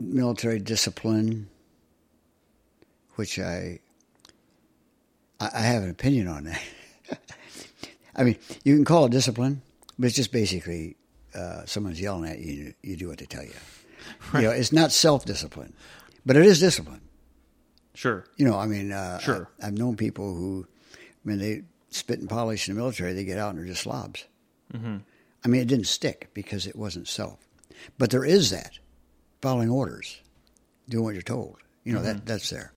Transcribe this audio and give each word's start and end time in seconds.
military 0.00 0.58
discipline, 0.58 1.48
which 3.14 3.38
I 3.38 3.80
I 5.40 5.60
have 5.60 5.82
an 5.82 5.90
opinion 5.90 6.28
on 6.28 6.44
that. 6.44 6.62
I 8.16 8.24
mean, 8.24 8.36
you 8.64 8.74
can 8.74 8.84
call 8.84 9.06
it 9.06 9.12
discipline, 9.12 9.62
but 9.98 10.06
it's 10.06 10.16
just 10.16 10.32
basically 10.32 10.96
uh, 11.34 11.64
someone's 11.64 12.00
yelling 12.00 12.28
at 12.28 12.40
you. 12.40 12.74
You 12.82 12.96
do 12.96 13.08
what 13.08 13.18
they 13.18 13.26
tell 13.26 13.44
you. 13.44 13.52
You 14.34 14.42
know, 14.42 14.50
it's 14.50 14.72
not 14.72 14.92
self 14.92 15.24
discipline, 15.24 15.74
but 16.26 16.36
it 16.36 16.44
is 16.44 16.60
discipline. 16.60 17.00
Sure. 17.94 18.24
You 18.36 18.46
know, 18.46 18.58
I 18.58 18.66
mean, 18.66 18.92
uh, 18.92 19.18
Sure. 19.18 19.48
I, 19.60 19.66
have 19.66 19.74
known 19.74 19.96
people 19.96 20.34
who, 20.34 20.66
when 21.22 21.38
they 21.38 21.62
spit 21.90 22.18
and 22.18 22.28
polish 22.28 22.68
in 22.68 22.74
the 22.74 22.80
military, 22.80 23.12
they 23.12 23.24
get 23.24 23.38
out 23.38 23.50
and 23.50 23.58
they're 23.58 23.66
just 23.66 23.82
slobs. 23.82 24.24
Mm-hmm. 24.72 24.96
I 25.44 25.48
mean, 25.48 25.60
it 25.60 25.68
didn't 25.68 25.86
stick 25.86 26.30
because 26.32 26.66
it 26.66 26.76
wasn't 26.76 27.08
self. 27.08 27.46
But 27.98 28.10
there 28.10 28.24
is 28.24 28.50
that 28.50 28.78
following 29.40 29.70
orders, 29.70 30.20
doing 30.88 31.04
what 31.04 31.14
you're 31.14 31.22
told. 31.22 31.56
You 31.84 31.94
know, 31.94 32.02
that 32.02 32.26
that's 32.26 32.50
there. 32.50 32.72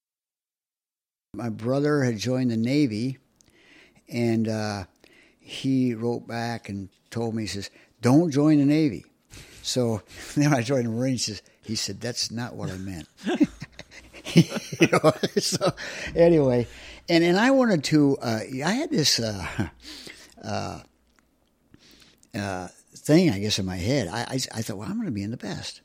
My 1.36 1.50
brother 1.50 2.04
had 2.04 2.18
joined 2.18 2.52
the 2.52 2.58
Navy, 2.58 3.18
and 4.08 4.48
uh, 4.48 4.86
he 5.40 5.94
wrote 5.94 6.28
back 6.28 6.70
and 6.70 6.90
told 7.10 7.36
me, 7.36 7.44
he 7.44 7.48
says, 7.48 7.70
"Don't 8.02 8.32
join 8.32 8.60
the 8.60 8.66
Navy." 8.66 9.06
So 9.62 10.02
then 10.36 10.54
I 10.54 10.62
joined 10.62 10.86
the 10.86 10.92
Marines, 10.92 11.26
he 11.26 11.34
says- 11.34 11.42
he 11.64 11.76
said, 11.76 12.02
"That's 12.02 12.30
not 12.32 12.56
what 12.56 12.70
I 12.70 12.78
meant." 12.78 13.08
you 14.34 14.88
know, 14.92 15.12
so 15.38 15.72
anyway, 16.16 16.68
and 17.10 17.24
and 17.24 17.38
I 17.38 17.52
wanted 17.52 17.84
to. 17.86 18.18
Uh, 18.22 18.40
I 18.66 18.74
had 18.74 18.90
this 18.90 19.20
uh, 19.20 19.46
uh, 20.44 20.80
uh, 22.36 22.68
thing, 22.96 23.30
I 23.30 23.40
guess, 23.40 23.60
in 23.60 23.66
my 23.66 23.78
head. 23.78 24.08
I 24.08 24.22
I, 24.22 24.40
I 24.56 24.62
thought, 24.62 24.78
well, 24.78 24.88
I'm 24.90 24.96
going 24.96 25.06
to 25.06 25.12
be 25.12 25.24
in 25.24 25.32
the 25.32 25.38
best. 25.38 25.82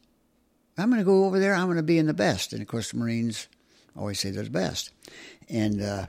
I'm 0.80 0.91
going 0.91 1.00
to 1.00 1.05
go 1.05 1.24
over 1.24 1.41
there. 1.41 1.56
I'm 1.56 1.66
going 1.66 1.77
to 1.77 1.82
be 1.82 1.98
in 1.98 2.06
the 2.06 2.14
best. 2.14 2.52
And 2.52 2.62
of 2.62 2.68
course, 2.68 2.92
the 2.92 2.98
Marines 2.98 3.48
always 3.96 4.20
say 4.20 4.30
they're 4.30 4.45
the 4.45 4.51
best, 4.51 4.93
and 5.48 5.82
uh, 5.82 6.07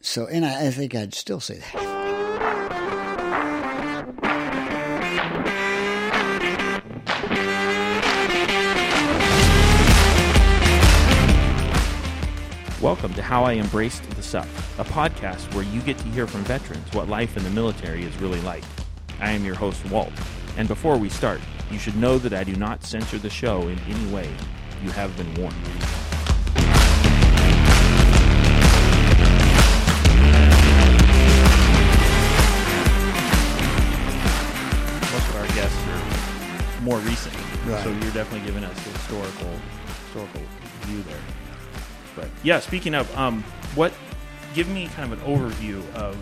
so 0.00 0.26
and 0.26 0.44
I, 0.44 0.66
I 0.66 0.70
think 0.72 0.96
I'd 0.96 1.14
still 1.14 1.38
say 1.38 1.58
that. 1.58 1.74
Welcome 12.82 13.14
to 13.14 13.22
How 13.22 13.44
I 13.44 13.52
Embraced 13.52 14.02
the 14.10 14.22
Suck, 14.24 14.48
a 14.78 14.84
podcast 14.84 15.54
where 15.54 15.62
you 15.62 15.80
get 15.82 15.96
to 15.98 16.08
hear 16.08 16.26
from 16.26 16.42
veterans 16.42 16.92
what 16.92 17.08
life 17.08 17.36
in 17.36 17.44
the 17.44 17.50
military 17.50 18.02
is 18.02 18.16
really 18.20 18.40
like. 18.40 18.64
I 19.20 19.30
am 19.30 19.44
your 19.44 19.54
host, 19.54 19.88
Walt, 19.88 20.12
and 20.56 20.68
before 20.68 20.96
we 20.96 21.08
start, 21.08 21.40
you 21.70 21.78
should 21.78 21.96
know 21.96 22.18
that 22.18 22.32
I 22.32 22.44
do 22.44 22.54
not 22.56 22.82
censor 22.84 23.18
the 23.18 23.30
show 23.30 23.68
in 23.68 23.78
any 23.88 24.06
way. 24.12 24.28
You 24.82 24.90
have 24.90 25.16
been 25.16 25.32
warned. 25.34 25.56
Most 35.12 35.28
of 35.28 35.36
our 35.36 35.46
guests 35.48 35.76
are 35.88 36.82
more 36.82 36.98
recent, 37.00 37.34
Right. 37.66 37.82
so 37.84 37.90
you're 37.90 38.12
definitely 38.12 38.46
giving 38.46 38.64
us 38.64 38.76
a 38.86 38.90
historical 38.90 39.50
historical 40.06 40.40
view 40.82 41.02
there. 41.02 41.20
But 42.16 42.28
yeah, 42.42 42.60
speaking 42.60 42.94
of, 42.94 43.14
um, 43.16 43.42
what? 43.74 43.92
Give 44.54 44.68
me 44.68 44.88
kind 44.96 45.12
of 45.12 45.18
an 45.20 45.26
overview 45.26 45.78
of 45.94 46.16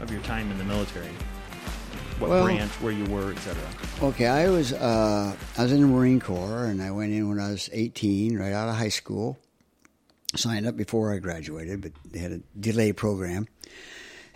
of 0.00 0.10
your 0.12 0.20
time 0.22 0.50
in 0.50 0.58
the 0.58 0.64
military. 0.64 1.10
What 2.18 2.30
Well- 2.30 2.44
branch, 2.44 2.70
where 2.80 2.92
you 2.92 3.04
were, 3.06 3.32
etc. 3.32 3.62
Okay, 4.02 4.26
I 4.26 4.48
was 4.48 4.72
uh, 4.72 5.36
I 5.58 5.62
was 5.62 5.70
in 5.72 5.82
the 5.82 5.86
Marine 5.86 6.18
Corps, 6.20 6.64
and 6.64 6.80
I 6.82 6.90
went 6.90 7.12
in 7.12 7.28
when 7.28 7.38
I 7.38 7.50
was 7.50 7.68
18, 7.72 8.38
right 8.38 8.52
out 8.52 8.68
of 8.70 8.76
high 8.76 8.88
school. 8.88 9.38
Signed 10.34 10.66
up 10.66 10.76
before 10.76 11.12
I 11.12 11.18
graduated, 11.18 11.80
but 11.82 11.92
they 12.10 12.18
had 12.18 12.32
a 12.32 12.40
delay 12.58 12.92
program, 12.92 13.48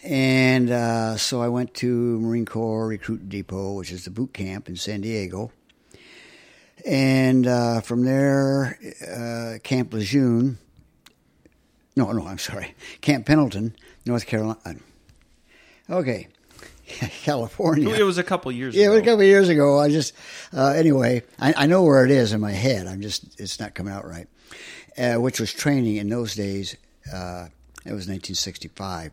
and 0.02 0.70
uh, 0.70 1.16
so 1.16 1.40
I 1.42 1.48
went 1.48 1.74
to 1.76 2.20
Marine 2.20 2.44
Corps 2.46 2.86
Recruit 2.86 3.28
Depot, 3.28 3.72
which 3.74 3.90
is 3.92 4.04
the 4.04 4.10
boot 4.10 4.32
camp 4.34 4.68
in 4.68 4.76
San 4.76 5.00
Diego, 5.00 5.50
and 6.86 7.46
uh, 7.46 7.80
from 7.80 8.04
there, 8.04 8.78
uh, 9.10 9.58
Camp 9.62 9.92
Lejeune. 9.92 10.58
No, 11.96 12.12
no, 12.12 12.26
I'm 12.26 12.38
sorry, 12.38 12.74
Camp 13.00 13.26
Pendleton, 13.26 13.74
North 14.06 14.26
Carolina. 14.26 14.76
Okay, 15.90 16.28
California. 17.22 17.94
It 17.94 18.02
was 18.02 18.18
a 18.18 18.24
couple 18.24 18.50
years 18.52 18.74
Yeah, 18.74 18.86
it 18.86 18.88
was 18.90 18.98
a 18.98 19.02
couple 19.02 19.20
of 19.20 19.26
years 19.26 19.48
ago. 19.48 19.78
I 19.78 19.88
just 19.88 20.14
uh, 20.52 20.72
anyway, 20.72 21.22
I, 21.38 21.54
I 21.56 21.66
know 21.66 21.82
where 21.82 22.04
it 22.04 22.10
is 22.10 22.32
in 22.32 22.40
my 22.40 22.52
head. 22.52 22.86
I'm 22.86 23.00
just 23.00 23.38
it's 23.40 23.60
not 23.60 23.74
coming 23.74 23.92
out 23.92 24.06
right. 24.06 24.28
Uh, 24.98 25.14
which 25.14 25.38
was 25.38 25.52
training 25.52 25.96
in 25.96 26.08
those 26.08 26.34
days. 26.34 26.76
Uh, 27.12 27.46
it 27.86 27.92
was 27.92 28.06
1965. 28.08 29.12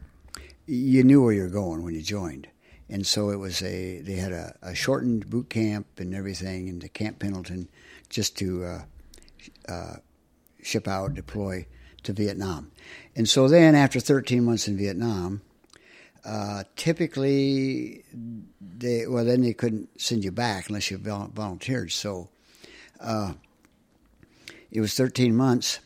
You 0.66 1.04
knew 1.04 1.24
where 1.24 1.34
you 1.34 1.44
were 1.44 1.50
going 1.50 1.84
when 1.84 1.94
you 1.94 2.02
joined, 2.02 2.48
and 2.90 3.06
so 3.06 3.30
it 3.30 3.38
was 3.38 3.62
a 3.62 4.02
they 4.02 4.16
had 4.16 4.34
a, 4.34 4.56
a 4.62 4.76
shortened 4.76 5.30
boot 5.30 5.50
camp 5.50 5.88
and 5.98 6.14
everything 6.14 6.68
into 6.68 6.90
Camp 6.90 7.20
Pendleton 7.20 7.70
just 8.10 8.38
to 8.38 8.66
uh, 8.66 8.82
uh, 9.70 9.96
ship 10.62 10.88
out, 10.88 11.14
deploy 11.14 11.66
to 12.04 12.12
Vietnam, 12.12 12.72
and 13.16 13.30
so 13.30 13.48
then 13.48 13.76
after 13.76 14.00
13 14.00 14.44
months 14.44 14.68
in 14.68 14.78
Vietnam. 14.78 15.42
Uh, 16.28 16.64
typically, 16.76 18.04
they 18.60 19.08
well 19.08 19.24
then 19.24 19.42
they 19.42 19.54
couldn't 19.54 19.90
send 20.00 20.26
you 20.26 20.32
back 20.32 20.68
unless 20.68 20.92
you 20.92 20.98
volunteered. 20.98 21.90
So 21.90 22.28
uh, 23.00 23.34
it 24.70 24.82
was 24.82 24.94
13 24.94 25.34
months, 25.34 25.80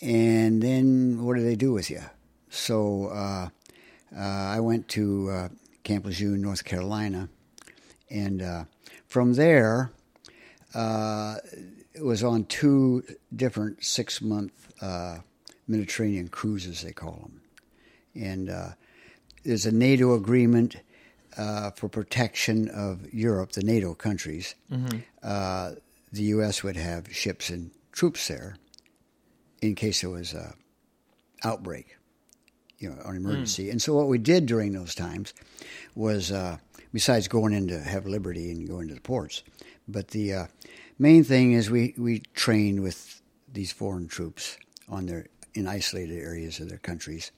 and 0.00 0.60
then 0.60 1.22
what 1.24 1.36
do 1.36 1.44
they 1.44 1.54
do 1.54 1.72
with 1.72 1.90
you? 1.90 2.02
So 2.50 3.06
uh, 3.06 3.48
uh, 4.16 4.20
I 4.20 4.58
went 4.58 4.88
to 4.88 5.30
uh, 5.30 5.48
Camp 5.84 6.06
Lejeune, 6.06 6.42
North 6.42 6.64
Carolina, 6.64 7.28
and 8.10 8.66
from 9.06 9.34
there 9.34 9.92
it 10.74 12.02
was 12.02 12.24
on 12.24 12.46
two 12.46 13.04
different 13.34 13.84
six-month 13.84 14.72
uh, 14.80 15.18
Mediterranean 15.68 16.28
cruises, 16.28 16.82
they 16.82 16.92
call 16.92 17.12
them, 17.22 17.40
and 18.14 18.74
there's 19.48 19.64
a 19.64 19.72
NATO 19.72 20.12
agreement 20.14 20.76
uh, 21.38 21.70
for 21.70 21.88
protection 21.88 22.68
of 22.68 23.12
Europe, 23.14 23.52
the 23.52 23.62
NATO 23.62 23.94
countries. 23.94 24.54
Uh, 25.22 25.70
the 26.12 26.22
U.S. 26.34 26.62
would 26.62 26.76
have 26.76 27.10
ships 27.14 27.48
and 27.48 27.70
troops 27.90 28.28
there 28.28 28.56
in 29.62 29.74
case 29.74 30.02
there 30.02 30.10
was 30.10 30.34
a 30.34 30.54
outbreak, 31.44 31.96
you 32.78 32.90
know, 32.90 33.00
an 33.06 33.16
emergency. 33.16 33.70
And 33.70 33.80
so 33.80 33.94
what 33.94 34.08
we 34.08 34.18
did 34.18 34.44
during 34.44 34.74
those 34.74 34.94
times 34.94 35.32
was, 35.94 36.30
uh, 36.30 36.58
besides 36.92 37.26
going 37.26 37.54
in 37.54 37.68
to 37.68 37.80
have 37.80 38.06
liberty 38.06 38.50
and 38.50 38.68
going 38.68 38.88
to 38.88 38.94
the 38.94 39.00
ports, 39.00 39.42
but 39.86 40.08
the 40.08 40.34
uh, 40.34 40.46
main 40.98 41.24
thing 41.24 41.52
is 41.52 41.70
we, 41.70 41.94
we 41.96 42.20
trained 42.34 42.82
with 42.82 43.22
these 43.50 43.72
foreign 43.72 44.08
troops 44.08 44.58
on 44.90 45.06
their 45.06 45.26
in 45.54 45.66
isolated 45.66 46.18
areas 46.18 46.60
of 46.60 46.68
their 46.68 46.78
countries, 46.78 47.32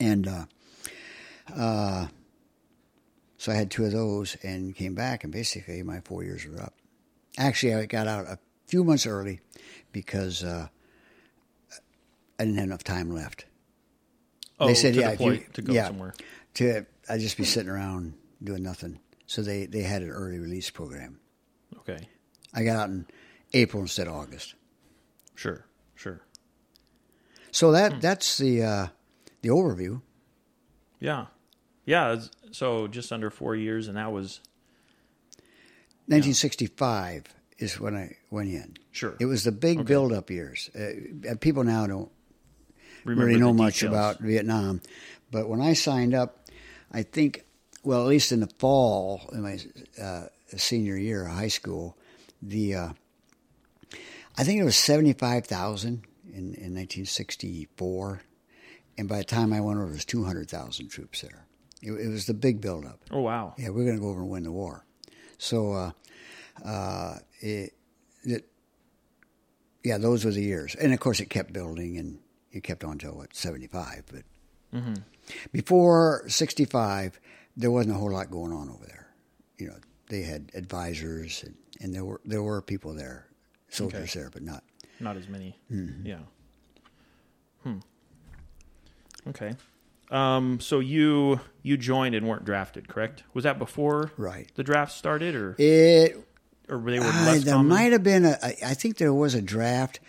and 0.00 0.26
uh, 1.56 2.06
so 3.36 3.52
I 3.52 3.54
had 3.54 3.70
two 3.70 3.84
of 3.84 3.92
those 3.92 4.36
and 4.42 4.74
came 4.74 4.94
back, 4.94 5.24
and 5.24 5.32
basically 5.32 5.82
my 5.82 6.00
four 6.00 6.22
years 6.22 6.46
were 6.46 6.60
up. 6.60 6.74
Actually, 7.38 7.74
I 7.74 7.86
got 7.86 8.06
out 8.06 8.26
a 8.26 8.38
few 8.66 8.84
months 8.84 9.06
early 9.06 9.40
because 9.92 10.44
uh, 10.44 10.68
I 12.38 12.44
didn't 12.44 12.56
have 12.56 12.64
enough 12.66 12.84
time 12.84 13.10
left. 13.14 13.46
oh, 14.58 14.66
they 14.66 14.74
said, 14.74 14.94
to 14.94 15.00
yeah, 15.00 15.10
deploy, 15.12 15.32
you- 15.32 15.44
to 15.54 15.62
go 15.62 15.72
yeah. 15.72 15.86
somewhere. 15.86 16.14
To 16.54 16.84
I'd 17.08 17.20
just 17.20 17.36
be 17.36 17.44
sitting 17.44 17.70
around 17.70 18.14
doing 18.42 18.62
nothing. 18.62 19.00
So 19.26 19.42
they, 19.42 19.66
they 19.66 19.82
had 19.82 20.02
an 20.02 20.10
early 20.10 20.38
release 20.38 20.70
program. 20.70 21.20
Okay, 21.78 22.08
I 22.52 22.64
got 22.64 22.76
out 22.76 22.88
in 22.90 23.06
April 23.52 23.82
instead 23.82 24.06
of 24.08 24.14
August. 24.14 24.54
sure, 25.34 25.64
sure. 25.94 26.20
So 27.52 27.72
that 27.72 28.00
that's 28.00 28.38
the 28.38 28.62
uh, 28.62 28.86
the 29.42 29.48
overview. 29.50 30.02
Yeah, 30.98 31.26
yeah. 31.90 32.20
So 32.52 32.86
just 32.86 33.12
under 33.12 33.30
four 33.30 33.56
years, 33.56 33.88
and 33.88 33.96
that 33.96 34.12
was 34.12 34.40
1965 36.06 37.24
is 37.58 37.78
when 37.78 37.96
I 37.96 38.16
went 38.30 38.48
in. 38.48 38.76
Sure. 38.90 39.16
It 39.20 39.26
was 39.26 39.44
the 39.44 39.52
big 39.52 39.78
Okay. 39.80 39.86
build-up 39.86 40.30
years. 40.30 40.70
Uh, 40.74 41.34
people 41.40 41.62
now 41.64 41.86
don't 41.86 42.10
remember 43.04 43.26
really 43.26 43.40
know 43.40 43.52
much 43.52 43.82
about 43.82 44.20
Vietnam, 44.20 44.80
but 45.30 45.48
when 45.48 45.60
I 45.60 45.74
signed 45.74 46.14
up, 46.14 46.48
I 46.90 47.02
think, 47.02 47.44
well, 47.84 48.00
at 48.02 48.08
least 48.08 48.32
in 48.32 48.40
the 48.40 48.50
fall 48.58 49.28
in 49.32 49.42
my 49.42 49.58
uh, 50.02 50.26
senior 50.56 50.96
year 50.96 51.26
of 51.26 51.32
high 51.32 51.48
school, 51.48 51.96
the 52.42 52.74
uh, 52.74 52.88
I 54.38 54.44
think 54.44 54.60
it 54.60 54.64
was 54.64 54.76
seventy-five 54.76 55.46
thousand 55.46 56.04
in, 56.32 56.54
in 56.54 56.74
1964, 56.74 58.22
and 58.98 59.08
by 59.08 59.18
the 59.18 59.24
time 59.24 59.52
I 59.52 59.60
went 59.60 59.78
over, 59.78 59.90
it 59.90 59.92
was 59.92 60.04
two 60.04 60.24
hundred 60.24 60.48
thousand 60.50 60.88
troops 60.88 61.20
there. 61.20 61.44
It, 61.82 61.92
it 61.92 62.08
was 62.08 62.26
the 62.26 62.34
big 62.34 62.60
build-up. 62.60 63.00
Oh 63.10 63.20
wow. 63.20 63.54
Yeah, 63.56 63.70
we're 63.70 63.84
going 63.84 63.96
to 63.96 64.00
go 64.02 64.10
over 64.10 64.20
and 64.20 64.30
win 64.30 64.42
the 64.44 64.52
war. 64.52 64.84
So, 65.38 65.72
uh, 65.72 65.90
uh, 66.64 67.16
it, 67.40 67.72
it, 68.24 68.46
yeah, 69.82 69.96
those 69.98 70.24
were 70.24 70.30
the 70.30 70.42
years, 70.42 70.74
and 70.74 70.92
of 70.92 71.00
course 71.00 71.20
it 71.20 71.30
kept 71.30 71.52
building, 71.52 71.96
and 71.96 72.18
it 72.52 72.62
kept 72.62 72.84
on 72.84 72.98
till 72.98 73.12
what 73.16 73.34
seventy 73.34 73.66
five. 73.66 74.04
But 74.12 74.24
before 75.52 76.24
sixty 76.28 76.66
five, 76.66 77.18
there 77.56 77.70
wasn't 77.70 77.94
a 77.96 77.98
whole 77.98 78.12
lot 78.12 78.30
going 78.30 78.52
on 78.52 78.68
over 78.68 78.84
there. 78.86 79.08
You 79.58 79.68
know, 79.68 79.76
they 80.10 80.22
had 80.22 80.50
advisors, 80.54 81.42
and, 81.44 81.54
and 81.80 81.94
there 81.94 82.04
were 82.04 82.20
there 82.26 82.42
were 82.42 82.60
people 82.60 82.92
there, 82.92 83.26
soldiers 83.70 84.10
Okay. 84.10 84.20
there, 84.20 84.30
but 84.30 84.42
not. 84.42 84.62
Not 85.00 85.16
as 85.16 85.28
many. 85.28 85.56
Mm-hmm. 85.72 86.06
Yeah. 86.06 86.18
Hmm. 87.62 87.78
Okay. 89.28 89.54
Um, 90.10 90.58
so 90.60 90.80
you 90.80 91.40
you 91.62 91.76
joined 91.76 92.14
and 92.14 92.26
weren't 92.26 92.44
drafted, 92.44 92.88
correct? 92.88 93.22
Was 93.34 93.44
that 93.44 93.58
before 93.58 94.10
Right. 94.16 94.50
the 94.54 94.64
draft 94.64 94.92
started, 94.92 95.34
or 95.34 95.54
It 95.58 96.16
or 96.68 96.78
they 96.80 96.98
were 96.98 97.06
Uh, 97.06 97.38
there 97.38 97.54
common? 97.54 97.68
might 97.68 97.92
have 97.92 98.02
been 98.02 98.24
a. 98.24 98.38
I 98.42 98.56
I 98.66 98.74
think 98.74 98.96
there 98.98 99.14
was 99.14 99.34
a 99.34 99.42
draft, 99.42 100.00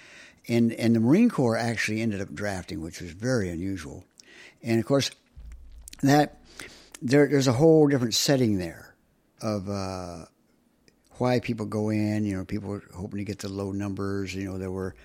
and 0.47 0.71
and 0.73 0.95
the 0.95 0.99
Marine 0.99 1.29
Corps 1.29 1.57
actually 1.57 2.01
ended 2.01 2.19
up 2.21 2.33
drafting, 2.33 2.81
which 2.81 2.99
was 3.01 3.11
very 3.11 3.49
unusual. 3.49 4.03
And 4.63 4.79
of 4.79 4.85
course, 4.85 5.11
that 6.01 6.39
there, 7.01 7.27
there's 7.27 7.47
a 7.47 7.53
whole 7.53 7.87
different 7.87 8.13
setting 8.15 8.57
there 8.57 8.95
of 9.41 9.69
uh, 9.69 10.25
why 11.17 11.39
people 11.39 11.65
go 11.67 11.89
in. 11.89 12.25
You 12.25 12.37
know, 12.37 12.45
people 12.45 12.69
were 12.69 12.83
hoping 12.95 13.17
to 13.19 13.23
get 13.23 13.39
the 13.39 13.49
low 13.49 13.71
numbers. 13.71 14.33
You 14.33 14.45
know, 14.45 14.57
there 14.57 14.71
were 14.71 14.95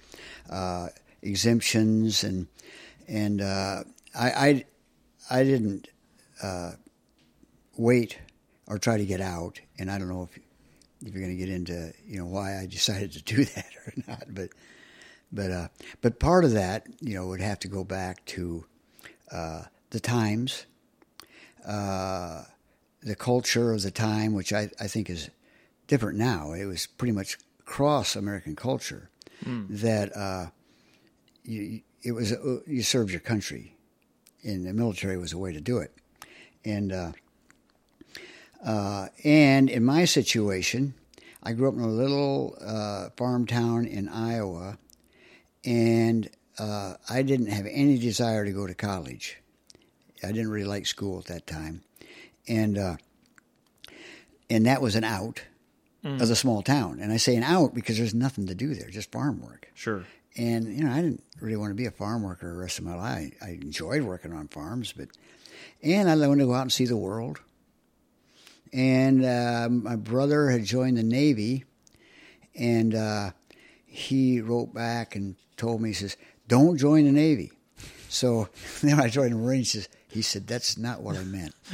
uh, 0.48 0.88
exemptions, 1.22 2.22
and 2.25 2.46
and 3.08 3.40
uh, 3.43 3.84
I, 4.14 4.31
I 4.48 4.64
I 5.31 5.44
didn't 5.44 5.88
uh, 6.43 6.73
wait 7.76 8.19
or 8.67 8.78
try 8.78 8.96
to 8.96 9.06
get 9.06 9.20
out, 9.20 9.61
and 9.78 9.90
I 9.90 9.99
don't 9.99 10.08
know 10.08 10.23
if 10.31 10.38
if 11.05 11.12
you're 11.12 11.23
going 11.23 11.37
to 11.37 11.44
get 11.44 11.52
into 11.55 11.93
you 12.06 12.19
know 12.19 12.26
why 12.26 12.58
I 12.58 12.67
decided 12.67 13.12
to 13.12 13.23
do 13.23 13.44
that 13.55 13.70
or 13.87 13.93
not, 14.06 14.25
but 14.28 14.50
but 15.32 15.50
uh, 15.50 15.69
but 16.00 16.19
part 16.19 16.44
of 16.44 16.52
that 16.52 16.87
you 17.00 17.14
know 17.14 17.26
would 17.26 17.40
have 17.40 17.58
to 17.61 17.69
go 17.69 17.84
back 17.84 18.25
to 18.26 18.64
uh, 19.31 19.62
the 19.90 20.00
times, 20.00 20.67
uh, 21.67 22.43
the 23.02 23.17
culture 23.17 23.72
of 23.72 23.82
the 23.82 23.90
time, 23.90 24.32
which 24.34 24.52
I, 24.52 24.70
I 24.81 24.87
think 24.88 25.11
is 25.11 25.31
different 25.87 26.19
now. 26.19 26.52
It 26.52 26.64
was 26.64 26.87
pretty 26.87 27.12
much 27.12 27.38
cross 27.64 28.17
American 28.17 28.56
culture 28.56 29.11
that 29.69 30.17
uh, 30.17 30.46
you, 31.44 31.82
it 32.02 32.12
was 32.12 32.32
uh, 32.32 32.61
you 32.67 32.82
served 32.82 33.11
your 33.11 33.20
country, 33.20 33.75
and 34.46 34.66
the 34.66 34.72
military 34.72 35.19
was 35.19 35.32
a 35.32 35.38
way 35.38 35.52
to 35.52 35.60
do 35.60 35.78
it, 35.78 35.93
and. 36.64 36.93
Uh, 36.93 37.12
uh, 38.64 39.06
and 39.22 39.70
in 39.70 39.84
my 39.84 40.04
situation, 40.04 40.94
I 41.43 41.52
grew 41.52 41.69
up 41.69 41.75
in 41.75 41.81
a 41.81 41.88
little 41.88 42.56
uh, 42.60 43.10
farm 43.16 43.46
town 43.46 43.87
in 43.87 44.08
Iowa, 44.08 44.78
and 45.64 46.28
uh, 46.58 46.94
I 47.08 47.22
didn't 47.22 47.46
have 47.46 47.66
any 47.70 47.98
desire 47.98 48.44
to 48.44 48.50
go 48.50 48.66
to 48.66 48.75
college. 48.75 49.38
I 50.25 50.28
didn't 50.28 50.50
really 50.50 50.66
like 50.66 50.87
school 50.87 51.19
at 51.19 51.26
that 51.26 51.46
time, 51.46 51.82
and 52.48 52.76
uh, 52.76 52.96
and 54.50 54.66
that 54.66 54.82
was 54.82 54.96
an 54.96 55.04
out 55.04 55.43
of 56.02 56.28
the 56.28 56.37
small 56.37 56.62
town. 56.62 56.98
And 57.00 57.12
I 57.12 57.16
say 57.16 57.37
an 57.37 57.43
out 57.43 57.75
because 57.75 57.98
there's 57.98 58.14
nothing 58.14 58.46
to 58.46 58.54
do 58.54 58.75
there, 58.75 58.88
just 58.88 59.12
farm 59.12 59.40
work. 59.40 59.69
Sure. 59.75 60.04
And 60.37 60.66
you 60.75 60.84
know, 60.84 60.93
I 60.93 61.02
didn't 61.02 61.22
really 61.40 61.56
want 61.56 61.70
to 61.70 61.74
be 61.74 61.86
a 61.86 61.90
farm 61.90 62.22
worker 62.22 62.50
the 62.50 62.58
rest 62.58 62.78
of 62.78 62.84
my 62.84 62.94
life. 62.94 63.32
I 63.42 63.50
enjoyed 63.50 64.02
working 64.02 64.32
on 64.32 64.48
farms, 64.48 64.92
but 64.92 65.08
and 65.82 66.08
I 66.08 66.14
wanted 66.26 66.40
to 66.40 66.46
go 66.46 66.54
out 66.54 66.62
and 66.62 66.72
see 66.72 66.86
the 66.86 66.96
world. 66.96 67.40
And 68.72 69.24
uh, 69.24 69.68
my 69.70 69.96
brother 69.96 70.50
had 70.50 70.64
joined 70.64 70.98
the 70.98 71.02
Navy, 71.02 71.64
and 72.54 72.94
uh, 72.94 73.30
he 73.86 74.40
wrote 74.40 74.74
back 74.74 75.16
and 75.16 75.36
told 75.56 75.80
me, 75.80 75.90
he 75.90 75.94
says, 75.94 76.16
"Don't 76.48 76.76
join 76.76 77.04
the 77.04 77.12
Navy." 77.12 77.52
So 78.08 78.48
then 78.82 79.00
I 79.00 79.08
joined 79.08 79.32
the 79.32 79.36
Marines. 79.36 79.72
He 79.72 79.80
says, 79.80 79.88
he 80.08 80.22
said, 80.22 80.46
"That's 80.46 80.76
not 80.76 81.02
what 81.02 81.16
I 81.16 81.24
meant." 81.24 81.54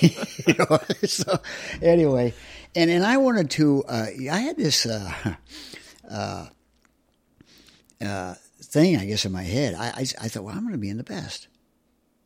you 0.00 0.54
know, 0.58 0.78
so 1.04 1.38
anyway, 1.80 2.34
and 2.74 2.90
and 2.90 3.04
I 3.04 3.16
wanted 3.18 3.50
to. 3.52 3.84
Uh, 3.84 4.06
I 4.30 4.38
had 4.38 4.56
this. 4.56 4.86
Uh, 4.86 5.34
uh, 6.10 6.46
uh, 8.00 8.34
thing, 8.76 8.98
I 8.98 9.06
guess, 9.06 9.24
in 9.24 9.32
my 9.32 9.42
head. 9.42 9.74
I, 9.74 9.86
I, 9.86 10.00
I 10.20 10.28
thought, 10.28 10.44
well, 10.44 10.54
I'm 10.54 10.60
going 10.60 10.72
to 10.72 10.78
be 10.78 10.90
in 10.90 10.98
the 10.98 11.04
best. 11.04 11.48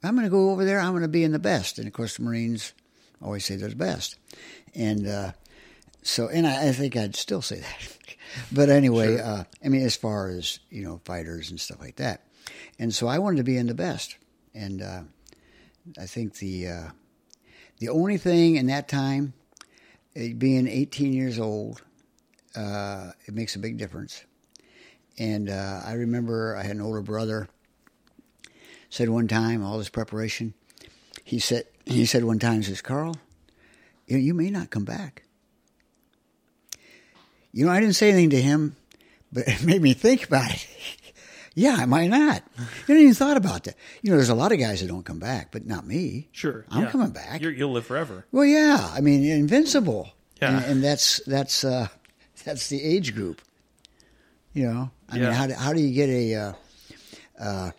I'm 0.03 0.17
going 0.17 0.27
to 0.27 0.31
go 0.31 0.51
over 0.51 0.65
there. 0.65 0.81
I'm 0.81 0.91
going 0.91 1.03
to 1.03 1.09
be 1.09 1.23
in 1.23 1.31
the 1.31 1.39
best. 1.39 1.79
And 1.79 1.87
of 1.87 1.93
course, 1.93 2.17
the 2.17 2.25
Marines 2.25 2.73
always 3.23 3.45
say 3.45 3.55
they're 3.55 3.69
the 3.69 3.77
best. 3.77 4.17
And 4.75 5.07
uh, 5.07 5.33
so, 6.03 6.29
and 6.29 6.49
I, 6.49 6.69
I 6.69 6.73
think 6.73 6.97
I'd 6.97 7.15
still 7.15 7.41
say 7.41 7.61
that. 7.61 8.17
but 8.53 8.69
anyway, 8.69 9.21
uh, 9.21 9.45
I 9.65 9.69
mean, 9.69 9.83
as 9.83 9.95
far 9.95 10.29
as 10.29 10.59
you 10.71 10.83
know, 10.83 11.01
fighters 11.05 11.51
and 11.51 11.61
stuff 11.61 11.79
like 11.81 11.97
that. 11.97 12.27
And 12.81 12.93
so, 12.93 13.07
I 13.07 13.19
wanted 13.21 13.37
to 13.37 13.45
be 13.45 13.57
in 13.57 13.69
the 13.69 13.75
best. 13.75 14.17
And 14.53 14.83
uh, 14.83 15.03
I 16.01 16.07
think 16.07 16.39
the 16.39 16.67
uh, 16.67 16.89
the 17.79 17.91
only 17.91 18.17
thing 18.17 18.57
in 18.57 18.67
that 18.67 18.89
time, 18.89 19.35
being 20.15 20.67
18 20.67 21.13
years 21.13 21.39
old, 21.39 21.81
uh, 22.57 23.13
it 23.27 23.35
makes 23.35 23.55
a 23.55 23.61
big 23.61 23.79
difference. 23.79 24.25
And 25.21 25.51
uh, 25.51 25.83
I 25.85 25.93
remember 25.93 26.57
I 26.57 26.63
had 26.63 26.77
an 26.77 26.81
older 26.81 27.03
brother. 27.03 27.47
Said 28.89 29.11
one 29.11 29.29
time, 29.29 29.63
all 29.63 29.79
this 29.79 29.91
preparation, 29.91 30.55
he 31.23 31.39
said 31.39 31.67
he 31.85 32.07
said 32.07 32.25
one 32.25 32.41
time, 32.41 32.57
he 32.57 32.63
says, 32.63 32.81
Carl, 32.81 33.17
you, 34.07 34.17
know, 34.17 34.23
you 34.23 34.35
may 34.35 34.51
not 34.51 34.71
come 34.71 34.85
back. 34.85 35.23
You 37.53 37.67
know, 37.67 37.71
I 37.71 37.79
didn't 37.81 37.95
say 37.95 38.09
anything 38.09 38.31
to 38.31 38.41
him, 38.41 38.75
but 39.31 39.45
it 39.47 39.63
made 39.63 39.83
me 39.83 39.93
think 39.93 40.27
about 40.27 40.51
it. 40.53 40.67
yeah, 41.55 41.77
I 41.79 41.85
might 41.85 42.09
not. 42.09 42.43
You 42.59 42.95
didn't 42.95 43.03
even 43.03 43.15
thought 43.15 43.37
about 43.37 43.65
that. 43.65 43.77
You 44.03 44.11
know, 44.11 44.17
there's 44.17 44.31
a 44.31 44.35
lot 44.35 44.51
of 44.51 44.59
guys 44.59 44.81
that 44.81 44.89
don't 44.89 45.05
come 45.05 45.21
back, 45.21 45.53
but 45.53 45.67
not 45.67 45.87
me. 45.87 46.29
Sure. 46.33 46.65
I'm 46.71 46.85
yeah. 46.85 46.91
coming 46.91 47.11
back. 47.11 47.41
You're, 47.41 47.53
you'll 47.53 47.73
live 47.73 47.87
forever. 47.87 48.27
Well, 48.33 48.47
yeah. 48.47 48.91
I 48.93 49.01
mean, 49.01 49.25
invincible. 49.25 50.09
Yeah. 50.43 50.57
And, 50.57 50.65
and 50.65 50.83
that's 50.83 51.21
that's 51.27 51.63
uh, 51.63 51.89
that's 52.45 52.69
the 52.69 52.83
age 52.83 53.15
group. 53.15 53.43
You 54.53 54.65
know, 54.65 54.91
I 55.09 55.17
Yeah. 55.17 55.23
mean, 55.25 55.33
how 55.33 55.47
do, 55.47 55.55
how 55.55 55.73
do 55.73 55.81
you 55.81 55.95
get 55.95 56.09
a? 56.09 56.35
Uh, 56.35 56.53
uh, 57.39 57.71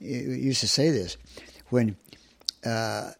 used 0.00 0.60
to 0.60 0.68
say 0.68 0.90
this 0.90 1.16
when 1.68 1.96
uh, 2.64 3.10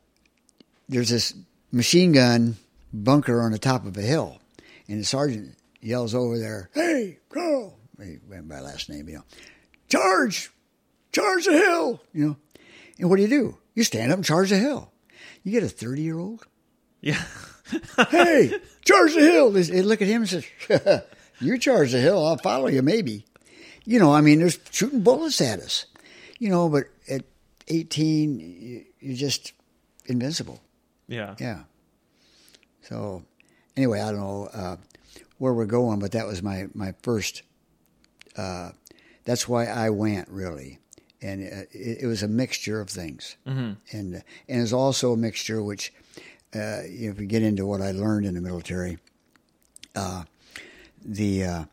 there's 0.89 1.09
this 1.11 1.35
machine 1.71 2.13
gun 2.13 2.57
bunker 2.93 3.41
on 3.43 3.53
the 3.53 3.59
top 3.59 3.85
of 3.87 3.97
a 3.97 4.03
hill, 4.03 4.41
and 4.89 5.01
the 5.01 5.05
sergeant 5.05 5.57
yells 5.81 6.15
over 6.15 6.39
there, 6.39 6.71
"Hey, 6.75 7.19
Carl!" 7.29 7.77
He 8.03 8.19
went 8.29 8.49
by 8.49 8.61
last 8.61 8.89
name, 8.89 9.09
you 9.09 9.17
know, 9.17 9.25
charge, 9.89 10.51
charge 11.13 11.45
the 11.47 11.53
hill, 11.53 12.01
you 12.13 12.27
know. 12.27 12.37
And 12.99 13.11
what 13.11 13.17
do 13.17 13.23
you 13.23 13.29
do? 13.29 13.59
You 13.75 13.85
stand 13.85 14.11
up 14.13 14.19
and 14.19 14.25
charge 14.25 14.51
the 14.51 14.59
hill. 14.59 14.93
You 15.45 15.53
get 15.53 15.63
a 15.63 15.69
thirty 15.69 16.03
year 16.03 16.19
old 16.19 16.47
Yeah. 17.01 17.23
hey, 18.11 18.53
charge 18.85 19.15
the 19.15 19.21
hill. 19.21 19.51
They, 19.51 19.63
they 19.63 19.83
look 19.83 20.01
at 20.03 20.09
him 20.09 20.23
and 20.23 20.29
says, 20.31 20.45
you 21.41 21.59
charge 21.59 21.93
the 21.93 22.01
hill, 22.01 22.27
I'll 22.27 22.37
follow 22.39 22.69
you, 22.69 22.83
maybe. 22.83 23.25
You 23.85 23.99
know, 23.99 24.13
I 24.13 24.21
mean, 24.21 24.39
there's 24.41 24.59
shooting 24.71 25.03
bullets 25.03 25.41
at 25.41 25.61
us. 25.61 25.87
You 26.39 26.51
know, 26.51 26.69
but 26.69 26.85
at 27.09 27.23
18, 27.69 28.39
you- 28.41 28.85
you're 29.01 29.17
just 29.17 29.53
invincible. 30.07 30.61
Yeah. 31.09 31.35
Yeah. 31.41 31.63
So, 32.83 33.25
anyway, 33.77 34.01
I 34.01 34.11
don't 34.13 34.21
know 34.21 34.47
uh, 34.53 34.77
where 35.39 35.53
we're 35.55 35.67
going, 35.67 35.99
but 35.99 36.13
that 36.13 36.27
was 36.27 36.43
my, 36.43 36.67
my 36.75 36.95
first, 37.03 37.43
uh, 38.37 38.71
that's 39.25 39.49
why 39.49 39.67
I 39.67 39.91
went, 39.91 40.29
really. 40.29 40.79
And 41.21 41.43
uh, 41.45 41.57
it, 41.73 42.03
it 42.03 42.07
was 42.07 42.23
a 42.23 42.29
mixture 42.29 42.81
of 42.81 42.89
things. 42.89 43.37
Mm-hmm. 43.47 43.73
And, 43.97 44.15
and 44.15 44.23
it 44.49 44.61
was 44.61 44.73
also 44.73 45.13
a 45.13 45.17
mixture 45.17 45.63
which, 45.63 45.93
uh, 46.55 46.81
if 46.85 47.19
we 47.19 47.27
get 47.27 47.43
into 47.43 47.67
what 47.67 47.81
I 47.83 47.91
learned 47.93 48.25
in 48.27 48.35
the 48.35 48.41
military, 48.41 48.99
uh, 49.95 50.25
the 51.05 51.45
uh, 51.45 51.65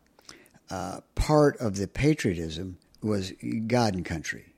uh, 0.69 0.99
part 1.15 1.57
of 1.57 1.77
the 1.77 1.87
patriotism 1.87 2.77
was 3.01 3.31
God 3.67 3.93
and 3.95 4.05
country. 4.05 4.53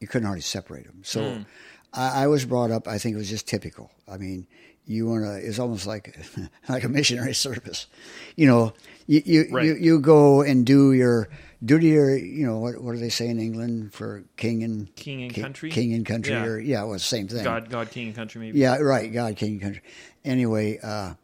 You 0.00 0.08
couldn't 0.08 0.26
hardly 0.26 0.40
separate 0.42 0.86
them. 0.86 1.00
So 1.04 1.44
I, 1.92 2.24
I 2.24 2.26
was 2.26 2.44
brought 2.44 2.70
up. 2.70 2.88
I 2.88 2.98
think 2.98 3.14
it 3.14 3.18
was 3.18 3.28
just 3.28 3.46
typical. 3.46 3.90
I 4.08 4.16
mean, 4.16 4.46
you 4.86 5.06
want 5.06 5.24
to. 5.24 5.36
It's 5.36 5.58
almost 5.58 5.86
like 5.86 6.16
like 6.68 6.84
a 6.84 6.88
missionary 6.88 7.34
service. 7.46 7.86
You 8.36 8.46
know, 8.46 8.72
you 9.06 9.22
you, 9.24 9.46
Right. 9.50 9.64
you 9.66 9.74
you 9.74 10.00
go 10.00 10.40
and 10.42 10.64
do 10.66 10.92
your 10.92 11.28
do 11.64 11.78
to 11.78 11.86
your. 11.86 12.16
You 12.16 12.46
know 12.46 12.58
what 12.58 12.82
what 12.82 12.92
do 12.92 12.98
they 12.98 13.10
say 13.10 13.28
in 13.28 13.38
England 13.38 13.92
for 13.92 14.24
king 14.36 14.62
and 14.64 14.92
King 14.96 15.22
and 15.22 15.34
ki- 15.34 15.42
country? 15.42 15.70
King 15.70 15.92
and 15.92 16.06
country, 16.06 16.32
Yeah. 16.32 16.44
or 16.46 16.58
yeah, 16.58 16.82
well, 16.84 16.98
same 16.98 17.28
thing. 17.28 17.44
God, 17.44 17.68
God, 17.68 17.90
King 17.90 18.06
and 18.08 18.16
Country, 18.16 18.40
maybe. 18.40 18.58
Yeah, 18.58 18.76
right. 18.78 19.12
God, 19.12 19.36
King, 19.36 19.52
and 19.52 19.60
country. 19.62 19.82
Anyway, 20.24 20.78
uh, 20.82 21.14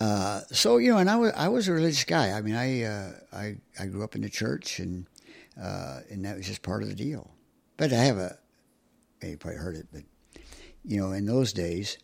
uh, 0.00 0.40
so 0.50 0.78
you 0.78 0.90
know, 0.90 0.98
and 0.98 1.10
I 1.10 1.16
was 1.16 1.32
I 1.36 1.48
was 1.48 1.68
a 1.68 1.72
religious 1.72 2.04
guy. 2.04 2.30
I 2.30 2.40
mean, 2.40 2.54
I 2.54 2.82
uh, 2.82 3.12
I 3.32 3.56
I 3.78 3.86
grew 3.86 4.02
up 4.02 4.14
in 4.14 4.22
the 4.22 4.30
church, 4.30 4.78
and 4.78 5.06
uh, 5.60 6.00
and 6.10 6.24
that 6.24 6.36
was 6.36 6.46
just 6.46 6.62
part 6.62 6.82
of 6.82 6.88
the 6.88 6.94
deal. 6.94 7.30
But 7.76 7.92
I 7.92 7.96
have 7.96 8.18
a, 8.18 8.38
you 9.22 9.36
probably 9.36 9.58
heard 9.58 9.76
it, 9.76 9.88
but 9.92 10.02
you 10.84 11.00
know, 11.00 11.12
in 11.12 11.26
those 11.26 11.52
days, 11.52 11.98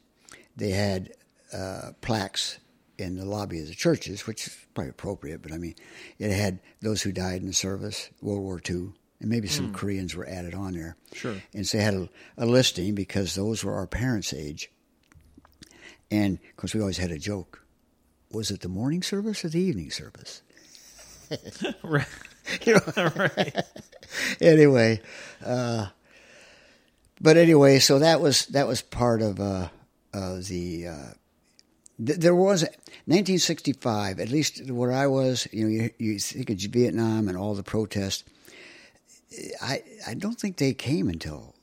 they 0.56 0.70
had 0.70 1.12
uh, 1.52 1.92
plaques 2.00 2.58
in 2.98 3.16
the 3.16 3.24
lobby 3.24 3.60
of 3.60 3.68
the 3.68 3.74
churches, 3.74 4.26
which 4.26 4.46
is 4.46 4.56
probably 4.74 4.90
appropriate. 4.90 5.42
But 5.42 5.52
I 5.52 5.58
mean, 5.58 5.74
it 6.18 6.32
had 6.32 6.60
those 6.82 7.02
who 7.02 7.12
died 7.12 7.40
in 7.40 7.46
the 7.46 7.52
service, 7.52 8.10
World 8.20 8.40
War 8.40 8.60
II, 8.68 8.92
and 9.20 9.30
maybe 9.30 9.48
some 9.48 9.72
Koreans 9.72 10.14
were 10.14 10.28
added 10.28 10.54
on 10.54 10.74
there. 10.74 10.96
Sure. 11.14 11.36
And 11.54 11.66
so 11.66 11.78
they 11.78 11.84
had 11.84 11.94
a, 11.94 12.08
a 12.36 12.46
listing 12.46 12.94
because 12.94 13.34
those 13.34 13.64
were 13.64 13.74
our 13.74 13.86
parents' 13.86 14.34
age. 14.34 14.70
And 16.10 16.38
of 16.50 16.56
course, 16.56 16.74
we 16.74 16.80
always 16.80 16.98
had 16.98 17.10
a 17.10 17.18
joke: 17.18 17.65
was 18.32 18.50
it 18.50 18.60
the 18.60 18.68
morning 18.68 19.02
service 19.02 19.44
or 19.44 19.48
the 19.48 19.60
evening 19.60 19.90
service? 19.90 20.42
right. 21.82 22.06
You 22.62 22.74
know, 22.74 22.80
right. 23.16 23.56
anyway, 24.40 25.00
uh, 25.44 25.86
but 27.20 27.36
anyway, 27.36 27.78
so 27.78 27.98
that 27.98 28.20
was 28.20 28.46
that 28.46 28.66
was 28.66 28.82
part 28.82 29.22
of 29.22 29.40
uh, 29.40 29.68
uh, 30.14 30.36
the. 30.48 30.88
Uh, 30.88 31.12
th- 32.04 32.18
there 32.18 32.34
was 32.34 32.62
1965, 33.06 34.20
at 34.20 34.28
least 34.28 34.70
where 34.70 34.92
I 34.92 35.06
was. 35.06 35.48
You 35.52 35.64
know, 35.64 35.70
you, 35.70 35.90
you 35.98 36.18
think 36.18 36.50
of 36.50 36.58
Vietnam 36.58 37.28
and 37.28 37.36
all 37.36 37.54
the 37.54 37.62
protests. 37.62 38.24
I 39.60 39.82
I 40.06 40.14
don't 40.14 40.38
think 40.38 40.56
they 40.56 40.72
came 40.72 41.08
until 41.08 41.54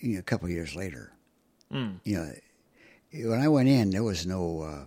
you 0.00 0.14
know, 0.14 0.20
a 0.20 0.22
couple 0.22 0.46
of 0.46 0.52
years 0.52 0.74
later. 0.74 1.12
You 2.04 2.16
know, 2.16 3.30
when 3.30 3.40
I 3.40 3.48
went 3.48 3.68
in, 3.68 3.90
there 3.90 4.02
was 4.02 4.26
no 4.26 4.62
uh, 4.62 4.84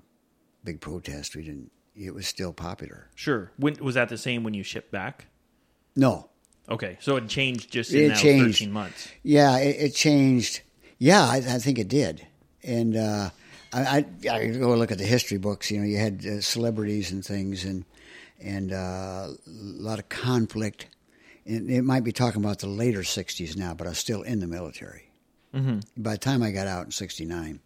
big 0.63 0.82
protest. 0.82 1.36
We 1.36 1.43
didn't. 1.43 1.72
It 1.96 2.13
was 2.13 2.27
still 2.27 2.53
popular. 2.53 3.10
Sure. 3.15 3.51
When 3.58 3.75
was 3.75 3.96
that 3.96 4.10
the 4.10 4.17
same 4.17 4.43
when 4.43 4.53
you 4.53 4.63
shipped 4.63 4.91
back? 4.91 5.25
No, 5.96 6.29
Okay, 6.70 6.98
so 7.01 7.17
it 7.17 7.27
changed 7.27 7.70
just 7.72 7.91
in 7.91 8.05
It 8.05 8.08
that 8.10 8.17
changed. 8.20 8.58
thirteen 8.60 8.72
months. 8.72 9.10
Yeah, 9.22 9.58
it, 9.58 9.75
it 9.79 9.89
changed. 9.96 10.62
Yeah, 10.98 11.22
I, 11.24 11.36
I 11.38 11.60
think 11.60 11.77
it 11.77 11.89
did. 11.89 12.25
And 12.63 12.96
uh, 12.96 13.29
I, 13.74 14.05
I, 14.25 14.29
I 14.29 14.48
go 14.48 14.74
look 14.75 14.91
at 14.91 14.98
the 14.98 15.03
history 15.05 15.38
books. 15.38 15.70
You 15.70 15.79
know, 15.79 15.86
you 15.86 15.98
had 15.98 16.25
uh, 16.25 16.39
celebrities 16.41 17.12
and 17.12 17.24
things, 17.24 17.65
and 17.65 17.84
and 18.41 18.72
uh, 18.72 19.27
a 19.27 19.36
lot 19.46 20.00
of 20.00 20.08
conflict. 20.08 20.88
And 21.46 21.70
it 21.70 21.82
might 21.82 22.05
be 22.05 22.13
talking 22.13 22.41
about 22.41 22.60
the 22.60 22.67
later 22.67 23.01
'60s 23.01 23.58
now, 23.58 23.74
but 23.74 23.86
I 23.86 23.89
was 23.89 23.98
still 24.00 24.22
in 24.22 24.39
the 24.39 24.48
military. 24.48 25.10
Mm-hmm. 25.53 25.79
By 26.01 26.13
the 26.13 26.17
time 26.20 26.41
I 26.41 26.51
got 26.51 26.67
out 26.67 26.86
in 26.86 26.91
'69, 26.91 27.60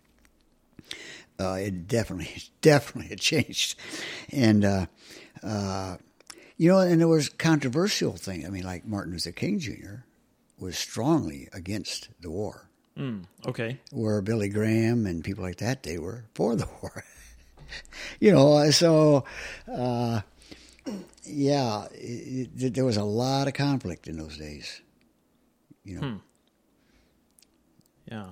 uh, 1.39 1.53
it 1.53 1.87
definitely, 1.87 2.43
definitely 2.61 3.09
had 3.09 3.19
changed. 3.19 3.75
And 4.31 4.65
uh, 4.65 4.85
uh, 5.43 5.97
you 6.57 6.69
know, 6.69 6.79
and 6.79 6.99
there 7.01 7.07
was 7.07 7.29
controversial 7.29 8.13
thing. 8.13 8.45
I 8.45 8.49
mean, 8.49 8.63
like 8.63 8.85
Martin 8.85 9.13
Luther 9.13 9.31
King 9.31 9.59
Jr. 9.59 10.03
was 10.59 10.77
strongly 10.77 11.47
against 11.53 12.09
the 12.21 12.31
war, 12.31 12.69
Okay. 13.45 13.79
where 13.91 14.21
Billy 14.21 14.49
Graham 14.49 15.05
and 15.05 15.23
people 15.23 15.43
like 15.43 15.57
that 15.57 15.83
they 15.83 15.97
were 15.99 16.25
for 16.33 16.55
the 16.55 16.67
war. 16.81 17.03
you 18.19 18.31
know, 18.31 18.71
so 18.71 19.23
uh, 19.71 20.21
yeah, 21.23 21.85
it, 21.91 22.49
it, 22.57 22.73
there 22.73 22.85
was 22.85 22.97
a 22.97 23.03
lot 23.03 23.47
of 23.47 23.53
conflict 23.53 24.07
in 24.07 24.17
those 24.17 24.37
days. 24.37 24.81
You 25.83 26.01
know, 26.01 26.21
Yeah. 28.11 28.29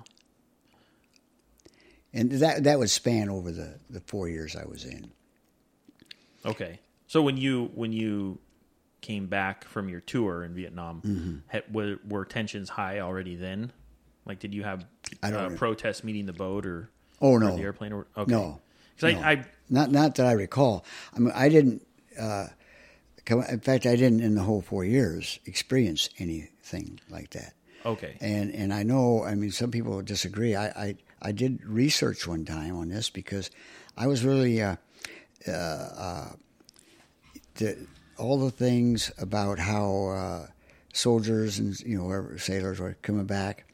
And 2.15 2.31
that 2.31 2.63
that 2.63 2.79
would 2.79 2.89
span 2.89 3.29
over 3.29 3.51
the 3.51 3.77
the 3.91 4.00
four 4.01 4.27
years 4.27 4.55
I 4.55 4.65
was 4.65 4.84
in. 4.86 5.12
Okay. 6.45 6.79
So 7.07 7.22
when 7.22 7.38
you 7.38 7.69
when 7.75 7.93
you 7.93 8.39
came 9.01 9.27
back 9.27 9.65
from 9.65 9.88
your 9.89 10.00
tour 10.01 10.43
in 10.43 10.55
Vietnam, 10.55 11.01
Mm-hmm. 11.05 11.36
had, 11.48 11.63
were, 11.72 11.98
were 12.07 12.25
tensions 12.25 12.69
high 12.69 13.00
already 13.01 13.36
then? 13.36 13.72
Like, 14.25 14.39
did 14.39 14.55
you 14.55 14.63
have 14.63 14.86
I 15.22 15.29
don't 15.29 15.53
uh, 15.53 15.57
protests 15.57 16.03
meeting 16.03 16.25
the 16.25 16.34
boat 16.34 16.65
or, 16.65 16.89
Oh 17.22 17.34
or 17.34 17.39
no, 17.39 17.55
the 17.55 17.62
airplane? 17.62 17.93
Or, 17.93 18.07
okay. 18.17 18.31
no, 18.31 18.60
'Cause 19.00 19.13
no. 19.13 19.19
I, 19.19 19.31
I 19.34 19.45
not 19.69 19.91
not 19.91 20.15
that 20.15 20.25
I 20.25 20.31
recall. 20.31 20.84
I 21.13 21.19
mean, 21.19 21.31
I 21.36 21.50
didn't. 21.50 21.86
Uh, 22.19 22.48
in 23.27 23.60
fact, 23.60 23.86
I 23.86 23.95
didn't 23.95 24.22
in 24.22 24.36
the 24.36 24.41
whole 24.43 24.62
four 24.62 24.84
years 24.86 25.39
experience 25.45 26.10
anything 26.19 27.00
like 27.10 27.31
that. 27.31 27.53
okay. 27.86 28.17
And 28.22 28.53
and 28.55 28.74
I 28.74 28.81
know. 28.84 29.24
I 29.24 29.36
mean, 29.36 29.51
some 29.51 29.69
people 29.69 30.01
disagree. 30.01 30.55
I 30.55 30.67
I, 30.67 30.95
I 31.22 31.31
did 31.31 31.63
research 31.65 32.27
one 32.27 32.45
time 32.45 32.75
on 32.77 32.89
this 32.89 33.10
because 33.10 33.50
I 33.98 34.07
was 34.07 34.24
really 34.24 34.62
uh, 34.62 34.75
uh, 35.48 35.51
uh, 35.51 36.29
the, 37.55 37.88
all 38.17 38.38
the 38.39 38.51
things 38.51 39.12
about 39.17 39.60
how 39.60 40.07
uh, 40.07 40.48
soldiers 40.93 41.60
and 41.60 41.79
you 41.81 41.98
know 41.98 42.38
sailors 42.38 42.79
were 42.79 42.98
coming 43.01 43.25
back 43.25 43.65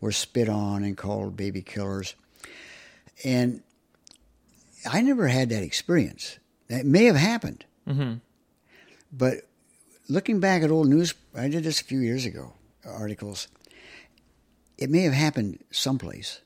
were 0.00 0.12
spit 0.12 0.48
on 0.48 0.84
and 0.84 0.96
called 0.96 1.36
baby 1.36 1.62
killers, 1.62 2.14
and 3.24 3.62
I 4.90 5.00
never 5.02 5.28
had 5.28 5.48
that 5.50 5.62
experience. 5.62 6.38
That 6.68 6.86
may 6.86 7.04
have 7.04 7.16
happened, 7.16 7.64
but 9.12 9.36
looking 10.08 10.38
back 10.40 10.62
at 10.62 10.70
old 10.70 10.88
news, 10.88 11.14
I 11.34 11.48
did 11.48 11.64
this 11.64 11.80
a 11.80 11.84
few 11.84 12.00
years 12.00 12.24
ago. 12.26 12.52
Articles. 12.86 13.48
It 14.78 14.88
may 14.90 15.02
have 15.02 15.12
happened 15.12 15.62
someplace, 15.70 16.40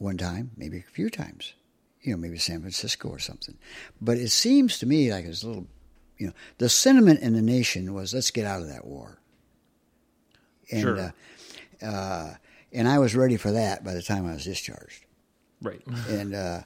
one 0.00 0.16
time, 0.16 0.50
maybe 0.56 0.78
a 0.78 0.92
few 0.92 1.10
times, 1.10 1.54
you 2.02 2.12
know, 2.12 2.16
maybe 2.18 2.38
San 2.38 2.60
Francisco 2.60 3.08
or 3.08 3.18
something. 3.18 3.56
But 4.00 4.16
it 4.18 4.30
seems 4.30 4.78
to 4.78 4.86
me 4.86 5.12
like 5.12 5.24
it's 5.24 5.42
a 5.42 5.46
little, 5.48 5.66
you 6.18 6.28
know, 6.28 6.32
the 6.58 6.68
sentiment 6.68 7.20
in 7.20 7.34
the 7.34 7.42
nation 7.42 7.92
was, 7.94 8.14
let's 8.14 8.30
get 8.30 8.46
out 8.46 8.62
of 8.62 8.68
that 8.68 8.86
war. 8.86 9.20
And, 10.70 10.80
Sure. 10.80 10.98
uh, 11.82 11.84
uh, 11.84 12.34
and 12.72 12.88
I 12.88 12.98
was 12.98 13.14
ready 13.16 13.36
for 13.36 13.52
that 13.52 13.84
by 13.84 13.94
the 13.94 14.02
time 14.02 14.26
I 14.26 14.32
was 14.34 14.44
discharged 14.44 15.04
Right. 15.62 15.82
and 16.08 16.34
uh, 16.34 16.60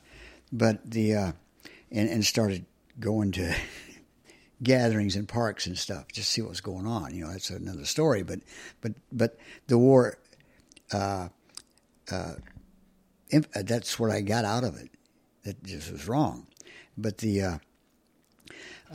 but 0.53 0.89
the 0.89 1.15
uh, 1.15 1.33
and 1.91 2.09
and 2.09 2.25
started 2.25 2.65
going 3.01 3.33
to 3.33 3.55
gatherings 4.63 5.17
and 5.17 5.27
parks 5.27 5.67
and 5.67 5.77
stuff 5.77 6.07
just 6.13 6.29
to 6.29 6.33
see 6.35 6.43
what 6.43 6.51
was 6.51 6.61
going 6.61 6.87
on. 6.87 7.13
You 7.15 7.25
know, 7.25 7.33
that's 7.33 7.51
another 7.51 7.85
story. 7.87 8.23
But 8.23 8.41
but 8.81 8.93
but 9.11 9.37
the 9.67 9.79
war, 9.79 10.19
uh, 10.93 11.29
uh, 12.11 12.35
that's 13.41 13.99
what 13.99 14.11
I 14.11 14.21
got 14.21 14.45
out 14.45 14.65
of 14.65 14.77
it. 14.77 14.91
That 15.45 15.63
just 15.65 15.93
was 15.93 16.09
wrong. 16.09 16.47
But 16.97 17.19
the 17.19 17.43
uh, 17.43 17.59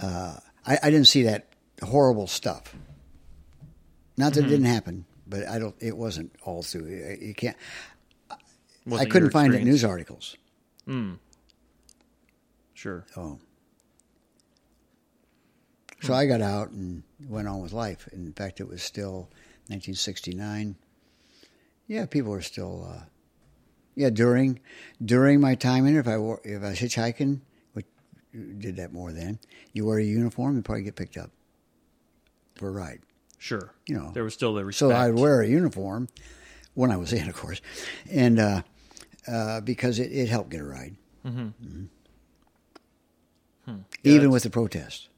uh, 0.01 0.38
I, 0.65 0.79
I 0.84 0.89
didn't 0.89 1.08
see 1.08 1.24
that 1.24 1.48
horrible 1.84 2.27
stuff. 2.27 2.75
Not 4.17 4.34
that 4.34 4.46
it 4.46 4.50
didn't 4.50 4.65
happen, 4.65 5.05
but 5.27 5.48
I 5.48 5.60
don't. 5.60 5.75
It 5.79 5.96
wasn't 5.96 6.36
all 6.43 6.62
through. 6.62 7.17
You 7.22 7.34
can't. 7.34 7.58
Wasn't 8.86 9.08
I 9.08 9.12
couldn't 9.12 9.31
find 9.31 9.53
it 9.53 9.62
in 9.62 9.65
news 9.65 9.84
articles. 9.84 10.36
Hmm. 10.86 11.13
Sure. 12.74 13.05
Oh. 13.15 13.39
So 16.01 16.13
I 16.13 16.25
got 16.25 16.41
out 16.41 16.72
and 16.72 17.03
went 17.27 17.48
on 17.48 17.62
with 17.62 17.74
life. 17.74 18.08
In 18.13 18.31
fact, 18.34 18.62
it 18.62 18.67
was 18.67 18.81
still 18.81 19.29
1969. 19.67 20.75
Yeah, 21.88 22.05
people 22.05 22.31
were 22.31 22.41
still. 22.41 22.88
Uh, 22.89 23.03
yeah, 23.99 24.09
during 24.09 24.61
during 25.03 25.41
my 25.41 25.55
time 25.55 25.85
in, 25.85 25.97
it, 25.97 25.99
if 25.99 26.07
I 26.07 26.17
wore, 26.17 26.39
if 26.45 26.63
I 26.63 26.69
was 26.69 26.79
hitchhiking, 26.79 27.41
which 27.73 27.85
did 28.31 28.77
that 28.77 28.93
more 28.93 29.11
then, 29.11 29.39
you 29.73 29.85
wear 29.85 29.99
a 29.99 30.03
uniform, 30.03 30.55
you 30.55 30.61
probably 30.61 30.83
get 30.83 30.95
picked 30.95 31.17
up 31.17 31.31
for 32.55 32.69
a 32.69 32.71
ride. 32.71 33.01
Sure. 33.37 33.73
You 33.87 33.95
know. 33.95 34.11
there 34.13 34.23
was 34.23 34.33
still 34.33 34.53
the 34.53 34.63
respect. 34.63 34.91
So 34.91 34.95
I'd 34.95 35.15
wear 35.15 35.41
a 35.41 35.47
uniform 35.47 36.07
when 36.75 36.91
I 36.91 36.97
was 36.97 37.11
in, 37.11 37.27
of 37.27 37.35
course, 37.35 37.59
and 38.09 38.39
uh, 38.39 38.61
uh, 39.27 39.59
because 39.61 39.99
it, 39.99 40.13
it 40.13 40.29
helped 40.29 40.49
get 40.49 40.61
a 40.61 40.65
ride. 40.65 40.95
Mm-hmm. 41.25 41.83
Yeah, 43.67 43.75
Even 44.03 44.31
with 44.31 44.43
the 44.43 44.49
protest, 44.49 45.09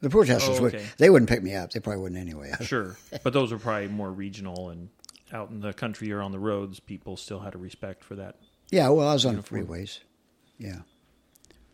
the 0.00 0.10
protesters 0.10 0.58
Oh, 0.58 0.62
would 0.62 0.80
they 0.98 1.08
wouldn't 1.08 1.28
pick 1.28 1.42
me 1.42 1.54
up. 1.54 1.70
They 1.70 1.78
probably 1.78 2.02
wouldn't 2.02 2.20
anyway. 2.20 2.52
Sure, 2.62 2.96
but 3.22 3.32
those 3.32 3.52
were 3.52 3.58
probably 3.60 3.86
more 3.88 4.10
regional 4.10 4.70
and 4.70 4.88
out 5.32 5.50
in 5.50 5.60
the 5.60 5.72
country 5.72 6.10
or 6.12 6.20
on 6.20 6.32
the 6.32 6.38
roads. 6.38 6.80
People 6.80 7.16
still 7.16 7.40
had 7.40 7.54
a 7.54 7.58
respect 7.58 8.04
for 8.04 8.14
that. 8.16 8.36
Yeah, 8.70 8.88
well, 8.90 9.08
I 9.08 9.12
was 9.14 9.24
on 9.26 9.36
the 9.36 9.42
freeways. 9.42 9.98
Yeah, 10.58 10.80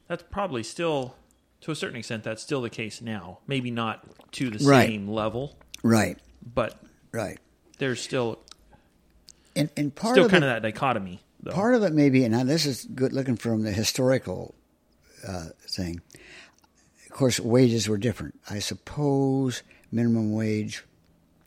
That's 0.09 0.25
probably 0.31 0.63
still, 0.63 1.15
to 1.63 1.71
a 1.71 1.75
certain 1.77 1.97
extent, 1.97 2.25
that's 2.25 2.43
still 2.43 2.63
the 2.63 2.71
case 2.71 3.01
now. 3.03 3.39
Maybe 3.47 3.71
not 3.71 4.05
to 4.33 4.51
the 4.51 4.65
Right. 4.65 4.89
same 4.89 5.07
level, 5.09 5.57
right, 5.83 6.19
but 6.55 6.83
right. 7.13 7.39
there's 7.79 8.01
still 8.01 8.39
And 9.55 9.69
and 9.77 9.95
part 9.95 10.15
still 10.15 10.25
of 10.27 10.31
kind 10.31 10.43
it, 10.45 10.47
of 10.49 10.55
that 10.55 10.63
dichotomy. 10.63 11.21
Though. 11.43 11.53
part 11.53 11.75
of 11.75 11.83
it 11.83 11.93
maybe, 11.93 12.25
and 12.25 12.33
now 12.35 12.45
this 12.45 12.65
is 12.67 12.85
good 12.87 13.13
looking 13.13 13.37
from 13.37 13.63
the 13.63 13.73
historical 13.73 14.55
uh, 15.27 15.47
thing. 15.69 16.01
Of 17.07 17.13
course, 17.13 17.39
wages 17.41 17.89
were 17.89 17.99
different. 17.99 18.39
I 18.49 18.59
suppose 18.61 19.63
minimum 19.93 20.33
wage 20.33 20.85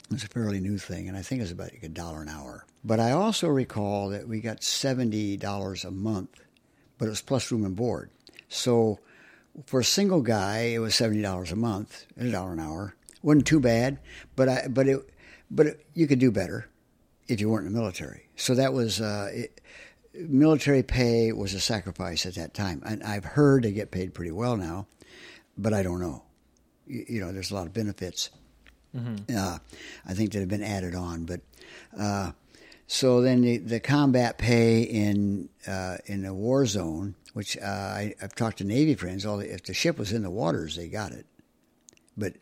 was 0.10 0.24
a 0.24 0.28
fairly 0.28 0.60
new 0.60 0.78
thing, 0.78 1.08
and 1.08 1.18
I 1.18 1.22
think 1.22 1.42
it's 1.42 1.52
about 1.52 1.72
a 1.82 1.90
dollar 1.90 2.22
an 2.22 2.30
hour. 2.30 2.66
But 2.84 3.00
I 3.00 3.12
also 3.12 3.48
recall 3.48 4.10
that 4.10 4.28
we 4.28 4.42
got 4.42 4.64
seventy 4.64 5.38
dollars 5.38 5.84
a 5.84 5.92
month, 5.92 6.42
but 6.98 7.06
it 7.06 7.10
was 7.10 7.22
plus 7.22 7.52
room 7.52 7.66
and 7.66 7.76
board. 7.76 8.10
So 8.50 9.00
for 9.66 9.80
a 9.80 9.86
single 9.86 10.22
guy, 10.22 10.72
it 10.74 10.80
was 10.80 10.96
seventy 10.96 11.22
dollars 11.22 11.52
a 11.52 11.56
month, 11.56 12.06
a 12.18 12.30
dollar 12.30 12.54
an 12.54 12.60
hour. 12.60 12.96
wasn't 13.22 13.48
too 13.48 13.60
bad, 13.60 14.00
but 14.36 14.50
I 14.50 14.68
but 14.68 14.88
it 14.88 15.10
but 15.50 15.68
it, 15.68 15.86
you 15.94 16.08
could 16.08 16.20
do 16.20 16.32
better 16.32 16.68
if 17.28 17.40
you 17.40 17.50
weren't 17.50 17.68
in 17.68 17.74
the 17.74 17.80
military. 17.80 18.28
So 18.36 18.56
that 18.56 18.74
was 18.74 19.00
uh, 19.00 19.30
it, 19.34 19.62
military 20.14 20.84
pay 20.84 21.32
was 21.32 21.54
a 21.54 21.60
sacrifice 21.60 22.26
at 22.26 22.36
that 22.36 22.54
time, 22.54 22.82
and 22.86 23.04
I've 23.04 23.26
heard 23.26 23.64
they 23.64 23.72
get 23.72 23.92
paid 23.92 24.14
pretty 24.14 24.32
well 24.32 24.58
now, 24.58 24.88
but 25.58 25.74
I 25.74 25.84
don't 25.84 26.00
know. 26.00 26.24
You, 26.86 27.06
you 27.08 27.22
know, 27.22 27.32
there's 27.32 27.52
a 27.52 27.56
lot 27.56 27.68
of 27.68 27.74
benefits. 27.74 28.30
Uh, 28.96 29.58
I 30.06 30.14
think 30.14 30.32
that 30.34 30.40
have 30.40 30.50
been 30.50 30.62
added 30.64 30.94
on, 30.96 31.26
but 31.26 31.42
uh, 31.98 32.32
so 32.86 33.22
then 33.22 33.42
the, 33.42 33.58
the 33.58 33.80
combat 33.80 34.38
pay 34.38 34.84
in 34.84 35.50
uh, 35.68 35.98
in 36.06 36.26
a 36.26 36.34
war 36.34 36.66
zone, 36.68 37.16
which 37.34 37.58
uh, 37.58 37.62
I, 37.66 38.14
I've 38.22 38.36
talked 38.36 38.60
to 38.60 38.64
Navy 38.64 38.94
friends. 38.94 39.26
All 39.26 39.38
the, 39.38 39.52
if 39.52 39.64
the 39.64 39.74
ship 39.74 39.98
was 39.98 40.12
in 40.12 40.22
the 40.22 40.30
waters, 40.30 40.76
they 40.76 40.88
got 40.90 41.12
it, 41.12 41.26
but 42.16 42.34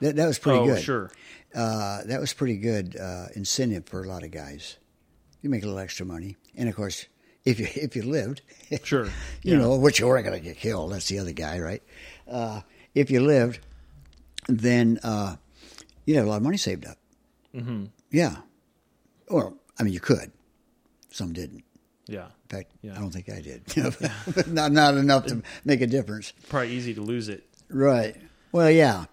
that, 0.00 0.16
that 0.16 0.26
was 0.26 0.38
pretty 0.38 0.58
oh, 0.58 0.66
good. 0.66 0.82
sure. 0.82 1.10
Uh, 1.54 2.02
that 2.06 2.20
was 2.20 2.32
pretty 2.32 2.56
good 2.56 2.96
uh, 2.96 3.26
incentive 3.36 3.86
for 3.86 4.02
a 4.02 4.08
lot 4.08 4.24
of 4.24 4.30
guys. 4.32 4.78
You 5.42 5.50
make 5.50 5.62
a 5.62 5.66
little 5.66 5.78
extra 5.80 6.04
money, 6.04 6.36
and 6.56 6.68
of 6.68 6.74
course, 6.74 7.06
if 7.44 7.60
you 7.60 7.68
if 7.76 7.94
you 7.94 8.02
lived, 8.02 8.42
Sure. 8.82 9.04
you 9.42 9.52
Yeah. 9.52 9.58
know, 9.58 9.76
which 9.76 10.00
you 10.00 10.08
weren't 10.08 10.26
going 10.26 10.38
to 10.40 10.44
get 10.44 10.56
killed. 10.56 10.90
That's 10.92 11.06
the 11.06 11.20
other 11.20 11.32
guy, 11.32 11.60
right? 11.60 11.82
Uh, 12.28 12.62
if 12.96 13.10
you 13.12 13.20
lived, 13.20 13.60
then 14.48 14.98
uh, 15.04 15.36
you'd 16.08 16.16
have 16.16 16.26
a 16.26 16.30
lot 16.30 16.36
of 16.38 16.42
money 16.42 16.56
saved 16.56 16.86
up. 16.86 16.96
Mm-hmm. 17.54 17.84
Yeah. 18.10 18.36
Or, 19.28 19.52
I 19.78 19.82
mean, 19.82 19.92
you 19.92 20.00
could. 20.00 20.32
Some 21.10 21.34
didn't. 21.34 21.64
Yeah. 22.06 22.24
In 22.26 22.48
fact, 22.48 22.70
Yeah. 22.80 22.94
I 22.96 22.98
don't 23.00 23.10
think 23.10 23.28
I 23.28 23.42
did. 23.42 23.62
Not 24.48 24.72
not 24.72 24.94
enough 24.96 25.26
to 25.26 25.42
make 25.66 25.82
a 25.82 25.86
difference. 25.86 26.32
Probably 26.48 26.70
easy 26.70 26.94
to 26.94 27.02
lose 27.02 27.28
it. 27.28 27.44
Right. 27.68 28.16
Well, 28.52 28.70
yeah, 28.70 29.04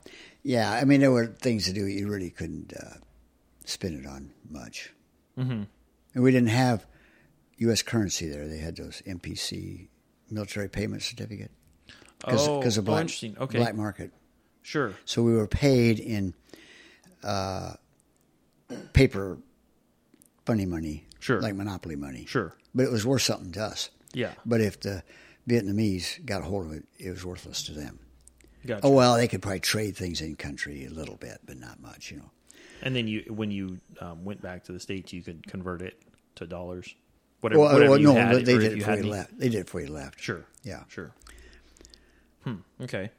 yeah. 0.43 0.71
I 0.71 0.85
mean, 0.85 1.01
there 1.01 1.11
were 1.11 1.27
things 1.27 1.65
to 1.65 1.73
do. 1.73 1.85
You 1.85 2.07
really 2.07 2.29
couldn't 2.29 2.71
uh, 2.73 2.99
spend 3.65 3.99
it 3.99 4.07
on 4.07 4.31
much. 4.49 4.93
Mm-hmm. 5.37 5.63
And 6.13 6.23
we 6.23 6.31
didn't 6.31 6.47
have 6.49 6.85
U.S. 7.57 7.81
currency 7.81 8.29
there. 8.29 8.47
They 8.47 8.59
had 8.59 8.77
those 8.77 9.01
MPC 9.05 9.89
military 10.31 10.69
payment 10.69 11.03
certificate 11.03 11.51
because 12.19 12.47
Oh, 12.47 12.61
of 12.61 12.87
oh, 12.89 12.97
interesting. 12.97 13.35
Okay. 13.37 13.57
black 13.57 13.75
market. 13.75 14.11
Sure. 14.61 14.93
So 15.03 15.21
we 15.21 15.33
were 15.33 15.47
paid 15.47 15.99
in 15.99 16.33
uh, 17.23 17.73
paper 18.93 19.37
funny 20.45 20.65
money, 20.65 21.05
Sure. 21.19 21.41
like 21.41 21.55
monopoly 21.55 21.95
money. 21.95 22.25
Sure. 22.25 22.55
but 22.73 22.83
it 22.85 22.91
was 22.91 23.05
worth 23.05 23.21
something 23.23 23.51
to 23.53 23.63
us. 23.63 23.89
Yeah. 24.13 24.33
But 24.45 24.61
if 24.61 24.79
the 24.79 25.03
Vietnamese 25.49 26.23
got 26.25 26.41
a 26.41 26.45
hold 26.45 26.65
of 26.67 26.71
it, 26.73 26.83
it 26.97 27.09
was 27.09 27.25
worthless 27.25 27.63
to 27.63 27.73
them. 27.73 27.99
Gotcha. 28.65 28.81
Oh 28.85 28.89
well, 28.91 29.15
they 29.15 29.27
could 29.27 29.41
probably 29.41 29.59
trade 29.59 29.95
things 29.95 30.21
in 30.21 30.35
country 30.35 30.85
a 30.85 30.89
little 30.89 31.17
bit, 31.17 31.39
but 31.45 31.57
not 31.57 31.79
much, 31.81 32.11
you 32.11 32.17
know. 32.17 32.31
And 32.81 32.95
then 32.95 33.07
you, 33.07 33.23
when 33.29 33.51
you 33.51 33.79
um, 34.01 34.25
went 34.25 34.41
back 34.41 34.63
to 34.65 34.71
the 34.71 34.79
states, 34.79 35.13
you 35.13 35.21
could 35.23 35.45
convert 35.47 35.81
it 35.81 36.01
to 36.35 36.45
dollars. 36.47 36.93
Whatever, 37.41 37.61
Well, 37.61 37.73
whatever 37.73 37.91
well, 37.91 37.99
you 37.99 38.07
no, 38.07 38.13
had, 38.15 38.35
they 38.37 38.57
did 38.57 38.63
it 38.63 38.71
you 38.71 38.77
before 38.77 38.95
had 38.95 39.05
you 39.05 39.11
left. 39.11 39.37
They 39.39 39.49
did 39.49 39.59
it 39.59 39.65
before 39.65 39.81
you 39.81 39.87
left. 39.87 40.19
Sure. 40.19 40.45
Yeah. 40.63 40.83
Sure. 40.87 41.11
Hmm. 42.43 42.55
Okay. 42.81 43.11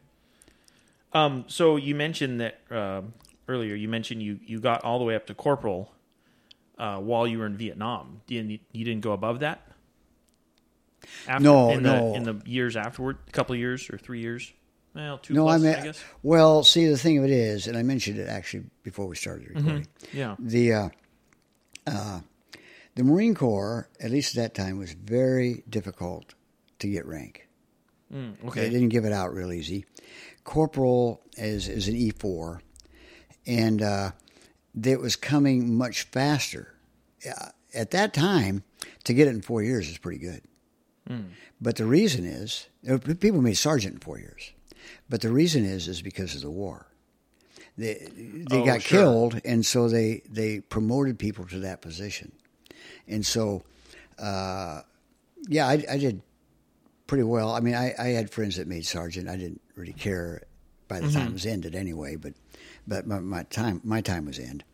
Um. 1.12 1.44
So 1.48 1.76
you 1.76 1.94
mentioned 1.94 2.40
that 2.40 2.58
um 2.70 3.14
earlier. 3.48 3.74
You 3.74 3.88
mentioned 3.88 4.22
you 4.22 4.38
you 4.44 4.60
got 4.60 4.84
all 4.84 4.98
the 4.98 5.04
way 5.04 5.14
up 5.14 5.26
to 5.26 5.34
corporal 5.34 5.92
uh, 6.78 6.98
while 6.98 7.26
you 7.26 7.38
were 7.38 7.46
in 7.46 7.56
Vietnam. 7.56 8.20
You, 8.28 8.58
you 8.72 8.84
didn't 8.84 9.02
go 9.02 9.12
above 9.12 9.40
that. 9.40 9.62
After, 11.28 11.42
No, 11.44 11.70
in 11.70 11.82
the, 11.82 11.96
no. 11.96 12.14
In 12.14 12.22
the 12.24 12.42
years 12.46 12.76
afterward, 12.76 13.18
a 13.28 13.30
couple 13.30 13.54
of 13.54 13.58
years 13.60 13.88
or 13.90 13.98
three 13.98 14.20
years. 14.20 14.52
Well, 14.94 15.18
two 15.18 15.34
No, 15.34 15.44
plus, 15.44 15.60
I 15.60 15.64
mean, 15.64 15.74
I 15.74 15.82
guess. 15.84 16.04
well, 16.22 16.64
see, 16.64 16.86
the 16.86 16.96
thing 16.96 17.18
of 17.18 17.24
it 17.24 17.30
is, 17.30 17.66
and 17.66 17.76
I 17.76 17.82
mentioned 17.82 18.18
it 18.18 18.28
actually 18.28 18.64
before 18.82 19.06
we 19.06 19.14
started 19.14 19.48
recording. 19.54 19.86
Yeah. 20.12 20.36
The 20.38 20.72
uh, 20.72 20.88
uh, 21.86 22.20
the 22.94 23.04
Marine 23.04 23.34
Corps, 23.34 23.88
at 24.00 24.10
least 24.10 24.36
at 24.36 24.42
that 24.42 24.54
time, 24.62 24.78
was 24.78 24.92
very 24.92 25.62
difficult 25.68 26.34
to 26.78 26.88
get 26.88 27.04
rank. 27.06 27.46
Mm, 28.12 28.54
They 28.54 28.70
didn't 28.70 28.88
give 28.88 29.04
it 29.04 29.12
out 29.12 29.34
real 29.34 29.52
easy. 29.52 29.84
Corporal 30.44 31.20
is 31.36 31.68
is 31.68 31.88
an 31.88 31.94
E 31.96 32.10
four, 32.10 32.62
and 33.46 33.82
uh, 33.82 34.12
it 34.82 35.00
was 35.00 35.16
coming 35.16 35.74
much 35.76 36.02
faster. 36.02 36.74
Uh, 37.28 37.50
At 37.74 37.90
that 37.90 38.12
time, 38.14 38.62
to 39.04 39.14
get 39.14 39.26
it 39.28 39.34
in 39.34 39.42
four 39.42 39.62
years 39.62 39.88
is 39.88 39.98
pretty 39.98 40.18
good. 40.18 40.42
But 41.60 41.76
the 41.76 41.86
reason 41.86 42.24
is 42.26 42.66
uh, 42.88 42.98
people 42.98 43.40
made 43.40 43.56
sergeant 43.56 43.94
in 43.94 44.00
four 44.00 44.18
years, 44.18 44.52
but 45.08 45.20
the 45.20 45.30
reason 45.30 45.64
is 45.64 45.86
is 45.88 46.02
because 46.02 46.34
of 46.34 46.40
the 46.42 46.50
war. 46.50 46.86
They 47.78 48.08
they 48.50 48.58
Oh, 48.60 48.64
got 48.64 48.82
sure. 48.82 49.00
killed, 49.00 49.40
and 49.44 49.64
so 49.64 49.88
they 49.88 50.22
they 50.28 50.60
promoted 50.60 51.18
people 51.18 51.44
to 51.46 51.60
that 51.60 51.80
position, 51.80 52.32
and 53.08 53.24
so 53.24 53.62
uh, 54.18 54.82
yeah, 55.48 55.66
I, 55.68 55.84
I 55.88 55.98
did 55.98 56.22
pretty 57.06 57.24
well. 57.24 57.50
I 57.54 57.60
mean, 57.60 57.74
I, 57.74 57.94
I 57.98 58.08
had 58.16 58.30
friends 58.30 58.56
that 58.56 58.66
made 58.66 58.84
sergeant. 58.84 59.28
I 59.28 59.36
didn't 59.36 59.60
really 59.76 59.92
care 59.94 60.42
by 60.88 61.00
the 61.00 61.10
time 61.12 61.28
it 61.28 61.32
was 61.32 61.46
ended 61.46 61.74
anyway, 61.74 62.16
but 62.16 62.32
but 62.86 63.06
my, 63.06 63.20
my 63.20 63.42
time 63.44 63.80
my 63.84 64.00
time 64.00 64.26
was 64.26 64.38
end. 64.38 64.64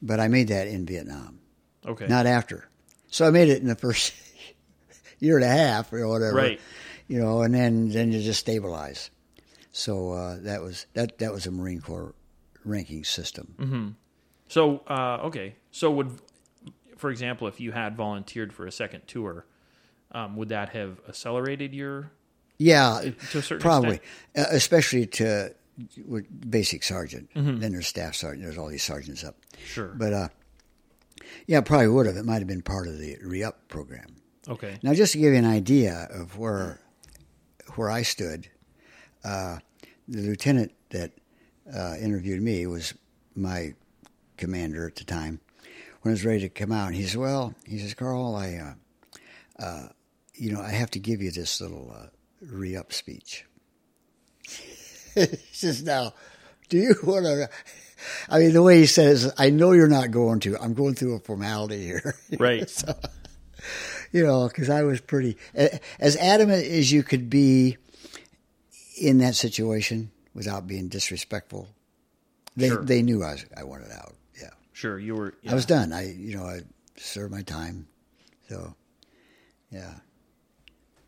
But 0.00 0.18
I 0.20 0.28
made 0.28 0.48
that 0.48 0.66
in 0.66 0.84
Vietnam, 0.86 1.38
Okay. 1.86 2.06
not 2.08 2.26
after. 2.26 2.68
So 3.08 3.26
I 3.26 3.30
made 3.30 3.48
it 3.48 3.60
in 3.62 3.68
the 3.68 3.76
first 3.76 4.12
year 5.18 5.36
and 5.36 5.44
a 5.44 5.48
half 5.48 5.92
or 5.92 6.06
whatever, 6.08 6.34
Right. 6.36 6.60
You 7.08 7.18
know, 7.20 7.42
and 7.42 7.54
then 7.54 7.90
then 7.90 8.10
you 8.12 8.22
just 8.22 8.40
stabilize. 8.40 9.10
So 9.72 10.12
uh, 10.12 10.36
that 10.40 10.62
was 10.62 10.86
that 10.94 11.18
that 11.18 11.32
was 11.32 11.46
a 11.46 11.50
Marine 11.50 11.80
Corps 11.80 12.14
ranking 12.64 13.04
system. 13.04 13.96
So, 14.48 14.82
uh, 14.86 15.18
okay. 15.24 15.54
So, 15.70 15.90
would, 15.92 16.10
for 16.98 17.10
example, 17.10 17.48
if 17.48 17.58
you 17.58 17.72
had 17.72 17.96
volunteered 17.96 18.52
for 18.52 18.66
a 18.66 18.72
second 18.72 19.02
tour, 19.06 19.46
um, 20.12 20.36
would 20.36 20.50
that 20.50 20.68
have 20.70 21.00
accelerated 21.08 21.72
your? 21.72 22.10
Yeah, 22.58 23.00
to 23.30 23.38
a 23.38 23.42
certain 23.42 23.62
probably, 23.62 23.96
extent? 23.96 24.48
uh, 24.52 24.54
especially 24.56 25.06
to 25.06 25.54
with 26.06 26.50
basic 26.50 26.82
sergeant. 26.82 27.30
Mm-hmm. 27.34 27.60
Then 27.60 27.72
there's 27.72 27.86
staff 27.86 28.14
sergeant. 28.14 28.44
There's 28.44 28.58
all 28.58 28.68
these 28.68 28.82
sergeants 28.82 29.24
up. 29.24 29.36
Sure. 29.64 29.94
But 29.96 30.12
uh, 30.12 30.28
yeah, 31.46 31.60
probably 31.60 31.88
would 31.88 32.06
have. 32.06 32.16
It 32.16 32.24
might 32.24 32.38
have 32.38 32.46
been 32.46 32.62
part 32.62 32.88
of 32.88 32.98
the 32.98 33.16
re-up 33.22 33.68
program. 33.68 34.16
Okay. 34.48 34.78
Now, 34.82 34.92
just 34.94 35.12
to 35.12 35.18
give 35.18 35.32
you 35.32 35.38
an 35.38 35.44
idea 35.44 36.08
of 36.10 36.38
where 36.38 36.80
where 37.76 37.90
I 37.90 38.02
stood, 38.02 38.48
uh, 39.24 39.58
the 40.08 40.20
lieutenant 40.20 40.72
that 40.90 41.12
uh, 41.72 41.96
interviewed 42.00 42.42
me 42.42 42.66
was 42.66 42.94
my 43.34 43.74
commander 44.36 44.86
at 44.86 44.96
the 44.96 45.04
time. 45.04 45.40
When 46.02 46.10
I 46.10 46.14
was 46.14 46.24
ready 46.24 46.40
to 46.40 46.48
come 46.48 46.72
out, 46.72 46.92
he 46.92 47.02
says, 47.02 47.16
"Well, 47.16 47.54
he 47.64 47.78
says, 47.78 47.94
Carl, 47.94 48.34
I, 48.34 48.56
uh, 48.56 49.62
uh, 49.62 49.88
you 50.34 50.52
know, 50.52 50.60
I 50.60 50.70
have 50.70 50.90
to 50.92 50.98
give 50.98 51.22
you 51.22 51.30
this 51.30 51.60
little 51.60 51.94
uh, 51.96 52.06
re-up 52.40 52.92
speech." 52.92 53.46
he 55.14 55.26
says, 55.52 55.82
"Now, 55.82 56.14
do 56.68 56.78
you 56.78 56.94
want 57.02 57.24
to?" 57.24 57.48
I 58.28 58.38
mean, 58.40 58.52
the 58.52 58.62
way 58.62 58.78
he 58.80 58.86
says, 58.86 59.32
"I 59.38 59.50
know 59.50 59.72
you're 59.72 59.88
not 59.88 60.10
going 60.10 60.40
to. 60.40 60.56
I'm 60.58 60.74
going 60.74 60.94
through 60.94 61.14
a 61.16 61.20
formality 61.20 61.82
here." 61.84 62.14
Right. 62.38 62.70
you 64.12 64.24
know, 64.24 64.48
because 64.48 64.68
I 64.70 64.82
was 64.82 65.00
pretty 65.00 65.36
as 65.98 66.16
adamant 66.16 66.64
as 66.66 66.90
you 66.90 67.02
could 67.02 67.30
be 67.30 67.76
in 69.00 69.18
that 69.18 69.34
situation 69.34 70.10
without 70.34 70.66
being 70.66 70.88
disrespectful. 70.88 71.68
They 72.56 72.68
Sure. 72.68 72.84
they 72.84 73.02
knew 73.02 73.22
I 73.22 73.32
was, 73.32 73.46
I 73.56 73.64
wanted 73.64 73.90
out. 73.92 74.14
Yeah, 74.40 74.50
Sure. 74.72 74.98
You 74.98 75.14
were. 75.14 75.34
I 75.48 75.54
was 75.54 75.66
done. 75.66 75.92
I 75.92 76.12
you 76.12 76.36
know 76.36 76.44
I 76.44 76.60
served 76.96 77.32
my 77.32 77.42
time, 77.42 77.86
so 78.48 78.74
yeah. 79.70 79.94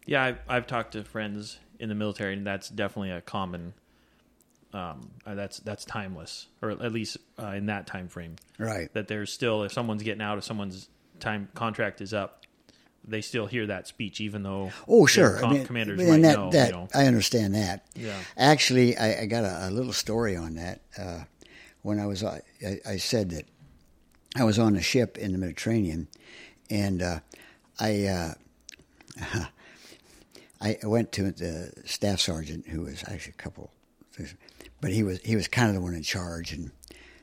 Yeah, 0.07 0.23
I've, 0.23 0.39
I've 0.49 0.67
talked 0.67 0.93
to 0.93 1.05
friends 1.05 1.59
in 1.79 1.89
the 1.89 1.95
military, 1.95 2.35
and 2.35 2.47
that's 2.47 2.69
definitely 2.69 3.11
a 3.11 3.21
common. 3.21 3.73
Um, 4.75 5.11
uh, 5.25 5.35
that's 5.37 5.61
that's 5.61 5.85
timeless, 5.85 6.49
or 6.61 6.71
at 6.73 6.93
least 6.93 7.17
uh, 7.41 7.49
in 7.51 7.67
that 7.67 7.87
time 7.87 8.09
frame. 8.09 8.35
Right. 8.59 8.93
That 8.93 9.07
there's 9.09 9.33
still, 9.33 9.63
if 9.63 9.73
someone's 9.73 10.03
getting 10.03 10.21
out, 10.21 10.37
if 10.37 10.43
someone's 10.45 10.89
time 11.21 11.49
contract 11.55 12.01
is 12.01 12.13
up, 12.13 12.43
they 13.07 13.21
still 13.21 13.47
hear 13.47 13.69
that 13.69 13.87
speech, 13.87 14.21
even 14.21 14.43
though 14.43 14.73
Oh, 14.89 15.07
sure. 15.07 15.39
com- 15.39 15.51
I 15.51 15.55
mean, 15.55 15.67
commanders 15.67 16.01
and 16.01 16.09
might 16.11 16.23
that, 16.23 16.37
know. 16.37 16.51
that 16.51 16.67
you 16.67 16.73
know. 16.73 16.89
I 16.93 17.07
understand 17.07 17.55
that. 17.55 17.87
Yeah. 17.95 18.19
Actually, 18.37 18.97
I, 18.99 19.21
I 19.23 19.27
got 19.27 19.45
a, 19.45 19.69
a 19.69 19.71
little 19.71 19.93
story 19.93 20.37
on 20.37 20.55
that. 20.57 20.81
Uh, 20.99 21.21
when 21.83 22.01
I 22.01 22.07
was, 22.07 22.25
I, 22.25 22.41
I 22.85 22.97
said 22.97 23.31
that 23.31 23.45
I 24.35 24.43
was 24.43 24.59
on 24.59 24.75
a 24.75 24.83
ship 24.83 25.19
in 25.19 25.31
the 25.33 25.39
Mediterranean, 25.39 26.09
and 26.69 27.01
uh, 27.01 27.21
I, 27.79 28.07
uh, 28.07 28.35
I 30.61 30.79
went 30.83 31.13
to 31.13 31.31
the 31.31 31.73
staff 31.85 32.21
sergeant, 32.21 32.67
who 32.69 32.83
was 32.83 33.05
actually 33.07 33.35
a 33.39 33.43
couple, 33.43 33.71
but 34.81 34.91
he 34.91 35.03
was 35.03 35.21
he 35.23 35.37
was 35.37 35.49
kind 35.49 35.69
of 35.69 35.75
the 35.75 35.81
one 35.81 35.95
in 35.95 36.03
charge 36.03 36.53
and 36.53 36.71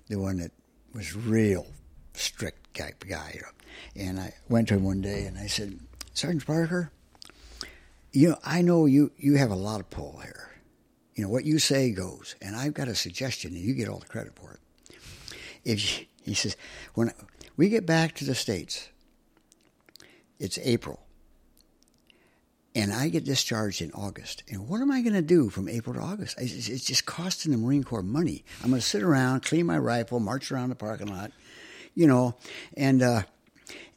the 0.08 0.20
one 0.20 0.38
that 0.38 0.52
was 0.94 1.16
real 1.16 1.68
strict 2.14 2.78
guy, 2.78 2.94
guy. 3.08 3.32
You 3.36 3.42
know. 3.42 3.48
And 3.96 4.20
I 4.20 4.34
went 4.50 4.68
to 4.70 4.76
him 4.76 4.84
one 4.84 5.02
day 5.02 5.26
and 5.26 5.38
I 5.38 5.48
said, 5.48 5.80
Sergeant 6.14 6.46
Parker, 6.46 6.92
you 8.12 8.30
know, 8.30 8.38
I 8.44 8.62
know 8.62 8.86
you, 8.86 9.12
you 9.18 9.36
have 9.38 9.52
a 9.52 9.56
lot 9.56 9.80
of 9.80 9.90
pull 9.90 10.20
here. 10.24 10.50
You 11.16 11.24
know, 11.24 11.30
what 11.30 11.46
you 11.46 11.60
say 11.60 11.92
goes. 11.92 12.36
And 12.42 12.56
I've 12.56 12.74
got 12.74 12.88
a 12.88 12.96
suggestion, 12.96 13.54
and 13.54 13.62
you 13.62 13.74
get 13.74 13.88
all 13.88 14.00
the 14.00 14.08
credit 14.08 14.36
for 14.36 14.54
it. 14.54 14.96
If 15.64 16.00
you, 16.00 16.06
he 16.24 16.34
says, 16.34 16.58
when 16.94 17.12
we 17.58 17.70
get 17.70 17.86
back 17.86 18.16
to 18.16 18.26
the 18.26 18.36
States, 18.36 18.90
it's 20.40 20.58
April. 20.60 21.02
And 22.74 22.94
I 22.94 23.10
get 23.10 23.26
discharged 23.26 23.82
in 23.82 23.92
August. 23.92 24.44
And 24.50 24.70
what 24.70 24.80
am 24.80 24.92
I 24.92 25.02
going 25.02 25.14
to 25.14 25.22
do 25.22 25.50
from 25.50 25.68
April 25.68 25.94
to 25.96 26.02
August? 26.02 26.38
It's, 26.40 26.86
just 26.86 27.06
costing 27.06 27.52
the 27.52 27.58
Marine 27.58 27.84
Corps 27.84 28.02
money. 28.02 28.46
I'm 28.64 28.70
going 28.70 28.82
to 28.82 28.88
sit 28.88 29.04
around, 29.04 29.44
clean 29.44 29.66
my 29.66 29.78
rifle, 29.78 30.22
march 30.22 30.52
around 30.52 30.70
the 30.70 30.76
parking 30.76 31.08
lot, 31.08 31.32
you 31.96 32.08
know. 32.08 32.36
And 32.78 33.02
uh, 33.02 33.24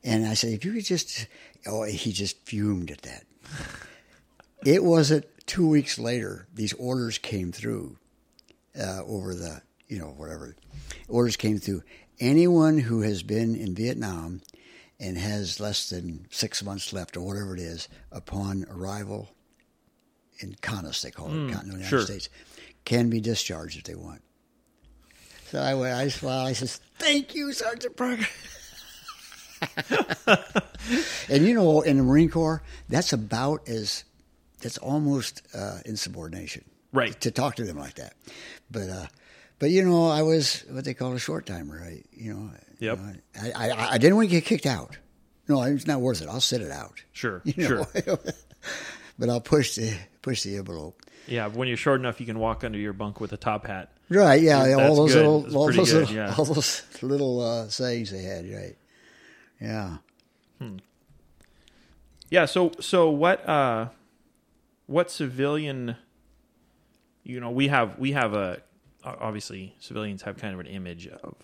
and 0.04 0.26
I 0.26 0.34
said, 0.34 0.52
if 0.52 0.64
you 0.64 0.72
could 0.72 0.84
just, 0.84 1.26
oh, 1.66 1.84
he 1.84 2.12
just 2.12 2.36
fumed 2.46 2.90
at 2.90 3.02
that. 3.02 3.24
it 4.66 4.84
wasn't 4.84 5.24
two 5.46 5.66
weeks 5.66 5.98
later. 5.98 6.46
These 6.52 6.74
orders 6.74 7.16
came 7.16 7.52
through 7.52 7.96
uh, 8.78 9.02
over 9.04 9.34
the, 9.34 9.62
you 9.88 9.98
know, 9.98 10.08
whatever. 10.08 10.56
Orders 11.08 11.36
came 11.36 11.58
through. 11.58 11.82
Anyone 12.20 12.78
who 12.78 13.00
has 13.00 13.22
been 13.22 13.56
in 13.56 13.74
Vietnam 13.74 14.42
and 15.00 15.18
has 15.18 15.60
less 15.60 15.88
than 15.90 16.26
six 16.30 16.62
months 16.62 16.92
left 16.92 17.16
or 17.16 17.22
whatever 17.22 17.54
it 17.54 17.60
is 17.60 17.88
upon 18.12 18.64
arrival 18.70 19.28
in 20.40 20.54
CONUS, 20.60 21.02
they 21.02 21.10
call 21.10 21.28
it, 21.28 21.34
Mm, 21.34 21.52
Continental 21.52 21.78
United 21.78 21.88
sure. 21.88 22.00
States, 22.02 22.28
can 22.84 23.08
be 23.10 23.20
discharged 23.20 23.78
if 23.78 23.84
they 23.84 23.94
want. 23.94 24.22
So 25.50 25.60
I 25.60 25.74
went, 25.74 25.94
I 25.94 26.08
smiled, 26.08 26.48
I 26.48 26.52
says, 26.52 26.80
thank 26.98 27.34
you, 27.34 27.52
Sergeant 27.52 27.96
Parker. 27.96 28.26
and 31.28 31.46
you 31.46 31.54
know, 31.54 31.80
in 31.82 31.96
the 31.98 32.02
Marine 32.02 32.28
Corps, 32.30 32.62
that's 32.88 33.12
about 33.12 33.68
as, 33.68 34.04
that's 34.60 34.78
almost 34.78 35.42
uh, 35.54 35.78
insubordination. 35.86 36.64
Right. 36.92 37.18
To 37.22 37.30
talk 37.30 37.56
to 37.56 37.64
them 37.64 37.78
like 37.78 37.94
that. 37.94 38.14
But, 38.70 38.88
uh, 38.88 39.06
but 39.58 39.70
you 39.70 39.84
know, 39.84 40.08
I 40.08 40.22
was 40.22 40.64
what 40.68 40.84
they 40.84 40.94
call 40.94 41.12
a 41.12 41.18
short 41.18 41.46
timer. 41.46 41.82
I, 41.84 42.02
you 42.12 42.32
know, 42.34 42.50
you 42.78 42.88
Yep. 42.88 42.98
know, 42.98 43.12
I, 43.42 43.70
I, 43.70 43.90
I 43.92 43.98
didn't 43.98 44.16
want 44.16 44.28
to 44.28 44.34
get 44.34 44.44
kicked 44.44 44.66
out. 44.66 44.98
No, 45.48 45.62
it's 45.62 45.86
not 45.86 46.00
worth 46.00 46.22
it. 46.22 46.28
I'll 46.28 46.40
sit 46.40 46.62
it 46.62 46.70
out. 46.70 47.02
Sure, 47.12 47.42
You 47.44 47.54
know? 47.68 47.86
sure. 47.92 48.18
but 49.18 49.28
I'll 49.28 49.40
push 49.40 49.76
the 49.76 49.94
push 50.22 50.42
the 50.42 50.56
envelope. 50.56 51.00
Yeah, 51.26 51.46
when 51.48 51.68
you're 51.68 51.76
short 51.76 52.00
enough, 52.00 52.20
you 52.20 52.26
can 52.26 52.38
walk 52.38 52.64
under 52.64 52.78
your 52.78 52.92
bunk 52.92 53.20
with 53.20 53.32
a 53.32 53.36
top 53.36 53.66
hat. 53.66 53.92
Right? 54.10 54.42
Yeah. 54.42 54.66
That's 54.66 54.80
all 54.80 54.96
those 54.96 55.12
good. 55.14 55.18
little, 55.26 55.56
all 55.56 55.72
those 55.72 55.90
good, 55.90 56.00
little, 56.00 56.14
yeah. 56.14 56.34
all 56.36 56.44
those 56.44 56.82
little 57.02 57.40
uh, 57.40 57.68
sayings 57.68 58.10
they 58.10 58.22
had. 58.22 58.50
Right? 58.50 58.76
Yeah. 59.60 59.96
Yeah. 62.30 62.44
So 62.46 62.72
so 62.80 63.10
what 63.10 63.46
uh, 63.48 63.88
what 64.86 65.10
civilian? 65.10 65.96
You 67.22 67.40
know, 67.40 67.50
we 67.50 67.68
have 67.68 67.98
we 67.98 68.12
have 68.12 68.34
a 68.34 68.60
obviously 69.04 69.74
civilians 69.78 70.22
have 70.22 70.36
kind 70.36 70.54
of 70.54 70.60
an 70.60 70.66
image 70.66 71.06
of 71.08 71.34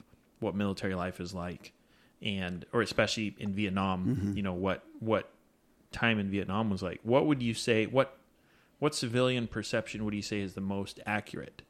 what 0.40 0.54
military 0.54 0.94
life 0.94 1.20
is 1.20 1.32
like, 1.32 1.72
and 2.22 2.64
or 2.72 2.82
especially 2.82 3.34
in 3.38 3.52
Vietnam. 3.54 4.32
You 4.36 4.42
know 4.42 4.54
what 4.54 4.82
what 4.98 5.30
time 5.92 6.18
in 6.18 6.30
Vietnam 6.30 6.70
was 6.70 6.82
like. 6.82 7.00
What 7.02 7.26
would 7.26 7.42
you 7.42 7.54
say? 7.54 7.86
What 7.86 8.16
what 8.78 8.94
civilian 8.94 9.46
perception 9.46 10.04
would 10.04 10.14
you 10.14 10.22
say 10.22 10.40
is 10.40 10.54
the 10.54 10.60
most 10.60 11.00
accurate? 11.06 11.62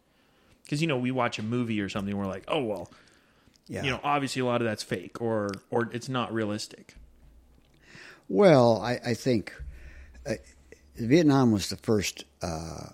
Because 0.65 0.81
you 0.81 0.87
know 0.89 0.99
we 0.99 1.11
watch 1.11 1.39
a 1.39 1.43
movie 1.43 1.81
or 1.81 1.89
something, 1.89 2.17
we're 2.17 2.27
like, 2.27 2.45
oh 2.49 2.63
well, 2.63 2.91
Yeah. 3.67 3.83
you 3.83 3.91
know, 3.91 4.01
obviously 4.05 4.41
a 4.41 4.45
lot 4.45 4.61
of 4.61 4.67
that's 4.67 4.83
fake 4.83 5.21
or 5.21 5.51
or 5.71 5.89
it's 5.93 6.09
not 6.09 6.33
realistic. 6.33 6.95
Well, 8.29 8.81
I, 8.81 9.01
I 9.05 9.15
think 9.15 9.53
uh, 10.27 10.35
Vietnam 10.97 11.51
was 11.51 11.69
the 11.69 11.77
first 11.77 12.25
uh, 12.43 12.91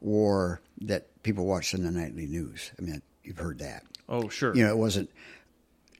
war 0.00 0.60
that 0.82 1.22
people 1.22 1.46
watched 1.46 1.74
on 1.74 1.82
the 1.82 1.90
nightly 1.90 2.26
news. 2.26 2.72
I 2.78 2.82
mean, 2.82 3.00
you've 3.24 3.38
heard 3.38 3.60
that. 3.60 3.84
Oh 4.08 4.28
sure, 4.28 4.54
You 4.54 4.64
know, 4.64 4.70
it 4.70 4.78
wasn't 4.78 5.10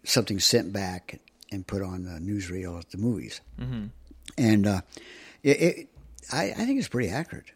something 0.05 0.39
sent 0.39 0.73
back 0.73 1.21
and 1.51 1.67
put 1.67 1.83
on 1.83 2.05
the 2.05 2.21
newsreel 2.21 2.79
at 2.79 2.91
the 2.91 2.99
movies. 2.99 3.41
Mm-hmm. 3.61 3.87
And 4.39 4.67
uh, 4.67 4.81
it, 5.43 5.61
it, 5.61 5.89
I, 6.33 6.51
I 6.51 6.65
think 6.67 6.79
it's 6.79 6.89
pretty 6.89 7.09
accurate. 7.09 7.53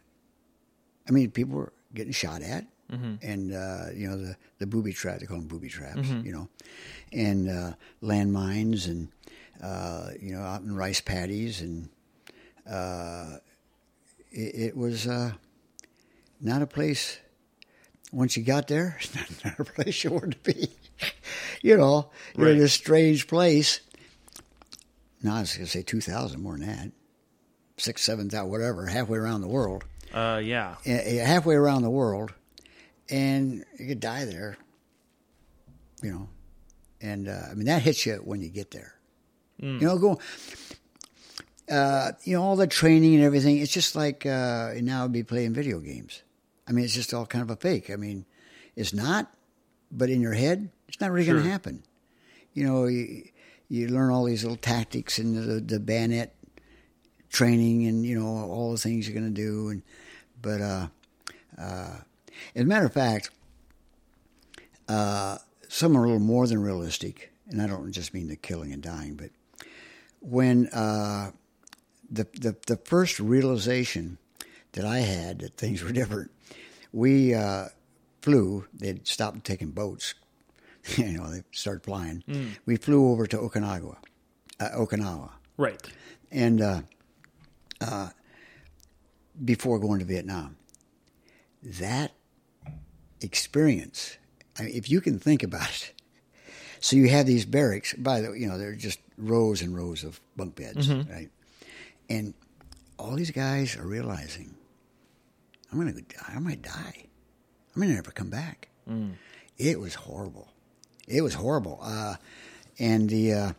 I 1.09 1.13
mean, 1.13 1.31
people 1.31 1.57
were 1.57 1.73
getting 1.95 2.13
shot 2.13 2.43
at, 2.43 2.65
and 3.23 3.53
uh, 3.53 3.87
you 3.95 4.09
know 4.09 4.17
the 4.17 4.37
the 4.59 4.67
booby 4.67 4.93
trap 4.93 5.19
they 5.21 5.27
call 5.27 5.39
them 5.39 5.47
booby 5.47 5.69
traps, 5.69 6.09
you 6.25 6.33
know, 6.33 6.49
and 7.13 7.49
uh, 7.49 7.73
landmines, 8.03 8.87
and 8.87 9.09
uh, 9.63 10.11
you 10.21 10.33
know 10.35 10.43
out 10.43 10.63
in 10.63 10.75
rice 10.75 11.01
paddies, 11.01 11.61
and 11.61 11.89
uh, 12.69 13.37
it, 14.31 14.55
it 14.71 14.77
was 14.77 15.07
uh, 15.07 15.33
not 16.41 16.63
a 16.63 16.67
place. 16.67 17.19
Once 18.13 18.37
you 18.37 18.43
got 18.43 18.69
there, 18.69 18.97
it's 19.01 19.15
not, 19.15 19.45
not 19.45 19.61
a 19.61 19.65
place 19.65 20.03
you 20.05 20.11
wanted 20.11 20.43
to 20.43 20.53
be. 20.53 20.69
you 21.63 21.77
know, 21.77 22.11
you're 22.37 22.51
in 22.51 22.61
a 22.61 22.69
strange 22.69 23.27
place. 23.27 23.81
No, 25.23 25.35
I 25.35 25.41
was 25.41 25.55
going 25.55 25.67
to 25.67 25.71
say 25.71 25.83
two 25.83 26.01
thousand 26.01 26.43
more 26.43 26.57
than 26.59 26.67
that, 26.67 26.93
six, 27.77 28.03
seven 28.03 28.31
thousand, 28.31 28.51
whatever, 28.51 28.87
halfway 28.87 29.19
around 29.19 29.43
the 29.43 29.49
world 29.49 29.85
uh, 30.13 30.41
yeah, 30.43 30.77
halfway 30.85 31.55
around 31.55 31.83
the 31.83 31.91
world, 31.91 32.33
and 33.09 33.65
you 33.79 33.87
could 33.87 34.01
die 34.01 34.25
there. 34.25 34.57
You 36.03 36.11
know, 36.11 36.29
and 37.01 37.29
uh, 37.29 37.43
I 37.51 37.55
mean 37.55 37.67
that 37.67 37.83
hits 37.83 38.07
you 38.07 38.15
when 38.17 38.41
you 38.41 38.49
get 38.49 38.71
there. 38.71 38.95
You 39.59 39.79
know, 39.81 39.99
go. 39.99 40.21
Uh, 41.71 42.13
you 42.25 42.37
know 42.37 42.43
all 42.43 42.57
the 42.57 42.67
training 42.67 43.15
and 43.15 43.23
everything. 43.23 43.59
It's 43.59 43.73
just 43.73 43.95
like 43.95 44.27
uh, 44.27 44.73
now 44.77 45.05
I'd 45.05 45.13
be 45.13 45.23
playing 45.23 45.55
video 45.55 45.79
games. 45.79 46.23
I 46.71 46.73
mean, 46.73 46.85
it's 46.85 46.95
just 46.95 47.13
all 47.13 47.27
kind 47.27 47.43
of 47.43 47.51
a 47.51 47.57
fake. 47.57 47.91
I 47.91 47.97
mean, 47.97 48.25
it's 48.77 48.95
not, 48.95 49.35
but 49.91 50.09
in 50.09 50.21
your 50.21 50.35
head, 50.35 50.71
it's 50.89 51.01
not 51.01 51.11
really 51.11 51.27
going 51.27 51.43
to 51.43 51.51
happen. 51.51 51.83
You 52.55 52.65
know, 52.65 52.87
you, 52.87 53.25
you 53.69 53.89
learn 53.89 54.11
all 54.11 54.25
these 54.25 54.45
little 54.45 54.57
tactics 54.57 55.19
and 55.19 55.37
the, 55.37 55.61
the 55.61 55.81
bayonet 55.81 56.35
training 57.31 57.87
and 57.87 58.05
you 58.05 58.19
know 58.19 58.27
all 58.27 58.73
the 58.73 58.79
things 58.79 59.09
you're 59.09 59.19
going 59.19 59.33
to 59.33 59.41
do 59.41 59.69
and 59.69 59.83
but 60.43 60.61
uh, 60.61 60.89
uh, 61.57 61.97
as 62.57 62.63
a 62.63 62.65
matter 62.65 62.87
of 62.87 62.93
fact 62.93 63.31
uh, 64.89 65.39
some 65.69 65.97
are 65.97 66.03
a 66.03 66.07
little 66.07 66.19
more 66.19 66.49
than 66.49 66.61
realistic 66.61 67.31
and 67.49 67.63
I 67.63 67.69
don't 67.69 67.93
just 67.93 68.13
mean 68.13 68.27
the 68.27 68.35
killing 68.35 68.73
and 68.73 68.83
dying 68.83 69.15
but 69.15 69.31
when 70.21 70.67
uh, 70.69 71.31
the, 72.11 72.27
the 72.33 72.57
the 72.67 72.77
first 72.77 73.21
realization 73.21 74.19
that 74.73 74.85
I 74.85 74.99
had 74.99 75.39
that 75.39 75.57
things 75.57 75.83
were 75.83 75.93
different 75.93 76.33
we 76.93 77.35
uh, 77.35 77.67
flew 78.23 78.67
they'd 78.75 79.07
stopped 79.07 79.45
taking 79.45 79.71
boats 79.71 80.15
you 80.97 81.13
know 81.13 81.31
they 81.31 81.43
started 81.53 81.83
flying 81.83 82.23
we 82.67 82.77
flew 82.77 83.11
over 83.11 83.27
to 83.27 83.37
Okinawa 83.37 83.97
uh, 84.61 84.69
Okinawa 84.77 85.31
right. 85.57 85.81
and 86.31 86.61
uh, 86.61 86.81
uh, 87.81 88.11
before 89.43 89.79
going 89.79 90.01
to 90.01 90.05
Vietnam, 90.05 90.57
that 91.63 92.13
experience. 93.21 94.17
I 94.59 94.63
mean, 94.65 94.75
if 94.75 94.91
you 94.91 95.01
can 95.01 95.19
think 95.19 95.43
about 95.43 95.71
it, 95.71 95.95
so 96.81 96.97
you 96.97 97.09
have 97.09 97.27
these 97.27 97.45
barracks. 97.45 97.95
By 97.95 98.21
the 98.21 98.31
way, 98.33 98.39
you 98.39 98.49
know 98.49 98.59
they're 98.59 98.75
just 98.75 99.01
rows 99.17 99.63
and 99.63 99.75
rows 99.75 100.05
of 100.05 100.21
bunk 100.37 100.57
beds, 100.57 100.89
right? 101.11 101.31
And 102.09 102.35
all 102.99 103.13
these 103.13 103.31
guys 103.31 103.77
are 103.77 103.87
realizing, 103.87 104.55
I'm 105.73 105.79
gonna, 105.79 105.93
go 105.93 106.01
die. 106.01 106.33
I 106.35 106.39
might 106.39 106.63
die. 106.63 107.07
I'm 107.75 107.83
gonna 107.83 107.95
never 107.95 108.11
come 108.11 108.31
back. 108.31 108.69
It 109.59 109.79
was 109.79 109.95
horrible. 109.95 110.49
It 111.07 111.23
was 111.23 111.35
horrible. 111.35 111.79
Uh, 111.83 112.17
and 112.79 113.09
the 113.09 113.33
uh, 113.33 113.53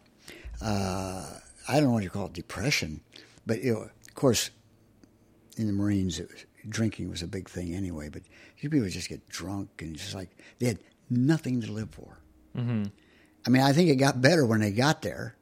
uh, 0.62 1.26
I 1.68 1.76
don't 1.76 1.86
know 1.86 1.92
what 1.92 2.04
you 2.04 2.10
call 2.10 2.26
it, 2.26 2.34
depression, 2.34 3.02
but 3.46 3.64
you 3.64 3.74
know, 3.74 3.82
of 3.82 4.16
course, 4.16 4.50
in 5.58 5.68
the 5.68 5.74
Marines, 5.74 6.20
it 6.20 6.30
was, 6.30 6.46
drinking 6.68 7.10
was 7.10 7.22
a 7.22 7.28
big 7.28 7.50
thing 7.50 7.74
anyway. 7.74 8.10
But 8.10 8.24
these 8.60 8.70
people 8.72 8.88
just 8.90 9.10
get 9.10 9.28
drunk 9.30 9.70
and 9.80 9.96
just 9.96 10.16
like 10.16 10.30
they 10.60 10.68
had 10.68 10.80
nothing 11.10 11.62
to 11.62 11.72
live 11.72 11.90
for. 11.92 12.18
Mm-hmm. 12.58 12.86
I 13.46 13.50
mean, 13.50 13.62
I 13.62 13.74
think 13.74 13.90
it 13.90 13.96
got 13.96 14.22
better 14.22 14.46
when 14.46 14.60
they 14.60 14.72
got 14.72 15.02
there, 15.02 15.36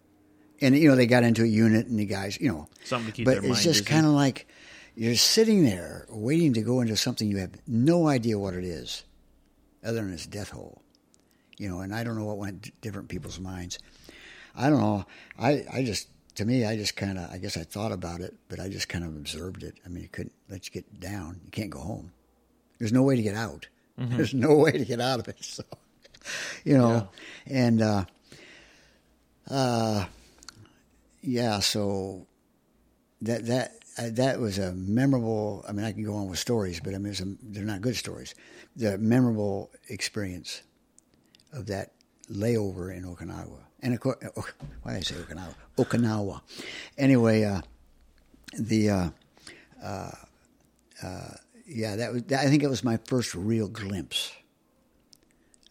and 0.61 0.77
you 0.77 0.89
know 0.89 0.95
they 0.95 1.07
got 1.07 1.23
into 1.23 1.43
a 1.43 1.47
unit 1.47 1.87
and 1.87 1.99
the 1.99 2.05
guys, 2.05 2.39
you 2.39 2.49
know, 2.49 2.67
Something 2.83 3.07
to 3.07 3.13
keep 3.13 3.25
but 3.25 3.31
their 3.31 3.39
it's 3.39 3.49
mind 3.49 3.61
just 3.63 3.85
kind 3.85 4.05
of 4.05 4.11
like 4.11 4.47
you're 4.99 5.15
sitting 5.15 5.63
there 5.63 6.05
waiting 6.09 6.53
to 6.55 6.61
go 6.61 6.81
into 6.81 6.97
something 6.97 7.29
you 7.29 7.37
have 7.37 7.53
no 7.65 8.09
idea 8.09 8.37
what 8.37 8.53
it 8.53 8.65
is, 8.65 9.05
other 9.81 10.01
than 10.01 10.11
it's 10.11 10.27
death 10.27 10.49
hole, 10.49 10.81
you 11.57 11.69
know. 11.69 11.79
And 11.79 11.95
I 11.95 12.03
don't 12.03 12.17
know 12.17 12.25
what 12.25 12.37
went 12.37 12.81
different 12.81 13.07
people's 13.07 13.39
minds. 13.39 13.79
I 14.57 14.69
don't 14.69 14.81
know. 14.81 15.05
I 15.39 15.63
I 15.71 15.83
just 15.83 16.09
to 16.35 16.43
me, 16.43 16.65
I 16.65 16.75
just 16.75 16.97
kind 16.97 17.17
of 17.17 17.31
I 17.31 17.37
guess 17.37 17.55
I 17.55 17.63
thought 17.63 17.93
about 17.93 18.19
it, 18.19 18.35
but 18.49 18.59
I 18.59 18.67
just 18.67 18.89
kind 18.89 19.05
of 19.05 19.15
observed 19.15 19.63
it. 19.63 19.75
I 19.85 19.87
mean, 19.87 20.03
it 20.03 20.11
couldn't 20.11 20.35
let 20.49 20.65
you 20.65 20.73
get 20.73 20.99
down. 20.99 21.39
You 21.45 21.51
can't 21.51 21.69
go 21.69 21.79
home. 21.79 22.11
There's 22.77 22.91
no 22.91 23.03
way 23.03 23.15
to 23.15 23.21
get 23.21 23.35
out. 23.35 23.69
Mm-hmm. 23.97 24.17
There's 24.17 24.33
no 24.33 24.55
way 24.55 24.73
to 24.73 24.83
get 24.83 24.99
out 24.99 25.21
of 25.21 25.29
it. 25.29 25.37
So, 25.45 25.63
you 26.65 26.77
know, 26.77 27.07
and 27.45 27.81
uh, 27.81 28.03
uh, 29.49 30.05
yeah. 31.21 31.59
So 31.61 32.27
that 33.21 33.45
that 33.45 33.78
that 34.07 34.39
was 34.39 34.57
a 34.57 34.73
memorable. 34.73 35.65
I 35.67 35.71
mean, 35.71 35.85
I 35.85 35.91
can 35.91 36.03
go 36.03 36.15
on 36.15 36.29
with 36.29 36.39
stories, 36.39 36.79
but 36.79 36.93
I 36.95 36.97
mean, 36.97 37.13
a, 37.13 37.51
they're 37.51 37.63
not 37.63 37.81
good 37.81 37.95
stories. 37.95 38.35
The 38.75 38.97
memorable 38.97 39.71
experience 39.89 40.61
of 41.53 41.65
that 41.67 41.91
layover 42.31 42.95
in 42.95 43.03
Okinawa. 43.03 43.59
And 43.81 43.93
of 43.93 43.99
course, 43.99 44.17
why 44.83 44.93
did 44.93 44.97
I 44.97 45.01
say 45.01 45.15
Okinawa? 45.15 45.53
Okinawa. 45.77 46.41
Anyway, 46.97 47.43
uh, 47.43 47.61
the 48.57 48.89
uh, 48.89 49.09
uh, 49.83 50.11
uh, 51.03 51.29
yeah, 51.65 51.95
that 51.95 52.11
was. 52.11 52.23
I 52.31 52.47
think 52.47 52.63
it 52.63 52.69
was 52.69 52.83
my 52.83 52.97
first 53.05 53.35
real 53.35 53.67
glimpse 53.67 54.31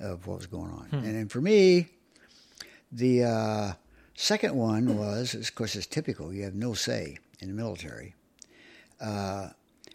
of 0.01 0.27
what 0.27 0.38
was 0.38 0.47
going 0.47 0.71
on. 0.71 0.88
And 0.93 1.14
then 1.14 1.29
for 1.29 1.41
me, 1.41 1.88
the 2.93 3.25
uh, 3.25 3.73
second 4.14 4.55
one 4.55 4.97
was, 4.97 5.35
of 5.35 5.55
course, 5.55 5.75
it's 5.77 5.87
typical. 5.87 6.33
You 6.33 6.45
have 6.45 6.55
no 6.55 6.75
say 6.75 7.19
in 7.41 7.49
the 7.49 7.55
military. 7.55 8.14
Uh, 9.01 9.49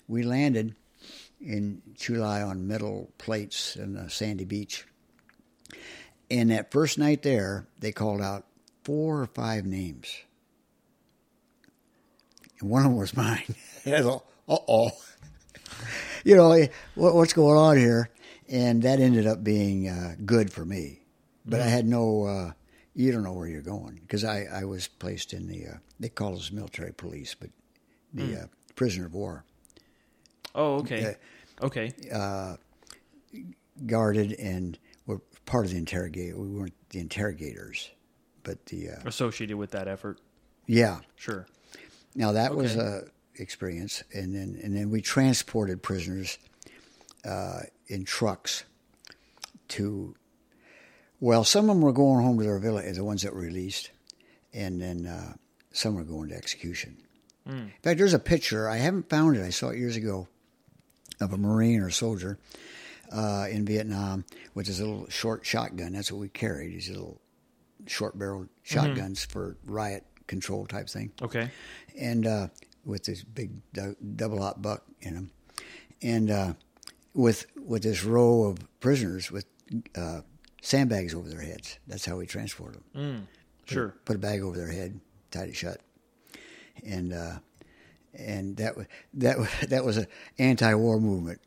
we 0.08 0.24
landed 0.24 0.76
in 1.42 1.82
Chu 1.98 2.16
Lai 2.16 2.42
on 2.42 2.68
metal 2.68 3.12
plates 3.18 3.76
in 3.76 3.96
a 3.96 4.10
sandy 4.10 4.46
beach. 4.46 4.86
And 6.32 6.52
that 6.52 6.72
first 6.72 6.98
night 6.98 7.22
there, 7.22 7.68
they 7.80 7.92
called 7.92 8.22
out 8.22 8.46
four 8.84 9.22
or 9.22 9.28
five 9.28 9.66
names. 9.66 10.08
And 12.60 12.70
one 12.70 12.86
of 12.86 12.92
them 12.92 13.00
was 13.00 13.16
mine. 13.16 13.56
uh 13.86 14.20
oh. 14.48 14.92
You 16.26 16.38
know, 16.38 16.68
what, 16.96 17.16
what's 17.16 17.34
going 17.34 17.58
on 17.58 17.76
here? 17.76 18.10
And 18.48 18.84
that 18.84 19.02
ended 19.02 19.28
up 19.28 19.44
being 19.44 19.89
uh, 19.89 20.16
good 20.26 20.54
for 20.54 20.63
me. 20.63 21.02
But 21.46 21.60
I 21.60 21.66
had 21.66 21.86
no, 21.86 22.24
uh, 22.24 22.52
you 22.96 23.12
don't 23.12 23.24
know 23.24 23.34
where 23.34 23.48
you're 23.48 23.62
going. 23.62 24.00
Because 24.02 24.24
I, 24.24 24.46
I 24.46 24.63
was 24.63 24.88
placed 24.88 25.34
in 25.34 25.48
the, 25.48 25.68
uh, 25.68 25.78
they 26.00 26.08
call 26.08 26.38
us 26.38 26.50
military 26.50 26.94
police, 26.94 27.36
but 27.36 27.50
the 28.13 28.44
uh, 28.44 28.46
prisoner 28.76 29.06
of 29.06 29.14
war. 29.14 29.44
Oh, 30.56 30.76
okay. 30.76 31.16
okay. 31.62 31.92
guarded 33.88 34.34
and 34.34 34.78
were 35.08 35.20
part 35.46 35.66
of 35.66 35.72
the 35.72 35.78
interrogate. 35.78 36.38
We 36.38 36.48
weren't 36.48 36.74
the 36.90 37.00
interrogators, 37.00 37.90
but 38.44 38.66
the 38.68 38.90
uh, 38.92 38.96
Associated 39.06 39.58
with 39.58 39.72
that 39.72 39.88
effort. 39.88 40.20
yeah. 40.68 41.00
Sure. 41.16 41.48
Now 42.16 42.32
that 42.34 42.56
was 42.56 42.78
Okay. 42.78 43.06
a 43.08 43.42
experience, 43.42 44.04
and 44.14 44.36
then 44.36 44.60
and 44.64 44.76
then 44.76 44.92
we 44.92 45.02
transported 45.02 45.82
prisoners 45.82 46.38
uh, 47.26 47.62
in 47.88 48.06
trucks 48.06 48.64
to. 49.70 50.16
Well, 51.20 51.44
some 51.46 51.70
of 51.70 51.76
them 51.76 51.82
were 51.82 51.94
going 51.94 52.22
home 52.24 52.38
to 52.38 52.44
their 52.44 52.60
village, 52.60 52.96
the 52.96 53.04
ones 53.04 53.22
that 53.24 53.34
were 53.34 53.40
released, 53.42 53.90
and 54.54 54.80
then 54.82 55.08
uh, 55.08 55.34
some 55.72 55.96
were 55.96 56.04
going 56.04 56.30
to 56.30 56.36
execution. 56.36 56.98
In 57.45 57.71
fact, 57.82 57.97
there's 57.97 58.13
a 58.13 58.19
picture 58.19 58.69
I 58.69 58.77
haven't 58.77 59.10
found 59.10 59.36
it. 59.38 59.43
I 59.43 59.49
saw 59.49 59.69
it 59.69 59.77
years 59.77 59.95
ago 59.97 60.27
of 61.19 61.34
a 61.34 61.38
Marine 61.38 61.82
or 61.82 61.89
soldier 61.89 62.38
uh, 63.12 63.47
in 63.49 63.65
Vietnam 63.65 64.23
with 64.56 64.67
his 64.67 64.79
little 64.79 65.10
short 65.10 65.45
shotgun. 65.45 65.93
That's 65.93 66.12
what 66.12 66.19
we 66.21 66.29
carried. 66.29 66.71
These 66.73 66.89
little 66.89 67.19
short 67.86 68.17
barreled 68.17 68.47
shotguns 68.63 69.25
for 69.25 69.58
riot 69.65 70.06
control 70.27 70.65
type 70.65 70.88
thing 70.89 71.12
Okay. 71.21 71.49
and 71.99 72.25
uh, 72.25 72.47
with 72.86 73.03
this 73.03 73.23
big 73.23 73.51
du- 73.73 73.95
double-aught 74.15 74.62
buck 74.62 74.84
in 75.01 75.13
them, 75.15 75.32
and 76.01 76.32
uh, 76.32 76.53
with 77.13 77.45
with 77.58 77.84
this 77.84 78.03
row 78.06 78.43
of 78.43 78.58
prisoners 78.79 79.29
with 79.32 79.45
uh, 79.97 80.21
sandbags 80.62 81.13
over 81.13 81.27
their 81.29 81.41
heads. 81.41 81.77
That's 81.88 82.06
how 82.06 82.15
we 82.17 82.25
transport 82.25 82.77
them. 82.93 83.27
Sure. 83.65 83.93
Put 84.06 84.15
a 84.15 84.19
bag 84.19 84.41
over 84.41 84.58
their 84.58 84.71
head, 84.71 84.99
tied 85.29 85.49
it 85.49 85.56
shut, 85.56 85.82
and 86.86 87.13
uh, 87.13 87.39
and 88.13 88.58
that 88.58 88.76
was 88.78 88.86
that 89.15 89.38
that 89.69 89.84
was 89.86 89.98
an 89.98 90.08
anti-war 90.38 91.00
movement. 91.00 91.39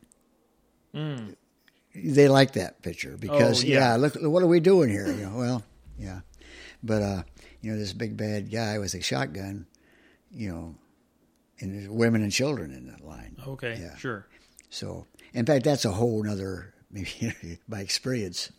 They 1.95 2.27
liked 2.27 2.53
that 2.55 2.81
picture 2.81 3.17
because 3.17 3.63
Oh, 3.63 3.67
yeah. 3.67 3.91
yeah. 3.91 3.95
look 3.95 4.15
what 4.21 4.43
are 4.43 4.47
we 4.47 4.59
doing 4.59 4.89
here? 4.89 5.07
You 5.07 5.25
know, 5.27 5.35
well, 5.37 5.63
yeah, 5.97 6.21
but 6.83 7.01
uh, 7.01 7.23
you 7.61 7.71
know 7.71 7.77
this 7.79 7.93
big 7.93 8.15
bad 8.17 8.51
guy 8.51 8.77
with 8.79 8.93
a 8.93 9.01
shotgun, 9.01 9.65
you 10.31 10.49
know, 10.49 10.75
and 11.59 11.73
there's 11.75 11.89
women 11.89 12.21
and 12.21 12.31
children 12.31 12.71
in 12.71 12.87
that 12.87 13.01
line. 13.03 13.35
Okay. 13.47 13.77
Yeah. 13.79 13.95
Sure. 13.97 14.27
So, 14.69 15.07
in 15.33 15.45
fact, 15.45 15.65
that's 15.65 15.85
a 15.85 15.91
whole 15.91 16.21
nother 16.23 16.73
maybe 16.91 17.59
by 17.67 17.81
experience 17.81 18.51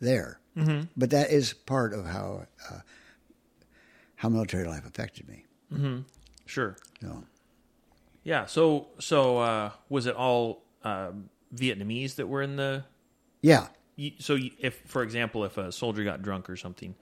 there. 0.00 0.40
Mm-hmm. 0.56 0.86
But 0.96 1.10
that 1.10 1.30
is 1.30 1.52
part 1.52 1.92
of 1.94 2.06
how 2.06 2.46
uh, 2.70 2.80
how 4.16 4.28
military 4.30 4.66
life 4.66 4.84
affected 4.86 5.28
me. 5.28 5.44
Sure. 6.50 6.76
So, 7.00 7.24
Yeah. 8.24 8.46
So 8.46 8.88
so 8.98 9.38
uh, 9.38 9.70
was 9.88 10.06
it 10.06 10.14
all 10.16 10.62
uh, 10.84 11.12
Vietnamese 11.54 12.16
that 12.16 12.26
were 12.26 12.42
in 12.42 12.56
the? 12.56 12.84
yeah, 13.40 13.68
you- 13.96 14.12
So 14.18 14.34
you- 14.34 14.50
if, 14.58 14.80
for 14.86 15.02
example, 15.02 15.44
if 15.44 15.56
a 15.58 15.70
soldier 15.70 16.02
got 16.04 16.22
drunk 16.22 16.50
or 16.50 16.56
something, 16.56 16.94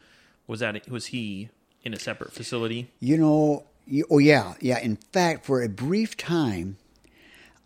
was 0.47 0.61
that 0.61 0.89
was 0.91 1.07
he 1.07 1.49
in 1.83 1.95
a 1.95 1.99
separate 1.99 2.33
facility? 2.33 2.91
you 3.01 3.17
know, 3.17 3.65
you, 3.87 4.05
oh 4.11 4.19
yeah, 4.19 4.55
yeah. 4.61 4.79
In 4.81 4.97
fact, 4.97 5.47
for 5.47 5.63
a 5.63 5.69
brief 5.69 6.15
time, 6.17 6.77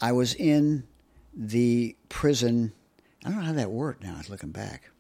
I 0.01 0.13
was 0.13 0.35
in 0.35 0.85
the 1.35 1.97
prison. 2.09 2.73
I 3.25 3.31
don't 3.31 3.39
know 3.41 3.45
how 3.47 3.53
that 3.55 3.71
worked. 3.73 4.03
Now, 4.05 4.15
I 4.15 4.19
was 4.19 4.31
looking 4.31 4.51
back. 4.53 4.91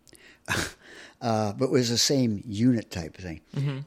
Uh, 1.22 1.52
but 1.52 1.66
it 1.66 1.70
was 1.70 1.88
the 1.88 1.96
same 1.96 2.42
unit 2.44 2.90
type 2.90 3.16
thing. 3.16 3.40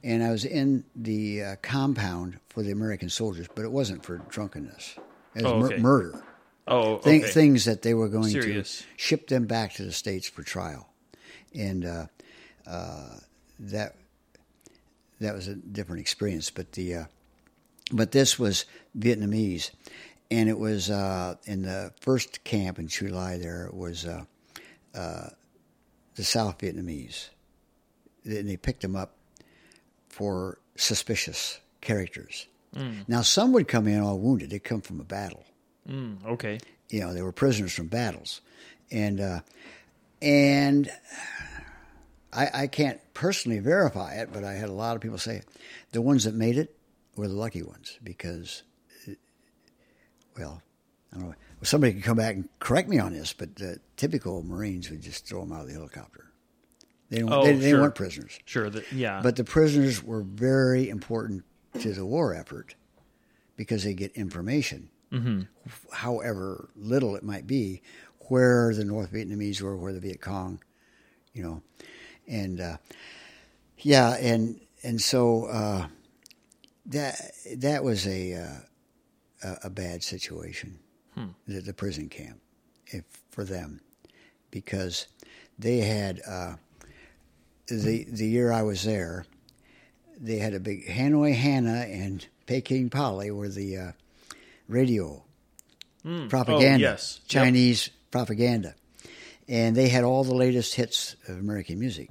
And 0.03 0.23
I 0.23 0.31
was 0.31 0.45
in 0.45 0.85
the 0.95 1.43
uh, 1.43 1.55
compound 1.61 2.39
for 2.47 2.63
the 2.63 2.71
American 2.71 3.09
soldiers, 3.09 3.47
but 3.53 3.65
it 3.65 3.71
wasn't 3.71 4.05
for 4.05 4.19
drunkenness. 4.29 4.95
It 5.35 5.43
was 5.43 5.51
Oh, 5.51 5.59
mur- 5.59 5.77
murder. 5.79 6.23
Oh, 6.67 6.93
okay. 6.95 7.19
Things 7.19 7.65
that 7.65 7.81
they 7.81 7.93
were 7.93 8.07
going 8.07 8.29
Serious. 8.29 8.79
to 8.79 8.85
ship 8.95 9.27
them 9.27 9.45
back 9.47 9.73
to 9.73 9.83
the 9.83 9.91
States 9.91 10.29
for 10.29 10.43
trial. 10.43 10.87
And 11.53 11.85
uh, 11.85 12.05
uh, 12.65 13.17
that 13.59 13.95
that 15.19 15.33
was 15.35 15.47
a 15.49 15.55
different 15.55 15.99
experience. 16.01 16.49
But 16.51 16.71
the 16.71 16.95
uh, 16.95 17.03
but 17.91 18.11
this 18.13 18.39
was 18.39 18.65
Vietnamese, 18.97 19.71
and 20.31 20.47
it 20.49 20.57
was 20.57 20.89
uh, 20.89 21.35
in 21.45 21.61
the 21.63 21.91
first 22.01 22.43
camp 22.45 22.79
in 22.79 22.87
Chu 22.87 23.07
Lai. 23.09 23.37
There 23.37 23.69
was 23.73 24.05
uh, 24.05 24.23
uh, 24.95 25.29
the 26.15 26.23
South 26.23 26.57
Vietnamese. 26.59 27.29
They, 28.25 28.41
they 28.41 28.57
picked 28.57 28.81
them 28.81 28.95
up 28.95 29.15
for 30.09 30.59
suspicious 30.75 31.59
characters. 31.81 32.47
Now 33.07 33.21
some 33.21 33.53
would 33.53 33.67
come 33.69 33.87
in 33.87 34.01
all 34.01 34.19
wounded. 34.19 34.49
They'd 34.49 34.63
come 34.63 34.81
from 34.81 34.99
a 34.99 35.05
battle. 35.05 35.45
Mm, 35.89 36.25
okay. 36.25 36.59
You 36.89 37.01
know, 37.01 37.13
they 37.13 37.21
were 37.21 37.31
prisoners 37.31 37.73
from 37.73 37.87
battles, 37.87 38.41
and 38.91 39.21
uh, 39.21 39.39
and 40.21 40.91
I, 42.33 42.49
I 42.53 42.67
can't 42.67 42.99
personally 43.13 43.59
verify 43.59 44.15
it, 44.15 44.29
but 44.33 44.43
I 44.43 44.53
had 44.53 44.69
a 44.69 44.73
lot 44.73 44.95
of 44.95 45.01
people 45.01 45.17
say 45.17 45.41
the 45.93 46.01
ones 46.01 46.25
that 46.25 46.33
made 46.35 46.57
it 46.57 46.75
were 47.15 47.27
the 47.27 47.33
lucky 47.33 47.63
ones 47.63 47.97
because, 48.03 48.63
uh, 49.07 49.13
well, 50.37 50.61
I 51.13 51.17
don't 51.17 51.29
know. 51.29 51.35
Somebody 51.61 51.93
could 51.93 52.03
come 52.03 52.17
back 52.17 52.35
and 52.35 52.47
correct 52.59 52.89
me 52.89 52.99
on 52.99 53.13
this, 53.13 53.33
but 53.33 53.55
the 53.55 53.79
typical 53.97 54.43
Marines 54.43 54.89
would 54.89 55.01
just 55.01 55.27
throw 55.27 55.41
them 55.41 55.51
out 55.51 55.61
of 55.61 55.67
the 55.67 55.73
helicopter. 55.73 56.31
They 57.09 57.17
didn't, 57.17 57.31
Oh, 57.31 57.43
they, 57.43 57.53
they 57.53 57.71
didn't 57.71 57.95
prisoners. 57.95 58.39
Sure. 58.45 58.69
That 58.69 58.91
yeah. 58.91 59.21
But 59.21 59.35
the 59.35 59.43
prisoners 59.43 60.03
were 60.03 60.21
very 60.21 60.89
important 60.89 61.43
to 61.79 61.93
the 61.93 62.05
war 62.05 62.33
effort 62.33 62.75
because 63.55 63.83
they 63.83 63.93
get 63.93 64.11
information, 64.13 64.89
mm-hmm. 65.11 65.41
however 65.91 66.69
little 66.75 67.15
it 67.15 67.23
might 67.23 67.47
be, 67.47 67.81
where 68.27 68.73
the 68.73 68.83
North 68.83 69.11
Vietnamese 69.11 69.61
were, 69.61 69.77
where 69.77 69.93
the 69.93 69.99
Viet 69.99 70.21
Cong, 70.21 70.59
you 71.33 71.43
know, 71.43 71.61
and 72.27 72.59
uh, 72.59 72.77
yeah, 73.79 74.15
and 74.15 74.59
and 74.83 75.01
so 75.01 75.45
uh, 75.45 75.87
that 76.87 77.19
that 77.57 77.83
was 77.83 78.07
a 78.07 78.33
uh, 78.33 78.57
a, 79.43 79.57
a 79.65 79.69
bad 79.69 80.03
situation, 80.03 80.79
the, 81.47 81.61
the 81.61 81.73
prison 81.73 82.09
camp, 82.09 82.39
if, 82.87 83.03
for 83.31 83.43
them, 83.43 83.81
because 84.51 85.07
they 85.57 85.77
had 85.79 86.21
uh, 86.27 86.55
the 87.67 88.05
the 88.09 88.27
year 88.27 88.51
I 88.51 88.61
was 88.63 88.83
there, 88.83 89.25
they 90.19 90.37
had 90.37 90.53
a 90.53 90.59
big 90.59 90.87
Hanoi 90.87 91.33
Hannah 91.33 91.85
and 91.87 92.25
Peking 92.45 92.89
Polly 92.89 93.31
were 93.31 93.49
the 93.49 93.77
uh, 93.77 93.91
radio 94.67 95.23
propaganda, 96.29 96.87
Oh, 96.87 96.91
yes. 96.91 97.19
Yep. 97.23 97.29
Chinese 97.29 97.89
propaganda, 98.11 98.75
and 99.47 99.75
they 99.75 99.89
had 99.89 100.03
all 100.03 100.23
the 100.23 100.35
latest 100.35 100.75
hits 100.75 101.15
of 101.27 101.37
American 101.39 101.79
music. 101.79 102.09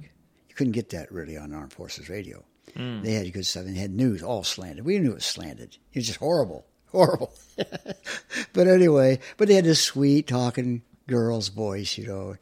You 0.49 0.55
couldn't 0.55 0.73
get 0.73 0.89
that 0.89 1.11
really 1.11 1.37
on 1.37 1.53
Armed 1.53 1.73
Forces 1.73 2.09
Radio. 2.09 2.43
They 2.75 3.13
had 3.13 3.31
good 3.31 3.45
stuff 3.45 3.65
and 3.65 3.73
they 3.75 3.79
had 3.79 3.91
news 3.93 4.21
all 4.21 4.43
slanted. 4.43 4.83
We 4.83 4.99
knew 4.99 5.11
it 5.11 5.15
was 5.15 5.25
slanted. 5.25 5.77
It 5.93 5.99
was 5.99 6.07
just 6.07 6.19
horrible, 6.19 6.65
horrible. 6.91 7.33
but 8.53 8.67
anyway, 8.67 9.19
but 9.37 9.47
they 9.47 9.55
had 9.55 9.65
this 9.65 9.81
sweet 9.81 10.27
talking 10.27 10.81
girl's 11.07 11.49
voice, 11.49 11.97
you 11.97 12.07
know, 12.07 12.35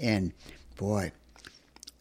and 0.00 0.32
boy, 0.76 1.12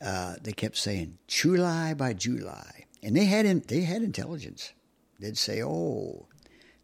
uh, 0.02 0.36
they 0.42 0.52
kept 0.52 0.78
saying 0.78 1.18
July 1.28 1.94
by 1.94 2.14
July, 2.14 2.86
and 3.04 3.16
they 3.16 3.26
had 3.26 3.46
in, 3.46 3.64
they 3.68 3.82
had 3.82 4.02
intelligence. 4.02 4.74
They'd 5.20 5.38
say, 5.38 5.64
"Oh, 5.64 6.28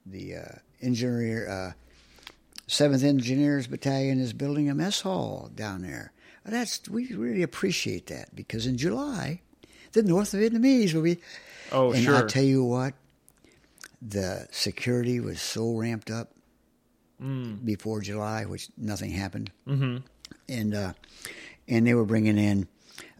the 0.06 0.36
uh, 0.36 0.56
engineer, 0.82 1.50
uh, 1.50 1.72
Seventh 2.68 3.04
Engineers 3.04 3.68
Battalion 3.68 4.20
is 4.20 4.34
building 4.34 4.70
a 4.70 4.76
mess 4.76 5.02
hall 5.02 5.52
down 5.54 5.82
there. 5.82 6.12
That's 6.46 6.88
we 6.90 7.14
really 7.14 7.44
appreciate 7.44 8.08
that 8.08 8.36
because 8.36 8.66
in 8.66 8.78
July, 8.78 9.42
the 9.94 10.04
North 10.04 10.34
Vietnamese 10.34 10.94
will 10.94 11.04
be. 11.04 11.20
Oh, 11.72 11.92
and 11.92 12.04
sure. 12.04 12.16
I'll 12.16 12.28
tell 12.28 12.44
you 12.44 12.64
what, 12.64 12.94
the 14.06 14.48
security 14.52 15.20
was 15.20 15.42
so 15.42 15.76
ramped 15.76 16.10
up 16.12 16.32
Mm. 17.22 17.64
before 17.64 18.02
July, 18.02 18.44
which 18.44 18.68
nothing 18.76 19.12
happened. 19.12 19.50
Mm-hmm. 19.68 19.98
And 20.50 20.74
uh, 20.74 20.94
and 21.70 21.88
they 21.88 21.94
were 21.94 22.04
bringing 22.06 22.38
in 22.38 22.68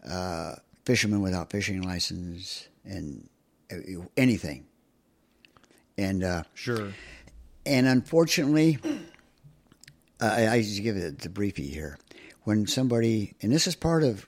uh, 0.06 0.56
fishermen 0.84 1.22
without 1.22 1.50
fishing 1.50 1.80
license 1.80 2.68
and 2.84 3.26
uh, 3.72 3.76
anything. 4.16 4.66
And 5.96 6.22
uh, 6.22 6.42
Sure. 6.52 6.92
and 7.64 7.86
unfortunately, 7.86 8.78
I, 10.20 10.48
I 10.48 10.60
just 10.62 10.82
give 10.82 10.96
it 10.96 11.20
the 11.20 11.28
briefie 11.30 11.70
here. 11.70 11.96
When 12.42 12.66
somebody, 12.66 13.34
and 13.40 13.50
this 13.50 13.66
is 13.66 13.74
part 13.76 14.02
of 14.02 14.26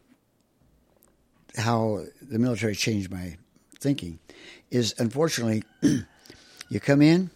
how 1.57 2.05
the 2.23 2.39
military 2.39 2.75
changed 2.75 3.11
my 3.11 3.37
thinking, 3.79 4.21
is 4.71 4.95
unfortunately, 4.99 5.65
you 6.69 6.81
come 6.81 7.03
in 7.03 7.31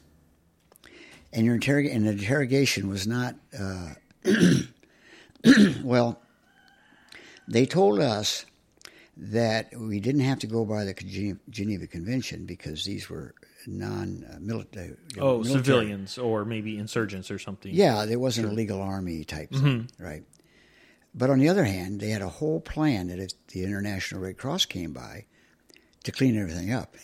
and 1.32 1.46
your 1.46 1.58
interrog- 1.58 1.94
and 1.94 2.06
the 2.06 2.12
interrogation 2.12 2.88
was 2.88 3.06
not, 3.06 3.34
uh, 3.58 3.94
well, 5.82 6.20
they 7.48 7.66
told 7.66 8.00
us 8.00 8.44
that 9.16 9.70
we 9.76 10.00
didn't 10.00 10.22
have 10.22 10.38
to 10.40 10.46
go 10.46 10.64
by 10.64 10.84
the 10.84 11.36
Geneva 11.50 11.86
Convention 11.86 12.46
because 12.46 12.84
these 12.84 13.10
were 13.10 13.34
non-military. 13.66 14.96
Uh, 15.16 15.20
uh, 15.20 15.24
oh, 15.24 15.42
civilians 15.42 16.16
or 16.16 16.44
maybe 16.44 16.78
insurgents 16.78 17.30
or 17.30 17.38
something. 17.38 17.72
Yeah, 17.74 18.06
there 18.06 18.18
wasn't 18.18 18.48
a 18.48 18.52
legal 18.52 18.80
army 18.80 19.24
type 19.24 19.50
mm-hmm. 19.50 19.64
thing, 19.64 19.90
right? 19.98 20.22
But 21.14 21.30
on 21.30 21.38
the 21.38 21.48
other 21.48 21.64
hand, 21.64 22.00
they 22.00 22.10
had 22.10 22.22
a 22.22 22.28
whole 22.28 22.60
plan 22.60 23.08
that 23.08 23.18
if 23.18 23.30
the 23.48 23.64
International 23.64 24.20
Red 24.20 24.38
Cross 24.38 24.66
came 24.66 24.92
by 24.92 25.26
to 26.04 26.12
clean 26.12 26.38
everything 26.38 26.72
up. 26.72 26.94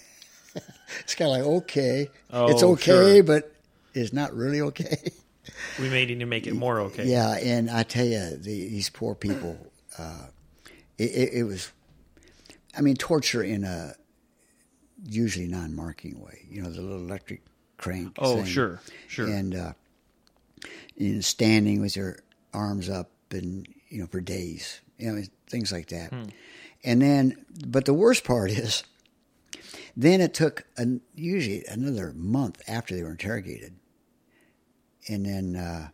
it's 1.01 1.15
kind 1.15 1.31
of 1.31 1.37
like 1.39 1.57
okay, 1.63 2.03
it's 2.33 2.63
Oh, 2.63 2.73
okay, 2.73 3.17
sure. 3.17 3.23
but 3.23 3.53
it's 3.95 4.13
not 4.13 4.35
really 4.35 4.61
okay. 4.61 5.13
We 5.79 5.89
may 5.89 6.05
need 6.05 6.19
to 6.19 6.27
make 6.27 6.47
it 6.49 6.55
more 6.55 6.81
okay. 6.81 7.07
Yeah, 7.07 7.37
and 7.37 7.71
I 7.71 7.85
tell 7.85 8.05
you, 8.05 8.19
the, 8.19 8.69
these 8.69 8.91
poor 8.91 9.15
people, 9.15 9.57
uh, 9.97 10.27
it, 10.99 11.05
it, 11.05 11.33
it 11.35 11.43
was, 11.45 11.71
I 12.77 12.81
mean, 12.81 12.97
torture 12.97 13.43
in 13.45 13.63
a 13.63 13.95
usually 15.09 15.47
non-marking 15.47 16.21
way. 16.21 16.47
You 16.51 16.63
know, 16.63 16.71
the 16.71 16.81
little 16.83 16.99
electric 16.99 17.43
crank. 17.79 18.17
Oh, 18.19 18.37
thing. 18.37 18.45
sure, 18.47 18.81
sure. 19.07 19.29
And 19.29 19.55
uh, 19.55 19.73
in 20.97 21.23
standing 21.23 21.81
with 21.81 21.97
your 21.97 22.19
arms 22.53 22.89
up 22.89 23.11
and 23.31 23.69
you 23.89 24.01
know 24.01 24.07
for 24.07 24.21
days, 24.21 24.81
you 24.99 25.13
know 25.13 25.23
things 25.49 25.71
like 25.71 25.89
that. 25.89 26.11
Hmm. 26.11 26.25
And 26.85 27.01
then, 27.01 27.45
but 27.67 27.85
the 27.85 27.95
worst 27.95 28.25
part 28.25 28.51
is, 28.65 28.83
then 29.97 30.21
it 30.21 30.35
took 30.35 30.65
an, 30.77 31.01
usually 31.15 31.65
another 31.67 32.13
month 32.15 32.61
after 32.69 32.95
they 32.95 33.03
were 33.03 33.11
interrogated, 33.13 33.75
and 35.09 35.25
then 35.25 35.57
uh, 35.57 35.89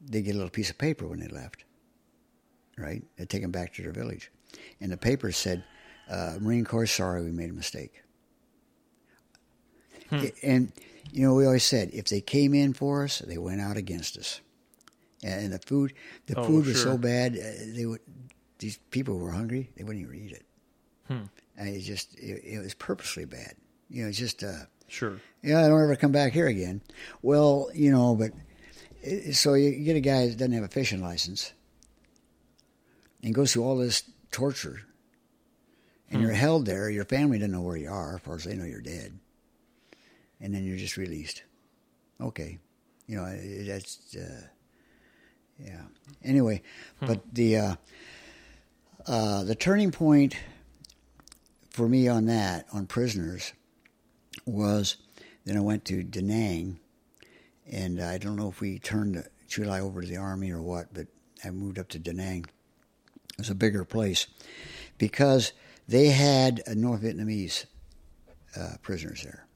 they 0.00 0.22
get 0.22 0.32
a 0.32 0.38
little 0.38 0.50
piece 0.50 0.70
of 0.70 0.78
paper 0.78 1.06
when 1.06 1.20
they 1.20 1.28
left. 1.28 1.64
Right, 2.78 3.02
they 3.16 3.24
take 3.24 3.40
them 3.42 3.52
back 3.52 3.72
to 3.74 3.82
their 3.82 3.92
village, 3.92 4.30
and 4.82 4.92
the 4.92 4.98
paper 4.98 5.32
said, 5.32 5.64
uh, 6.10 6.36
"Marine 6.40 6.64
Corps, 6.64 6.86
sorry, 6.86 7.24
we 7.24 7.30
made 7.32 7.48
a 7.48 7.54
mistake." 7.54 8.02
And 10.42 10.72
you 11.10 11.26
know, 11.26 11.34
we 11.34 11.46
always 11.46 11.64
said 11.64 11.90
if 11.94 12.06
they 12.08 12.20
came 12.20 12.52
in 12.54 12.74
for 12.74 13.04
us, 13.04 13.20
they 13.20 13.38
went 13.38 13.60
out 13.62 13.76
against 13.78 14.18
us. 14.18 14.40
And 15.22 15.52
the 15.52 15.58
food, 15.58 15.94
the 16.26 16.38
Oh, 16.38 16.44
food 16.44 16.66
was 16.66 16.76
sure. 16.76 16.92
so 16.92 16.98
bad, 16.98 17.34
uh, 17.36 17.74
they 17.74 17.86
would. 17.86 18.00
These 18.58 18.78
people 18.90 19.18
were 19.18 19.30
hungry; 19.30 19.70
they 19.76 19.84
wouldn't 19.84 20.04
even 20.04 20.18
eat 20.18 20.32
it. 20.32 20.44
And 21.56 21.68
it 21.68 21.80
just, 21.80 22.14
it, 22.18 22.42
it 22.44 22.58
was 22.58 22.74
purposely 22.74 23.24
bad. 23.24 23.54
You 23.88 24.02
know, 24.02 24.08
it's 24.08 24.18
just, 24.18 24.42
uh, 24.44 24.64
Sure. 24.88 25.20
yeah, 25.42 25.64
I 25.64 25.68
don't 25.68 25.82
ever 25.82 25.96
come 25.96 26.12
back 26.12 26.32
here 26.32 26.46
again. 26.46 26.80
Well, 27.22 27.70
you 27.74 27.90
know, 27.90 28.14
but 28.14 28.30
it, 29.02 29.34
so 29.34 29.54
you 29.54 29.70
get 29.84 29.96
a 29.96 30.00
guy 30.00 30.28
that 30.28 30.36
doesn't 30.36 30.52
have 30.52 30.62
a 30.64 30.68
fishing 30.68 31.00
license 31.02 31.52
and 33.22 33.34
goes 33.34 33.52
through 33.52 33.64
all 33.64 33.76
this 33.76 34.02
torture, 34.30 34.82
and 36.10 36.22
you're 36.22 36.32
held 36.32 36.66
there. 36.66 36.88
Your 36.88 37.04
family 37.04 37.38
doesn't 37.38 37.50
know 37.52 37.62
where 37.62 37.76
you 37.76 37.90
are. 37.90 38.18
Far 38.18 38.36
as 38.36 38.44
they 38.44 38.54
know, 38.54 38.64
you're 38.64 38.80
dead, 38.80 39.18
and 40.40 40.54
then 40.54 40.64
you're 40.64 40.76
just 40.76 40.96
released. 40.96 41.42
Okay, 42.20 42.58
you 43.08 43.16
know 43.16 43.24
that's 43.66 44.14
uh, 44.16 44.42
yeah. 45.58 45.82
Anyway, 46.24 46.62
but 47.00 47.22
the 47.34 47.56
uh, 47.56 47.74
uh, 49.06 49.42
the 49.44 49.54
turning 49.56 49.90
point 49.90 50.36
for 51.76 51.88
me 51.90 52.08
on 52.08 52.24
that 52.24 52.64
on 52.72 52.86
prisoners 52.86 53.52
was 54.46 54.96
then 55.44 55.58
I 55.58 55.60
went 55.60 55.84
to 55.84 56.02
Da 56.02 56.22
Nang, 56.22 56.80
and 57.70 58.00
I 58.00 58.16
don't 58.16 58.36
know 58.36 58.48
if 58.48 58.62
we 58.62 58.78
turned 58.78 59.22
Chu 59.46 59.64
Lai 59.64 59.80
over 59.80 60.00
to 60.00 60.06
the 60.06 60.16
army 60.16 60.50
or 60.50 60.62
what, 60.62 60.94
but 60.94 61.06
I 61.44 61.50
moved 61.50 61.78
up 61.78 61.88
to 61.90 61.98
Da 61.98 62.12
Nang. 62.12 62.46
It 63.34 63.38
was 63.38 63.50
a 63.50 63.54
bigger 63.54 63.84
place 63.84 64.26
because 64.96 65.52
they 65.86 66.08
had 66.08 66.62
uh, 66.66 66.72
North 66.72 67.02
Vietnamese 67.02 67.66
uh, 68.58 68.76
prisoners 68.80 69.22
there. 69.22 69.46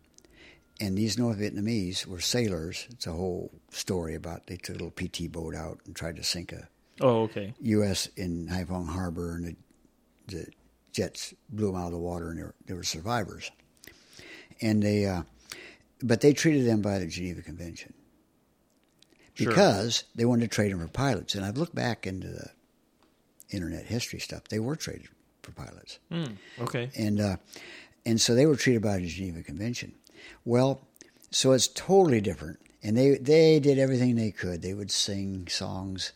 And 0.79 0.99
these 0.99 1.17
North 1.17 1.39
Vietnamese 1.39 2.07
were 2.07 2.21
sailors. 2.21 2.87
It's 2.91 3.07
a 3.07 3.13
whole 3.13 3.51
story 3.71 4.15
about 4.15 4.47
they 4.47 4.57
took 4.57 4.77
a 4.77 4.85
little 4.85 4.91
PT 4.91 5.33
boat 5.33 5.55
out 5.55 5.79
and 5.87 5.97
tried 5.97 6.17
to 6.17 6.23
sink 6.23 6.53
a 6.53 6.69
Oh, 7.01 7.23
okay. 7.23 7.55
U.S. 7.63 8.09
in 8.17 8.47
Haiphong 8.49 8.87
Harbor, 8.87 9.35
and 9.35 9.47
the, 9.47 9.57
the 10.37 10.47
jets 10.93 11.35
blew 11.49 11.67
them 11.73 11.77
out 11.81 11.87
of 11.87 11.93
the 11.93 11.99
water, 11.99 12.31
and 12.31 12.39
they 12.39 12.43
were, 12.45 12.55
they 12.67 12.75
were 12.75 12.83
survivors. 12.83 13.51
And 14.61 14.83
they, 14.83 15.07
uh, 15.07 15.23
but 16.03 16.21
they 16.21 16.33
treated 16.33 16.67
them 16.67 16.83
by 16.83 16.99
the 16.99 17.07
Geneva 17.07 17.43
Convention 17.43 17.95
Sure. 19.35 19.49
because 19.51 20.05
they 20.15 20.25
wanted 20.25 20.51
to 20.51 20.55
trade 20.55 20.73
them 20.73 20.81
for 20.81 20.89
pilots. 20.89 21.35
And 21.35 21.45
I've 21.45 21.57
looked 21.57 21.75
back 21.75 22.07
into 22.07 22.29
the 22.29 22.51
internet 23.51 23.87
history 23.87 24.19
stuff; 24.19 24.45
they 24.49 24.59
were 24.61 24.77
traded 24.77 25.09
for 25.43 25.53
pilots 25.53 25.99
Hmm. 26.11 26.25
Okay. 26.61 26.91
and 26.95 27.21
uh, 27.21 27.37
and 28.05 28.21
so 28.21 28.35
they 28.35 28.45
were 28.47 28.57
treated 28.57 28.83
by 28.83 28.99
the 28.99 29.07
Geneva 29.07 29.43
Convention. 29.43 29.93
Well, 30.45 30.87
so 31.31 31.53
it's 31.53 31.69
totally 31.69 32.21
different, 32.21 32.59
and 32.83 32.97
they 32.97 33.17
they 33.17 33.61
did 33.61 33.79
everything 33.79 34.17
they 34.17 34.31
could. 34.31 34.61
They 34.63 34.75
would 34.75 34.91
sing 34.91 35.47
songs 35.49 36.13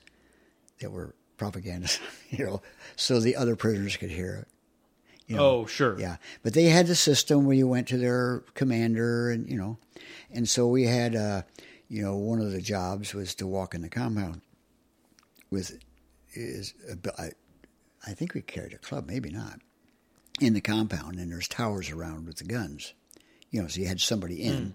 that 0.81 0.91
were 0.91 1.15
propaganda, 1.39 1.89
you 2.31 2.45
know, 2.45 2.63
so 2.97 3.21
the 3.21 3.37
other 3.37 3.57
prisoners 3.57 3.97
could 3.97 4.11
hear 4.11 4.35
it. 4.43 4.49
You 5.27 5.37
know, 5.37 5.43
Oh, 5.61 5.67
sure. 5.67 5.99
yeah, 5.99 6.17
but 6.43 6.53
they 6.53 6.65
had 6.65 6.87
the 6.87 6.95
system 6.95 7.47
where 7.47 7.57
you 7.57 7.67
went 7.67 7.89
to 7.89 7.97
their 7.97 8.43
commander, 8.55 9.31
and 9.31 9.49
you 9.49 9.57
know, 9.57 9.79
and 10.31 10.47
so 10.49 10.67
we 10.69 10.85
had, 10.85 11.17
uh, 11.17 11.43
you 11.89 12.03
know, 12.03 12.15
one 12.17 12.41
of 12.41 12.53
the 12.53 12.61
jobs 12.61 13.15
was 13.15 13.35
to 13.37 13.47
walk 13.47 13.75
in 13.75 13.81
the 13.81 13.89
compound 13.89 14.43
with 15.51 15.79
is 16.35 16.75
I, 17.19 17.31
I 18.07 18.13
think 18.13 18.35
we 18.35 18.43
carried 18.43 18.75
a 18.75 18.79
club, 18.79 19.07
maybe 19.07 19.31
not, 19.31 19.61
in 20.41 20.53
the 20.53 20.61
compound, 20.61 21.19
and 21.19 21.31
there's 21.33 21.49
towers 21.49 21.91
around 21.91 22.27
with 22.27 22.37
the 22.37 22.45
guns, 22.45 22.93
you 23.51 23.63
know, 23.63 23.69
so 23.69 23.81
you 23.81 23.87
had 23.87 24.01
somebody 24.01 24.43
in. 24.43 24.75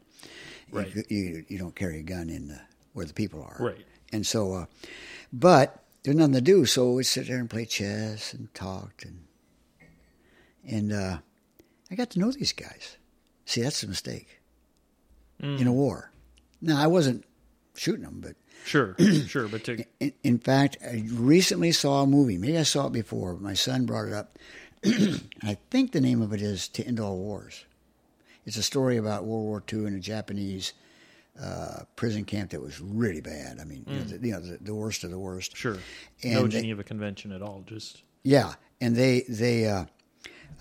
Right. 0.71 0.93
You, 0.95 1.03
you 1.09 1.45
you 1.47 1.57
don't 1.59 1.75
carry 1.75 1.99
a 1.99 2.03
gun 2.03 2.29
in 2.29 2.47
the, 2.47 2.61
where 2.93 3.05
the 3.05 3.13
people 3.13 3.41
are. 3.41 3.57
Right. 3.59 3.85
And 4.11 4.25
so, 4.25 4.53
uh, 4.53 4.65
but 5.33 5.83
there's 6.03 6.15
nothing 6.17 6.33
to 6.33 6.41
do, 6.41 6.65
so 6.65 6.91
we 6.93 7.03
sit 7.03 7.27
there 7.27 7.37
and 7.39 7.49
play 7.49 7.65
chess 7.65 8.33
and 8.33 8.53
talked 8.55 9.03
and 9.05 9.25
and 10.67 10.91
uh, 10.93 11.17
I 11.91 11.95
got 11.95 12.09
to 12.11 12.19
know 12.19 12.31
these 12.31 12.53
guys. 12.53 12.97
See, 13.45 13.61
that's 13.61 13.81
the 13.81 13.87
mistake 13.87 14.39
in 15.41 15.67
a 15.67 15.71
war. 15.73 16.11
Now, 16.61 16.81
I 16.81 16.87
wasn't 16.87 17.23
shooting 17.75 18.03
them, 18.03 18.19
but 18.21 18.35
Sure. 18.65 18.95
sure. 19.27 19.47
But 19.47 19.63
to 19.63 19.83
in, 20.01 20.13
in 20.23 20.37
fact, 20.37 20.77
I 20.83 21.03
recently 21.13 21.71
saw 21.71 22.03
a 22.03 22.07
movie. 22.07 22.37
Maybe 22.37 22.57
I 22.57 22.63
saw 22.63 22.87
it 22.87 22.93
before. 22.93 23.33
But 23.33 23.41
my 23.41 23.53
son 23.53 23.85
brought 23.85 24.07
it 24.09 24.13
up. 24.13 24.37
I 24.85 25.57
think 25.71 25.93
the 25.93 26.01
name 26.01 26.21
of 26.21 26.33
it 26.33 26.41
is 26.41 26.67
"To 26.69 26.83
End 26.85 26.99
All 26.99 27.17
Wars." 27.17 27.65
It's 28.45 28.57
a 28.57 28.63
story 28.63 28.97
about 28.97 29.23
World 29.25 29.45
War 29.45 29.63
II 29.71 29.85
and 29.85 29.95
a 29.95 29.99
Japanese 29.99 30.73
uh, 31.41 31.83
prison 31.95 32.25
camp 32.25 32.49
that 32.51 32.61
was 32.61 32.81
really 32.81 33.21
bad. 33.21 33.59
I 33.61 33.63
mean, 33.63 33.85
you 33.87 33.95
know, 33.95 34.03
the, 34.03 34.27
you 34.27 34.33
know 34.33 34.39
the, 34.41 34.57
the 34.61 34.75
worst 34.75 35.03
of 35.05 35.11
the 35.11 35.19
worst. 35.19 35.55
sure. 35.55 35.77
And 36.21 36.33
no 36.33 36.47
they- 36.47 36.59
Geneva 36.61 36.83
Convention 36.83 37.31
at 37.31 37.41
all. 37.41 37.63
Just 37.65 38.03
Yeah, 38.23 38.55
and 38.81 38.93
they 38.95 39.21
they 39.29 39.67
uh, 39.67 39.85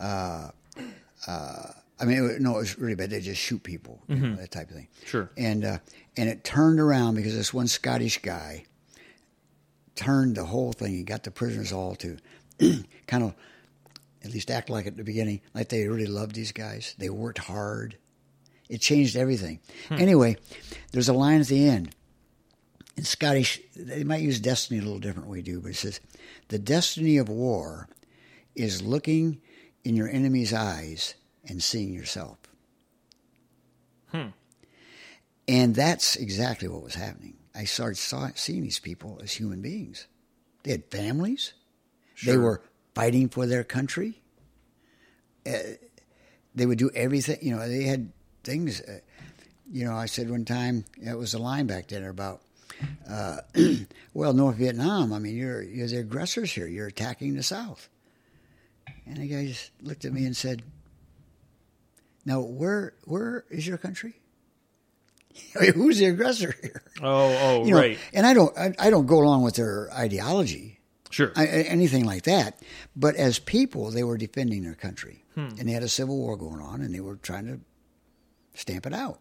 uh, 0.00 0.50
uh, 1.26 1.62
I 2.00 2.04
mean, 2.04 2.30
it, 2.30 2.40
no, 2.40 2.56
it 2.56 2.58
was 2.58 2.78
really 2.78 2.94
bad. 2.94 3.10
They 3.10 3.20
just 3.20 3.40
shoot 3.40 3.62
people, 3.62 4.00
you 4.08 4.16
know, 4.16 4.36
that 4.36 4.50
type 4.50 4.70
of 4.70 4.76
thing. 4.76 4.88
Sure. 5.04 5.30
And 5.36 5.64
uh, 5.64 5.78
and 6.16 6.28
it 6.28 6.44
turned 6.44 6.80
around 6.80 7.14
because 7.14 7.34
this 7.34 7.52
one 7.52 7.66
Scottish 7.66 8.18
guy 8.22 8.64
turned 9.96 10.36
the 10.36 10.44
whole 10.44 10.72
thing. 10.72 10.92
He 10.92 11.02
got 11.02 11.24
the 11.24 11.30
prisoners 11.30 11.72
all 11.72 11.96
to 11.96 12.16
kind 13.06 13.24
of 13.24 13.34
at 14.24 14.32
least 14.32 14.50
act 14.50 14.70
like 14.70 14.86
at 14.86 14.96
the 14.96 15.04
beginning, 15.04 15.40
like 15.54 15.68
they 15.68 15.86
really 15.86 16.06
loved 16.06 16.34
these 16.34 16.52
guys. 16.52 16.94
They 16.98 17.10
worked 17.10 17.38
hard. 17.38 17.96
It 18.68 18.80
changed 18.80 19.16
everything. 19.16 19.60
Anyway, 19.90 20.36
there's 20.92 21.08
a 21.08 21.14
line 21.14 21.40
at 21.40 21.46
the 21.46 21.66
end, 21.68 21.94
in 22.98 23.04
Scottish, 23.04 23.60
they 23.76 24.02
might 24.02 24.22
use 24.22 24.40
destiny 24.40 24.80
a 24.80 24.82
little 24.82 24.98
different 24.98 25.28
we 25.28 25.40
do, 25.40 25.60
but 25.60 25.70
it 25.70 25.76
says, 25.76 26.00
the 26.48 26.58
destiny 26.58 27.16
of 27.16 27.28
war 27.28 27.88
is 28.56 28.82
looking 28.82 29.40
in 29.88 29.96
your 29.96 30.08
enemy's 30.10 30.52
eyes 30.52 31.14
and 31.48 31.62
seeing 31.62 31.94
yourself. 31.94 32.36
Hmm. 34.12 34.28
And 35.48 35.74
that's 35.74 36.14
exactly 36.14 36.68
what 36.68 36.82
was 36.82 36.94
happening. 36.94 37.38
I 37.54 37.64
started 37.64 37.96
saw, 37.96 38.28
seeing 38.34 38.64
these 38.64 38.78
people 38.78 39.18
as 39.22 39.32
human 39.32 39.62
beings. 39.62 40.06
They 40.62 40.72
had 40.72 40.84
families. 40.90 41.54
Sure. 42.14 42.32
They 42.32 42.38
were 42.38 42.60
fighting 42.94 43.30
for 43.30 43.46
their 43.46 43.64
country. 43.64 44.20
Uh, 45.46 45.56
they 46.54 46.66
would 46.66 46.78
do 46.78 46.90
everything. 46.94 47.38
You 47.40 47.56
know, 47.56 47.66
they 47.66 47.84
had 47.84 48.12
things. 48.44 48.82
Uh, 48.82 48.98
you 49.72 49.86
know, 49.86 49.96
I 49.96 50.04
said 50.04 50.28
one 50.28 50.44
time 50.44 50.84
it 51.00 51.16
was 51.16 51.32
a 51.32 51.38
line 51.38 51.66
back 51.66 51.88
then 51.88 52.04
about, 52.04 52.42
uh, 53.08 53.38
well, 54.12 54.34
North 54.34 54.56
Vietnam. 54.56 55.14
I 55.14 55.18
mean, 55.18 55.34
you're 55.34 55.62
you're 55.62 55.88
the 55.88 56.00
aggressors 56.00 56.52
here. 56.52 56.66
You're 56.66 56.88
attacking 56.88 57.36
the 57.36 57.42
South. 57.42 57.88
And 59.08 59.16
the 59.16 59.26
guy 59.28 59.46
just 59.46 59.70
looked 59.82 60.04
at 60.04 60.12
me 60.12 60.24
and 60.26 60.36
said, 60.36 60.62
"Now, 62.24 62.40
where 62.40 62.94
where 63.04 63.44
is 63.50 63.66
your 63.66 63.78
country? 63.78 64.20
I 65.58 65.64
mean, 65.64 65.72
who's 65.74 65.98
the 65.98 66.06
aggressor 66.06 66.54
here?" 66.62 66.82
Oh, 67.02 67.36
oh, 67.40 67.64
You 67.64 67.70
know, 67.72 67.78
right. 67.78 67.98
And 68.12 68.26
I 68.26 68.34
don't 68.34 68.56
I, 68.58 68.74
I 68.78 68.90
don't 68.90 69.06
go 69.06 69.18
along 69.20 69.42
with 69.42 69.54
their 69.56 69.88
ideology, 69.92 70.80
Sure. 71.10 71.32
I, 71.36 71.46
anything 71.46 72.04
like 72.04 72.24
that. 72.24 72.60
But 72.94 73.16
as 73.16 73.38
people, 73.38 73.90
they 73.90 74.04
were 74.04 74.18
defending 74.18 74.62
their 74.62 74.74
country, 74.74 75.24
and 75.36 75.68
they 75.68 75.72
had 75.72 75.82
a 75.84 75.88
civil 75.88 76.18
war 76.18 76.36
going 76.36 76.60
on, 76.60 76.82
and 76.82 76.94
they 76.94 77.00
were 77.00 77.16
trying 77.16 77.46
to 77.46 77.60
stamp 78.58 78.86
it 78.86 78.92
out. 78.92 79.20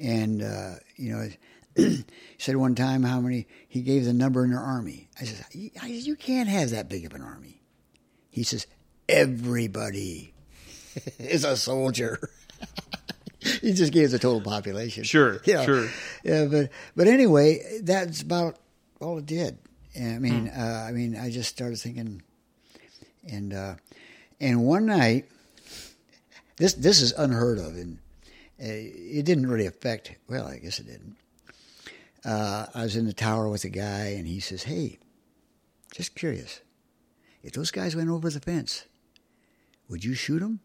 And 0.00 0.42
uh, 0.42 0.74
you 0.96 1.12
know, 1.12 1.28
he 1.76 2.04
said 2.38 2.56
one 2.56 2.74
time 2.74 3.02
how 3.02 3.20
many 3.20 3.46
he 3.68 3.80
gave 3.80 4.04
the 4.04 4.12
number 4.12 4.44
in 4.44 4.50
their 4.50 4.60
army. 4.60 5.08
I 5.20 5.24
said, 5.24 5.46
I- 5.80 5.86
"You 5.86 6.16
can't 6.16 6.48
have 6.50 6.70
that 6.70 6.88
big 6.90 7.06
of 7.06 7.14
an 7.14 7.22
army." 7.22 7.62
He 8.28 8.42
says, 8.42 8.66
"Everybody 9.08 10.32
is 11.18 11.44
a 11.44 11.56
soldier." 11.56 12.30
he 13.60 13.72
just 13.72 13.92
gave 13.92 14.10
the 14.10 14.18
total 14.18 14.40
population. 14.40 15.04
Sure, 15.04 15.40
Yeah. 15.44 15.64
sure. 15.64 15.88
Yeah, 16.24 16.46
but 16.46 16.70
but 16.96 17.06
anyway, 17.08 17.80
that's 17.82 18.22
about 18.22 18.56
all 19.00 19.18
it 19.18 19.26
did. 19.26 19.58
I 19.98 20.18
mean, 20.18 20.48
uh, 20.48 20.84
I 20.88 20.92
mean, 20.92 21.16
I 21.16 21.30
just 21.30 21.48
started 21.48 21.78
thinking, 21.78 22.22
and 23.28 23.54
uh, 23.54 23.74
and 24.40 24.64
one 24.66 24.84
night, 24.86 25.26
this 26.58 26.74
this 26.74 27.00
is 27.00 27.12
unheard 27.12 27.58
of, 27.58 27.76
and 27.76 27.98
uh, 28.60 28.64
it 28.66 29.24
didn't 29.24 29.46
really 29.46 29.66
affect. 29.66 30.14
Well, 30.28 30.46
I 30.46 30.58
guess 30.58 30.78
it 30.80 30.86
didn't. 30.86 31.16
Uh, 32.24 32.66
I 32.74 32.82
was 32.82 32.96
in 32.96 33.06
the 33.06 33.12
tower 33.14 33.48
with 33.48 33.64
a 33.64 33.68
guy, 33.70 34.08
and 34.18 34.26
he 34.26 34.40
says, 34.40 34.64
"Hey, 34.64 34.98
just 35.94 36.14
curious, 36.14 36.60
if 37.42 37.52
those 37.52 37.70
guys 37.70 37.96
went 37.96 38.10
over 38.10 38.28
the 38.28 38.40
fence, 38.40 38.84
would 39.88 40.04
you 40.04 40.14
shoot 40.14 40.40
them?" 40.40 40.60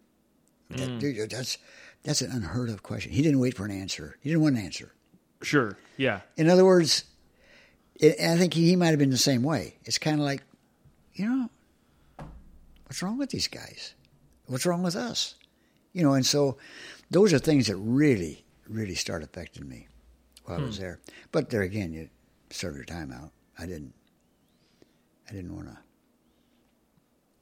That, 0.69 0.89
mm. 0.89 0.99
dude, 0.99 1.29
that's 1.29 1.57
that's 2.03 2.21
an 2.21 2.31
unheard 2.31 2.69
of 2.69 2.83
question. 2.83 3.11
He 3.11 3.21
didn't 3.21 3.39
wait 3.39 3.55
for 3.55 3.65
an 3.65 3.71
answer. 3.71 4.17
He 4.21 4.29
didn't 4.29 4.43
want 4.43 4.57
an 4.57 4.63
answer. 4.63 4.93
Sure. 5.41 5.77
Yeah. 5.97 6.21
In 6.37 6.49
other 6.49 6.65
words, 6.65 7.05
it, 7.95 8.19
I 8.19 8.37
think 8.37 8.53
he, 8.53 8.67
he 8.69 8.75
might 8.75 8.89
have 8.89 8.99
been 8.99 9.09
the 9.09 9.17
same 9.17 9.43
way. 9.43 9.75
It's 9.85 9.97
kind 9.97 10.19
of 10.19 10.25
like, 10.25 10.43
you 11.13 11.25
know, 11.25 11.49
what's 12.85 13.01
wrong 13.01 13.17
with 13.17 13.29
these 13.29 13.47
guys? 13.47 13.93
What's 14.47 14.65
wrong 14.65 14.83
with 14.83 14.95
us? 14.95 15.35
You 15.93 16.03
know, 16.03 16.13
and 16.13 16.25
so 16.25 16.57
those 17.09 17.33
are 17.33 17.39
things 17.39 17.67
that 17.67 17.75
really, 17.75 18.45
really 18.67 18.95
start 18.95 19.23
affecting 19.23 19.67
me 19.67 19.87
while 20.45 20.59
I 20.59 20.61
was 20.63 20.77
hmm. 20.77 20.83
there. 20.83 20.99
But 21.31 21.49
there 21.49 21.61
again, 21.61 21.93
you 21.93 22.09
serve 22.49 22.75
your 22.75 22.85
time 22.85 23.11
out. 23.11 23.31
I 23.57 23.65
didn't. 23.65 23.93
I 25.29 25.33
didn't 25.33 25.55
want 25.55 25.67
to. 25.67 25.77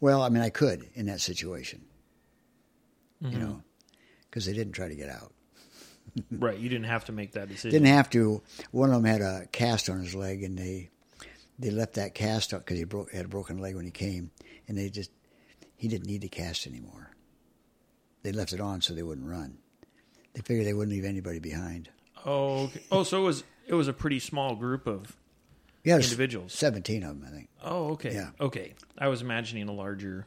Well, 0.01 0.21
I 0.21 0.29
mean, 0.29 0.41
I 0.41 0.49
could 0.49 0.89
in 0.93 1.07
that 1.07 1.21
situation, 1.21 1.81
you 3.19 3.29
mm-hmm. 3.29 3.39
know, 3.39 3.63
because 4.29 4.45
they 4.45 4.53
didn't 4.53 4.73
try 4.73 4.87
to 4.87 4.95
get 4.95 5.09
out. 5.09 5.33
Right. 6.31 6.57
You 6.57 6.69
didn't 6.69 6.87
have 6.87 7.05
to 7.05 7.11
make 7.11 7.33
that 7.33 7.49
decision. 7.49 7.69
Didn't 7.69 7.95
have 7.95 8.09
to. 8.11 8.41
One 8.71 8.89
of 8.89 8.95
them 8.95 9.05
had 9.05 9.21
a 9.21 9.45
cast 9.51 9.89
on 9.89 9.99
his 9.99 10.15
leg, 10.15 10.43
and 10.43 10.57
they 10.57 10.89
they 11.59 11.69
left 11.69 11.93
that 11.93 12.15
cast 12.15 12.53
up 12.53 12.65
because 12.65 12.79
he 12.79 12.83
broke 12.83 13.11
had 13.11 13.25
a 13.25 13.27
broken 13.27 13.59
leg 13.59 13.75
when 13.75 13.85
he 13.85 13.91
came, 13.91 14.31
and 14.67 14.75
they 14.77 14.89
just 14.89 15.11
he 15.77 15.87
didn't 15.87 16.07
need 16.07 16.21
the 16.21 16.29
cast 16.29 16.65
anymore. 16.65 17.11
They 18.23 18.31
left 18.31 18.53
it 18.53 18.59
on 18.59 18.81
so 18.81 18.93
they 18.93 19.03
wouldn't 19.03 19.27
run. 19.27 19.59
They 20.33 20.41
figured 20.41 20.65
they 20.65 20.73
wouldn't 20.73 20.93
leave 20.93 21.05
anybody 21.05 21.39
behind. 21.39 21.89
Oh. 22.25 22.63
Okay. 22.63 22.81
Oh, 22.91 23.03
so 23.03 23.21
it 23.21 23.25
was 23.25 23.43
it 23.67 23.75
was 23.75 23.87
a 23.87 23.93
pretty 23.93 24.19
small 24.19 24.55
group 24.55 24.87
of. 24.87 25.15
Yeah, 25.89 25.95
Individuals. 25.97 26.53
seventeen 26.53 27.03
of 27.03 27.19
them, 27.19 27.27
I 27.27 27.31
think. 27.35 27.49
Oh, 27.63 27.89
okay. 27.93 28.13
Yeah. 28.13 28.29
Okay. 28.39 28.73
I 28.97 29.07
was 29.07 29.21
imagining 29.21 29.67
a 29.67 29.73
larger, 29.73 30.25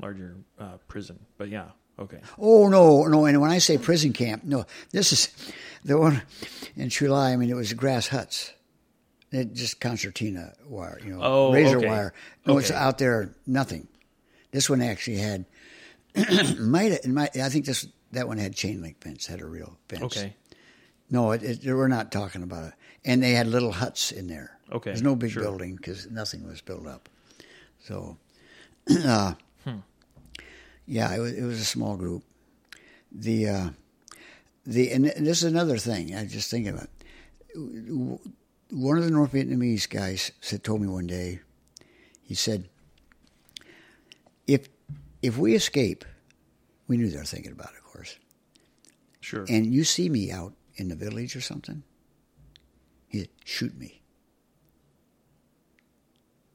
larger 0.00 0.36
uh, 0.58 0.76
prison, 0.86 1.18
but 1.36 1.48
yeah. 1.48 1.66
Okay. 1.98 2.20
Oh 2.38 2.68
no, 2.68 3.04
no! 3.04 3.24
And 3.24 3.40
when 3.40 3.50
I 3.50 3.58
say 3.58 3.76
prison 3.78 4.12
camp, 4.12 4.44
no, 4.44 4.64
this 4.92 5.12
is 5.12 5.28
the 5.84 5.98
one 5.98 6.22
in 6.76 6.90
Chu 6.90 7.08
Lai. 7.08 7.32
I 7.32 7.36
mean, 7.36 7.50
it 7.50 7.54
was 7.56 7.72
grass 7.72 8.06
huts. 8.08 8.52
It 9.32 9.52
just 9.52 9.80
concertina 9.80 10.54
wire, 10.66 10.98
you 11.04 11.10
know, 11.12 11.20
Oh, 11.22 11.52
razor 11.52 11.78
okay. 11.78 11.86
wire. 11.88 12.14
No, 12.46 12.56
it's 12.58 12.70
out 12.70 12.96
there, 12.98 13.34
nothing. 13.46 13.88
This 14.52 14.70
one 14.70 14.80
actually 14.80 15.18
had 15.18 15.44
might 16.58 16.92
it 16.92 17.06
might 17.08 17.36
I 17.36 17.48
think 17.48 17.66
this 17.66 17.86
that 18.12 18.26
one 18.28 18.38
had 18.38 18.54
chain 18.54 18.80
link 18.80 19.02
fence, 19.02 19.26
had 19.26 19.40
a 19.40 19.46
real 19.46 19.78
fence. 19.88 20.02
Okay. 20.04 20.34
No, 21.10 21.32
it, 21.32 21.42
it, 21.42 21.74
we're 21.74 21.88
not 21.88 22.12
talking 22.12 22.42
about 22.42 22.64
it. 22.68 22.72
And 23.04 23.22
they 23.22 23.32
had 23.32 23.46
little 23.46 23.72
huts 23.72 24.12
in 24.12 24.26
there. 24.28 24.57
Okay, 24.70 24.90
There's 24.90 25.02
no 25.02 25.16
big 25.16 25.30
sure. 25.32 25.42
building 25.42 25.76
because 25.76 26.10
nothing 26.10 26.46
was 26.46 26.60
built 26.60 26.86
up. 26.86 27.08
So, 27.80 28.16
uh, 29.04 29.34
Hmm. 29.64 29.78
yeah, 30.86 31.14
it 31.14 31.18
was, 31.20 31.32
it 31.32 31.42
was 31.44 31.60
a 31.60 31.64
small 31.64 31.96
group. 31.96 32.22
The 33.10 33.48
uh, 33.48 33.68
the 34.66 34.90
and 34.92 35.04
this 35.06 35.38
is 35.38 35.44
another 35.44 35.78
thing 35.78 36.14
I 36.14 36.26
just 36.26 36.50
thinking 36.50 36.74
about. 36.74 36.88
One 38.70 38.98
of 38.98 39.04
the 39.04 39.10
North 39.10 39.32
Vietnamese 39.32 39.88
guys 39.88 40.30
said 40.40 40.62
told 40.62 40.80
me 40.82 40.86
one 40.86 41.06
day. 41.06 41.40
He 42.22 42.34
said, 42.34 42.68
"If 44.46 44.68
if 45.22 45.38
we 45.38 45.54
escape, 45.54 46.04
we 46.86 46.96
knew 46.98 47.08
they 47.08 47.16
were 47.16 47.24
thinking 47.24 47.52
about 47.52 47.70
it, 47.72 47.78
of 47.78 47.84
course." 47.84 48.18
Sure. 49.20 49.44
and 49.48 49.66
you 49.66 49.84
see 49.84 50.08
me 50.08 50.30
out 50.30 50.54
in 50.76 50.88
the 50.88 50.94
village 50.94 51.36
or 51.36 51.40
something, 51.42 51.82
he 53.08 53.28
shoot 53.44 53.76
me. 53.76 54.00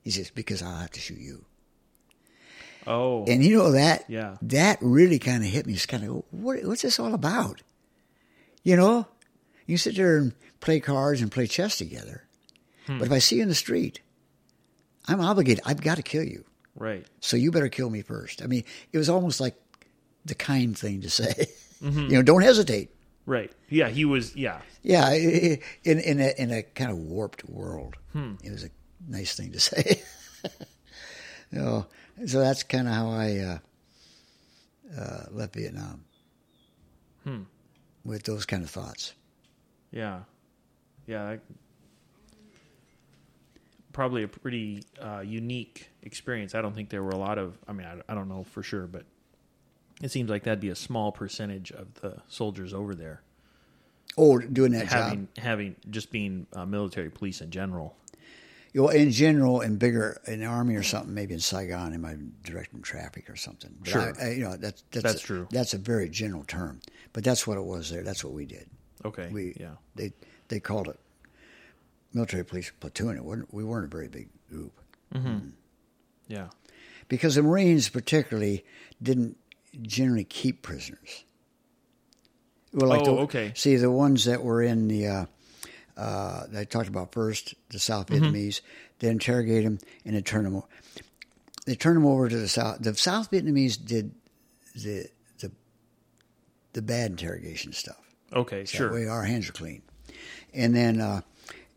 He 0.04 0.12
says, 0.12 0.30
because 0.30 0.62
I'll 0.62 0.76
have 0.78 0.92
to 0.92 1.00
shoot 1.00 1.20
you. 1.20 1.46
oh. 2.86 3.26
And 3.26 3.44
you 3.44 3.58
know 3.58 3.72
that 3.72 4.06
Yeah. 4.10 4.38
that 4.42 4.78
really 4.82 5.20
kind 5.20 5.44
of 5.44 5.50
hit 5.50 5.66
me. 5.66 5.74
It's 5.74 5.86
kind 5.86 6.04
of 6.04 6.24
what, 6.32 6.64
what's 6.66 6.82
this 6.82 7.00
all 7.00 7.14
about? 7.14 7.62
You 8.64 8.76
know, 8.76 9.08
you 9.66 9.78
sit 9.78 9.96
there 9.96 10.18
and 10.18 10.34
play 10.60 10.80
cards 10.80 11.22
and 11.22 11.32
play 11.32 11.48
chess 11.48 11.78
together, 11.78 12.24
Hmm. 12.88 13.00
but 13.00 13.06
if 13.08 13.12
I 13.14 13.20
see 13.20 13.38
you 13.38 13.44
in 13.44 13.50
the 13.50 13.56
street, 13.56 14.02
I'm 15.08 15.20
obligated. 15.22 15.62
I've 15.66 15.82
got 15.82 15.96
to 15.96 16.04
kill 16.04 16.24
you. 16.24 16.46
right. 16.76 17.06
So 17.20 17.38
you 17.38 17.52
better 17.52 17.70
kill 17.70 17.90
me 17.90 18.02
first. 18.02 18.42
I 18.42 18.48
mean, 18.48 18.64
it 18.92 18.98
was 18.98 19.08
almost 19.10 19.40
like 19.40 19.56
the 20.26 20.36
kind 20.36 20.78
thing 20.78 21.02
to 21.02 21.10
say. 21.10 21.48
Mm-hmm. 21.82 22.00
You 22.10 22.16
know, 22.18 22.22
don't 22.24 22.42
hesitate. 22.44 22.90
Right. 23.26 23.52
Yeah. 23.70 23.90
He 23.90 24.06
was. 24.06 24.36
Yeah. 24.36 24.62
Yeah, 24.82 25.12
in 25.14 25.60
in 25.84 26.20
a 26.20 26.34
in 26.42 26.52
a 26.52 26.64
kind 26.64 26.92
of 26.92 26.98
warped 26.98 27.48
world, 27.50 27.96
Hmm. 28.14 28.34
it 28.44 28.52
was 28.52 28.64
a 28.64 28.70
nice 29.08 29.36
thing 29.36 29.52
to 29.52 29.60
say. 29.70 30.02
you 31.52 31.60
know, 31.60 31.86
so 32.26 32.40
that's 32.40 32.64
kind 32.64 32.88
of 32.88 32.94
how 32.94 33.10
I 33.10 33.38
uh, 33.38 33.58
uh, 35.00 35.26
left 35.32 35.56
Vietnam 35.56 36.04
Hmm. 37.24 37.44
with 38.04 38.24
those 38.24 38.46
kind 38.46 38.64
of 38.64 38.70
thoughts. 38.70 39.14
Yeah. 39.92 40.22
Yeah. 41.08 41.32
that- 41.32 41.42
Probably 43.94 44.24
a 44.24 44.28
pretty 44.28 44.84
uh, 45.00 45.20
unique 45.20 45.88
experience. 46.02 46.56
I 46.56 46.64
don't 46.64 46.74
think 46.74 46.90
there 46.90 47.04
were 47.04 47.12
a 47.12 47.18
lot 47.18 47.38
of. 47.38 47.56
I 47.68 47.74
mean, 47.74 47.86
I, 47.86 48.00
I 48.12 48.16
don't 48.16 48.28
know 48.28 48.44
for 48.44 48.64
sure, 48.64 48.88
but 48.88 49.04
it 50.02 50.10
seems 50.10 50.32
like 50.32 50.44
that'd 50.46 50.60
be 50.60 50.70
a 50.70 50.76
small 50.76 51.12
percentage 51.12 51.72
of 51.72 51.94
the 52.02 52.18
soldiers 52.28 52.74
over 52.74 52.96
there 52.96 53.22
Oh, 54.18 54.40
doing 54.40 54.72
that 54.72 54.88
having 54.88 55.28
job. 55.36 55.44
having 55.46 55.76
just 55.92 56.12
being 56.12 56.48
uh, 56.54 56.66
military 56.66 57.12
police 57.12 57.40
in 57.42 57.52
general. 57.52 57.96
You 58.74 58.82
know, 58.82 58.90
in 58.90 59.12
general, 59.12 59.62
in 59.62 59.78
bigger, 59.78 60.20
in 60.26 60.40
the 60.40 60.48
army 60.48 60.76
or 60.76 60.82
something, 60.84 61.14
maybe 61.14 61.36
in 61.36 61.40
Saigon, 61.40 62.00
might 62.02 62.18
be 62.18 62.26
directing 62.44 62.82
traffic 62.82 63.30
or 63.30 63.36
something. 63.36 63.70
But 63.80 63.90
Sure. 63.90 64.14
I, 64.20 64.26
I, 64.26 64.30
you 64.32 64.44
know, 64.44 64.58
that's 64.58 64.84
that's, 64.92 65.04
That's 65.04 65.24
a, 65.24 65.28
true. 65.28 65.48
That's 65.52 65.74
a 65.76 65.78
very 65.78 66.10
general 66.10 66.44
term, 66.44 66.80
but 67.14 67.24
that's 67.24 67.46
what 67.46 67.58
it 67.58 67.64
was 67.64 67.92
there. 67.92 68.02
That's 68.04 68.24
what 68.24 68.34
we 68.34 68.46
did. 68.46 68.68
Okay. 69.06 69.30
We 69.32 69.56
yeah. 69.60 69.76
they 69.96 70.12
they 70.48 70.60
called 70.60 70.88
it 70.88 71.00
military 72.14 72.44
police 72.46 72.72
platoon. 72.80 73.16
It 73.18 73.24
wasn't, 73.24 73.54
we 73.54 73.64
weren't 73.64 73.86
a 73.86 73.96
very 73.96 74.08
big 74.08 74.30
group. 74.50 74.74
Yeah. 76.28 76.48
because 77.10 77.36
the 77.36 77.44
Marines 77.44 77.90
particularly 77.90 78.66
didn't 79.02 79.38
generally 79.82 80.24
keep 80.24 80.62
prisoners. 80.64 81.26
Well, 82.74 82.90
like 82.90 83.02
Oh, 83.02 83.04
the, 83.18 83.22
okay. 83.24 83.52
See, 83.56 83.76
the 83.76 83.92
ones 83.92 84.26
that 84.26 84.44
were 84.44 84.62
in 84.64 84.88
the 84.88 85.08
uh, 85.08 85.26
uh, 85.98 86.46
that 86.48 86.60
I 86.60 86.64
talked 86.66 86.90
about 86.90 87.12
first, 87.12 87.54
the 87.70 87.80
South 87.80 88.08
Vietnamese. 88.08 88.62
They 89.00 89.10
interrogate 89.10 89.64
them 89.64 89.80
and 90.06 90.16
they 90.16 90.22
turn 90.22 90.44
them. 90.44 90.56
o- 90.56 90.68
They 91.66 91.76
turn 91.76 91.94
them 91.96 92.06
over 92.06 92.30
to 92.30 92.38
the 92.38 92.48
South. 92.48 92.80
The 92.82 92.94
South 92.96 93.32
Vietnamese 93.32 93.84
did 93.84 94.14
the 94.76 95.08
the 95.40 95.52
the 96.74 96.82
bad 96.82 97.12
interrogation 97.12 97.74
stuff. 97.74 98.00
Okay, 98.34 98.62
That 98.62 98.68
sure. 98.70 98.92
way 98.94 99.08
our 99.08 99.24
hands 99.24 99.48
are 99.50 99.54
clean. 99.54 99.84
And 100.54 100.76
then 100.76 101.00
uh, 101.02 101.22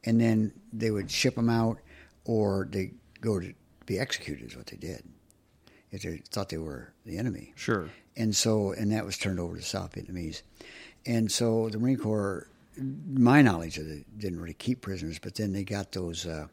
and 0.04 0.20
then 0.20 0.52
they 0.72 0.90
would 0.90 1.10
ship 1.10 1.34
them 1.34 1.50
out, 1.50 1.78
or 2.24 2.66
they 2.70 2.92
go 3.20 3.38
to 3.40 3.52
be 3.86 3.98
executed. 3.98 4.50
Is 4.50 4.56
what 4.56 4.66
they 4.66 4.76
did 4.76 5.02
if 5.90 6.02
they 6.02 6.16
thought 6.30 6.48
they 6.48 6.58
were 6.58 6.92
the 7.04 7.18
enemy. 7.18 7.52
Sure. 7.56 7.90
And 8.16 8.34
so 8.34 8.72
and 8.72 8.92
that 8.92 9.04
was 9.04 9.18
turned 9.18 9.38
over 9.40 9.56
to 9.56 9.62
South 9.62 9.92
Vietnamese. 9.92 10.42
And 11.04 11.30
so 11.30 11.68
the 11.68 11.78
Marine 11.78 11.98
Corps, 11.98 12.48
my 12.78 13.42
knowledge 13.42 13.78
of 13.78 13.86
it, 13.88 14.18
didn't 14.18 14.40
really 14.40 14.54
keep 14.54 14.80
prisoners, 14.82 15.18
but 15.18 15.34
then 15.34 15.52
they 15.52 15.64
got 15.64 15.92
those 15.92 16.26
uh, 16.26 16.46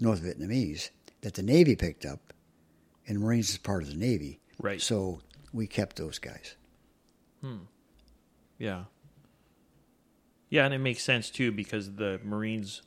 North 0.00 0.22
Vietnamese 0.22 0.90
that 1.22 1.34
the 1.34 1.42
Navy 1.42 1.74
picked 1.76 2.04
up, 2.04 2.32
and 3.06 3.18
Marines 3.20 3.50
is 3.50 3.58
part 3.58 3.82
of 3.82 3.88
the 3.88 3.96
Navy. 3.96 4.40
Right. 4.60 4.80
So 4.80 5.20
we 5.52 5.66
kept 5.66 5.96
those 5.96 6.18
guys. 6.18 6.56
Hmm. 7.40 7.56
Yeah. 8.58 8.84
Yeah, 10.50 10.64
and 10.64 10.74
it 10.74 10.78
makes 10.78 11.02
sense 11.02 11.30
too 11.30 11.50
because 11.50 11.94
the 11.94 12.20
Marines 12.22 12.82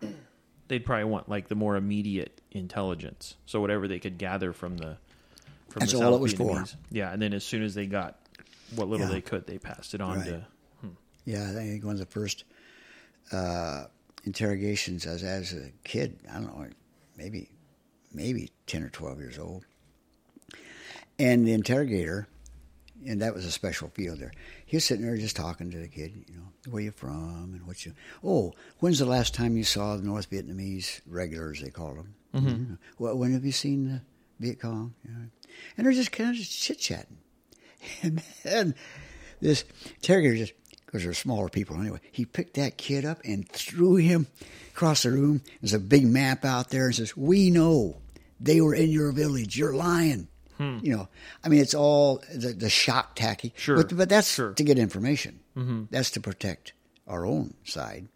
they'd 0.68 0.84
probably 0.84 1.04
want 1.04 1.28
like 1.28 1.48
the 1.48 1.54
more 1.54 1.76
immediate 1.76 2.40
intelligence. 2.50 3.36
So 3.46 3.60
whatever 3.60 3.86
they 3.88 3.98
could 3.98 4.16
gather 4.18 4.52
from 4.52 4.78
the 4.78 4.96
from 5.68 5.80
That's 5.80 5.92
the 5.92 5.98
all 5.98 6.12
South 6.12 6.14
it 6.14 6.22
was 6.22 6.32
for. 6.34 6.56
Vietnamese. 6.56 6.76
Yeah, 6.90 7.12
and 7.12 7.20
then 7.20 7.32
as 7.34 7.44
soon 7.44 7.62
as 7.62 7.74
they 7.74 7.86
got 7.86 8.18
what 8.74 8.88
little 8.88 9.06
Yeah. 9.06 9.12
they 9.12 9.20
could, 9.20 9.46
they 9.46 9.58
passed 9.58 9.94
it 9.94 10.00
on 10.00 10.18
Right. 10.18 10.26
to 10.26 10.46
Yeah, 11.24 11.48
I 11.48 11.52
think 11.52 11.84
one 11.84 11.94
of 11.94 12.00
the 12.00 12.06
first 12.06 12.44
uh, 13.32 13.84
interrogations 14.24 15.06
as 15.06 15.22
as 15.22 15.52
a 15.52 15.70
kid. 15.84 16.18
I 16.30 16.34
don't 16.34 16.46
know, 16.46 16.66
maybe 17.16 17.50
maybe 18.12 18.50
ten 18.66 18.82
or 18.82 18.90
twelve 18.90 19.18
years 19.18 19.38
old. 19.38 19.64
And 21.18 21.46
the 21.46 21.52
interrogator, 21.52 22.26
and 23.06 23.20
that 23.22 23.34
was 23.34 23.44
a 23.44 23.52
special 23.52 23.88
field 23.88 24.18
there. 24.18 24.32
He 24.66 24.76
was 24.76 24.84
sitting 24.84 25.04
there 25.04 25.16
just 25.16 25.36
talking 25.36 25.70
to 25.70 25.78
the 25.78 25.88
kid. 25.88 26.24
You 26.28 26.36
know, 26.36 26.70
where 26.70 26.82
you 26.82 26.90
from 26.90 27.52
and 27.54 27.66
what 27.66 27.84
you. 27.84 27.92
Oh, 28.24 28.52
when's 28.78 28.98
the 28.98 29.06
last 29.06 29.34
time 29.34 29.56
you 29.56 29.64
saw 29.64 29.96
the 29.96 30.02
North 30.02 30.30
Vietnamese 30.30 31.00
regulars? 31.06 31.60
They 31.60 31.70
called 31.70 31.98
them. 31.98 32.14
Mm-hmm. 32.34 32.74
Well, 32.98 33.16
when 33.16 33.32
have 33.34 33.44
you 33.44 33.52
seen 33.52 33.86
the 33.86 34.00
Viet 34.40 34.60
Cong? 34.60 34.94
You 35.04 35.12
know, 35.12 35.26
and 35.76 35.86
they're 35.86 35.92
just 35.92 36.12
kind 36.12 36.30
of 36.30 36.42
chit 36.42 36.78
chatting. 36.78 37.18
And 38.04 38.22
then 38.44 38.76
this 39.40 39.64
interrogator 39.96 40.36
just, 40.36 40.52
because 40.92 41.04
they're 41.04 41.14
smaller 41.14 41.48
people 41.48 41.80
anyway, 41.80 41.98
he 42.12 42.26
picked 42.26 42.54
that 42.54 42.76
kid 42.76 43.04
up 43.06 43.18
and 43.24 43.48
threw 43.48 43.96
him 43.96 44.26
across 44.74 45.04
the 45.04 45.10
room. 45.10 45.40
There's 45.62 45.72
a 45.72 45.78
big 45.78 46.06
map 46.06 46.44
out 46.44 46.68
there 46.68 46.84
and 46.86 46.94
says, 46.94 47.16
We 47.16 47.48
know 47.50 47.96
they 48.38 48.60
were 48.60 48.74
in 48.74 48.90
your 48.90 49.10
village. 49.12 49.56
You're 49.56 49.74
lying. 49.74 50.28
You 50.58 50.96
know, 50.96 51.08
I 51.42 51.48
mean, 51.48 51.58
it's 51.60 51.74
all 51.74 52.22
the, 52.32 52.52
the 52.52 52.70
shock 52.70 53.16
tacky. 53.16 53.52
Sure, 53.56 53.78
But, 53.78 53.96
but 53.96 54.08
that's 54.08 54.32
sure. 54.32 54.52
to 54.52 54.62
get 54.62 54.78
information. 54.78 55.40
Mm-hmm. 55.56 55.84
That's 55.90 56.12
to 56.12 56.20
protect 56.20 56.72
our 57.08 57.26
own 57.26 57.54
side. 57.64 58.06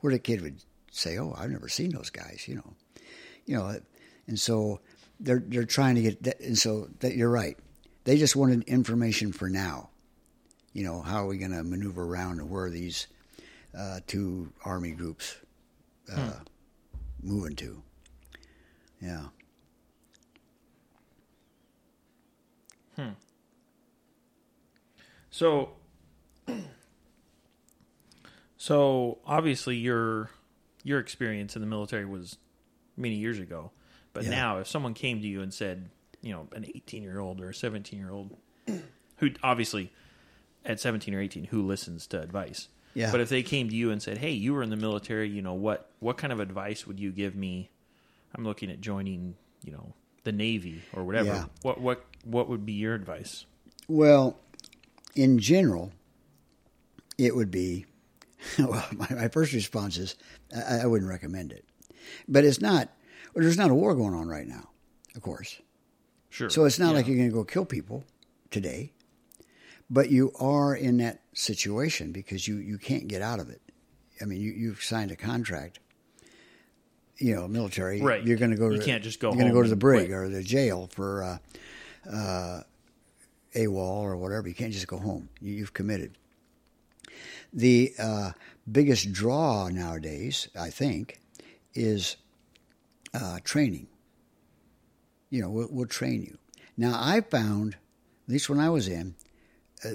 Where 0.00 0.12
the 0.12 0.20
kid 0.20 0.40
would 0.42 0.62
say, 0.92 1.18
Oh, 1.18 1.34
I've 1.36 1.50
never 1.50 1.68
seen 1.68 1.90
those 1.90 2.10
guys, 2.10 2.44
you 2.46 2.54
know. 2.54 2.74
You 3.44 3.56
know, 3.56 3.80
and 4.28 4.38
so 4.38 4.78
they're 5.18 5.42
they're 5.44 5.64
trying 5.64 5.96
to 5.96 6.02
get 6.02 6.22
that, 6.24 6.38
and 6.40 6.56
so 6.56 6.88
that 7.00 7.16
you're 7.16 7.30
right. 7.30 7.58
They 8.04 8.18
just 8.18 8.36
wanted 8.36 8.62
information 8.68 9.32
for 9.32 9.48
now. 9.48 9.88
You 10.76 10.84
know, 10.84 11.00
how 11.00 11.24
are 11.24 11.26
we 11.26 11.38
going 11.38 11.52
to 11.52 11.64
maneuver 11.64 12.04
around 12.04 12.38
and 12.38 12.50
where 12.50 12.64
are 12.64 12.70
these 12.70 13.06
uh, 13.74 14.00
two 14.06 14.52
army 14.62 14.90
groups 14.90 15.38
uh, 16.14 16.32
moving 17.22 17.56
to? 17.56 17.82
Yeah. 19.00 19.22
Hmm. 22.94 23.08
So, 25.30 25.70
so 28.58 29.16
obviously 29.24 29.76
your 29.76 30.28
your 30.84 30.98
experience 30.98 31.56
in 31.56 31.62
the 31.62 31.66
military 31.66 32.04
was 32.04 32.36
many 32.98 33.14
years 33.14 33.38
ago, 33.38 33.70
but 34.12 34.24
Yeah. 34.24 34.30
now 34.30 34.58
if 34.58 34.68
someone 34.68 34.92
came 34.92 35.22
to 35.22 35.26
you 35.26 35.40
and 35.40 35.54
said, 35.54 35.88
you 36.20 36.32
know, 36.32 36.48
an 36.52 36.66
eighteen 36.66 37.02
year 37.02 37.18
old 37.18 37.40
or 37.40 37.48
a 37.48 37.54
seventeen 37.54 37.98
year 37.98 38.10
old, 38.10 38.36
who 39.16 39.30
obviously 39.42 39.90
at 40.66 40.80
seventeen 40.80 41.14
or 41.14 41.20
eighteen, 41.20 41.44
who 41.44 41.62
listens 41.62 42.06
to 42.08 42.20
advice? 42.20 42.68
Yeah. 42.94 43.10
But 43.12 43.20
if 43.20 43.28
they 43.28 43.42
came 43.42 43.68
to 43.68 43.74
you 43.74 43.90
and 43.90 44.02
said, 44.02 44.18
"Hey, 44.18 44.32
you 44.32 44.54
were 44.54 44.62
in 44.62 44.70
the 44.70 44.76
military, 44.76 45.28
you 45.28 45.42
know 45.42 45.54
what? 45.54 45.90
What 46.00 46.16
kind 46.16 46.32
of 46.32 46.40
advice 46.40 46.86
would 46.86 46.98
you 46.98 47.12
give 47.12 47.34
me? 47.34 47.70
I'm 48.34 48.44
looking 48.44 48.70
at 48.70 48.80
joining, 48.80 49.36
you 49.64 49.72
know, 49.72 49.94
the 50.24 50.32
Navy 50.32 50.82
or 50.92 51.04
whatever. 51.04 51.28
Yeah. 51.28 51.44
What 51.62 51.80
what 51.80 52.04
what 52.24 52.48
would 52.48 52.66
be 52.66 52.72
your 52.72 52.94
advice?" 52.94 53.46
Well, 53.88 54.38
in 55.14 55.38
general, 55.38 55.92
it 57.18 57.34
would 57.34 57.50
be. 57.50 57.86
Well, 58.58 58.86
my, 58.92 59.08
my 59.10 59.28
first 59.28 59.52
response 59.52 59.96
is 59.98 60.14
I, 60.54 60.82
I 60.82 60.86
wouldn't 60.86 61.10
recommend 61.10 61.50
it, 61.52 61.64
but 62.28 62.44
it's 62.44 62.60
not. 62.60 62.90
Well, 63.34 63.42
there's 63.42 63.58
not 63.58 63.70
a 63.70 63.74
war 63.74 63.94
going 63.94 64.14
on 64.14 64.28
right 64.28 64.46
now, 64.46 64.68
of 65.16 65.22
course. 65.22 65.60
Sure. 66.30 66.48
So 66.48 66.64
it's 66.64 66.78
not 66.78 66.94
like 66.94 67.06
you're 67.08 67.16
going 67.16 67.30
to 67.30 67.34
go 67.34 67.44
kill 67.44 67.64
people 67.64 68.04
today, 68.50 68.92
but 69.90 70.10
you 70.10 70.32
are 70.38 70.74
in 70.74 70.98
that 70.98 71.20
situation 71.32 72.12
because 72.12 72.46
you, 72.46 72.56
you 72.56 72.78
can't 72.78 73.08
get 73.08 73.22
out 73.22 73.40
of 73.40 73.48
it. 73.48 73.60
I 74.20 74.24
mean, 74.24 74.40
you, 74.40 74.52
you've 74.52 74.82
signed 74.82 75.10
a 75.10 75.16
contract. 75.16 75.80
You 77.18 77.34
know, 77.34 77.48
military. 77.48 78.02
Right. 78.02 78.22
You're 78.22 78.36
going 78.36 78.50
to 78.50 78.58
go. 78.58 78.68
You 78.68 78.78
to, 78.78 78.84
can't 78.84 79.02
just 79.02 79.20
go 79.20 79.28
You're 79.28 79.40
going 79.40 79.48
to 79.48 79.54
go 79.54 79.62
to 79.62 79.68
the 79.70 79.76
brig 79.76 80.12
or 80.12 80.28
the 80.28 80.42
jail 80.42 80.90
for 80.92 81.22
uh, 81.22 81.38
uh, 82.14 82.60
AWOL 83.54 84.02
or 84.02 84.18
whatever. 84.18 84.48
You 84.48 84.54
can't 84.54 84.72
just 84.72 84.86
go 84.86 84.98
home. 84.98 85.30
You, 85.40 85.54
you've 85.54 85.72
committed. 85.72 86.18
The 87.54 87.94
uh, 87.98 88.32
biggest 88.70 89.12
draw 89.12 89.68
nowadays, 89.68 90.48
I 90.58 90.68
think, 90.68 91.20
is 91.74 92.16
uh, 93.14 93.38
training 93.44 93.86
you 95.30 95.42
know, 95.42 95.50
we'll, 95.50 95.68
we'll 95.70 95.86
train 95.86 96.22
you. 96.22 96.38
Now, 96.76 96.98
I 96.98 97.20
found, 97.20 97.74
at 97.74 98.32
least 98.32 98.48
when 98.48 98.58
I 98.58 98.70
was 98.70 98.88
in, 98.88 99.14
uh, 99.84 99.90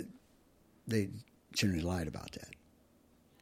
they 0.87 1.09
generally 1.53 1.81
lied 1.83 2.07
about 2.07 2.31
that. 2.33 2.49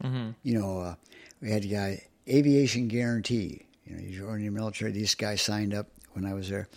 Mm-hmm. 0.04 0.30
You 0.44 0.60
know, 0.60 0.80
uh, 0.80 0.96
we 1.42 1.52
had 1.52 1.64
a 1.64 1.68
guy, 1.68 2.04
aviation 2.28 2.88
guarantee. 2.88 3.66
You 3.86 3.96
know, 3.96 4.02
you 4.02 4.18
join 4.20 4.44
the 4.44 4.50
military. 4.50 4.92
These 4.92 5.16
guys 5.16 5.42
signed 5.42 5.74
up 5.74 5.88
when 6.14 6.26
I 6.26 6.34
was 6.34 6.50
there 6.50 6.68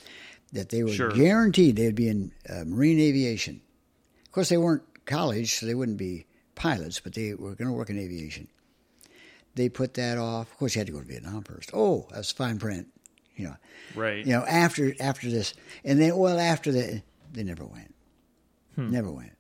that 0.53 0.69
they 0.71 0.83
were 0.83 0.91
Sure. 0.91 1.11
guaranteed 1.13 1.77
they'd 1.77 1.95
be 1.95 2.09
in 2.09 2.33
uh, 2.49 2.65
marine 2.67 2.99
aviation. 3.01 3.61
Of 4.27 4.33
course, 4.33 4.49
they 4.49 4.57
weren't 4.57 4.83
college, 5.07 5.55
so 5.55 5.67
they 5.67 5.75
wouldn't 5.75 5.99
be 5.99 6.27
pilots, 6.55 7.01
but 7.01 7.15
they 7.15 7.35
were 7.35 7.55
going 7.55 7.69
to 7.69 7.73
work 7.73 7.91
in 7.91 7.99
aviation. 7.99 8.49
They 9.55 9.69
put 9.69 9.95
that 9.95 10.17
off. 10.19 10.51
Of 10.51 10.59
course, 10.59 10.75
you 10.75 10.81
had 10.81 10.87
to 10.87 10.93
go 10.93 11.01
to 11.01 11.07
Vietnam 11.07 11.43
first. 11.43 11.71
Oh, 11.75 12.07
that's 12.11 12.33
fine 12.33 12.59
print. 12.59 12.89
You 13.37 13.47
know, 13.49 13.57
Right. 13.95 14.25
you 14.27 14.33
know, 14.33 14.45
after 14.45 14.95
after 15.01 15.29
this, 15.31 15.55
and 15.85 16.01
then 16.01 16.17
well, 16.17 16.39
after 16.39 16.71
that, 16.73 17.03
they 17.33 17.43
never 17.43 17.65
went, 17.65 17.95
never 18.77 19.11
went, 19.11 19.33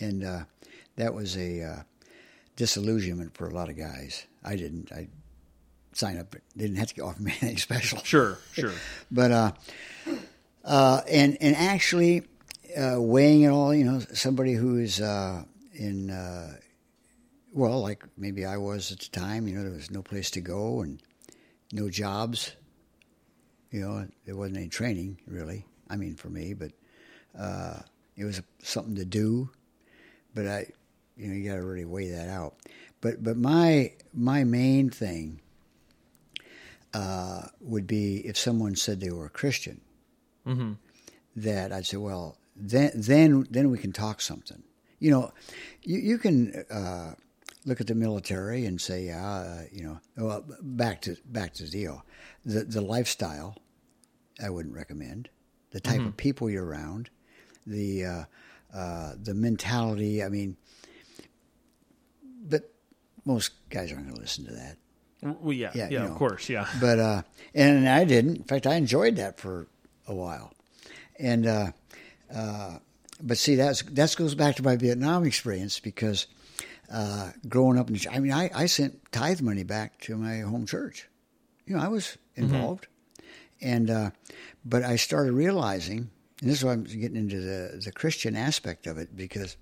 and 0.00 0.24
uh, 0.24 0.44
that 0.96 1.14
was 1.14 1.36
a 1.36 1.62
uh, 1.62 1.82
disillusionment 2.56 3.34
for 3.36 3.48
a 3.48 3.54
lot 3.54 3.68
of 3.68 3.76
guys. 3.76 4.26
I 4.44 4.56
didn't. 4.56 4.92
I 4.92 5.08
signed 5.92 6.18
up. 6.18 6.32
They 6.56 6.64
didn't 6.64 6.76
have 6.76 6.92
to 6.94 7.02
offer 7.02 7.22
me 7.22 7.32
anything 7.40 7.58
special. 7.58 7.98
Sure. 8.00 8.38
Sure. 8.52 8.72
But 9.10 9.30
uh, 9.30 9.52
uh, 10.64 11.02
and 11.08 11.36
and 11.40 11.54
actually 11.56 12.22
uh, 12.76 13.00
weighing 13.00 13.42
it 13.42 13.48
all, 13.48 13.74
you 13.74 13.84
know, 13.84 14.00
somebody 14.12 14.54
who 14.54 14.78
is 14.78 15.00
uh, 15.00 15.44
in 15.74 16.10
uh, 16.10 16.54
well, 17.52 17.80
like 17.82 18.04
maybe 18.16 18.44
I 18.44 18.56
was 18.56 18.92
at 18.92 19.00
the 19.00 19.08
time. 19.10 19.46
You 19.46 19.56
know, 19.56 19.62
there 19.62 19.72
was 19.72 19.90
no 19.90 20.02
place 20.02 20.30
to 20.32 20.40
go 20.40 20.80
and 20.80 21.00
no 21.72 21.90
jobs. 21.90 22.56
You 23.70 23.80
know, 23.80 24.06
there 24.26 24.36
wasn't 24.36 24.58
any 24.58 24.68
training 24.68 25.18
really. 25.26 25.66
I 25.88 25.96
mean, 25.96 26.14
for 26.14 26.28
me, 26.30 26.54
but 26.54 26.72
uh, 27.38 27.80
it 28.16 28.24
was 28.24 28.40
something 28.62 28.94
to 28.96 29.04
do. 29.04 29.50
But 30.34 30.46
I, 30.46 30.66
you 31.16 31.28
know, 31.28 31.34
you 31.34 31.48
got 31.48 31.56
to 31.56 31.62
really 31.62 31.84
weigh 31.84 32.10
that 32.10 32.28
out. 32.28 32.54
But 33.00 33.22
but 33.22 33.36
my 33.36 33.92
my 34.14 34.44
main 34.44 34.90
thing 34.90 35.40
uh, 36.94 37.42
would 37.60 37.86
be 37.86 38.16
if 38.26 38.36
someone 38.36 38.76
said 38.76 39.00
they 39.00 39.10
were 39.10 39.26
a 39.26 39.30
Christian, 39.30 39.80
Mm-hmm. 40.46 40.72
that 41.36 41.72
I'd 41.72 41.86
say, 41.86 41.96
well, 41.98 42.36
then 42.56 42.90
then 42.94 43.46
then 43.50 43.70
we 43.70 43.78
can 43.78 43.92
talk 43.92 44.20
something. 44.20 44.62
You 44.98 45.10
know, 45.12 45.32
you 45.82 45.98
you 45.98 46.18
can 46.18 46.64
uh, 46.70 47.14
look 47.64 47.80
at 47.80 47.86
the 47.86 47.94
military 47.94 48.66
and 48.66 48.80
say, 48.80 49.10
uh, 49.10 49.62
you 49.72 49.84
know, 49.84 50.00
well, 50.16 50.44
back 50.60 51.00
to 51.02 51.16
back 51.26 51.54
to 51.54 51.64
the 51.64 51.70
deal, 51.70 52.04
the 52.44 52.64
the 52.64 52.80
lifestyle, 52.80 53.56
I 54.42 54.50
wouldn't 54.50 54.74
recommend. 54.74 55.28
The 55.70 55.80
type 55.80 56.00
of 56.08 56.16
people 56.18 56.50
you're 56.50 56.66
around, 56.66 57.08
the 57.66 58.04
uh, 58.04 58.24
uh, 58.74 59.12
the 59.22 59.34
mentality. 59.34 60.22
I 60.22 60.28
mean, 60.28 60.56
but 62.44 62.72
most 63.24 63.52
guys 63.70 63.92
aren't 63.92 64.04
going 64.04 64.14
to 64.16 64.20
listen 64.20 64.44
to 64.46 64.52
that. 64.52 64.76
Well, 65.22 65.52
yeah, 65.52 65.70
Yeah, 65.74 65.88
yeah, 65.88 65.98
you 66.00 66.04
of 66.06 66.10
know. 66.12 66.16
course, 66.16 66.48
yeah. 66.48 66.66
But 66.80 66.98
uh, 66.98 67.22
and 67.54 67.88
I 67.88 68.04
didn't. 68.04 68.36
In 68.38 68.44
fact, 68.44 68.66
I 68.66 68.74
enjoyed 68.74 69.16
that 69.16 69.38
for 69.38 69.68
a 70.08 70.14
while. 70.14 70.52
And 71.18 71.46
uh, 71.46 71.72
uh, 72.34 72.78
but 73.22 73.38
see, 73.38 73.54
that's 73.54 73.82
that 73.82 74.16
goes 74.16 74.34
back 74.34 74.56
to 74.56 74.62
my 74.64 74.74
Vietnam 74.76 75.24
experience 75.24 75.78
because 75.78 76.26
uh, 76.92 77.30
growing 77.48 77.78
up 77.78 77.88
in, 77.88 77.98
I 78.10 78.18
mean, 78.18 78.32
I, 78.32 78.50
I 78.52 78.66
sent 78.66 79.00
tithe 79.12 79.40
money 79.40 79.62
back 79.62 80.00
to 80.02 80.16
my 80.16 80.38
home 80.40 80.66
church. 80.66 81.08
You 81.66 81.76
know, 81.76 81.82
I 81.82 81.88
was 81.88 82.18
involved, 82.34 82.88
and 83.60 83.88
uh, 83.88 84.10
but 84.64 84.82
I 84.82 84.96
started 84.96 85.32
realizing, 85.34 86.10
and 86.42 86.50
this 86.50 86.58
is 86.58 86.64
why 86.64 86.72
I'm 86.72 86.82
getting 86.82 87.16
into 87.16 87.40
the 87.40 87.80
the 87.82 87.92
Christian 87.92 88.34
aspect 88.34 88.88
of 88.88 88.98
it 88.98 89.16
because 89.16 89.56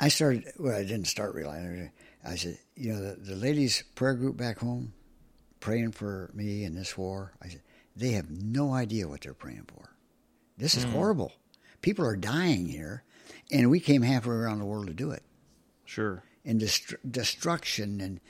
I 0.00 0.08
started. 0.08 0.50
Well, 0.58 0.74
I 0.74 0.82
didn't 0.82 1.06
start 1.06 1.34
realizing. 1.34 1.90
I 2.24 2.36
said, 2.36 2.58
you 2.74 2.92
know, 2.92 3.00
the, 3.00 3.16
the 3.20 3.36
ladies' 3.36 3.84
prayer 3.94 4.14
group 4.14 4.36
back 4.36 4.58
home, 4.58 4.94
praying 5.60 5.92
for 5.92 6.30
me 6.34 6.64
in 6.64 6.74
this 6.74 6.96
war. 6.96 7.34
I 7.40 7.48
said, 7.48 7.62
they 7.94 8.12
have 8.12 8.30
no 8.30 8.72
idea 8.72 9.06
what 9.06 9.20
they're 9.20 9.34
praying 9.34 9.66
for. 9.68 9.90
This 10.56 10.74
is 10.74 10.84
horrible. 10.84 11.32
People 11.82 12.06
are 12.06 12.16
dying 12.16 12.66
here, 12.66 13.04
and 13.52 13.70
we 13.70 13.78
came 13.78 14.02
halfway 14.02 14.34
around 14.34 14.58
the 14.58 14.64
world 14.64 14.86
to 14.86 14.94
do 14.94 15.10
it. 15.10 15.22
Sure. 15.84 16.24
And 16.46 16.60
destru- 16.60 16.96
destruction, 17.08 18.00
and 18.00 18.20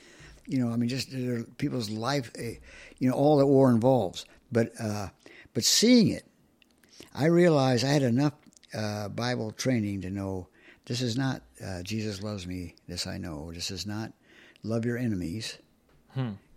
you 0.45 0.59
know, 0.59 0.71
I 0.71 0.75
mean, 0.75 0.89
just 0.89 1.09
people's 1.57 1.89
life, 1.89 2.31
eh, 2.37 2.55
you 2.99 3.09
know, 3.09 3.15
all 3.15 3.37
that 3.37 3.47
war 3.47 3.71
involves. 3.71 4.25
But 4.51 4.73
uh, 4.79 5.07
but 5.53 5.63
seeing 5.63 6.09
it, 6.09 6.27
I 7.17 7.25
realized 7.25 7.83
I 7.83 7.89
had 7.89 8.03
enough 8.03 8.33
uh, 8.73 9.09
Bible 9.09 9.51
training 9.51 10.01
to 10.01 10.09
know 10.09 10.47
this 10.85 11.01
is 11.01 11.17
not 11.17 11.41
uh, 11.63 11.81
Jesus 11.81 12.21
loves 12.21 12.45
me. 12.45 12.75
This 12.87 13.07
I 13.07 13.17
know. 13.17 13.51
This 13.51 13.71
is 13.71 13.85
not 13.85 14.13
love 14.63 14.85
your 14.85 14.97
enemies. 14.97 15.57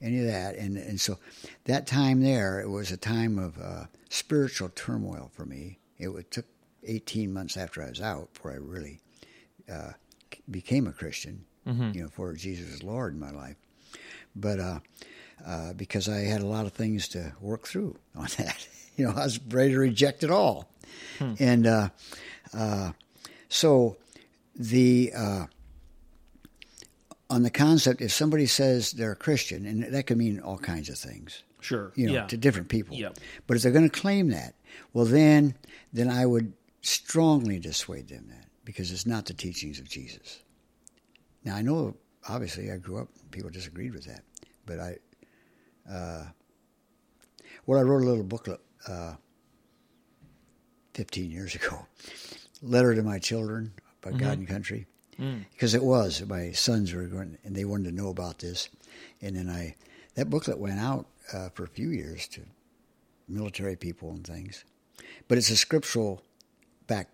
Any 0.02 0.20
of 0.20 0.26
that, 0.26 0.56
and 0.56 0.76
and 0.76 1.00
so 1.00 1.18
that 1.64 1.86
time 1.86 2.22
there, 2.22 2.60
it 2.60 2.68
was 2.68 2.90
a 2.90 2.96
time 2.96 3.38
of 3.38 3.58
uh, 3.58 3.84
spiritual 4.08 4.70
turmoil 4.70 5.30
for 5.34 5.44
me. 5.44 5.78
It, 5.98 6.30
took 6.30 6.46
eighteen 6.84 7.32
months 7.32 7.56
after 7.56 7.82
I 7.82 7.88
was 7.90 8.00
out 8.00 8.32
before 8.32 8.52
I 8.52 8.56
really 8.56 9.00
uh, 9.70 9.92
became 10.50 10.86
a 10.86 10.92
Christian. 10.92 11.44
You 11.92 12.02
know, 12.04 12.08
for 12.08 12.32
Jesus 12.34 12.72
is 12.72 12.82
Lord 12.82 13.12
in 13.14 13.20
my 13.20 13.30
life. 13.30 13.56
But 14.34 14.60
uh, 14.60 14.80
uh, 15.46 15.72
because 15.74 16.08
I 16.08 16.20
had 16.20 16.40
a 16.40 16.46
lot 16.46 16.66
of 16.66 16.72
things 16.72 17.08
to 17.08 17.32
work 17.40 17.66
through 17.66 17.96
on 18.16 18.28
that, 18.38 18.66
you 18.96 19.04
know, 19.06 19.12
I 19.16 19.24
was 19.24 19.40
ready 19.48 19.72
to 19.72 19.78
reject 19.78 20.22
it 20.22 20.30
all, 20.30 20.70
and 21.38 21.66
uh, 21.66 21.88
uh, 22.54 22.92
so 23.48 23.96
the 24.54 25.12
uh, 25.16 25.46
on 27.28 27.42
the 27.42 27.50
concept, 27.50 28.00
if 28.00 28.12
somebody 28.12 28.46
says 28.46 28.92
they're 28.92 29.12
a 29.12 29.16
Christian, 29.16 29.66
and 29.66 29.84
that 29.84 30.06
could 30.06 30.18
mean 30.18 30.40
all 30.40 30.58
kinds 30.58 30.88
of 30.88 30.98
things, 30.98 31.44
Sure. 31.60 31.92
you 31.94 32.06
know, 32.08 32.14
yeah. 32.14 32.26
to 32.26 32.36
different 32.36 32.68
people. 32.68 32.96
Yep. 32.96 33.18
But 33.46 33.56
if 33.56 33.62
they're 33.62 33.72
going 33.72 33.88
to 33.88 34.00
claim 34.00 34.30
that, 34.30 34.54
well, 34.92 35.04
then 35.04 35.54
then 35.92 36.08
I 36.08 36.26
would 36.26 36.52
strongly 36.82 37.58
dissuade 37.58 38.08
them 38.08 38.26
that 38.30 38.46
because 38.64 38.90
it's 38.92 39.06
not 39.06 39.26
the 39.26 39.34
teachings 39.34 39.78
of 39.78 39.88
Jesus. 39.88 40.40
Now 41.44 41.56
I 41.56 41.62
know, 41.62 41.96
obviously, 42.28 42.70
I 42.70 42.76
grew 42.76 42.98
up, 42.98 43.08
people 43.30 43.50
disagreed 43.50 43.92
with 43.94 44.04
that, 44.06 44.22
but 44.66 44.78
I, 44.80 44.96
uh, 45.90 46.24
well, 47.66 47.78
I 47.78 47.82
wrote 47.82 48.02
a 48.02 48.06
little 48.06 48.24
booklet 48.24 48.60
uh, 48.88 49.14
15 50.94 51.30
years 51.30 51.54
ago, 51.54 51.86
letter 52.62 52.94
to 52.94 53.02
my 53.02 53.18
children 53.18 53.72
about 54.02 54.18
God 54.18 54.38
and 54.38 54.48
country, 54.48 54.86
because 55.52 55.74
it 55.74 55.82
was 55.82 56.22
my 56.26 56.50
sons 56.52 56.92
were 56.94 57.04
going 57.04 57.36
and 57.44 57.54
they 57.54 57.64
wanted 57.64 57.84
to 57.90 57.94
know 57.94 58.08
about 58.08 58.38
this, 58.38 58.68
and 59.20 59.36
then 59.36 59.48
I 59.50 59.76
that 60.14 60.28
booklet 60.30 60.58
went 60.58 60.80
out 60.80 61.06
uh, 61.32 61.50
for 61.50 61.64
a 61.64 61.68
few 61.68 61.90
years 61.90 62.26
to 62.28 62.40
military 63.28 63.76
people 63.76 64.10
and 64.10 64.26
things, 64.26 64.64
but 65.28 65.38
it's 65.38 65.50
a 65.50 65.56
scriptural 65.56 66.22
back 66.86 67.08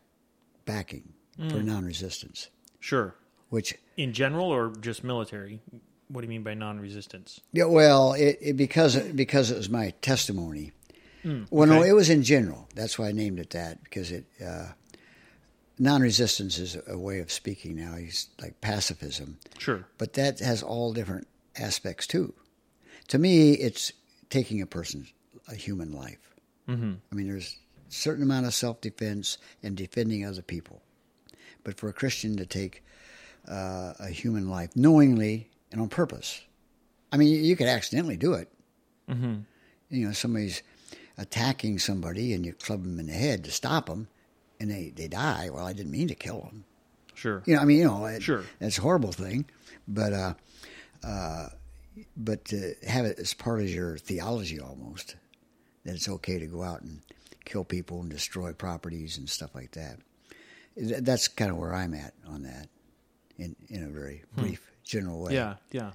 backing 0.64 1.12
for 1.50 1.62
non-resistance, 1.62 2.48
Sure. 2.80 3.14
which 3.50 3.74
In 3.98 4.12
general 4.14 4.46
or 4.48 4.70
just 4.80 5.04
military? 5.04 5.60
What 6.08 6.20
do 6.22 6.24
you 6.26 6.30
mean 6.30 6.42
by 6.44 6.54
non-resistance? 6.54 7.40
Yeah, 7.52 7.64
well, 7.64 8.14
it, 8.14 8.38
it 8.40 8.56
because 8.56 8.96
because 8.96 9.50
it 9.50 9.56
was 9.56 9.68
my 9.68 9.90
testimony. 10.00 10.72
Well, 11.50 11.68
no, 11.68 11.82
it 11.82 11.92
was 11.92 12.10
in 12.10 12.22
general. 12.22 12.68
That's 12.74 12.98
why 12.98 13.08
I 13.08 13.12
named 13.12 13.38
it 13.38 13.50
that 13.50 13.82
because 13.84 14.10
it 14.12 14.26
uh, 14.44 14.68
non-resistance 15.78 16.58
is 16.58 16.76
a 16.86 16.98
way 16.98 17.20
of 17.20 17.30
speaking 17.30 17.76
now. 17.76 17.94
It's 17.96 18.28
like 18.40 18.60
pacifism, 18.60 19.38
Sure. 19.58 19.86
but 19.98 20.14
that 20.14 20.38
has 20.40 20.62
all 20.62 20.92
different 20.92 21.26
aspects 21.58 22.06
too. 22.06 22.34
To 23.08 23.18
me, 23.18 23.52
it's 23.52 23.92
taking 24.30 24.60
a 24.60 24.66
person's 24.66 25.12
a 25.48 25.54
human 25.54 25.92
life. 25.92 26.34
Mm-hmm. 26.68 26.94
I 27.10 27.14
mean, 27.14 27.28
there's 27.28 27.56
a 27.88 27.92
certain 27.92 28.22
amount 28.22 28.46
of 28.46 28.54
self-defense 28.54 29.38
and 29.62 29.76
defending 29.76 30.24
other 30.26 30.42
people, 30.42 30.82
but 31.62 31.78
for 31.78 31.88
a 31.88 31.92
Christian 31.92 32.36
to 32.38 32.46
take 32.46 32.82
uh, 33.48 33.94
a 34.00 34.08
human 34.08 34.50
life 34.50 34.74
knowingly 34.74 35.50
and 35.70 35.80
on 35.80 35.88
purpose. 35.88 36.40
I 37.12 37.16
mean, 37.16 37.44
you 37.44 37.54
could 37.54 37.68
accidentally 37.68 38.16
do 38.16 38.34
it. 38.34 38.48
Mm-hmm. 39.08 39.34
You 39.90 40.06
know, 40.06 40.12
somebody's 40.12 40.62
attacking 41.18 41.78
somebody 41.78 42.32
and 42.32 42.44
you 42.44 42.52
club 42.52 42.82
them 42.82 42.98
in 42.98 43.06
the 43.06 43.12
head 43.12 43.44
to 43.44 43.50
stop 43.50 43.86
them, 43.86 44.08
and 44.60 44.70
they, 44.70 44.92
they 44.94 45.08
die. 45.08 45.48
Well, 45.52 45.66
I 45.66 45.72
didn't 45.72 45.92
mean 45.92 46.08
to 46.08 46.14
kill 46.14 46.40
them. 46.42 46.64
Sure. 47.14 47.42
You 47.46 47.56
know, 47.56 47.62
I 47.62 47.64
mean, 47.64 47.78
you 47.78 47.84
know, 47.84 48.04
it, 48.06 48.22
Sure. 48.22 48.44
that's 48.58 48.78
a 48.78 48.82
horrible 48.82 49.12
thing, 49.12 49.46
but 49.88 50.12
uh, 50.12 50.34
uh, 51.02 51.48
but 52.16 52.44
to 52.46 52.74
have 52.86 53.06
it 53.06 53.18
as 53.18 53.32
part 53.32 53.60
of 53.60 53.70
your 53.70 53.96
theology 53.96 54.60
almost 54.60 55.16
that 55.84 55.94
it's 55.94 56.08
okay 56.08 56.38
to 56.38 56.46
go 56.46 56.62
out 56.62 56.82
and 56.82 57.00
kill 57.46 57.64
people 57.64 58.00
and 58.00 58.10
destroy 58.10 58.52
properties 58.52 59.16
and 59.16 59.30
stuff 59.30 59.54
like 59.54 59.70
that. 59.72 59.98
That's 60.76 61.28
kind 61.28 61.50
of 61.50 61.56
where 61.56 61.72
I'm 61.74 61.94
at 61.94 62.12
on 62.28 62.42
that, 62.42 62.68
in 63.38 63.56
in 63.70 63.82
a 63.82 63.88
very 63.88 64.24
brief, 64.36 64.70
general 64.84 65.22
way. 65.22 65.32
Yeah. 65.32 65.54
Yeah. 65.70 65.92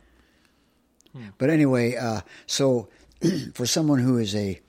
But 1.38 1.50
anyway, 1.52 1.96
uh, 1.98 2.22
so 2.48 2.90
for 3.54 3.66
someone 3.68 4.00
who 4.00 4.18
is 4.18 4.34
a 4.34 4.60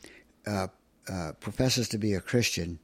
uh, 0.47 0.69
uh, 1.11 1.33
professes 1.41 1.89
to 1.91 1.99
be 1.99 2.15
a 2.15 2.21
Christian, 2.21 2.79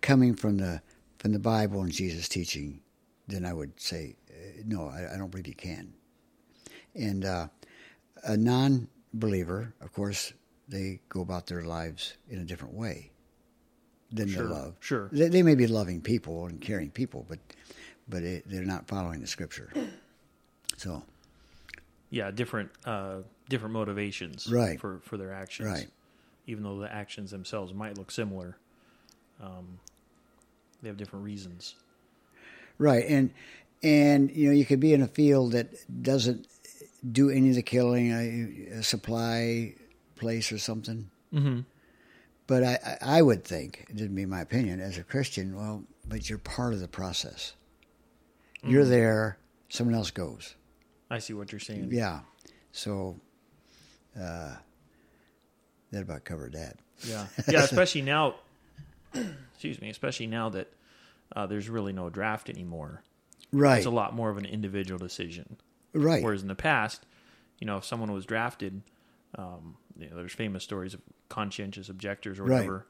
coming 0.00 0.34
from 0.34 0.58
the 0.58 0.80
from 1.18 1.32
the 1.32 1.38
Bible 1.38 1.80
and 1.80 1.90
Jesus' 1.90 2.28
teaching, 2.28 2.80
then 3.28 3.44
I 3.44 3.52
would 3.52 3.80
say 3.80 4.16
uh, 4.30 4.62
no. 4.66 4.88
I, 4.88 5.14
I 5.14 5.18
don't 5.18 5.30
believe 5.30 5.46
you 5.46 5.54
can. 5.54 5.94
And 6.94 7.24
uh, 7.24 7.48
a 8.24 8.36
non-believer, 8.36 9.74
of 9.80 9.92
course, 9.92 10.32
they 10.68 11.00
go 11.08 11.22
about 11.22 11.46
their 11.46 11.64
lives 11.64 12.14
in 12.28 12.38
a 12.40 12.44
different 12.44 12.74
way 12.74 13.10
than 14.12 14.28
Sure, 14.28 14.46
they 14.46 14.54
love. 14.54 14.74
sure. 14.80 15.08
They, 15.10 15.28
they 15.28 15.42
may 15.42 15.54
be 15.54 15.66
loving 15.66 16.00
people 16.00 16.46
and 16.46 16.60
caring 16.60 16.90
people, 16.90 17.24
but 17.28 17.38
but 18.08 18.22
it, 18.22 18.44
they're 18.46 18.64
not 18.64 18.86
following 18.86 19.20
the 19.20 19.26
Scripture. 19.26 19.72
So. 20.76 21.02
Yeah. 22.10 22.30
Different. 22.30 22.70
Uh, 22.84 23.22
different 23.48 23.72
motivations. 23.72 24.46
Right. 24.50 24.78
For 24.78 25.00
for 25.00 25.16
their 25.16 25.32
actions. 25.32 25.68
Right. 25.68 25.88
Even 26.46 26.62
though 26.62 26.78
the 26.78 26.92
actions 26.92 27.30
themselves 27.30 27.72
might 27.72 27.96
look 27.96 28.10
similar, 28.10 28.56
um, 29.42 29.78
they 30.82 30.88
have 30.88 30.96
different 30.96 31.24
reasons. 31.24 31.74
Right, 32.78 33.04
and 33.08 33.30
and 33.82 34.30
you 34.30 34.48
know 34.48 34.54
you 34.54 34.64
could 34.64 34.80
be 34.80 34.92
in 34.92 35.02
a 35.02 35.06
field 35.06 35.52
that 35.52 35.68
doesn't 36.02 36.46
do 37.10 37.30
any 37.30 37.50
of 37.50 37.54
the 37.54 37.62
killing, 37.62 38.10
a, 38.10 38.78
a 38.78 38.82
supply 38.82 39.74
place 40.16 40.52
or 40.52 40.58
something. 40.58 41.10
Mm-hmm. 41.32 41.60
But 42.46 42.64
I, 42.64 42.78
I 43.02 43.18
I 43.18 43.22
would 43.22 43.44
think, 43.44 43.86
it 43.88 43.96
didn't 43.96 44.16
be 44.16 44.26
my 44.26 44.40
opinion, 44.40 44.80
as 44.80 44.98
a 44.98 45.02
Christian, 45.02 45.56
well, 45.56 45.84
but 46.06 46.28
you're 46.28 46.38
part 46.38 46.74
of 46.74 46.80
the 46.80 46.88
process. 46.88 47.54
You're 48.62 48.84
there, 48.84 49.36
someone 49.68 49.94
else 49.94 50.10
goes. 50.10 50.54
I 51.10 51.18
see 51.18 51.34
what 51.34 51.52
you're 51.52 51.58
saying. 51.58 51.90
Yeah, 51.92 52.20
so 52.72 53.20
uh, 54.18 54.56
that 55.94 56.02
about 56.02 56.24
covered 56.24 56.52
that. 56.52 56.76
Yeah, 57.06 57.26
yeah. 57.48 57.62
Especially 57.64 58.02
now, 58.02 58.34
excuse 59.52 59.80
me. 59.80 59.90
Especially 59.90 60.26
now 60.26 60.48
that 60.50 60.72
uh, 61.34 61.46
there's 61.46 61.68
really 61.68 61.92
no 61.92 62.10
draft 62.10 62.48
anymore. 62.50 63.02
Right, 63.52 63.78
It's 63.78 63.86
a 63.86 63.90
lot 63.90 64.14
more 64.14 64.30
of 64.30 64.36
an 64.36 64.44
individual 64.46 64.98
decision. 64.98 65.56
right, 65.92 66.22
Whereas 66.22 66.42
in 66.42 66.48
the 66.48 66.56
past, 66.56 67.06
you 67.60 67.66
know, 67.68 67.76
if 67.76 67.84
someone 67.84 68.10
was 68.12 68.26
drafted, 68.26 68.82
um, 69.38 69.76
you 69.96 70.10
know, 70.10 70.16
there's 70.16 70.32
famous 70.32 70.64
stories 70.64 70.92
of 70.92 71.00
conscientious 71.28 71.88
objectors 71.88 72.40
or 72.40 72.44
Right. 72.44 72.56
whatever. 72.56 72.86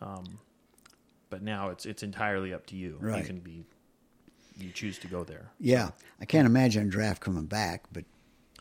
Um, 0.00 0.38
but 1.28 1.42
now 1.42 1.70
it's 1.70 1.86
it's 1.86 2.02
entirely 2.04 2.54
up 2.54 2.66
to 2.66 2.76
you. 2.76 2.98
Right. 3.00 3.18
You 3.20 3.24
can 3.24 3.40
be, 3.40 3.64
you 4.58 4.70
choose 4.70 4.98
to 5.00 5.08
go 5.08 5.24
there. 5.24 5.50
yeah. 5.58 5.90
I 6.20 6.24
can't 6.24 6.46
imagine 6.46 6.86
a 6.86 6.90
draft 6.90 7.20
coming 7.20 7.46
back, 7.46 7.84
but 7.92 8.04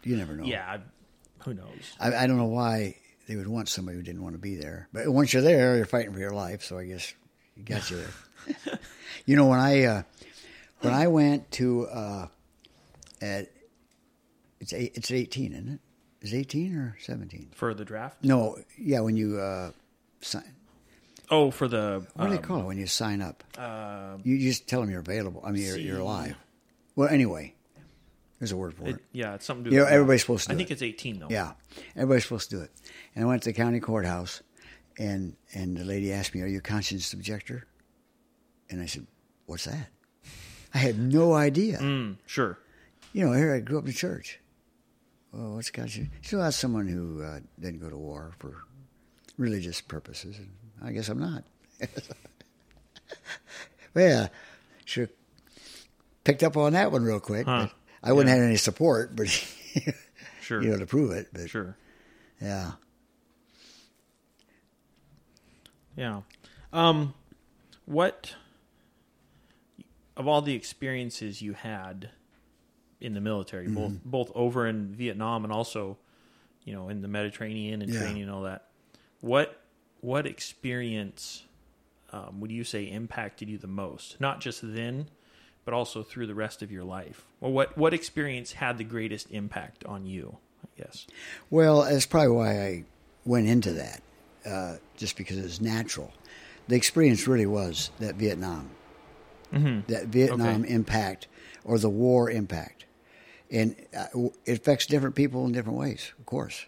you 0.04 0.18
never 0.18 0.36
know. 0.36 0.46
Yeah, 0.46 0.66
I- 0.68 1.44
who 1.44 1.54
knows? 1.54 1.94
I, 2.00 2.16
I 2.16 2.28
don't 2.28 2.38
know 2.38 2.46
why 2.46 2.96
they 3.28 3.36
would 3.36 3.48
want 3.48 3.70
somebody 3.70 3.98
who 3.98 4.04
didn't 4.04 4.22
want 4.24 4.36
to 4.36 4.40
be 4.40 4.56
there. 4.56 4.88
But 4.94 5.08
once 5.10 5.34
you're 5.34 5.42
there, 5.42 5.76
you're 5.78 5.86
fighting 5.86 6.14
for 6.14 6.20
your 6.20 6.32
life. 6.34 6.64
So 6.64 6.78
I 6.78 6.86
guess 6.86 7.14
you 7.56 7.64
got 7.64 7.90
you 7.90 7.98
there. 7.98 8.80
you 9.26 9.36
know, 9.36 9.48
when 9.48 9.60
I 9.60 9.84
uh, 9.84 10.04
when 10.82 10.94
I 10.94 11.08
went 11.08 11.52
to 11.54 11.88
uh, 11.88 12.28
at 13.22 13.50
it's 14.60 14.74
eight, 14.74 14.92
it's 14.96 15.12
eighteen, 15.12 15.54
isn't 15.54 15.70
it? 15.74 15.80
Is 16.22 16.34
it 16.34 16.38
eighteen 16.38 16.76
or 16.76 16.98
seventeen? 17.02 17.50
for 17.54 17.74
the 17.74 17.86
draft. 17.86 18.24
No, 18.24 18.58
yeah, 18.78 19.00
when 19.02 19.16
you 19.18 19.40
uh, 19.40 19.72
sign. 20.22 20.44
Oh, 21.32 21.50
for 21.50 21.68
the 21.68 22.06
What 22.14 22.26
do 22.26 22.30
they 22.32 22.38
um, 22.38 22.44
call 22.44 22.60
it 22.62 22.66
when 22.66 22.78
you 22.78 22.86
sign 22.86 23.20
up? 23.22 23.44
uh, 23.58 24.18
You 24.24 24.38
just 24.38 24.68
tell 24.68 24.82
them 24.82 24.92
you're 24.92 25.00
available. 25.00 25.42
I 25.44 25.50
mean, 25.52 25.64
you're, 25.64 25.78
you're 25.78 25.96
See. 25.96 26.02
alive. 26.02 26.36
Well, 26.96 27.10
anyway, 27.10 27.56
there's 28.40 28.52
a 28.52 28.56
word 28.58 28.76
for 28.76 28.84
it. 28.88 28.96
it, 28.98 29.02
yeah, 29.12 29.34
it's 29.34 29.44
something 29.46 29.64
to 29.64 29.70
do. 29.72 29.76
You 29.76 29.80
know, 29.82 29.86
with 29.86 29.94
everybody's 29.94 30.22
supposed 30.22 30.46
to 30.48 30.54
I 30.54 30.56
think 30.56 30.70
it. 30.70 30.74
it's 30.74 30.82
eighteen 30.84 31.20
though. 31.20 31.28
Yeah, 31.32 31.54
everybody's 31.96 32.24
supposed 32.26 32.52
to 32.52 32.58
do 32.58 32.62
it. 32.62 32.72
And 33.16 33.24
I 33.24 33.28
went 33.28 33.44
to 33.44 33.50
the 33.50 33.54
county 33.54 33.80
courthouse, 33.80 34.42
and 34.98 35.36
and 35.54 35.78
the 35.78 35.84
lady 35.86 36.12
asked 36.12 36.36
me, 36.36 36.42
"Are 36.42 36.48
you 36.48 36.58
a 36.60 36.62
conscience 36.62 37.14
objector?" 37.14 37.66
And 38.70 38.82
I 38.82 38.86
said, 38.88 39.08
"What's 39.46 39.66
that?" 39.66 39.88
I 40.74 40.80
had 40.80 41.00
no 41.00 41.34
idea. 41.34 41.78
Mm, 41.80 42.18
sure. 42.26 42.60
You 43.14 43.26
know, 43.26 43.32
here 43.34 43.54
I 43.56 43.60
grew 43.60 43.78
up 43.80 43.86
in 43.86 43.94
church. 43.94 44.40
Well, 45.32 45.56
what's 45.56 45.72
conscience? 45.72 46.10
Well, 46.32 46.42
that's 46.42 46.58
someone 46.58 46.88
who 46.88 47.24
uh, 47.24 47.40
didn't 47.60 47.80
go 47.80 47.90
to 47.90 47.98
war 47.98 48.34
for 48.40 48.64
religious 49.38 49.80
purposes. 49.80 50.38
And 50.38 50.50
I 50.84 50.92
guess 50.92 51.08
I'm 51.08 51.20
not. 51.20 51.44
well, 53.94 54.08
yeah, 54.10 54.28
sure 54.86 55.08
picked 56.24 56.42
up 56.44 56.58
on 56.58 56.74
that 56.74 56.92
one 56.92 57.04
real 57.04 57.20
quick. 57.20 57.46
Huh. 57.46 57.68
I 58.02 58.12
wouldn't 58.12 58.30
Yeah. 58.30 58.42
have 58.42 58.46
any 58.50 58.58
support, 58.58 59.16
but 59.16 59.28
Sure. 60.42 60.62
you 60.62 60.70
know, 60.72 60.78
to 60.80 60.86
prove 60.88 61.12
it. 61.12 61.28
But 61.32 61.50
Sure. 61.52 61.78
yeah. 62.42 62.72
Yeah. 65.96 66.22
Um, 66.74 67.14
what 67.86 68.36
of 70.18 70.28
all 70.28 70.42
the 70.42 70.54
experiences 70.54 71.42
you 71.42 71.54
had 71.54 72.10
in 73.02 73.14
the 73.14 73.22
military, 73.22 73.68
both 73.68 73.92
Mm-hmm. 73.94 74.10
both 74.10 74.32
over 74.36 74.66
in 74.68 74.88
Vietnam 74.94 75.44
and 75.44 75.52
also, 75.54 75.98
you 76.64 76.74
know, 76.74 76.90
in 76.90 77.02
the 77.02 77.08
Mediterranean 77.08 77.82
and 77.82 77.92
Yeah. 77.92 78.00
training 78.00 78.24
and 78.24 78.32
all 78.32 78.44
that, 78.44 78.68
what 79.22 79.62
what 80.02 80.26
experience 80.26 81.44
um, 82.12 82.40
would 82.40 82.52
you 82.52 82.64
say 82.64 82.84
impacted 82.84 83.50
you 83.50 83.58
the 83.58 83.68
most? 83.68 84.20
Not 84.22 84.40
just 84.40 84.62
then, 84.64 85.08
but 85.66 85.74
also 85.74 86.04
through 86.04 86.28
the 86.28 86.36
rest 86.36 86.62
of 86.62 86.72
your 86.72 86.84
life. 86.84 87.26
Or 87.42 87.52
what 87.52 87.78
what 87.78 87.94
experience 87.94 88.54
had 88.54 88.78
the 88.78 88.84
greatest 88.84 89.30
impact 89.32 89.84
on 89.86 90.06
you? 90.06 90.38
I 90.64 90.82
guess. 90.82 91.06
Well, 91.50 91.84
that's 91.84 92.06
probably 92.06 92.30
why 92.36 92.62
I 92.64 92.84
went 93.26 93.48
into 93.48 93.74
that, 93.74 94.02
uh, 94.46 94.78
just 94.98 95.18
because 95.18 95.38
it 95.38 95.44
was 95.44 95.62
natural. 95.62 96.14
The 96.68 96.76
experience 96.76 97.28
really 97.28 97.46
was 97.46 97.92
that 98.00 98.16
Vietnam, 98.16 98.70
that 99.88 100.08
Vietnam 100.08 100.64
Okay. 100.64 100.74
impact 100.74 101.28
or 101.64 101.78
the 101.80 101.90
war 101.90 102.30
impact, 102.30 102.86
and 103.52 103.76
uh, 103.98 104.30
it 104.46 104.60
affects 104.60 104.86
different 104.88 105.16
people 105.16 105.46
in 105.46 105.52
different 105.52 105.78
ways. 105.78 106.12
Of 106.20 106.26
course, 106.26 106.66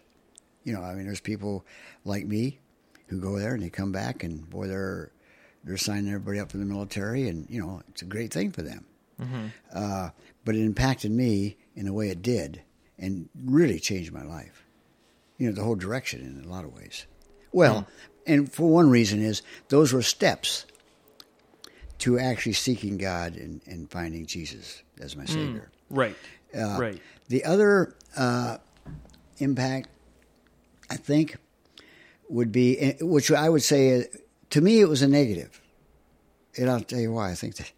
you 0.63 0.73
know, 0.73 0.81
I 0.81 0.93
mean, 0.95 1.05
there's 1.05 1.19
people 1.19 1.65
like 2.05 2.25
me 2.25 2.59
who 3.07 3.19
go 3.19 3.37
there 3.39 3.53
and 3.53 3.63
they 3.63 3.69
come 3.69 3.91
back, 3.91 4.23
and 4.23 4.47
boy, 4.49 4.67
they're 4.67 5.11
they're 5.63 5.77
signing 5.77 6.07
everybody 6.09 6.39
up 6.39 6.51
for 6.51 6.57
the 6.57 6.65
military, 6.65 7.27
and 7.27 7.47
you 7.49 7.59
know, 7.59 7.81
it's 7.89 8.01
a 8.01 8.05
great 8.05 8.31
thing 8.31 8.51
for 8.51 8.61
them. 8.61 8.85
Uh, 9.73 10.09
but 10.45 10.55
it 10.55 10.61
impacted 10.63 11.11
me 11.11 11.57
in 11.75 11.85
the 11.85 11.93
way 11.93 12.09
it 12.09 12.21
did, 12.21 12.61
and 12.99 13.29
really 13.43 13.79
changed 13.79 14.11
my 14.13 14.23
life. 14.23 14.63
You 15.39 15.47
know, 15.49 15.53
the 15.55 15.63
whole 15.63 15.75
direction 15.75 16.21
in 16.21 16.43
a 16.47 16.51
lot 16.51 16.63
of 16.65 16.73
ways. 16.73 17.05
Well, 17.57 17.87
and 18.27 18.51
for 18.51 18.69
one 18.69 18.89
reason 18.89 19.21
is 19.21 19.41
those 19.69 19.93
were 19.93 20.01
steps 20.01 20.65
to 21.99 22.19
actually 22.19 22.53
seeking 22.53 22.97
God 22.97 23.35
and, 23.35 23.61
and 23.65 23.89
finding 23.89 24.25
Jesus 24.27 24.83
as 24.99 25.15
my 25.15 25.25
Savior. 25.25 25.71
Right. 25.89 26.15
Uh, 26.55 26.77
right. 26.79 27.01
The 27.29 27.43
other 27.45 27.95
uh, 28.15 28.57
impact, 29.39 29.89
I 30.89 30.97
think, 30.97 31.37
would 32.29 32.51
be, 32.51 32.77
eh, 32.79 32.93
which 33.01 33.31
I 33.31 33.49
would 33.49 33.63
say, 33.63 34.01
uh, 34.01 34.03
to 34.51 34.61
me, 34.61 34.79
it 34.79 34.87
was 34.87 35.01
a 35.01 35.07
negative. 35.07 35.59
And 36.57 36.69
I'll 36.69 36.81
tell 36.81 36.99
you 36.99 37.11
why 37.11 37.31
I 37.31 37.35
think 37.35 37.55
that. 37.55 37.71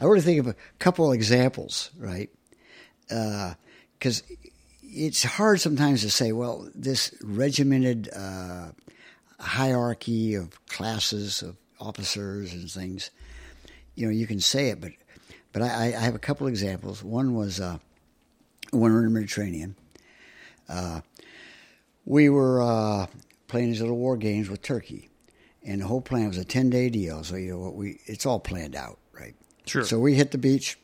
I 0.00 0.04
really 0.04 0.20
think 0.20 0.40
of 0.40 0.46
a 0.46 0.56
couple 0.78 1.12
examples, 1.12 1.90
right? 1.98 2.30
Because 3.08 4.22
it's 4.82 5.22
hard 5.22 5.60
sometimes 5.60 6.02
to 6.02 6.10
say, 6.10 6.32
well, 6.32 6.68
this 6.74 7.14
regimented 7.22 8.08
uh, 8.14 8.70
hierarchy 9.40 10.34
of 10.34 10.64
classes 10.66 11.42
of 11.42 11.56
officers 11.80 12.52
and 12.52 12.70
things, 12.70 13.10
you 13.94 14.06
know, 14.06 14.12
you 14.12 14.26
can 14.26 14.40
say 14.40 14.68
it, 14.70 14.80
but 14.80 14.92
but 15.52 15.62
I, 15.62 15.86
I 15.86 16.00
have 16.00 16.14
a 16.14 16.18
couple 16.20 16.46
examples. 16.46 17.02
One 17.02 17.34
was 17.34 17.60
uh, 17.60 17.78
when 18.70 18.92
we 18.92 18.98
were 18.98 19.06
in 19.06 19.12
the 19.12 19.20
Mediterranean. 19.20 19.74
Uh, 20.68 21.00
we 22.04 22.28
were 22.28 22.62
uh, 22.62 23.06
playing 23.48 23.70
these 23.70 23.80
little 23.80 23.96
war 23.96 24.16
games 24.16 24.48
with 24.48 24.62
Turkey, 24.62 25.08
and 25.64 25.80
the 25.80 25.86
whole 25.86 26.00
plan 26.00 26.28
was 26.28 26.38
a 26.38 26.44
ten 26.44 26.70
day 26.70 26.88
deal. 26.88 27.24
So 27.24 27.36
you 27.36 27.50
know 27.50 27.58
what 27.58 27.74
we 27.74 27.98
it's 28.06 28.26
all 28.26 28.38
planned 28.38 28.76
out, 28.76 28.98
right? 29.12 29.34
Sure. 29.66 29.84
So 29.84 29.98
we 29.98 30.14
hit 30.14 30.30
the 30.30 30.38
beach 30.38 30.78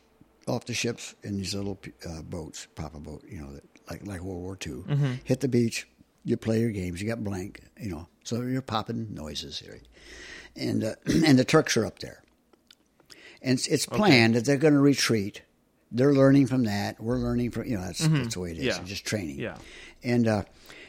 off 0.47 0.65
the 0.65 0.73
ships 0.73 1.15
in 1.23 1.37
these 1.37 1.53
little 1.55 1.79
uh, 2.07 2.21
boats, 2.21 2.67
papa 2.75 2.99
boat, 2.99 3.23
you 3.29 3.39
know, 3.39 3.53
that, 3.53 3.63
like 3.89 4.05
like 4.05 4.21
World 4.21 4.41
War 4.41 4.57
II. 4.65 4.83
Hit 5.23 5.39
the 5.39 5.47
beach, 5.47 5.87
you 6.25 6.35
play 6.37 6.59
your 6.59 6.71
games, 6.71 7.01
you 7.01 7.07
got 7.07 7.23
blank, 7.23 7.61
you 7.79 7.89
know, 7.89 8.07
so 8.27 8.41
you're 8.41 8.61
popping 8.61 9.13
noises, 9.13 9.57
here, 9.57 9.79
And 10.53 10.83
uh, 10.83 10.95
and 11.25 11.39
the 11.39 11.45
Turks 11.45 11.77
are 11.77 11.85
up 11.85 11.99
there, 11.99 12.21
and 13.41 13.57
it's, 13.57 13.67
it's 13.67 13.85
planned 13.85 14.35
that 14.35 14.43
they're 14.43 14.57
going 14.57 14.73
to 14.73 14.81
retreat. 14.81 15.43
They're 15.93 16.13
learning 16.13 16.47
from 16.47 16.65
that. 16.65 16.99
We're 16.99 17.19
learning 17.19 17.51
from 17.51 17.67
you 17.67 17.77
know 17.77 17.85
that's 17.85 18.05
that's 18.05 18.33
the 18.33 18.41
way 18.41 18.51
it 18.51 18.57
is. 18.57 18.65
Yeah. 18.65 18.83
Just 18.83 19.05
training. 19.05 19.39
Yeah. 19.39 19.55
And 20.03 20.27
uh, 20.27 20.43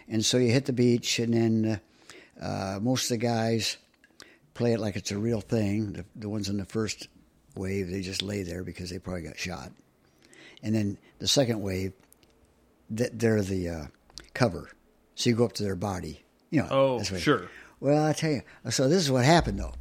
and 0.08 0.24
so 0.24 0.38
you 0.38 0.50
hit 0.50 0.64
the 0.64 0.72
beach, 0.72 1.20
and 1.20 1.32
then 1.32 1.80
uh, 2.40 2.44
uh, 2.44 2.78
most 2.82 3.04
of 3.04 3.10
the 3.10 3.24
guys 3.24 3.76
play 4.54 4.72
it 4.72 4.80
like 4.80 4.96
it's 4.96 5.12
a 5.12 5.18
real 5.18 5.40
thing. 5.40 5.92
The, 5.92 6.04
the 6.16 6.28
ones 6.28 6.48
in 6.48 6.56
the 6.56 6.64
first 6.64 7.06
wave, 7.54 7.88
they 7.88 8.00
just 8.00 8.20
lay 8.20 8.42
there 8.42 8.64
because 8.64 8.90
they 8.90 8.98
probably 8.98 9.22
got 9.22 9.38
shot. 9.38 9.70
And 10.60 10.74
then 10.74 10.98
the 11.20 11.28
second 11.28 11.62
wave, 11.62 11.92
th- 12.94 13.12
they're 13.14 13.42
the 13.42 13.68
uh, 13.68 13.86
cover. 14.34 14.70
So 15.14 15.30
you 15.30 15.36
go 15.36 15.44
up 15.44 15.52
to 15.54 15.62
their 15.62 15.76
body. 15.76 16.24
You 16.50 16.62
know. 16.62 16.68
Oh, 16.70 17.02
sure. 17.02 17.48
Well, 17.80 18.04
I 18.04 18.12
tell 18.12 18.30
you. 18.30 18.42
So 18.70 18.88
this 18.88 19.02
is 19.02 19.10
what 19.10 19.24
happened, 19.24 19.58
though. 19.58 19.74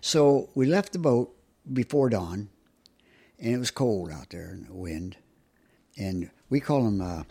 So 0.00 0.48
we 0.54 0.66
left 0.66 0.92
the 0.92 0.98
boat 0.98 1.34
before 1.72 2.08
dawn, 2.08 2.48
and 3.38 3.54
it 3.54 3.58
was 3.58 3.70
cold 3.70 4.10
out 4.10 4.30
there 4.30 4.48
and 4.50 4.66
the 4.66 4.74
wind, 4.74 5.16
and 5.96 6.30
we 6.48 6.60
call 6.60 6.84
them 6.84 7.00
uh, 7.00 7.24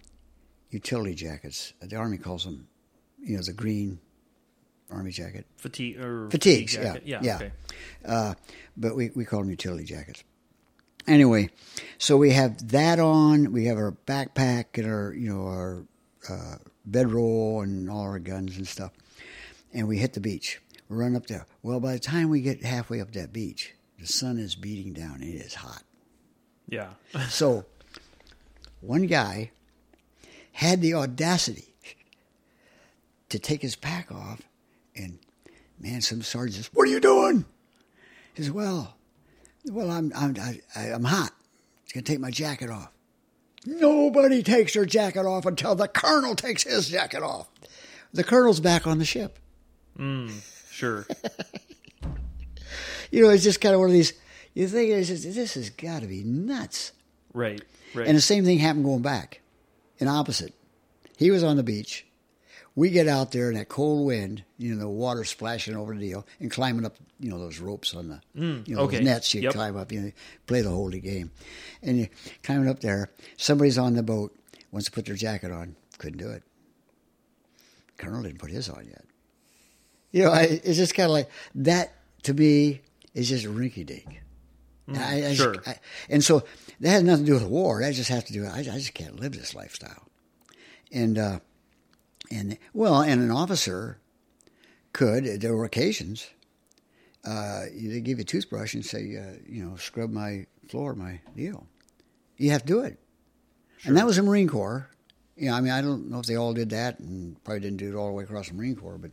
utility 0.69 1.15
jackets. 1.15 1.73
The 1.81 1.95
army 1.95 2.17
calls 2.17 2.43
them, 2.43 2.67
you 3.23 3.37
know, 3.37 3.43
the 3.43 3.53
green 3.53 3.99
army 4.91 5.11
jacket. 5.11 5.45
Fatigue 5.57 5.99
or 5.99 6.29
Fatigues, 6.29 6.75
fatigue 6.75 6.93
jacket? 6.93 7.03
yeah, 7.05 7.19
yeah. 7.21 7.27
yeah. 7.29 7.35
Okay. 7.35 7.51
Uh, 8.05 8.33
but 8.75 8.95
we, 8.95 9.11
we 9.15 9.25
call 9.25 9.39
them 9.39 9.49
utility 9.49 9.85
jackets. 9.85 10.23
Anyway, 11.07 11.49
so 11.97 12.17
we 12.17 12.31
have 12.31 12.69
that 12.69 12.99
on. 12.99 13.53
We 13.53 13.65
have 13.65 13.77
our 13.77 13.93
backpack 14.05 14.65
and 14.75 14.85
our 14.85 15.13
you 15.13 15.33
know 15.33 15.47
our 15.47 15.85
uh, 16.29 16.55
bedroll 16.87 17.61
and 17.61 17.89
all 17.89 18.01
our 18.01 18.19
guns 18.19 18.57
and 18.57 18.67
stuff, 18.67 18.91
and 19.73 19.87
we 19.87 19.97
hit 19.97 20.13
the 20.13 20.19
beach. 20.19 20.59
We 20.89 20.97
run 20.97 21.15
up 21.15 21.27
there. 21.27 21.45
Well, 21.61 21.79
by 21.79 21.93
the 21.93 21.99
time 21.99 22.29
we 22.29 22.41
get 22.41 22.63
halfway 22.63 23.01
up 23.01 23.11
that 23.11 23.33
beach, 23.33 23.73
the 23.99 24.07
sun 24.07 24.39
is 24.39 24.55
beating 24.55 24.93
down. 24.93 25.21
It 25.21 25.35
is 25.35 25.53
hot. 25.55 25.83
Yeah. 26.67 26.89
So, 27.29 27.65
one 28.81 29.07
guy 29.07 29.51
had 30.53 30.81
the 30.81 30.93
audacity 30.93 31.73
to 33.29 33.39
take 33.39 33.61
his 33.61 33.75
pack 33.75 34.11
off, 34.11 34.41
and 34.95 35.19
man, 35.79 36.01
some 36.01 36.21
sergeant 36.21 36.65
says, 36.65 36.73
"What 36.73 36.87
are 36.87 36.91
you 36.91 36.99
doing?" 36.99 37.45
He 38.33 38.43
says, 38.43 38.51
"Well, 38.51 38.95
well, 39.65 39.91
I'm 39.91 40.11
I'm 40.15 40.35
I, 40.75 40.81
I'm 40.91 41.03
hot. 41.03 41.31
It's 41.83 41.93
gonna 41.93 42.03
take 42.03 42.19
my 42.19 42.31
jacket 42.31 42.69
off." 42.69 42.91
Nobody 43.69 44.43
takes 44.43 44.73
their 44.73 44.85
jacket 44.85 45.25
off 45.25 45.45
until 45.45 45.75
the 45.75 45.87
colonel 45.89 46.35
takes 46.35 46.63
his 46.63 46.87
jacket 46.87 47.21
off. 47.21 47.47
The 48.13 48.23
colonel's 48.23 48.61
back 48.61 48.87
on 48.87 48.97
the 48.97 49.05
ship. 49.05 49.37
Mm, 49.99 50.31
Sure. 50.71 51.05
You 53.11 53.23
know, 53.23 53.29
it's 53.29 53.43
just 53.43 53.61
kind 53.61 53.73
of 53.73 53.79
one 53.79 53.89
of 53.89 53.93
these. 53.93 54.13
You 54.53 54.67
think 54.67 54.89
this 54.89 55.53
has 55.53 55.69
got 55.69 56.01
to 56.01 56.07
be 56.07 56.23
nuts. 56.23 56.91
right. 57.33 57.61
Right. 57.93 58.05
And 58.07 58.17
the 58.17 58.21
same 58.21 58.43
thing 58.43 58.59
happened 58.59 58.83
going 58.83 59.01
back, 59.01 59.39
in 59.97 60.07
opposite. 60.09 60.53
He 61.17 61.31
was 61.31 61.41
on 61.43 61.55
the 61.55 61.63
beach. 61.63 62.05
We 62.77 62.91
get 62.91 63.07
out 63.07 63.31
there 63.31 63.49
in 63.49 63.55
that 63.57 63.69
cold 63.69 64.05
wind, 64.05 64.43
you 64.59 64.73
know, 64.75 64.79
the 64.79 64.87
water 64.87 65.23
splashing 65.23 65.75
over 65.75 65.95
the 65.95 65.99
deal, 65.99 66.27
and 66.39 66.51
climbing 66.51 66.85
up, 66.85 66.95
you 67.19 67.29
know, 67.31 67.39
those 67.39 67.57
ropes 67.59 67.95
on 67.95 68.07
the, 68.07 68.21
you 68.35 68.75
know, 68.75 68.81
okay. 68.83 68.97
those 68.97 69.05
nets. 69.05 69.33
You 69.33 69.41
Yep. 69.41 69.53
climb 69.53 69.75
up, 69.75 69.91
you 69.91 69.99
know, 70.01 70.11
play 70.45 70.61
the 70.61 70.69
holy 70.69 70.99
game, 70.99 71.31
and 71.81 71.97
you 71.97 72.07
climbing 72.43 72.69
up 72.69 72.79
there. 72.81 73.09
Somebody's 73.35 73.79
on 73.79 73.95
the 73.95 74.03
boat 74.03 74.37
wants 74.71 74.85
to 74.85 74.91
put 74.91 75.05
their 75.07 75.15
jacket 75.15 75.51
on, 75.51 75.75
couldn't 75.97 76.19
do 76.19 76.29
it. 76.29 76.43
Colonel 77.97 78.21
didn't 78.21 78.37
put 78.39 78.51
his 78.51 78.69
on 78.69 78.85
yet. 78.85 79.05
You 80.11 80.25
know, 80.25 80.31
I, 80.31 80.41
it's 80.43 80.77
just 80.77 80.93
kind 80.93 81.05
of 81.07 81.11
like 81.13 81.29
that. 81.55 81.93
To 82.23 82.33
me, 82.33 82.81
is 83.13 83.29
just 83.29 83.45
rinky 83.45 83.85
dink. 83.85 84.21
And 84.87 84.97
I, 84.97 85.15
I 85.17 85.21
just- 85.33 85.37
sure. 85.37 85.55
I- 85.65 85.79
and 86.09 86.23
so 86.23 86.43
that 86.81 86.89
has 86.89 87.03
nothing 87.03 87.25
to 87.25 87.31
do 87.31 87.33
with 87.35 87.45
war. 87.49 87.81
That 87.81 87.93
just 87.93 88.09
has 88.09 88.23
to 88.25 88.33
do. 88.33 88.45
I, 88.45 88.59
I 88.59 88.63
just 88.63 88.93
can't 88.93 89.19
live 89.19 89.31
this 89.33 89.55
lifestyle. 89.55 90.07
And 90.91 91.17
uh, 91.17 91.39
and 92.31 92.57
well, 92.73 93.01
and 93.01 93.21
an 93.21 93.31
officer 93.31 93.99
could. 94.93 95.41
There 95.41 95.55
were 95.55 95.65
occasions. 95.65 96.29
Uh, 97.25 97.65
they 97.73 97.99
give 97.99 98.19
you 98.19 98.21
a 98.21 98.25
toothbrush 98.25 98.73
and 98.73 98.85
say, 98.85 99.17
uh, 99.17 99.37
you 99.47 99.63
know, 99.63 99.75
scrub 99.75 100.11
my 100.11 100.45
floor, 100.69 100.95
my 100.95 101.19
deal. 101.35 101.67
You 102.37 102.51
have 102.51 102.61
to 102.61 102.67
do 102.67 102.79
it. 102.81 102.99
And 103.83 103.97
that 103.97 104.05
was 104.05 104.15
the 104.15 104.23
Marine 104.23 104.47
Corps. 104.47 104.89
You 105.35 105.49
know, 105.49 105.55
I 105.55 105.61
mean, 105.61 105.71
I 105.71 105.81
don't 105.81 106.09
know 106.09 106.19
if 106.19 106.25
they 106.25 106.35
all 106.35 106.53
did 106.53 106.69
that, 106.71 106.99
and 106.99 107.41
probably 107.43 107.59
didn't 107.59 107.77
do 107.77 107.89
it 107.89 107.95
all 107.95 108.07
the 108.07 108.13
way 108.13 108.23
across 108.23 108.47
the 108.47 108.55
Marine 108.55 108.75
Corps, 108.75 108.97
but 108.97 109.11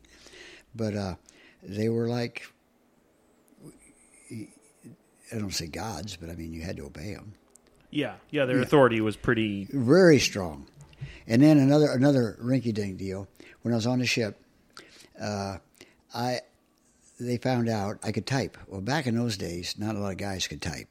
but 0.75 0.95
uh, 0.95 1.15
they 1.63 1.89
were 1.89 2.09
like, 2.09 2.47
I 4.33 5.39
don't 5.39 5.53
say 5.53 5.67
gods, 5.67 6.17
but 6.17 6.31
I 6.31 6.35
mean, 6.35 6.53
you 6.53 6.63
had 6.63 6.77
to 6.79 6.87
obey 6.87 7.15
them. 7.15 7.35
Yeah, 7.91 8.15
yeah. 8.31 8.45
Their 8.45 8.61
authority 8.61 9.01
was 9.01 9.17
pretty. 9.17 9.69
Very 9.71 10.19
strong. 10.19 10.67
And 11.27 11.43
then 11.43 11.59
another 11.59 11.91
another 11.91 12.39
rinky 12.43 12.73
dink 12.73 12.99
deal. 12.99 13.29
When 13.63 13.73
I 13.73 13.77
was 13.77 13.87
on 13.87 13.99
the 13.99 14.07
ship, 14.07 14.41
uh, 15.21 15.59
I 16.15 16.41
they 17.21 17.37
found 17.37 17.69
out 17.69 17.99
I 18.03 18.13
could 18.13 18.27
type. 18.27 18.59
Well, 18.67 18.81
back 18.81 19.07
in 19.07 19.17
those 19.17 19.37
days, 19.37 19.77
not 19.79 19.97
a 19.97 19.99
lot 19.99 20.13
of 20.13 20.19
guys 20.19 20.47
could 20.47 20.63
type. 20.63 20.89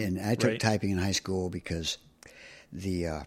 and 0.00 0.20
I 0.20 0.34
took 0.34 0.50
right. 0.50 0.60
typing 0.60 0.90
in 0.90 0.98
high 0.98 1.12
school 1.12 1.50
because 1.50 1.98
the 2.72 3.06
uh, 3.06 3.20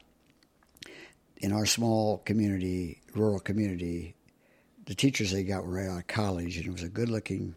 in 1.37 1.51
our 1.51 1.65
small 1.65 2.19
community, 2.19 3.01
rural 3.15 3.39
community, 3.39 4.15
the 4.85 4.95
teachers 4.95 5.31
they 5.31 5.43
got 5.43 5.65
were 5.65 5.73
right 5.73 5.89
out 5.89 5.99
of 5.99 6.07
college, 6.07 6.57
and 6.57 6.65
it 6.65 6.71
was 6.71 6.83
a 6.83 6.89
good 6.89 7.09
looking 7.09 7.55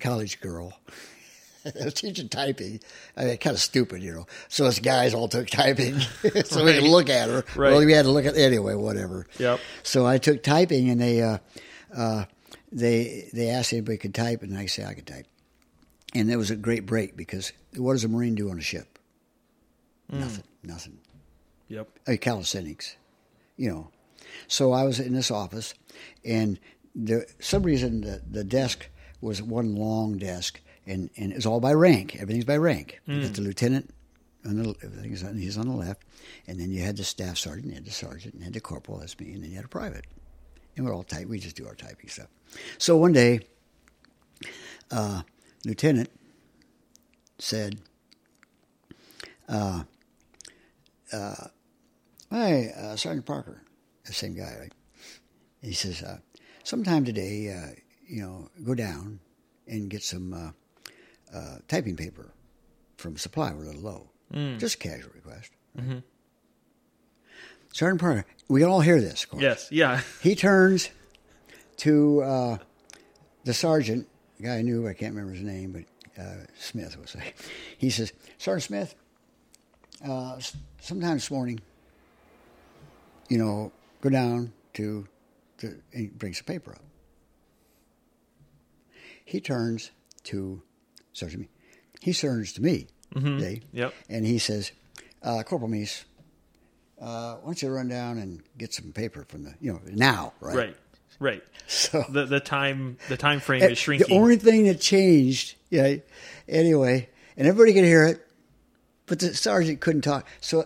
college 0.00 0.40
girl. 0.40 0.72
I 1.64 1.84
was 1.84 1.94
teaching 1.94 2.28
typing. 2.28 2.80
I 3.16 3.24
mean, 3.24 3.36
kind 3.38 3.54
of 3.54 3.60
stupid, 3.60 4.02
you 4.02 4.12
know. 4.12 4.26
So 4.48 4.66
us 4.66 4.78
guys 4.78 5.14
all 5.14 5.28
took 5.28 5.48
typing, 5.48 5.98
so 6.44 6.64
we 6.64 6.74
could 6.74 6.82
look 6.84 7.08
at 7.08 7.28
her. 7.28 7.44
Right. 7.56 7.72
Well, 7.72 7.84
we 7.84 7.92
had 7.92 8.04
to 8.04 8.10
look 8.10 8.26
at 8.26 8.36
anyway, 8.36 8.74
whatever. 8.74 9.26
Yep. 9.38 9.60
So 9.82 10.06
I 10.06 10.18
took 10.18 10.42
typing, 10.42 10.90
and 10.90 11.00
they 11.00 11.22
uh, 11.22 11.38
uh, 11.94 12.24
they 12.72 13.28
they 13.32 13.48
asked 13.48 13.72
if 13.72 13.78
anybody 13.78 13.98
could 13.98 14.14
type, 14.14 14.42
and 14.42 14.56
I 14.56 14.66
said 14.66 14.86
I 14.88 14.94
could 14.94 15.06
type. 15.06 15.26
And 16.14 16.30
it 16.30 16.36
was 16.36 16.50
a 16.50 16.56
great 16.56 16.86
break 16.86 17.16
because 17.16 17.52
what 17.76 17.92
does 17.92 18.04
a 18.04 18.08
marine 18.08 18.34
do 18.34 18.50
on 18.50 18.58
a 18.58 18.62
ship? 18.62 18.98
Nothing. 20.08 20.44
Nothing. 20.62 20.98
Yep. 21.68 21.88
Uh, 22.06 22.16
calisthenics, 22.20 22.96
you 23.56 23.70
know. 23.70 23.90
So 24.48 24.72
I 24.72 24.84
was 24.84 25.00
in 25.00 25.14
this 25.14 25.30
office, 25.30 25.74
and 26.24 26.58
the 26.94 27.26
some 27.40 27.62
reason 27.62 28.02
the 28.02 28.22
the 28.30 28.44
desk 28.44 28.88
was 29.20 29.42
one 29.42 29.74
long 29.74 30.18
desk, 30.18 30.60
and 30.86 31.10
and 31.16 31.32
it 31.32 31.36
was 31.36 31.46
all 31.46 31.60
by 31.60 31.72
rank. 31.72 32.16
Everything's 32.16 32.44
by 32.44 32.56
rank. 32.56 33.00
You 33.06 33.22
got 33.22 33.34
the 33.34 33.42
lieutenant. 33.42 33.90
On 34.46 34.62
the, 34.62 34.74
everything's 34.82 35.24
on, 35.24 35.38
he's 35.38 35.56
on 35.56 35.68
the 35.68 35.74
left, 35.74 36.02
and 36.46 36.60
then 36.60 36.70
you 36.70 36.82
had 36.82 36.98
the 36.98 37.04
staff 37.04 37.38
sergeant, 37.38 37.68
you 37.68 37.74
had 37.74 37.86
the 37.86 37.90
sergeant, 37.90 38.34
and 38.34 38.42
you 38.42 38.44
had 38.44 38.52
the 38.52 38.60
corporal, 38.60 38.98
that's 38.98 39.18
me, 39.18 39.32
and 39.32 39.42
then 39.42 39.48
you 39.48 39.56
had 39.56 39.64
a 39.64 39.68
private. 39.68 40.04
And 40.76 40.84
we're 40.84 40.94
all 40.94 41.02
type. 41.02 41.28
We 41.28 41.38
just 41.38 41.56
do 41.56 41.66
our 41.66 41.74
typing 41.74 42.10
stuff. 42.10 42.28
So 42.76 42.98
one 42.98 43.12
day, 43.12 43.40
uh, 44.90 45.22
lieutenant 45.64 46.10
said, 47.38 47.78
Hi, 52.30 52.72
uh, 52.76 52.96
Sergeant 52.96 53.26
Parker, 53.26 53.62
the 54.04 54.12
same 54.12 54.34
guy, 54.34 54.56
right? 54.58 54.72
He 55.62 55.72
says, 55.72 56.02
uh, 56.02 56.18
sometime 56.64 57.04
today, 57.04 57.48
uh, 57.48 57.74
you 58.06 58.20
know, 58.22 58.50
go 58.64 58.74
down 58.74 59.20
and 59.66 59.88
get 59.88 60.02
some 60.02 60.34
uh, 61.32 61.56
typing 61.68 61.96
paper 61.96 62.32
from 62.96 63.16
supply. 63.16 63.52
We're 63.52 63.64
a 63.64 63.66
little 63.66 63.82
low. 63.82 64.10
Just 64.58 64.74
a 64.76 64.78
casual 64.78 65.10
request. 65.14 65.52
Sergeant 67.72 68.00
Parker, 68.00 68.24
we 68.48 68.60
can 68.60 68.68
all 68.68 68.80
hear 68.80 69.00
this, 69.00 69.24
of 69.24 69.30
course. 69.30 69.42
Yes. 69.42 69.68
Yeah. 69.70 70.00
He 70.22 70.34
turns 70.34 70.90
to 71.78 72.22
uh, 72.22 72.58
the 73.44 73.54
sergeant, 73.54 74.08
the 74.38 74.44
guy 74.44 74.56
I 74.58 74.62
knew, 74.62 74.86
I 74.88 74.92
can't 74.94 75.14
remember 75.14 75.32
his 75.34 75.42
name, 75.42 75.72
but 75.72 76.22
uh, 76.22 76.44
Smith 76.58 76.96
will 76.96 77.06
say. 77.06 77.32
He 77.78 77.90
says, 77.90 78.12
Sergeant 78.38 78.62
Smith, 78.64 78.94
uh, 80.06 80.38
sometime 80.80 81.14
this 81.14 81.30
morning, 81.30 81.60
you 83.28 83.38
know, 83.38 83.72
go 84.00 84.10
down 84.10 84.52
to, 84.74 85.06
to 85.58 85.66
and 85.66 85.80
he 85.92 86.06
brings 86.08 86.38
the 86.38 86.44
paper 86.44 86.72
up. 86.72 86.82
He 89.24 89.40
turns 89.40 89.90
to 90.24 90.62
Sergeant. 91.14 91.48
He 92.00 92.12
turns 92.12 92.52
to 92.52 92.62
me, 92.62 92.88
Dave, 93.14 93.62
Yep. 93.72 93.94
and 94.10 94.26
he 94.26 94.38
says, 94.38 94.72
uh, 95.22 95.42
Corporal 95.44 95.70
Meese, 95.70 96.04
uh, 97.00 97.36
why 97.36 97.44
don't 97.46 97.62
you 97.62 97.70
run 97.70 97.88
down 97.88 98.18
and 98.18 98.42
get 98.58 98.74
some 98.74 98.92
paper 98.92 99.24
from 99.28 99.44
the, 99.44 99.54
you 99.60 99.72
know, 99.72 99.80
now, 99.90 100.34
right? 100.40 100.54
Right. 100.56 100.76
Right. 101.20 101.42
So 101.68 102.04
The 102.10 102.26
the 102.26 102.40
time 102.40 102.98
the 103.08 103.16
time 103.16 103.38
frame 103.40 103.62
is 103.62 103.78
shrinking. 103.78 104.08
The 104.08 104.14
only 104.20 104.36
thing 104.36 104.64
that 104.64 104.80
changed, 104.80 105.54
yeah. 105.70 105.94
Anyway, 106.48 107.08
and 107.36 107.46
everybody 107.48 107.72
could 107.72 107.84
hear 107.84 108.04
it, 108.04 108.26
but 109.06 109.20
the 109.20 109.32
sergeant 109.32 109.80
couldn't 109.80 110.02
talk. 110.02 110.26
So 110.40 110.64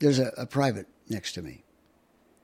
there's 0.00 0.18
a, 0.18 0.32
a 0.36 0.44
private 0.44 0.86
next 1.08 1.32
to 1.34 1.42
me. 1.42 1.62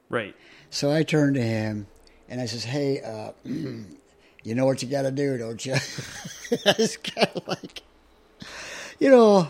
right. 0.08 0.34
So 0.70 0.90
I 0.90 1.02
turned 1.02 1.34
to 1.34 1.42
him 1.42 1.86
and 2.28 2.40
I 2.40 2.46
says, 2.46 2.64
"Hey, 2.64 3.00
uh, 3.02 3.32
you 4.44 4.54
know 4.54 4.66
what 4.66 4.82
you 4.82 4.88
got 4.88 5.02
to 5.02 5.10
do, 5.10 5.38
don't 5.38 5.64
you?" 5.64 5.74
I 6.66 6.74
was 6.78 6.96
kind 6.96 7.28
of 7.34 7.46
like, 7.48 7.82
you 8.98 9.08
know, 9.08 9.48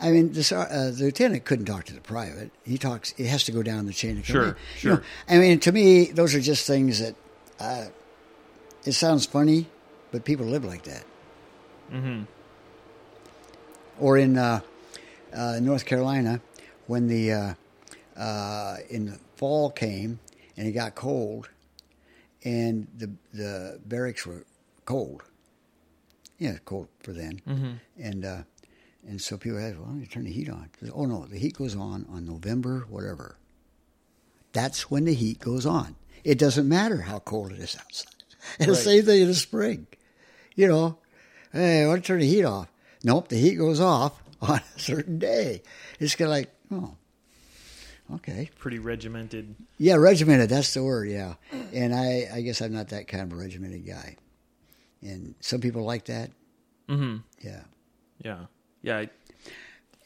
I 0.00 0.10
mean, 0.10 0.32
the, 0.32 0.56
uh, 0.56 0.90
the 0.90 1.04
lieutenant 1.04 1.44
couldn't 1.44 1.66
talk 1.66 1.84
to 1.86 1.94
the 1.94 2.00
private. 2.00 2.50
He 2.64 2.78
talks. 2.78 3.14
It 3.18 3.26
has 3.26 3.44
to 3.44 3.52
go 3.52 3.62
down 3.62 3.86
the 3.86 3.92
chain 3.92 4.18
of 4.18 4.26
Sure, 4.26 4.40
command. 4.40 4.56
You 4.74 4.78
sure. 4.78 4.94
know, 4.96 5.02
I 5.28 5.38
mean, 5.38 5.58
to 5.60 5.72
me, 5.72 6.06
those 6.06 6.34
are 6.34 6.40
just 6.40 6.66
things 6.66 7.00
that. 7.00 7.14
Uh, 7.58 7.86
it 8.84 8.92
sounds 8.92 9.26
funny, 9.26 9.66
but 10.12 10.24
people 10.24 10.46
live 10.46 10.64
like 10.64 10.84
that. 10.84 11.04
Mm-hmm. 11.92 12.22
Or 13.98 14.18
in 14.18 14.36
uh, 14.38 14.60
uh, 15.34 15.58
North 15.60 15.86
Carolina, 15.86 16.40
when 16.86 17.08
the 17.08 17.32
uh, 17.32 17.54
uh, 18.16 18.76
in 18.88 19.06
the 19.06 19.18
fall 19.36 19.70
came 19.70 20.20
and 20.56 20.68
it 20.68 20.72
got 20.72 20.94
cold, 20.94 21.48
and 22.46 22.86
the 22.96 23.10
the 23.34 23.80
barracks 23.84 24.24
were 24.24 24.44
cold. 24.84 25.22
Yeah, 26.38 26.58
cold 26.64 26.88
for 27.00 27.12
then, 27.12 27.40
mm-hmm. 27.48 27.72
and 27.98 28.24
uh, 28.24 28.42
and 29.06 29.20
so 29.20 29.36
people 29.36 29.58
had, 29.58 29.78
well, 29.78 29.96
you 29.98 30.06
turn 30.06 30.24
the 30.24 30.32
heat 30.32 30.48
on. 30.50 30.70
Oh 30.94 31.04
no, 31.06 31.24
the 31.26 31.38
heat 31.38 31.56
goes 31.56 31.74
on 31.74 32.06
on 32.10 32.24
November 32.24 32.86
whatever. 32.88 33.36
That's 34.52 34.90
when 34.90 35.04
the 35.04 35.14
heat 35.14 35.40
goes 35.40 35.66
on. 35.66 35.96
It 36.24 36.38
doesn't 36.38 36.68
matter 36.68 37.02
how 37.02 37.18
cold 37.20 37.52
it 37.52 37.58
is 37.58 37.76
outside. 37.76 38.12
And 38.60 38.68
the 38.68 38.74
Right. 38.74 38.82
same 38.82 39.04
thing 39.04 39.22
in 39.22 39.28
the 39.28 39.34
spring. 39.34 39.86
You 40.54 40.68
know, 40.68 40.98
hey, 41.52 41.82
I 41.82 41.86
want 41.88 42.04
to 42.04 42.06
turn 42.06 42.20
the 42.20 42.28
heat 42.28 42.44
off. 42.44 42.68
Nope, 43.02 43.28
the 43.28 43.36
heat 43.36 43.56
goes 43.56 43.80
off 43.80 44.22
on 44.40 44.60
a 44.76 44.78
certain 44.78 45.18
day. 45.18 45.62
It's 45.98 46.14
kind 46.14 46.26
of 46.28 46.32
like, 46.32 46.50
oh, 46.70 46.94
okay. 48.14 48.50
Pretty 48.58 48.78
regimented. 48.78 49.54
Yeah, 49.78 49.94
regimented. 49.96 50.48
That's 50.50 50.72
the 50.74 50.82
word. 50.82 51.08
Yeah, 51.08 51.34
and 51.72 51.94
I, 51.94 52.28
I 52.32 52.40
guess 52.42 52.60
I'm 52.62 52.72
not 52.72 52.88
that 52.88 53.08
kind 53.08 53.22
of 53.22 53.32
a 53.38 53.40
regimented 53.40 53.86
guy, 53.86 54.16
and 55.02 55.34
some 55.40 55.60
people 55.60 55.82
like 55.84 56.04
that. 56.06 56.30
Mm-hmm. 56.88 57.16
Yeah, 57.46 57.62
Yeah. 58.24 58.46
Yeah. 58.82 58.98
I- 58.98 59.10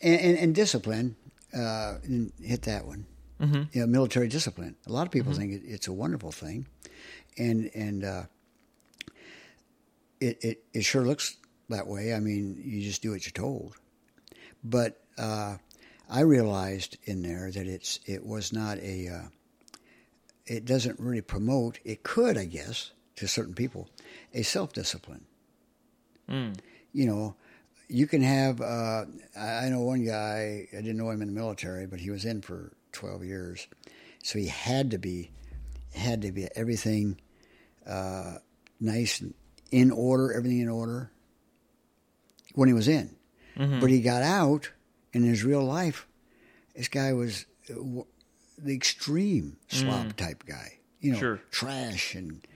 and 0.03 0.20
and, 0.20 0.38
and 0.38 0.55
discipline. 0.55 1.16
Uh, 1.53 1.98
and 2.05 2.32
hit 2.40 2.62
that 2.62 2.86
one. 2.86 3.05
Mm-hmm. 3.40 3.62
You 3.72 3.80
know, 3.80 3.86
military 3.88 4.28
discipline. 4.28 4.76
A 4.86 4.92
lot 4.92 5.05
of 5.07 5.11
people 5.12 5.32
think 5.32 5.53
it, 5.53 5.62
it's 5.64 5.88
a 5.88 5.92
wonderful 5.92 6.30
thing, 6.30 6.66
and 7.36 7.70
and 7.74 8.05
uh, 8.05 8.22
it, 10.20 10.38
it 10.44 10.64
it 10.72 10.82
sure 10.84 11.03
looks 11.03 11.36
that 11.68 11.86
way. 11.86 12.14
I 12.14 12.20
mean, 12.20 12.61
you 12.64 12.82
just 12.82 13.03
do 13.03 13.11
what 13.11 13.24
you're 13.24 13.32
told. 13.32 13.74
But 14.62 15.01
uh, 15.18 15.57
I 16.11 16.20
realized 16.20 16.98
in 17.04 17.22
there 17.22 17.50
that 17.50 17.66
it's 17.66 18.00
it 18.04 18.26
was 18.26 18.52
not 18.52 18.78
a. 18.78 19.08
Uh, 19.08 19.28
it 20.46 20.64
doesn't 20.64 20.98
really 20.98 21.20
promote. 21.20 21.78
It 21.84 22.02
could, 22.02 22.36
I 22.36 22.44
guess, 22.44 22.90
to 23.16 23.28
certain 23.28 23.54
people, 23.54 23.88
a 24.34 24.42
self 24.42 24.72
discipline. 24.72 25.24
Mm. 26.28 26.58
You 26.92 27.06
know, 27.06 27.36
you 27.88 28.06
can 28.06 28.22
have. 28.22 28.61
Uh, 28.61 29.04
I 29.38 29.68
know 29.68 29.82
one 29.82 30.04
guy. 30.04 30.66
I 30.72 30.76
didn't 30.76 30.96
know 30.96 31.11
him 31.11 31.22
in 31.22 31.28
the 31.28 31.40
military, 31.40 31.86
but 31.86 32.00
he 32.00 32.11
was 32.11 32.24
in 32.24 32.42
for 32.42 32.72
twelve 32.90 33.24
years, 33.24 33.68
so 34.22 34.38
he 34.38 34.48
had 34.48 34.90
to 34.90 34.98
be 34.98 35.30
had 35.94 36.22
to 36.22 36.32
be 36.32 36.48
everything 36.56 37.20
uh, 37.86 38.34
nice 38.80 39.20
and 39.20 39.34
in 39.70 39.90
order, 39.90 40.32
everything 40.32 40.61
in 40.61 40.68
order 40.68 41.11
when 42.54 42.68
he 42.68 42.74
was 42.74 42.88
in. 42.88 43.14
But 43.80 43.90
he 43.90 44.00
got 44.00 44.22
out, 44.22 44.70
in 45.12 45.22
his 45.22 45.44
real 45.44 45.64
life, 45.64 46.06
this 46.74 46.88
guy 46.88 47.12
was 47.12 47.46
uh, 47.70 48.02
the 48.58 48.74
extreme 48.74 49.56
slob 49.68 50.16
type 50.16 50.44
guy. 50.46 50.78
You 51.00 51.12
know, 51.12 51.18
Sure. 51.18 51.40
trash 51.50 52.14
and 52.14 52.46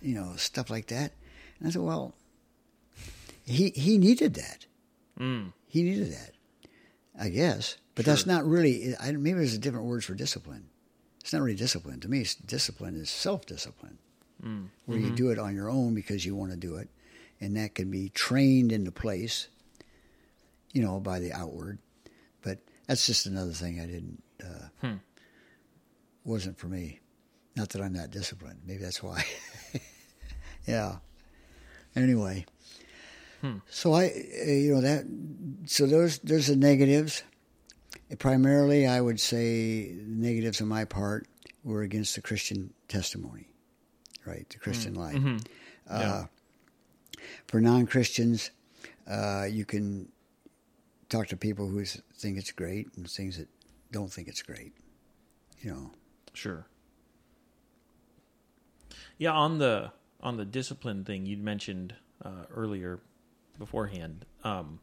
you 0.00 0.14
know 0.14 0.34
stuff 0.36 0.70
like 0.70 0.86
that. 0.88 1.12
And 1.58 1.68
I 1.68 1.70
said, 1.72 1.82
well, 1.82 2.14
he 3.44 3.70
he 3.70 3.98
needed 3.98 4.34
that. 4.34 4.66
Mm. 5.18 5.52
He 5.66 5.82
needed 5.82 6.12
that, 6.12 6.32
I 7.18 7.28
guess. 7.28 7.76
But 7.94 8.04
that's 8.04 8.26
not 8.26 8.46
really. 8.46 8.94
I, 9.00 9.10
maybe 9.12 9.38
there's 9.38 9.54
a 9.54 9.58
different 9.58 9.86
words 9.86 10.04
for 10.04 10.14
discipline. 10.14 10.68
It's 11.20 11.32
not 11.32 11.42
really 11.42 11.56
discipline 11.56 11.98
to 12.00 12.08
me. 12.08 12.20
It's 12.20 12.34
discipline 12.36 12.94
is 12.94 13.10
self 13.10 13.44
discipline, 13.46 13.98
Mm. 14.44 14.68
where 14.86 14.98
you 14.98 15.10
do 15.10 15.30
it 15.30 15.38
on 15.40 15.54
your 15.56 15.68
own 15.68 15.94
because 15.94 16.24
you 16.24 16.36
want 16.36 16.52
to 16.52 16.56
do 16.56 16.76
it, 16.76 16.88
and 17.40 17.56
that 17.56 17.74
can 17.74 17.90
be 17.90 18.08
trained 18.10 18.70
into 18.70 18.92
place. 18.92 19.48
You 20.72 20.82
know, 20.82 21.00
by 21.00 21.18
the 21.18 21.32
outward, 21.32 21.78
that's 22.88 23.06
just 23.06 23.26
another 23.26 23.52
thing 23.52 23.78
I 23.80 23.86
didn't. 23.86 24.22
Uh, 24.42 24.68
Hmm. 24.80 24.94
Wasn't 26.24 26.58
for 26.58 26.66
me. 26.66 26.98
Not 27.56 27.68
that 27.70 27.82
I'm 27.82 27.92
that 27.94 28.10
disciplined. 28.10 28.60
Maybe 28.66 28.82
that's 28.82 29.02
why. 29.02 29.24
yeah. 30.66 30.96
Anyway. 31.96 32.44
Hmm. 33.40 33.58
So 33.70 33.92
I, 33.94 34.06
uh, 34.06 34.50
you 34.50 34.74
know 34.74 34.80
that. 34.80 35.04
So 35.66 35.86
there's 35.86 36.18
there's 36.20 36.48
the 36.48 36.56
negatives. 36.56 37.22
Primarily, 38.18 38.86
I 38.86 39.00
would 39.00 39.20
say 39.20 39.92
the 39.92 40.02
negatives 40.06 40.60
on 40.60 40.68
my 40.68 40.84
part 40.84 41.28
were 41.62 41.82
against 41.82 42.14
the 42.14 42.22
Christian 42.22 42.72
testimony, 42.88 43.48
right? 44.26 44.48
The 44.50 44.58
Christian 44.58 44.94
life. 44.94 45.14
Mhm. 45.16 45.44
Uh, 45.88 45.98
Yeah. 46.00 46.26
For 47.46 47.60
non 47.60 47.86
Christians, 47.86 48.50
uh, 49.06 49.46
you 49.50 49.64
can 49.64 50.08
talk 51.08 51.28
to 51.28 51.36
people 51.36 51.68
who 51.68 51.84
think 51.84 52.38
it's 52.38 52.52
great 52.52 52.88
and 52.96 53.08
things 53.10 53.38
that 53.38 53.48
don't 53.90 54.12
think 54.12 54.28
it's 54.28 54.42
great. 54.42 54.72
You 55.60 55.72
know. 55.72 55.90
Sure. 56.34 56.66
Yeah, 59.16 59.32
on 59.32 59.58
the 59.58 59.92
on 60.20 60.36
the 60.36 60.44
discipline 60.44 61.04
thing 61.04 61.26
you'd 61.26 61.42
mentioned 61.42 61.94
uh, 62.24 62.44
earlier 62.54 63.00
beforehand, 63.58 64.24
um, 64.44 64.80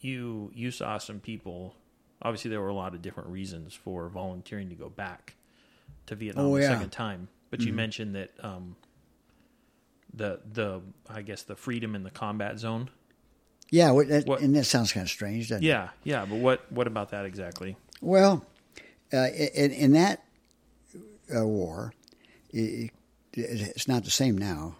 you 0.00 0.50
you 0.54 0.70
saw 0.70 0.98
some 0.98 1.20
people. 1.20 1.74
Obviously, 2.22 2.50
there 2.50 2.60
were 2.60 2.68
a 2.68 2.74
lot 2.74 2.94
of 2.94 3.02
different 3.02 3.28
reasons 3.28 3.74
for 3.74 4.08
volunteering 4.08 4.70
to 4.70 4.74
go 4.74 4.88
back 4.88 5.34
to 6.06 6.14
Vietnam 6.14 6.46
Oh, 6.46 6.54
the 6.54 6.62
yeah. 6.62 6.68
second 6.68 6.90
time. 6.90 7.28
But 7.50 7.60
you 7.60 7.72
mentioned 7.72 8.14
that 8.14 8.30
um, 8.42 8.76
the 10.12 10.40
the 10.50 10.80
I 11.08 11.22
guess 11.22 11.42
the 11.42 11.56
freedom 11.56 11.94
in 11.94 12.02
the 12.02 12.10
combat 12.10 12.58
zone. 12.58 12.88
Yeah, 13.74 13.90
what, 13.90 14.06
that, 14.08 14.26
What- 14.26 14.40
and 14.40 14.54
that 14.54 14.64
sounds 14.66 14.92
kind 14.92 15.02
of 15.04 15.10
strange, 15.10 15.48
doesn't 15.48 15.64
it? 15.64 15.66
Yeah, 15.66 15.88
yeah. 16.04 16.24
But 16.26 16.36
what 16.38 16.70
what 16.70 16.86
about 16.86 17.10
that 17.10 17.24
exactly? 17.24 17.76
Well, 18.00 18.46
uh, 19.12 19.26
in, 19.28 19.72
in 19.72 19.92
that 19.92 20.22
uh, 21.34 21.44
war, 21.44 21.92
it, 22.50 22.90
it's 23.32 23.88
not 23.88 24.04
the 24.04 24.10
same 24.10 24.38
now, 24.38 24.76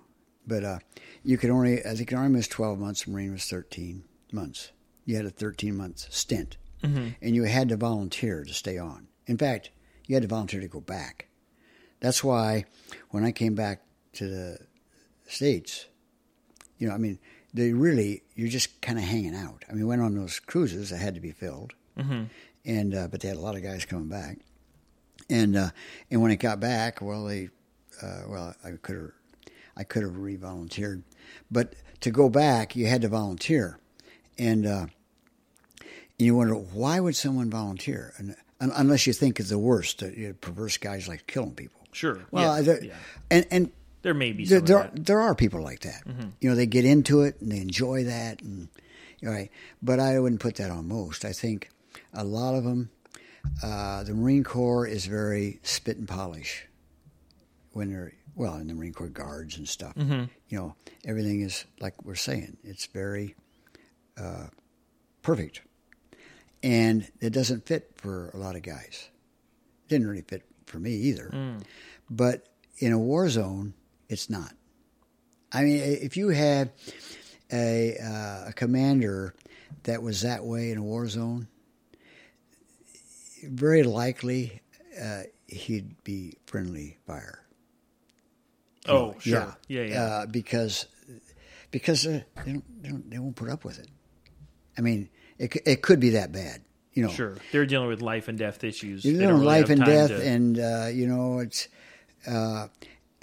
but 0.46 0.62
uh, 0.62 0.78
you 1.24 1.36
could 1.38 1.50
only, 1.50 1.84
I 1.84 1.94
think 1.96 2.10
the 2.10 2.16
Army 2.16 2.36
was 2.36 2.46
12 2.46 2.78
months, 2.78 3.08
Marine 3.08 3.32
was 3.32 3.44
13 3.46 4.04
months. 4.32 4.70
You 5.06 5.16
had 5.16 5.24
a 5.26 5.30
13 5.30 5.76
month 5.76 6.06
stint, 6.12 6.56
and 6.82 7.14
you 7.20 7.44
had 7.44 7.70
to 7.70 7.76
volunteer 7.76 8.44
to 8.44 8.52
stay 8.54 8.78
on. 8.78 9.08
In 9.26 9.38
fact, 9.38 9.70
you 10.06 10.14
had 10.14 10.22
to 10.22 10.28
volunteer 10.28 10.60
to 10.60 10.68
go 10.68 10.80
back. 10.80 11.26
That's 12.00 12.22
why 12.22 12.66
when 13.10 13.24
I 13.24 13.32
came 13.32 13.54
back 13.56 13.80
to 14.14 14.28
the 14.28 14.58
States, 15.26 15.86
you 16.78 16.86
know, 16.88 16.94
I 16.94 16.98
mean, 16.98 17.18
they 17.54 17.72
really, 17.72 18.22
you're 18.34 18.48
just 18.48 18.80
kind 18.82 18.98
of 18.98 19.04
hanging 19.04 19.34
out. 19.34 19.64
I 19.68 19.72
mean, 19.72 19.82
we 19.84 19.88
went 19.88 20.02
on 20.02 20.14
those 20.16 20.40
cruises 20.40 20.90
that 20.90 20.98
had 20.98 21.14
to 21.14 21.20
be 21.20 21.30
filled 21.32 21.72
Mm-hmm. 21.96 22.24
and 22.64 22.94
uh, 22.94 23.06
but 23.08 23.20
they 23.20 23.28
had 23.28 23.36
a 23.36 23.40
lot 23.40 23.54
of 23.54 23.62
guys 23.62 23.84
coming 23.84 24.08
back, 24.08 24.38
and 25.30 25.56
uh, 25.56 25.70
and 26.10 26.20
when 26.20 26.32
it 26.32 26.36
got 26.36 26.58
back, 26.58 27.00
well, 27.00 27.24
they, 27.24 27.48
uh, 28.02 28.22
well, 28.26 28.54
I 28.64 28.72
could 28.82 28.96
have, 28.96 29.10
I 29.76 29.84
could 29.84 30.02
have 30.02 30.16
re-volunteered, 30.18 31.04
but 31.52 31.74
to 32.00 32.10
go 32.10 32.28
back, 32.28 32.74
you 32.74 32.86
had 32.88 33.02
to 33.02 33.08
volunteer, 33.08 33.78
and 34.36 34.66
uh, 34.66 34.86
you 36.18 36.34
wonder 36.34 36.54
why 36.54 36.98
would 36.98 37.14
someone 37.16 37.48
volunteer, 37.50 38.12
and 38.18 38.34
un- 38.60 38.72
unless 38.74 39.06
you 39.06 39.12
think 39.12 39.38
it's 39.38 39.50
the 39.50 39.58
worst, 39.58 40.02
uh, 40.02 40.06
you 40.06 40.28
know, 40.28 40.34
perverse 40.40 40.76
guys 40.76 41.06
like 41.06 41.26
killing 41.28 41.54
people. 41.54 41.80
Sure. 41.92 42.18
Well, 42.32 42.60
yeah, 42.60 42.74
yeah. 42.82 42.94
and 43.30 43.46
and 43.52 43.72
There 44.04 44.14
may 44.14 44.32
be 44.32 44.44
there, 44.44 44.58
some 44.58 44.66
there, 44.66 44.90
there 44.94 45.20
are 45.20 45.34
people 45.34 45.62
like 45.62 45.80
that. 45.80 46.02
You 46.40 46.50
know, 46.50 46.54
they 46.54 46.66
get 46.66 46.84
into 46.84 47.22
it 47.22 47.40
and 47.40 47.50
they 47.50 47.56
enjoy 47.58 48.04
that, 48.04 48.42
and 48.42 48.68
right. 49.22 49.50
But 49.82 49.98
I 49.98 50.20
wouldn't 50.20 50.42
put 50.42 50.56
that 50.56 50.70
on 50.70 50.86
most. 50.86 51.24
I 51.24 51.32
think 51.32 51.70
a 52.12 52.22
lot 52.22 52.54
of 52.54 52.64
them, 52.64 52.90
uh, 53.62 54.04
the 54.04 54.12
Marine 54.14 54.44
Corps 54.44 54.86
is 54.86 55.06
very 55.06 55.58
spit 55.62 55.96
and 55.96 56.06
polish 56.06 56.66
when 57.72 57.90
they're 57.90 58.12
well 58.36 58.56
in 58.56 58.66
the 58.68 58.74
Marine 58.74 58.92
Corps 58.92 59.08
guards 59.08 59.56
and 59.56 59.66
stuff. 59.66 59.94
You 59.96 60.58
know, 60.58 60.76
everything 61.06 61.40
is 61.40 61.64
like 61.80 62.04
we're 62.04 62.14
saying. 62.14 62.58
It's 62.62 62.84
very 62.86 63.34
uh, 64.18 64.48
perfect, 65.22 65.62
and 66.62 67.10
it 67.20 67.30
doesn't 67.32 67.66
fit 67.66 67.92
for 67.96 68.28
a 68.34 68.36
lot 68.36 68.54
of 68.54 68.60
guys. 68.62 69.08
Didn't 69.88 70.06
really 70.08 70.22
fit 70.28 70.42
for 70.66 70.78
me 70.78 70.92
either. 70.92 71.30
But 72.10 72.48
in 72.78 72.92
a 72.92 72.98
war 72.98 73.30
zone, 73.30 73.72
it's 74.08 74.28
not. 74.30 74.52
I 75.52 75.62
mean, 75.62 75.80
if 75.80 76.16
you 76.16 76.28
had 76.30 76.72
a, 77.52 77.96
uh, 77.98 78.48
a 78.48 78.52
commander 78.54 79.34
that 79.84 80.02
was 80.02 80.22
that 80.22 80.44
way 80.44 80.70
in 80.70 80.78
a 80.78 80.82
war 80.82 81.06
zone, 81.08 81.48
very 83.44 83.82
likely 83.82 84.60
uh, 85.00 85.22
he'd 85.46 86.02
be 86.04 86.38
friendly 86.46 86.98
fire. 87.06 87.40
Oh, 88.88 89.14
sure. 89.20 89.56
Yeah, 89.68 89.82
yeah. 89.82 90.02
Uh, 90.02 90.26
because 90.26 90.86
because 91.70 92.06
uh, 92.06 92.20
they, 92.44 92.52
don't, 92.52 92.82
they 92.82 92.88
don't 92.88 93.10
they 93.10 93.18
won't 93.18 93.36
put 93.36 93.48
up 93.48 93.64
with 93.64 93.78
it. 93.78 93.88
I 94.76 94.80
mean, 94.82 95.08
it 95.38 95.56
it 95.66 95.82
could 95.82 96.00
be 96.00 96.10
that 96.10 96.32
bad. 96.32 96.62
You 96.92 97.04
know, 97.04 97.08
Sure, 97.08 97.34
they're 97.50 97.66
dealing 97.66 97.88
with 97.88 98.02
life 98.02 98.28
and 98.28 98.38
death 98.38 98.62
issues. 98.62 99.04
you 99.04 99.14
They 99.16 99.24
know, 99.24 99.30
don't 99.30 99.40
really 99.40 99.46
life 99.46 99.70
and 99.70 99.84
death, 99.84 100.08
to- 100.10 100.26
and 100.26 100.58
uh, 100.58 100.88
you 100.92 101.06
know, 101.06 101.38
it's 101.40 101.68
uh, 102.26 102.68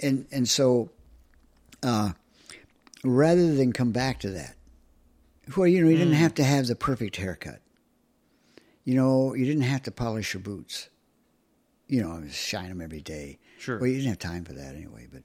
and 0.02 0.26
and 0.32 0.48
so 0.48 0.90
uh, 1.82 2.12
rather 3.04 3.54
than 3.54 3.72
come 3.72 3.92
back 3.92 4.20
to 4.20 4.30
that, 4.30 4.54
well, 5.56 5.66
you 5.66 5.82
know, 5.82 5.88
you 5.88 5.96
Hmm. 5.96 6.02
didn't 6.02 6.14
have 6.14 6.34
to 6.34 6.44
have 6.44 6.66
the 6.66 6.76
perfect 6.76 7.16
haircut. 7.16 7.60
You 8.84 8.94
know, 8.96 9.34
you 9.34 9.44
didn't 9.44 9.62
have 9.62 9.82
to 9.82 9.90
polish 9.90 10.34
your 10.34 10.42
boots. 10.42 10.88
You 11.88 12.02
know, 12.02 12.22
shine 12.30 12.68
them 12.68 12.80
every 12.80 13.00
day. 13.02 13.38
Sure. 13.58 13.78
Well, 13.78 13.86
you 13.86 13.96
didn't 13.96 14.08
have 14.08 14.18
time 14.18 14.44
for 14.44 14.54
that 14.54 14.74
anyway, 14.74 15.08
but 15.12 15.22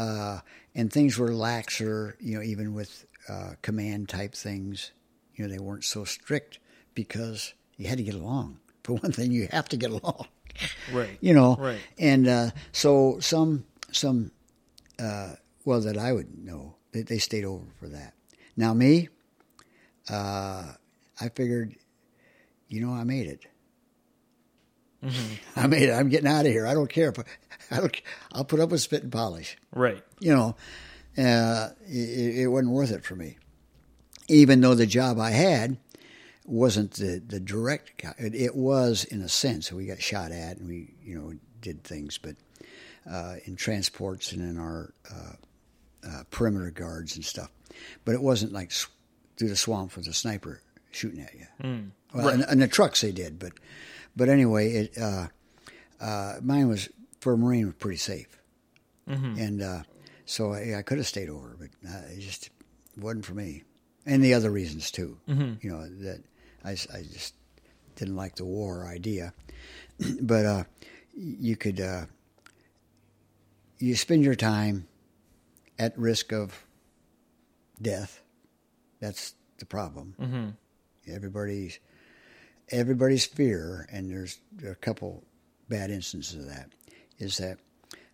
uh, 0.00 0.40
and 0.74 0.92
things 0.92 1.18
were 1.18 1.30
laxer. 1.30 2.14
You 2.20 2.36
know, 2.38 2.42
even 2.42 2.74
with 2.74 3.04
uh, 3.28 3.52
command 3.62 4.08
type 4.08 4.34
things, 4.34 4.92
you 5.34 5.44
know, 5.46 5.52
they 5.52 5.58
weren't 5.60 5.84
so 5.84 6.04
strict 6.04 6.58
because 6.94 7.52
you 7.76 7.88
had 7.88 7.98
to 7.98 8.04
get 8.04 8.14
along. 8.14 8.58
For 8.84 8.94
one 8.94 9.12
thing, 9.12 9.32
you 9.32 9.48
have 9.52 9.68
to 9.68 9.76
get 9.76 9.90
along. 9.90 10.26
right. 10.92 11.10
You 11.20 11.34
know, 11.34 11.56
Right. 11.56 11.80
And 11.98 12.26
uh, 12.26 12.50
so 12.72 13.18
some 13.20 13.64
some 13.92 14.30
uh, 14.98 15.34
well 15.64 15.80
that 15.80 15.96
I 15.96 16.12
would 16.12 16.38
know 16.38 16.76
they, 16.92 17.02
they 17.02 17.18
stayed 17.18 17.44
over 17.44 17.64
for 17.78 17.88
that. 17.88 18.14
Now 18.56 18.74
me, 18.74 19.08
uh, 20.10 20.72
I 21.20 21.28
figured, 21.28 21.74
you 22.68 22.84
know, 22.84 22.92
I 22.92 23.04
made 23.04 23.26
it. 23.26 23.46
I 25.56 25.66
made 25.66 25.88
it. 25.88 25.92
I'm 25.92 26.08
getting 26.08 26.28
out 26.28 26.46
of 26.46 26.52
here. 26.52 26.66
I 26.66 26.74
don't 26.74 26.90
care. 26.90 27.10
If 27.10 27.18
I, 27.18 27.24
I 27.70 27.80
don't. 27.80 28.02
I'll 28.32 28.44
put 28.44 28.60
up 28.60 28.70
with 28.70 28.80
spit 28.80 29.02
and 29.02 29.12
polish. 29.12 29.56
Right. 29.72 30.02
You 30.18 30.34
know, 30.34 30.56
uh, 31.16 31.68
it, 31.86 32.38
it 32.40 32.46
wasn't 32.48 32.72
worth 32.72 32.90
it 32.90 33.04
for 33.04 33.14
me. 33.14 33.38
Even 34.28 34.60
though 34.60 34.74
the 34.74 34.86
job 34.86 35.18
I 35.18 35.30
had 35.30 35.78
wasn't 36.44 36.92
the 36.92 37.22
the 37.24 37.38
direct. 37.38 38.04
It, 38.18 38.34
it 38.34 38.56
was 38.56 39.04
in 39.04 39.20
a 39.20 39.28
sense. 39.28 39.72
We 39.72 39.86
got 39.86 40.02
shot 40.02 40.32
at, 40.32 40.56
and 40.58 40.66
we 40.66 40.94
you 41.02 41.14
know 41.14 41.32
did 41.60 41.84
things, 41.84 42.18
but 42.18 42.36
uh, 43.08 43.36
in 43.44 43.56
transports 43.56 44.32
and 44.32 44.42
in 44.42 44.58
our 44.58 44.92
uh, 45.10 45.32
uh, 46.08 46.22
perimeter 46.30 46.70
guards 46.70 47.16
and 47.16 47.24
stuff. 47.24 47.50
But 48.04 48.14
it 48.14 48.22
wasn't 48.22 48.52
like 48.52 48.70
s- 48.70 48.86
through 49.36 49.48
the 49.48 49.56
swamp 49.56 49.96
with 49.96 50.06
a 50.06 50.12
sniper 50.12 50.62
shooting 50.90 51.20
at 51.20 51.34
you. 51.34 51.46
Well, 52.14 52.28
and, 52.28 52.42
and 52.48 52.62
the 52.62 52.68
trucks 52.68 53.00
they 53.02 53.12
did, 53.12 53.38
but 53.38 53.52
but 54.16 54.28
anyway, 54.28 54.72
it 54.72 54.98
uh, 54.98 55.28
uh, 56.00 56.36
mine 56.42 56.68
was 56.68 56.88
for 57.20 57.34
a 57.34 57.38
marine 57.38 57.66
was 57.66 57.74
pretty 57.76 57.98
safe, 57.98 58.38
and 59.38 59.62
uh, 59.62 59.82
so 60.24 60.52
I, 60.52 60.78
I 60.78 60.82
could 60.82 60.98
have 60.98 61.06
stayed 61.06 61.28
over, 61.28 61.56
but 61.58 61.68
uh, 61.88 62.00
it 62.12 62.20
just 62.20 62.50
wasn't 62.96 63.24
for 63.26 63.34
me, 63.34 63.62
and 64.06 64.22
the 64.24 64.34
other 64.34 64.50
reasons 64.50 64.90
too. 64.90 65.18
You 65.60 65.70
know 65.70 65.88
that 66.02 66.22
I 66.64 67.02
just 67.02 67.34
didn't 67.96 68.16
like 68.16 68.36
the 68.36 68.44
war 68.44 68.86
idea, 68.86 69.34
but 70.20 70.46
uh, 70.46 70.64
you 71.14 71.56
could 71.56 71.80
uh, 71.80 72.06
you 73.78 73.94
spend 73.96 74.24
your 74.24 74.34
time 74.34 74.86
at 75.78 75.96
risk 75.98 76.32
of 76.32 76.64
death. 77.80 78.20
That's 79.00 79.34
the 79.58 79.66
problem. 79.66 80.14
Mm-hmm. 80.20 80.48
Everybody's 81.12 81.78
everybody's 82.70 83.24
fear, 83.24 83.88
and 83.90 84.10
there's 84.10 84.40
a 84.66 84.74
couple 84.74 85.22
bad 85.68 85.90
instances 85.90 86.34
of 86.44 86.46
that. 86.48 86.70
Is 87.18 87.36
that 87.38 87.58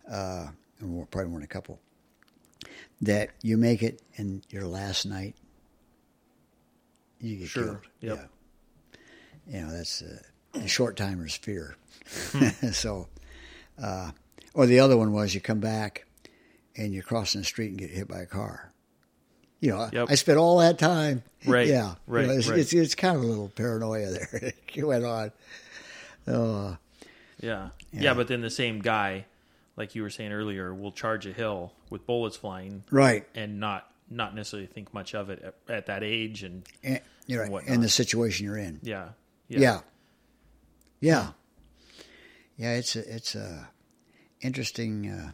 uh, 0.09 0.47
and 0.79 1.11
probably 1.11 1.29
more 1.29 1.39
than 1.39 1.45
a 1.45 1.47
couple 1.47 1.79
that 3.01 3.29
you 3.41 3.57
make 3.57 3.83
it 3.83 4.01
and 4.17 4.45
your 4.49 4.65
last 4.65 5.05
night, 5.05 5.35
you 7.19 7.37
get 7.37 7.47
Sure. 7.49 7.63
killed. 7.63 7.77
Yep. 8.01 8.29
Yeah. 9.47 9.59
You 9.59 9.65
know, 9.65 9.71
that's 9.77 10.01
uh, 10.01 10.19
the 10.53 10.67
short 10.67 10.95
timer's 10.97 11.35
fear. 11.35 11.75
Hmm. 12.31 12.47
so, 12.71 13.07
uh, 13.81 14.11
or 14.55 14.65
the 14.65 14.79
other 14.79 14.97
one 14.97 15.13
was 15.13 15.35
you 15.35 15.41
come 15.41 15.59
back 15.59 16.05
and 16.75 16.93
you're 16.93 17.03
crossing 17.03 17.41
the 17.41 17.45
street 17.45 17.69
and 17.69 17.77
get 17.77 17.91
hit 17.91 18.07
by 18.07 18.19
a 18.21 18.25
car. 18.25 18.71
You 19.59 19.69
know, 19.71 19.89
Yep. 19.93 20.07
I 20.09 20.15
spent 20.15 20.37
all 20.37 20.57
that 20.59 20.79
time. 20.79 21.21
Right, 21.45 21.67
Yeah. 21.67 21.89
You 21.91 21.95
right, 22.07 22.25
know, 22.27 22.33
it's, 22.33 22.47
right. 22.49 22.57
it's, 22.57 22.73
it's 22.73 22.95
kind 22.95 23.15
of 23.15 23.21
a 23.21 23.25
little 23.27 23.49
paranoia 23.49 24.09
there. 24.11 24.53
it 24.73 24.83
went 24.83 25.05
on. 25.05 25.31
Oh, 26.27 26.77
Yeah. 27.39 27.69
yeah. 27.93 28.01
Yeah. 28.01 28.13
but 28.15 28.27
then 28.27 28.41
the 28.41 28.49
same 28.49 28.79
guy, 28.79 29.25
like 29.77 29.93
you 29.93 30.01
were 30.01 30.09
saying 30.09 30.31
earlier, 30.31 30.73
will 30.73 30.91
charge 30.91 31.27
a 31.27 31.31
hill 31.33 31.71
with 31.91 32.07
bullets 32.07 32.35
flying 32.35 32.83
right. 32.89 33.27
and 33.35 33.59
not 33.59 33.91
not 34.09 34.33
necessarily 34.35 34.65
think 34.67 34.93
much 34.93 35.13
of 35.15 35.29
it 35.31 35.41
at, 35.43 35.55
at 35.67 35.85
that 35.87 36.03
age 36.03 36.41
and 36.43 36.63
And, 36.83 36.99
you're 37.27 37.43
And 37.43 37.53
right. 37.53 37.63
And 37.67 37.83
the 37.83 37.89
situation 37.89 38.45
you're 38.47 38.57
in. 38.57 38.79
yeah. 38.81 39.09
Yeah. 39.47 39.81
Yeah. 40.99 41.27
Yeah, 42.57 42.71
it's 42.73 42.95
a 42.95 43.15
it's 43.15 43.35
a 43.35 43.69
interesting 44.41 45.09
uh, 45.09 45.31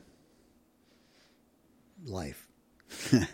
life. 2.05 2.47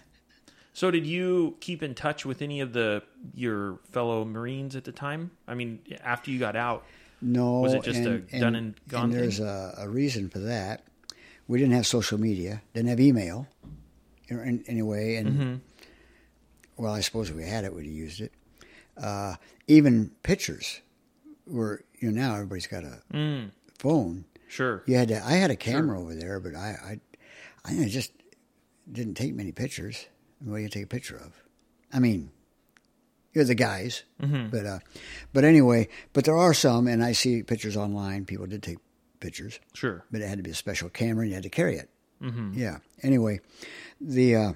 So 0.73 0.91
did 0.91 1.07
you 1.07 1.57
keep 1.59 1.81
in 1.81 1.95
touch 1.95 2.23
with 2.23 2.43
any 2.43 2.61
of 2.61 2.71
the 2.71 3.01
your 3.33 3.79
fellow 3.89 4.23
Marines 4.23 4.75
at 4.75 4.83
the 4.83 4.91
time? 4.91 5.31
I 5.47 5.55
mean, 5.55 5.79
after 6.03 6.29
you 6.29 6.37
got 6.37 6.55
out, 6.55 6.85
No, 7.19 7.61
Was 7.61 7.73
it 7.73 7.81
just 7.81 8.01
a 8.01 8.19
done 8.19 8.53
and 8.53 8.75
gone 8.87 9.05
And 9.05 9.13
there's 9.13 9.39
a, 9.39 9.73
a 9.75 9.89
reason 9.89 10.29
for 10.29 10.37
that. 10.37 10.83
We 11.47 11.57
didn't 11.57 11.73
have 11.73 11.87
social 11.87 12.19
media, 12.19 12.61
didn't 12.75 12.89
have 12.89 12.99
email, 12.99 13.47
in, 14.27 14.39
in, 14.39 14.63
anyway, 14.67 15.15
and 15.15 15.27
Mm-hmm. 15.27 15.55
well, 16.77 16.93
I 16.93 16.99
suppose 17.01 17.31
if 17.31 17.35
we 17.35 17.43
had 17.43 17.65
it, 17.65 17.73
we'd 17.73 17.85
have 17.85 17.91
used 17.91 18.21
it. 18.21 18.31
Uh, 18.95 19.33
even 19.65 20.11
pictures 20.21 20.81
were, 21.47 21.81
you 21.97 22.11
know, 22.11 22.21
now 22.21 22.35
everybody's 22.35 22.67
got 22.67 22.83
a 22.83 23.01
mm, 23.11 23.49
phone. 23.79 24.25
Sure. 24.47 24.83
You 24.85 24.95
had 24.97 25.07
to, 25.09 25.23
I 25.25 25.33
had 25.33 25.51
a 25.51 25.55
camera 25.55 25.99
over 25.99 26.15
there, 26.15 26.39
but 26.39 26.55
I, 26.55 26.99
I, 27.65 27.81
I 27.83 27.87
just 27.87 28.11
didn't 28.91 29.15
take 29.15 29.33
many 29.35 29.51
pictures. 29.51 30.05
What 30.43 30.57
do 30.57 30.61
you 30.63 30.69
take 30.69 30.83
a 30.83 30.87
picture 30.87 31.17
of? 31.17 31.33
I 31.93 31.99
mean, 31.99 32.31
you're 33.33 33.43
the 33.45 33.55
guys, 33.55 34.03
Mm-hmm. 34.21 34.49
but 34.49 34.65
uh, 34.65 34.79
but 35.33 35.43
anyway, 35.43 35.89
but 36.13 36.23
there 36.25 36.35
are 36.37 36.53
some, 36.53 36.87
and 36.87 37.03
I 37.03 37.11
see 37.11 37.43
pictures 37.43 37.77
online. 37.77 38.25
People 38.25 38.47
did 38.47 38.63
take 38.63 38.77
pictures, 39.19 39.59
Sure. 39.73 40.03
but 40.11 40.21
it 40.21 40.27
had 40.27 40.37
to 40.37 40.43
be 40.43 40.51
a 40.51 40.55
special 40.55 40.89
camera, 40.89 41.21
and 41.23 41.29
you 41.29 41.35
had 41.35 41.43
to 41.43 41.49
carry 41.49 41.75
it. 41.77 41.89
Mm-hmm. 42.21 42.53
Yeah. 42.55 42.77
Anyway, 43.03 43.39
the 44.01 44.35
uh, 44.35 44.53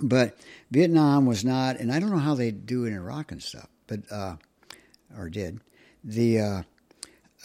but 0.00 0.36
Vietnam 0.70 1.26
was 1.26 1.44
not, 1.44 1.76
and 1.76 1.92
I 1.92 2.00
don't 2.00 2.10
know 2.10 2.18
how 2.18 2.34
they 2.34 2.50
do 2.50 2.84
it 2.84 2.88
in 2.88 2.94
Iraq 2.94 3.30
and 3.30 3.42
stuff, 3.42 3.68
but 3.86 4.00
uh, 4.10 4.36
or 5.16 5.28
did 5.28 5.60
the 6.02 6.40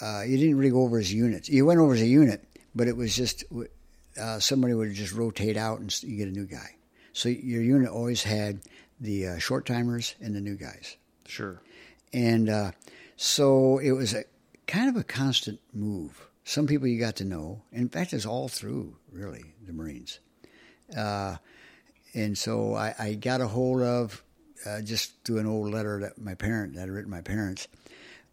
uh, 0.01 0.21
you 0.25 0.37
didn't 0.37 0.57
really 0.57 0.71
go 0.71 0.81
over 0.83 0.97
as 0.99 1.13
units. 1.13 1.49
You 1.49 1.65
went 1.65 1.79
over 1.79 1.93
as 1.93 2.01
a 2.01 2.07
unit, 2.07 2.43
but 2.75 2.87
it 2.87 2.95
was 2.95 3.15
just 3.15 3.43
uh, 4.19 4.39
somebody 4.39 4.73
would 4.73 4.93
just 4.93 5.13
rotate 5.13 5.57
out 5.57 5.79
and 5.79 6.03
you 6.03 6.17
get 6.17 6.27
a 6.27 6.31
new 6.31 6.45
guy. 6.45 6.75
So 7.13 7.29
your 7.29 7.61
unit 7.61 7.89
always 7.89 8.23
had 8.23 8.59
the 8.99 9.27
uh, 9.27 9.37
short 9.39 9.65
timers 9.65 10.15
and 10.21 10.35
the 10.35 10.41
new 10.41 10.55
guys, 10.55 10.97
Sure. 11.25 11.61
and 12.13 12.49
uh, 12.49 12.71
so 13.15 13.79
it 13.79 13.91
was 13.91 14.13
a 14.13 14.23
kind 14.67 14.89
of 14.89 14.95
a 14.97 15.03
constant 15.03 15.59
move. 15.73 16.27
Some 16.43 16.67
people 16.67 16.87
you 16.87 16.99
got 16.99 17.15
to 17.17 17.25
know. 17.25 17.61
In 17.71 17.89
fact, 17.89 18.13
it's 18.13 18.25
all 18.25 18.47
through 18.47 18.95
really 19.11 19.43
the 19.65 19.73
Marines. 19.73 20.19
Uh, 20.95 21.37
and 22.13 22.37
so 22.37 22.73
I, 22.75 22.95
I 22.97 23.13
got 23.15 23.41
a 23.41 23.47
hold 23.47 23.81
of 23.81 24.23
uh, 24.65 24.81
just 24.81 25.13
through 25.25 25.39
an 25.39 25.45
old 25.45 25.71
letter 25.73 25.99
that 26.01 26.17
my 26.19 26.35
parent 26.35 26.75
that 26.75 26.83
I'd 26.83 26.89
written 26.89 27.11
my 27.11 27.21
parents, 27.21 27.67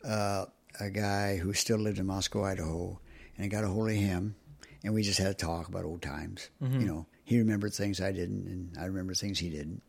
uh, 0.04 0.46
a 0.80 0.90
guy 0.90 1.36
who 1.36 1.52
still 1.52 1.78
lived 1.78 1.98
in 1.98 2.06
Moscow, 2.06 2.44
Idaho, 2.44 2.98
and 3.36 3.44
I 3.44 3.48
got 3.48 3.64
a 3.64 3.68
hold 3.68 3.90
of 3.90 3.96
him, 3.96 4.36
and 4.82 4.94
we 4.94 5.02
just 5.02 5.18
had 5.18 5.30
a 5.30 5.34
talk 5.34 5.68
about 5.68 5.84
old 5.84 6.02
times. 6.02 6.50
You 6.60 6.86
know, 6.86 7.06
he 7.24 7.38
remembered 7.38 7.74
things 7.74 8.00
I 8.00 8.12
didn't, 8.12 8.46
and 8.46 8.76
I 8.78 8.86
remember 8.86 9.14
things 9.14 9.38
he 9.38 9.50
didn't. 9.50 9.82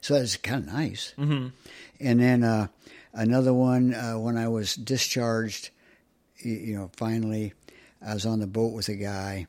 So 0.00 0.14
that 0.14 0.20
was 0.20 0.36
kind 0.36 0.66
of 0.66 0.72
nice. 0.72 1.12
Mm-hmm. 1.18 1.48
And 2.00 2.20
then 2.20 2.44
uh, 2.44 2.68
another 3.12 3.52
one 3.52 3.94
uh, 3.94 4.14
when 4.14 4.36
I 4.36 4.48
was 4.48 4.74
discharged, 4.74 5.70
you, 6.38 6.52
you 6.52 6.76
know, 6.76 6.90
finally, 6.96 7.52
I 8.00 8.14
was 8.14 8.26
on 8.26 8.38
the 8.38 8.46
boat 8.46 8.72
with 8.72 8.88
a 8.88 8.94
guy. 8.94 9.46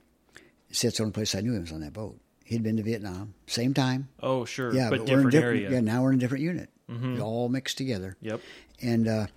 See, 0.72 0.88
that's 0.88 0.98
the 0.98 1.04
only 1.04 1.14
place 1.14 1.36
I 1.36 1.42
knew 1.42 1.54
him 1.54 1.62
was 1.62 1.72
on 1.72 1.82
that 1.82 1.94
boat. 1.94 2.20
He'd 2.44 2.64
been 2.64 2.78
to 2.78 2.84
Vietnam, 2.84 3.36
same 3.46 3.76
time. 3.76 4.10
Oh, 4.24 4.44
sure. 4.46 4.74
Yeah, 4.74 4.90
but, 4.90 5.02
in 5.02 5.06
different, 5.06 5.32
different 5.32 5.60
area. 5.60 5.72
Yeah, 5.72 5.82
now 5.82 6.02
we're 6.02 6.14
in 6.14 6.18
a 6.18 6.20
different 6.20 6.44
unit. 6.44 6.70
It's 6.92 7.22
all 7.22 7.50
mixed 7.50 7.78
together. 7.78 8.18
Yep. 8.22 8.42
And 8.82 9.08
uh, 9.08 9.28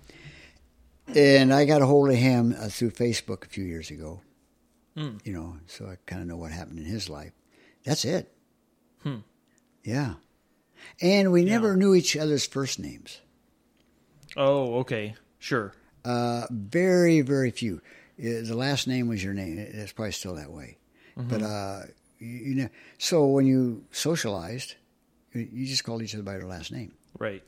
and 1.07 1.53
I 1.53 1.65
got 1.65 1.81
a 1.81 1.85
hold 1.85 2.09
of 2.09 2.15
him 2.15 2.55
uh, 2.57 2.69
through 2.69 2.91
Facebook 2.91 3.45
a 3.45 3.49
few 3.49 3.63
years 3.63 3.91
ago. 3.91 4.21
Hmm. 4.95 5.17
You 5.23 5.33
know, 5.33 5.57
so 5.67 5.85
I 5.85 5.97
kind 6.05 6.21
of 6.21 6.27
know 6.27 6.37
what 6.37 6.51
happened 6.51 6.79
in 6.79 6.85
his 6.85 7.09
life. 7.09 7.31
That's 7.83 8.05
it. 8.05 8.31
Hmm. 9.01 9.17
Yeah. 9.83 10.15
And 11.01 11.31
we 11.31 11.43
never 11.45 11.75
knew 11.75 11.95
each 11.95 12.15
other's 12.15 12.45
first 12.45 12.79
names. 12.79 13.21
Oh, 14.37 14.75
okay. 14.79 15.15
Sure. 15.39 15.73
Uh, 16.05 16.45
very, 16.51 17.21
very 17.21 17.51
few. 17.51 17.81
Uh, 18.19 18.43
The 18.43 18.55
last 18.55 18.87
name 18.87 19.07
was 19.07 19.23
your 19.23 19.33
name. 19.33 19.57
It's 19.57 19.91
probably 19.91 20.11
still 20.11 20.35
that 20.35 20.51
way. 20.51 20.77
But 21.15 21.41
uh, 21.43 21.81
you, 22.19 22.27
you 22.27 22.55
know, 22.55 22.69
so 22.97 23.27
when 23.27 23.45
you 23.45 23.85
socialized, 23.91 24.75
you 25.33 25.65
just 25.65 25.83
called 25.83 26.01
each 26.01 26.13
other 26.15 26.23
by 26.23 26.33
their 26.33 26.47
last 26.47 26.71
name. 26.71 26.93
Right. 27.19 27.43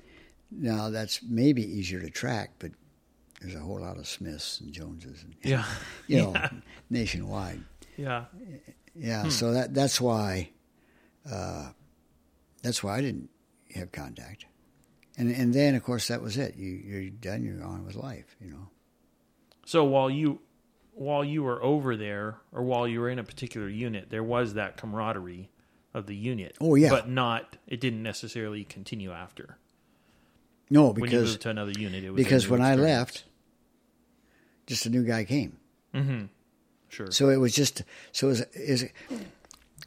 Now 0.52 0.90
that's 0.92 1.22
maybe 1.24 1.64
easier 1.64 2.00
to 2.00 2.10
track, 2.10 2.52
but 2.60 2.72
there's 3.42 3.56
a 3.56 3.60
whole 3.60 3.80
lot 3.82 3.98
of 3.98 4.08
Smiths 4.08 4.60
and 4.62 4.72
Joneses, 4.72 5.24
and, 5.24 5.36
Yeah. 5.44 5.66
you 6.08 6.18
know, 6.18 6.32
Yeah. 6.34 6.50
nationwide. 6.90 7.64
Yeah. 7.98 8.26
Yeah, 8.98 9.28
so 9.30 9.52
that 9.54 9.74
that's 9.74 10.00
why, 10.00 10.52
uh, 11.30 11.72
that's 12.64 12.82
why 12.84 12.98
I 12.98 13.02
didn't 13.02 13.30
have 13.74 13.92
contact, 13.92 14.46
and 15.18 15.30
and 15.30 15.54
then 15.54 15.76
of 15.76 15.84
course 15.84 16.08
that 16.08 16.22
was 16.22 16.38
it. 16.38 16.56
You 16.56 16.70
you're 16.72 17.10
done. 17.10 17.44
You're 17.44 17.62
on 17.64 17.86
with 17.86 17.96
life. 17.96 18.38
You 18.40 18.52
know. 18.52 18.70
So 19.66 19.84
while 19.84 20.10
you 20.10 20.40
while 20.94 21.26
you 21.26 21.44
were 21.44 21.62
over 21.62 21.98
there, 21.98 22.38
or 22.54 22.64
while 22.64 22.88
you 22.88 23.02
were 23.02 23.10
in 23.10 23.20
a 23.20 23.24
particular 23.26 23.68
unit, 23.68 24.10
there 24.12 24.24
was 24.24 24.54
that 24.54 24.78
camaraderie 24.78 25.50
of 25.94 26.06
the 26.08 26.16
unit. 26.16 26.56
Oh, 26.62 26.76
yeah. 26.76 26.90
But 26.90 27.10
not. 27.10 27.58
It 27.68 27.82
didn't 27.82 28.02
necessarily 28.04 28.64
continue 28.64 29.12
after. 29.12 29.58
No, 30.70 30.90
when 30.90 31.02
because 31.04 31.30
moved 31.30 31.42
to 31.44 31.50
another 31.50 31.72
unit, 31.72 32.16
because 32.16 32.48
when 32.48 32.62
I 32.62 32.76
left, 32.76 33.24
just 34.68 34.86
a 34.86 34.90
new 34.90 35.04
guy 35.04 35.24
came. 35.24 35.58
Mm-hmm. 35.94 36.26
Sure. 36.90 37.12
So 37.12 37.30
it 37.30 37.38
was 37.38 37.54
just 37.54 37.84
so 38.12 38.28
it 38.28 38.30
was 38.30 38.42
is 38.54 38.86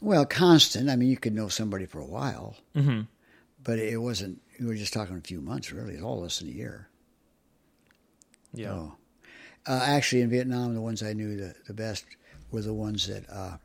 well 0.00 0.24
constant. 0.26 0.88
I 0.88 0.96
mean, 0.96 1.09
you 1.09 1.16
could 1.16 1.34
know 1.34 1.48
somebody 1.48 1.86
for 1.86 2.00
a 2.00 2.06
while, 2.06 2.56
mm-hmm. 2.76 3.02
but 3.62 3.78
it 3.78 4.00
wasn't. 4.00 4.40
We 4.60 4.66
were 4.66 4.74
just 4.74 4.92
talking 4.92 5.16
a 5.16 5.20
few 5.20 5.40
months. 5.40 5.72
Really, 5.72 5.94
it's 5.94 6.02
all 6.02 6.20
less 6.20 6.38
than 6.38 6.48
a 6.48 6.52
year. 6.52 6.88
Yeah. 8.52 8.72
Oh. 8.72 8.94
Uh, 9.66 9.82
actually, 9.84 10.22
in 10.22 10.30
Vietnam, 10.30 10.74
the 10.74 10.80
ones 10.80 11.02
I 11.02 11.12
knew 11.12 11.36
the, 11.36 11.55
the 11.66 11.74
best 11.74 12.06
were 12.50 12.62
the 12.62 12.72
ones 12.72 13.06
that 13.09 13.28
uh, 13.28 13.56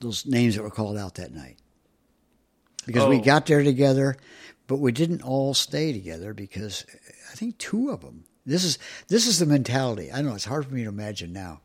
those 0.00 0.26
names 0.26 0.54
that 0.54 0.62
were 0.62 0.70
called 0.70 0.96
out 0.96 1.16
that 1.16 1.32
night. 1.32 1.56
Because 2.86 3.08
we 3.08 3.18
Oh. 3.18 3.22
got 3.22 3.46
there 3.46 3.62
together, 3.62 4.16
but 4.66 4.78
we 4.78 4.92
didn't 4.92 5.22
all 5.22 5.54
stay 5.54 5.92
together 5.92 6.34
because 6.34 6.84
uh, 6.92 6.96
I 7.30 7.34
think 7.34 7.58
two 7.58 7.90
of 7.90 8.00
them. 8.00 8.24
This 8.44 8.64
is 8.64 8.78
this 9.08 9.26
is 9.26 9.38
the 9.38 9.46
mentality. 9.46 10.10
I 10.12 10.22
know 10.22 10.34
it's 10.34 10.44
hard 10.44 10.66
for 10.66 10.74
me 10.74 10.82
to 10.82 10.88
imagine 10.88 11.32
now. 11.32 11.60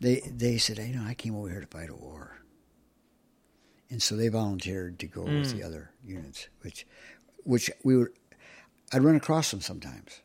They 0.00 0.20
they 0.20 0.58
said, 0.58 0.78
"You 0.78 0.96
know, 0.96 1.04
I 1.06 1.14
came 1.14 1.36
over 1.36 1.48
here 1.48 1.60
to 1.60 1.66
fight 1.66 1.88
a 1.88 1.94
war," 1.94 2.38
and 3.88 4.02
so 4.02 4.16
they 4.16 4.28
volunteered 4.28 4.98
to 4.98 5.06
go 5.06 5.22
with 5.22 5.52
hmm. 5.52 5.58
the 5.58 5.62
other 5.64 5.90
units, 6.04 6.48
which 6.62 6.86
which 7.44 7.70
we 7.84 7.96
were. 7.96 8.12
I'd 8.92 9.04
run 9.04 9.14
across 9.14 9.50
them 9.50 9.60
sometimes. 9.60 10.20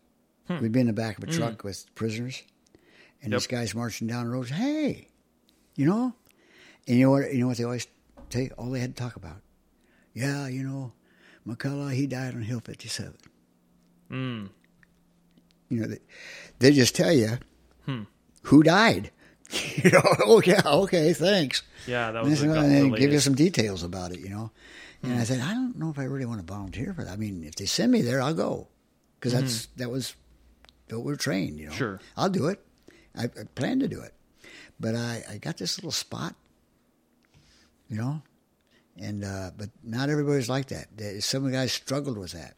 Hmm. 0.48 0.60
We'd 0.60 0.72
be 0.72 0.80
in 0.80 0.88
the 0.88 0.94
back 0.94 1.18
of 1.18 1.24
a 1.24 1.28
hmm. 1.28 1.38
truck 1.38 1.64
with 1.64 1.86
prisoners, 1.94 2.42
and 3.22 3.32
Yep. 3.32 3.38
this 3.38 3.48
guy's 3.48 3.76
marching 3.76 4.08
down 4.08 4.26
the 4.26 4.32
road. 4.32 4.50
Hey, 4.50 5.10
you 5.76 5.86
know, 5.86 6.16
and 6.88 6.98
you 6.98 7.06
know 7.06 7.12
what? 7.12 7.32
You 7.32 7.42
know 7.42 7.48
what 7.48 7.58
they 7.58 7.64
always 7.64 7.88
take. 8.32 8.52
All 8.58 8.72
they 8.72 8.80
had 8.80 8.96
to 8.96 9.04
talk 9.04 9.16
about. 9.16 9.42
Yeah, 10.16 10.48
you 10.48 10.64
know, 10.64 10.94
McCullough. 11.48 11.94
He 11.94 12.08
died 12.08 12.36
on 12.36 12.42
Hill 12.42 12.60
Fifty 12.64 12.88
Seven. 12.90 13.16
Mm. 14.12 14.50
You 15.70 15.82
know, 15.82 15.88
they, 15.88 16.00
they 16.60 16.72
just 16.72 16.96
tell 16.96 17.12
you 17.12 17.38
Hmm. 17.86 18.04
who 18.44 18.64
died. 18.64 19.12
you 19.76 19.92
know, 19.92 20.02
oh 20.26 20.42
yeah, 20.46 20.62
okay, 20.66 21.14
thanks. 21.14 21.64
Yeah, 21.86 22.12
that 22.12 22.20
And 22.22 22.30
was 22.30 22.42
they 22.42 22.48
the, 22.48 22.54
said, 22.54 22.64
the 22.70 22.82
"Well, 22.84 22.92
they 22.92 22.98
give 23.00 23.14
you 23.14 23.20
some 23.20 23.36
details 23.36 23.84
about 23.84 24.12
it, 24.12 24.20
you 24.20 24.30
know. 24.30 24.52
And 25.04 25.14
Hmm. 25.14 25.20
I 25.20 25.24
said, 25.24 25.40
I 25.42 25.54
don't 25.54 25.78
know 25.78 25.90
if 25.90 26.00
I 26.00 26.04
really 26.04 26.26
want 26.26 26.46
to 26.46 26.54
volunteer 26.54 26.94
for 26.94 27.04
that. 27.04 27.12
I 27.14 27.16
mean, 27.18 27.44
if 27.44 27.56
they 27.56 27.66
send 27.66 27.92
me 27.92 28.02
there, 28.02 28.22
I'll 28.22 28.34
go 28.34 28.68
because 29.20 29.34
that's 29.34 29.68
that 29.78 29.90
was 29.90 30.16
what 30.90 31.04
we're 31.04 31.16
trained, 31.16 31.60
you 31.60 31.66
know. 31.68 31.72
Hmm. 31.72 31.78
Sure. 31.78 32.00
I'll 32.18 32.30
do 32.30 32.48
it. 32.48 32.64
I, 33.16 33.26
I 33.26 33.44
plan 33.56 33.80
to 33.80 33.88
do 33.88 34.00
it, 34.02 34.14
but 34.80 34.96
I, 34.96 35.24
I 35.30 35.38
got 35.38 35.58
this 35.58 35.78
little 35.78 35.92
spot, 35.92 36.36
you 37.90 37.98
know. 37.98 38.22
And 39.00 39.24
uh, 39.24 39.52
but 39.58 39.70
not 39.84 40.10
everybody's 40.10 40.50
like 40.50 40.68
that. 40.68 40.88
Some 41.24 41.46
of 41.46 41.52
the 41.52 41.58
guys 41.58 41.72
struggled 41.72 42.18
with 42.18 42.32
that. 42.34 42.56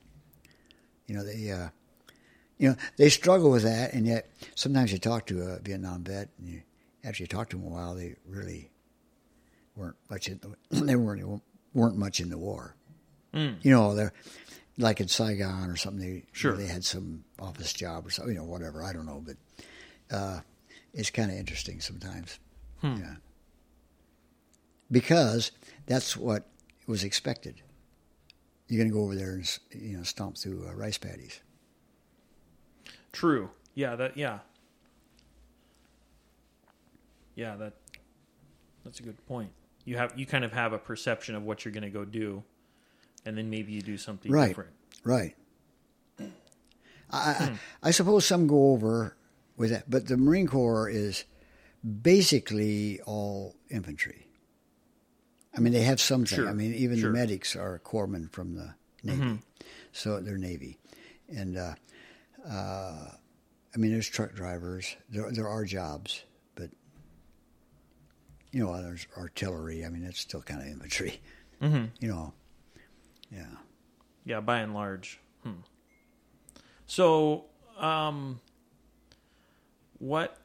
You 1.08 1.16
know, 1.16 1.24
they 1.24 1.52
uh, 1.52 1.70
you 2.58 2.70
know 2.70 2.76
they 2.98 3.10
struggle 3.10 3.52
with 3.52 3.64
that, 3.64 3.94
and 3.94 4.06
yet 4.06 4.30
sometimes 4.56 4.92
you 4.92 5.00
talk 5.00 5.26
to 5.28 5.42
a 5.42 5.60
Vietnam 5.60 6.04
vet, 6.04 6.30
and 6.38 6.48
you, 6.48 6.62
after 7.04 7.24
you 7.24 7.28
talk 7.28 7.50
to 7.50 7.58
them 7.58 7.66
a 7.66 7.70
while, 7.70 7.96
they 7.96 8.16
really 8.28 8.70
weren't 9.76 9.96
much 10.10 10.28
in 10.28 10.40
the, 10.40 10.82
they 10.86 10.96
weren't 10.96 11.42
weren't 11.74 11.98
much 11.98 12.20
in 12.20 12.30
the 12.30 12.38
war. 12.38 12.76
Mm. 13.34 13.58
You 13.64 13.72
know, 13.72 13.96
they're 13.96 14.14
like 14.78 15.00
in 15.02 15.08
Saigon 15.08 15.70
or 15.70 15.76
something. 15.76 16.00
They 16.02 16.24
Sure. 16.32 16.56
they 16.56 16.68
had 16.68 16.84
some 16.86 17.24
office 17.40 17.74
job 17.74 18.06
or 18.08 18.10
something. 18.10 18.34
You 18.34 18.42
know, 18.42 18.46
whatever. 18.46 18.84
I 18.84 18.94
don't 18.94 19.06
know, 19.06 19.24
but 19.26 19.36
uh, 20.16 20.40
it's 20.94 21.10
kind 21.10 21.32
of 21.32 21.38
interesting 21.38 21.80
sometimes. 21.82 22.40
Hmm. 22.82 22.96
Yeah, 22.98 23.16
because 24.92 25.52
that's 25.86 26.16
what 26.18 26.48
was 26.88 27.04
expected. 27.04 27.62
You're 28.68 28.80
going 28.80 28.90
to 28.90 28.96
go 28.96 29.04
over 29.04 29.16
there 29.16 29.34
and 29.34 29.60
you 29.72 29.98
know 29.98 30.04
stomp 30.04 30.38
through 30.38 30.68
uh, 30.70 30.74
rice 30.74 30.98
paddies. 30.98 31.40
True. 33.12 33.50
Yeah. 33.74 33.96
That. 33.96 34.16
Yeah. 34.18 34.40
Yeah. 37.36 37.56
That. 37.56 37.74
That's 38.84 39.00
a 39.00 39.04
good 39.04 39.26
point. 39.28 39.52
You 39.86 39.98
have 39.98 40.14
you 40.18 40.26
kind 40.26 40.44
of 40.46 40.52
have 40.54 40.74
a 40.74 40.78
perception 40.78 41.36
of 41.36 41.44
what 41.44 41.66
you're 41.66 41.72
going 41.72 41.84
to 41.84 41.90
go 41.90 42.06
do, 42.06 42.44
and 43.26 43.38
then 43.38 43.50
maybe 43.50 43.72
you 43.72 43.82
do 43.82 43.98
something 43.98 44.32
Right. 44.32 44.50
different. 44.50 44.72
Right. 45.04 45.36
I, 46.20 46.28
I, 47.12 47.60
I 47.84 47.92
suppose 47.92 48.26
some 48.26 48.46
go 48.46 48.72
over 48.72 49.16
with 49.58 49.72
that, 49.72 49.90
but 49.90 50.08
the 50.08 50.16
Marine 50.18 50.46
Corps 50.48 50.90
is 50.90 51.24
basically 52.02 53.02
all 53.02 53.56
infantry. 53.70 54.28
I 55.60 55.62
mean, 55.62 55.74
they 55.74 55.82
have 55.82 56.00
something. 56.00 56.38
Sure, 56.38 56.48
I 56.48 56.54
mean, 56.54 56.74
even 56.74 56.98
sure. 56.98 57.12
the 57.12 57.18
medics 57.18 57.54
are 57.56 57.82
corpsmen 57.84 58.32
from 58.32 58.56
the 58.56 58.74
Navy, 59.04 59.40
so 59.92 60.22
they're 60.22 60.38
Navy, 60.38 60.80
and 61.28 61.58
uh, 61.58 61.74
uh, 62.50 63.10
I 63.76 63.78
mean, 63.78 63.92
there's 63.92 64.08
truck 64.08 64.34
drivers. 64.34 64.96
There, 65.10 65.30
there 65.32 65.50
are 65.50 65.66
jobs, 65.66 66.24
but 66.56 66.70
you 68.52 68.64
know, 68.64 68.82
there's 68.82 69.06
artillery. 69.18 69.86
I 69.86 69.90
mean, 69.90 70.06
that's 70.06 70.20
still 70.20 70.42
kind 70.42 70.62
of 70.62 70.68
infantry. 70.68 71.20
Mm-hmm. 71.62 71.86
You 72.00 72.08
know, 72.08 72.34
yeah. 73.32 73.44
Yeah, 74.24 74.40
by 74.40 74.60
and 74.60 74.74
large. 74.74 75.20
Hmm. 75.44 75.62
So, 76.86 77.48
um, 77.78 78.40
what 79.98 80.39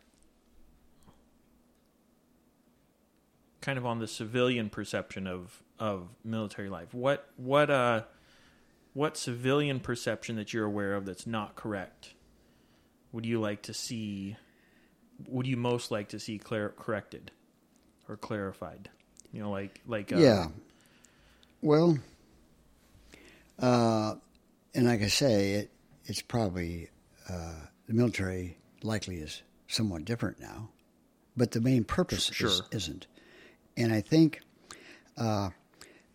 kind 3.64 3.78
of 3.78 3.86
on 3.86 3.98
the 3.98 4.06
civilian 4.06 4.68
perception 4.68 5.26
of 5.26 5.62
of 5.78 6.08
military 6.22 6.68
life? 6.68 6.92
What 6.92 7.28
what 7.36 7.70
uh 7.70 8.02
what 8.92 9.16
civilian 9.16 9.80
perception 9.80 10.36
that 10.36 10.52
you're 10.52 10.66
aware 10.66 10.94
of 10.94 11.04
that's 11.06 11.26
not 11.26 11.56
correct 11.56 12.14
would 13.12 13.24
you 13.26 13.40
like 13.40 13.62
to 13.62 13.74
see? 13.74 14.36
Would 15.28 15.46
you 15.46 15.56
most 15.56 15.90
like 15.90 16.08
to 16.08 16.18
see 16.18 16.38
clar- 16.38 16.74
corrected 16.76 17.30
or 18.08 18.16
clarified? 18.16 18.90
You 19.32 19.42
know, 19.42 19.50
like 19.50 19.80
like 19.86 20.12
uh, 20.12 20.16
yeah. 20.18 20.48
Well, 21.62 21.98
uh, 23.58 24.16
and 24.74 24.86
like 24.86 25.02
I 25.02 25.08
say, 25.08 25.52
it 25.52 25.70
it's 26.06 26.20
probably 26.22 26.90
uh, 27.28 27.54
the 27.86 27.94
military 27.94 28.58
likely 28.82 29.16
is 29.16 29.42
somewhat 29.68 30.04
different 30.04 30.40
now, 30.40 30.68
but 31.36 31.52
the 31.52 31.60
main 31.60 31.84
purpose 31.84 32.28
is, 32.30 32.36
Sure. 32.36 32.50
isn't. 32.72 33.06
And 33.76 33.92
I 33.92 34.00
think, 34.00 34.40
uh, 35.16 35.50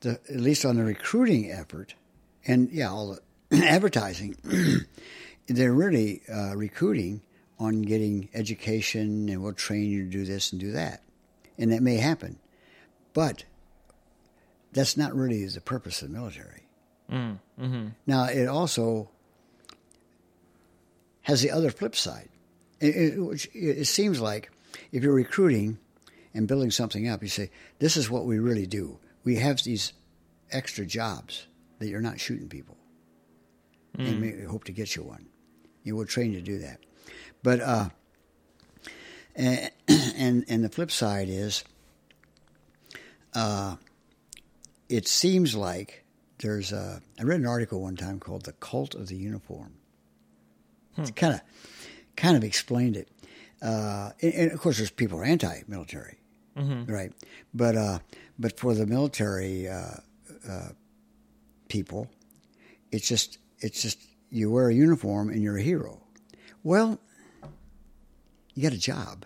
the 0.02 0.19
at 0.30 0.40
least 0.40 0.65
on 0.65 0.77
the 0.77 0.84
recruiting 0.84 1.52
effort, 1.52 1.95
and 2.45 2.72
yeah, 2.72 2.90
all 2.90 3.19
the 3.52 3.57
advertising, 3.65 4.36
they're 5.48 5.73
really 5.73 6.22
uh, 6.34 6.56
recruiting 6.56 7.22
on 7.60 7.81
getting 7.81 8.30
education, 8.34 9.27
and 9.30 9.44
we'll 9.44 9.53
train 9.53 9.90
you 9.90 10.06
to 10.06 10.10
do 10.10 10.26
this 10.26 10.52
and 10.52 10.61
do 10.61 10.72
that, 10.72 11.03
and 11.57 11.72
that 11.72 11.81
may 11.81 11.98
happen, 11.98 12.40
but 13.14 13.44
that's 14.72 14.95
not 14.95 15.14
really 15.14 15.45
the 15.45 15.61
purpose 15.61 16.02
of 16.02 16.10
the 16.10 16.18
military. 16.18 16.64
Mm, 17.11 17.40
mm-hmm. 17.60 17.88
Now, 18.07 18.26
it 18.26 18.48
also 18.48 19.10
has 21.23 21.41
the 21.41 21.52
other 21.52 21.72
flip 21.72 21.95
side, 21.95 22.30
it, 22.80 22.95
it, 22.95 23.49
it 23.53 23.86
seems 23.86 24.22
like 24.22 24.52
if 24.91 25.03
you're 25.03 25.14
recruiting 25.14 25.77
and 26.34 26.47
building 26.47 26.72
something 26.72 27.07
up, 27.07 27.22
you 27.22 27.30
say, 27.30 27.51
This 27.80 27.97
is 27.97 28.10
what 28.10 28.26
we 28.26 28.39
really 28.39 28.68
do. 28.68 28.99
We 29.23 29.35
have 29.38 29.61
these 29.64 29.93
extra 30.51 30.85
jobs 30.85 31.47
that 31.80 31.88
you're 31.88 32.01
not 32.01 32.19
shooting 32.19 32.49
people, 32.49 32.77
and 33.97 34.22
we 34.22 34.43
hope 34.43 34.64
to 34.65 34.72
get 34.72 34.95
you 34.95 35.03
one. 35.03 35.27
You 35.84 35.95
will 35.95 36.06
train 36.06 36.31
you 36.31 36.39
to 36.39 36.45
do 36.45 36.60
that. 36.60 36.80
But, 37.41 37.61
uh, 37.61 37.89
and, 39.35 39.72
and, 39.88 40.45
and 40.47 40.64
the 40.64 40.69
flip 40.69 40.91
side 40.91 41.30
is, 41.30 41.64
uh, 43.34 43.76
it 44.89 45.07
seems 45.07 45.56
like 45.56 46.03
there's 46.39 46.72
a. 46.72 47.01
I 47.19 47.23
read 47.23 47.39
an 47.39 47.45
article 47.45 47.81
one 47.81 47.95
time 47.95 48.19
called 48.19 48.45
"The 48.45 48.53
Cult 48.53 48.95
of 48.95 49.07
the 49.07 49.15
Uniform." 49.15 49.73
It 50.97 51.15
kind 51.15 51.35
of, 51.35 51.41
kind 52.15 52.35
of 52.35 52.43
explained 52.43 52.97
it. 52.97 53.07
Uh, 53.61 54.11
and, 54.22 54.34
and 54.34 54.51
of 54.51 54.60
course, 54.60 54.77
there's 54.77 54.89
people 54.89 55.18
who 55.18 55.23
are 55.23 55.27
anti-military, 55.27 56.18
right? 56.88 57.11
But 57.53 57.76
uh, 57.76 57.99
but 58.38 58.60
for 58.60 58.73
the 58.73 58.86
military 58.86 59.68
uh, 59.68 59.95
uh, 60.48 60.69
people, 61.68 62.10
it's 62.91 63.07
just 63.07 63.38
it's 63.60 63.81
just 63.81 63.99
you 64.30 64.52
wear 64.52 64.69
a 64.69 64.73
uniform 64.73 65.30
and 65.30 65.41
you're 65.41 65.57
a 65.57 65.61
hero. 65.61 66.02
Well, 66.64 66.99
you 68.53 68.64
got 68.64 68.73
a 68.73 68.77
job. 68.77 69.26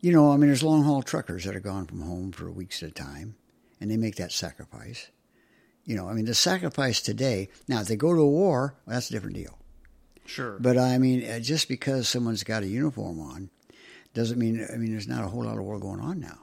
You 0.00 0.12
know, 0.12 0.32
I 0.32 0.36
mean, 0.36 0.48
there's 0.48 0.62
long 0.62 0.84
haul 0.84 1.02
truckers 1.02 1.44
that 1.44 1.56
are 1.56 1.60
gone 1.60 1.86
from 1.86 2.02
home 2.02 2.30
for 2.32 2.50
weeks 2.50 2.82
at 2.82 2.90
a 2.90 2.92
time, 2.92 3.36
and 3.80 3.90
they 3.90 3.96
make 3.96 4.16
that 4.16 4.32
sacrifice. 4.32 5.10
You 5.84 5.96
know, 5.96 6.08
I 6.08 6.12
mean, 6.12 6.26
the 6.26 6.34
sacrifice 6.34 7.00
today. 7.00 7.48
Now, 7.66 7.80
if 7.80 7.88
they 7.88 7.96
go 7.96 8.12
to 8.14 8.20
a 8.20 8.28
war, 8.28 8.74
well, 8.84 8.94
that's 8.94 9.08
a 9.08 9.12
different 9.12 9.36
deal. 9.36 9.58
Sure. 10.26 10.58
But 10.60 10.76
I 10.78 10.98
mean, 10.98 11.28
uh, 11.28 11.40
just 11.40 11.68
because 11.68 12.06
someone's 12.08 12.44
got 12.44 12.62
a 12.62 12.66
uniform 12.66 13.18
on, 13.20 13.50
doesn't 14.14 14.38
mean. 14.38 14.66
I 14.72 14.76
mean, 14.76 14.90
there's 14.92 15.08
not 15.08 15.24
a 15.24 15.28
whole 15.28 15.44
lot 15.44 15.56
of 15.58 15.64
war 15.64 15.78
going 15.78 16.00
on 16.00 16.20
now, 16.20 16.38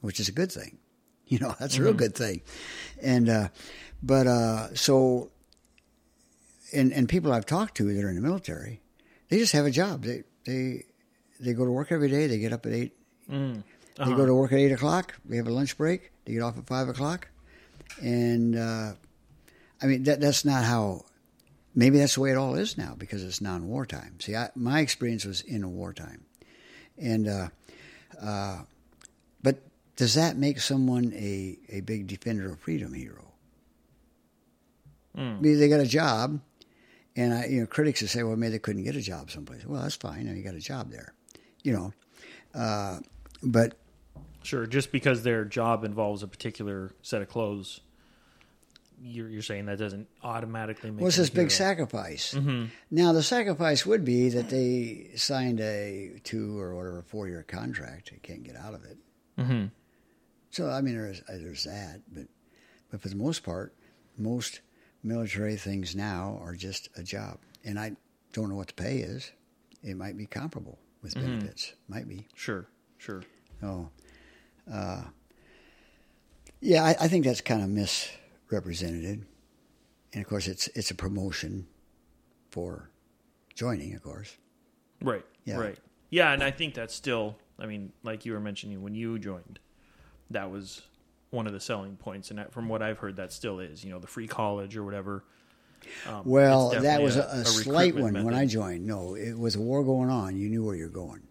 which 0.00 0.20
is 0.20 0.28
a 0.28 0.32
good 0.32 0.52
thing. 0.52 0.78
You 1.30 1.38
know, 1.38 1.54
that's 1.60 1.76
a 1.78 1.82
real 1.84 1.92
good 1.94 2.16
thing. 2.16 2.42
And 3.00 3.28
uh, 3.28 3.48
but 4.02 4.26
uh, 4.26 4.74
so, 4.74 5.30
and 6.72 6.92
and 6.92 7.08
people 7.08 7.32
I've 7.32 7.46
talked 7.46 7.76
to 7.76 7.92
that 7.94 8.04
are 8.04 8.08
in 8.08 8.16
the 8.16 8.20
military, 8.20 8.80
they 9.28 9.38
just 9.38 9.52
have 9.52 9.64
a 9.64 9.70
job. 9.70 10.02
They 10.02 10.24
they 10.44 10.86
they 11.38 11.52
go 11.52 11.64
to 11.64 11.70
work 11.70 11.92
every 11.92 12.08
day. 12.08 12.26
They 12.26 12.38
get 12.38 12.52
up 12.52 12.66
at 12.66 12.72
eight. 12.72 12.96
Mm. 13.30 13.62
They 13.96 14.02
Uh-huh. 14.02 14.16
go 14.16 14.26
to 14.26 14.34
work 14.34 14.50
at 14.52 14.58
eight 14.58 14.72
o'clock. 14.72 15.14
They 15.24 15.36
have 15.36 15.46
a 15.46 15.52
lunch 15.52 15.76
break. 15.76 16.10
They 16.24 16.32
get 16.32 16.42
off 16.42 16.58
at 16.58 16.66
five 16.66 16.88
o'clock, 16.88 17.28
and 18.02 18.56
uh, 18.56 18.94
I 19.80 19.86
mean 19.86 20.02
that 20.04 20.20
that's 20.20 20.44
not 20.44 20.64
how. 20.64 21.04
Maybe 21.76 21.98
that's 21.98 22.16
the 22.16 22.22
way 22.22 22.32
it 22.32 22.36
all 22.36 22.56
is 22.56 22.76
now 22.76 22.96
because 22.98 23.22
it's 23.22 23.40
non-wartime. 23.40 24.18
See, 24.18 24.34
I, 24.34 24.50
my 24.56 24.80
experience 24.80 25.24
was 25.24 25.42
in 25.42 25.62
a 25.62 25.68
wartime, 25.68 26.24
and 27.00 27.28
uh, 27.28 27.48
uh, 28.20 28.58
but 29.42 29.62
does 29.96 30.14
that 30.14 30.36
make 30.36 30.60
someone 30.60 31.12
a 31.14 31.58
a 31.68 31.80
big 31.80 32.06
defender 32.06 32.50
of 32.50 32.60
freedom 32.60 32.92
hero? 32.92 33.32
Mm. 35.16 35.38
I 35.38 35.40
mean, 35.40 35.58
they 35.58 35.68
got 35.68 35.80
a 35.80 35.86
job, 35.86 36.40
and 37.16 37.34
I, 37.34 37.46
you 37.46 37.60
know, 37.60 37.66
critics 37.66 38.00
would 38.00 38.10
say, 38.10 38.22
"Well, 38.22 38.36
maybe 38.36 38.52
they 38.52 38.58
couldn't 38.58 38.84
get 38.84 38.96
a 38.96 39.00
job 39.00 39.30
someplace." 39.30 39.64
Well, 39.64 39.82
that's 39.82 39.96
fine. 39.96 40.26
You 40.26 40.42
got 40.42 40.54
a 40.54 40.60
job 40.60 40.90
there, 40.90 41.14
you 41.62 41.72
know. 41.72 41.92
Uh, 42.54 43.00
but 43.42 43.76
Sure, 44.42 44.66
just 44.66 44.90
because 44.90 45.22
their 45.22 45.44
job 45.44 45.84
involves 45.84 46.22
a 46.22 46.28
particular 46.28 46.92
set 47.02 47.20
of 47.20 47.28
clothes, 47.28 47.80
you're, 49.02 49.28
you're 49.28 49.42
saying 49.42 49.66
that 49.66 49.78
doesn't 49.78 50.08
automatically 50.22 50.90
make. 50.90 51.02
What's 51.02 51.16
them 51.16 51.22
this 51.22 51.30
big 51.30 51.38
hero. 51.38 51.48
sacrifice? 51.50 52.34
Mm-hmm. 52.34 52.66
Now, 52.90 53.12
the 53.12 53.22
sacrifice 53.22 53.86
would 53.86 54.04
be 54.04 54.28
that 54.30 54.50
they 54.50 55.10
signed 55.16 55.60
a 55.60 56.20
two 56.24 56.58
or 56.58 56.74
whatever 56.74 57.02
four 57.02 57.28
year 57.28 57.42
contract. 57.42 58.10
They 58.10 58.18
can't 58.18 58.42
get 58.42 58.56
out 58.56 58.74
of 58.74 58.84
it. 58.84 58.98
Mm-hmm. 59.38 59.66
So, 60.50 60.68
I 60.68 60.80
mean, 60.80 60.94
there's, 60.96 61.22
there's 61.28 61.64
that. 61.64 62.00
But, 62.12 62.26
but 62.90 63.00
for 63.00 63.08
the 63.08 63.16
most 63.16 63.42
part, 63.42 63.74
most 64.18 64.60
military 65.02 65.56
things 65.56 65.94
now 65.96 66.38
are 66.42 66.54
just 66.54 66.88
a 66.96 67.02
job. 67.02 67.38
And 67.64 67.78
I 67.78 67.92
don't 68.32 68.48
know 68.48 68.56
what 68.56 68.68
the 68.68 68.74
pay 68.74 68.98
is. 68.98 69.30
It 69.82 69.96
might 69.96 70.16
be 70.16 70.26
comparable 70.26 70.78
with 71.02 71.14
Mm-hmm. 71.14 71.38
benefits. 71.38 71.72
Might 71.88 72.06
be. 72.08 72.26
Sure, 72.34 72.66
sure. 72.98 73.22
Oh, 73.62 73.88
uh, 74.70 75.02
yeah, 76.60 76.84
I, 76.84 76.90
I 77.00 77.08
think 77.08 77.24
that's 77.24 77.40
kind 77.40 77.62
of 77.62 77.70
misrepresented, 78.50 79.26
and 80.12 80.22
of 80.22 80.28
course, 80.28 80.48
it's 80.48 80.68
it's 80.68 80.90
a 80.90 80.94
promotion 80.94 81.66
for 82.50 82.90
joining, 83.54 83.94
of 83.94 84.02
course. 84.02 84.36
Right, 85.02 85.24
Yeah. 85.44 85.56
right. 85.56 85.78
Yeah, 86.10 86.32
and 86.32 86.42
I 86.42 86.50
think 86.50 86.74
that's 86.74 86.94
still. 86.94 87.36
I 87.58 87.66
mean, 87.66 87.92
like 88.02 88.24
you 88.24 88.32
were 88.32 88.40
mentioning 88.40 88.82
when 88.82 88.94
you 88.94 89.18
joined, 89.18 89.60
that 90.30 90.50
was 90.50 90.82
one 91.30 91.46
of 91.46 91.52
the 91.52 91.60
selling 91.60 91.96
points, 91.96 92.30
and 92.30 92.44
from 92.50 92.68
what 92.68 92.82
I've 92.82 92.98
heard, 92.98 93.16
that 93.16 93.32
still 93.32 93.60
is. 93.60 93.84
You 93.84 93.90
know, 93.90 94.00
the 94.00 94.08
free 94.08 94.26
college 94.26 94.76
or 94.76 94.84
whatever. 94.84 95.24
Um, 96.08 96.22
Well, 96.24 96.70
that 96.70 97.00
was 97.00 97.16
a, 97.16 97.20
definitely 97.20 97.42
a, 97.42 97.44
slight 97.46 97.94
one 97.94 98.04
recruitment 98.04 98.24
when 98.26 98.34
I 98.34 98.46
joined. 98.46 98.86
No, 98.86 99.14
it 99.14 99.38
was 99.38 99.54
a 99.54 99.60
war 99.60 99.84
going 99.84 100.10
on. 100.10 100.36
You 100.36 100.48
knew 100.48 100.64
where 100.64 100.74
you're 100.74 100.88
going. 100.88 101.22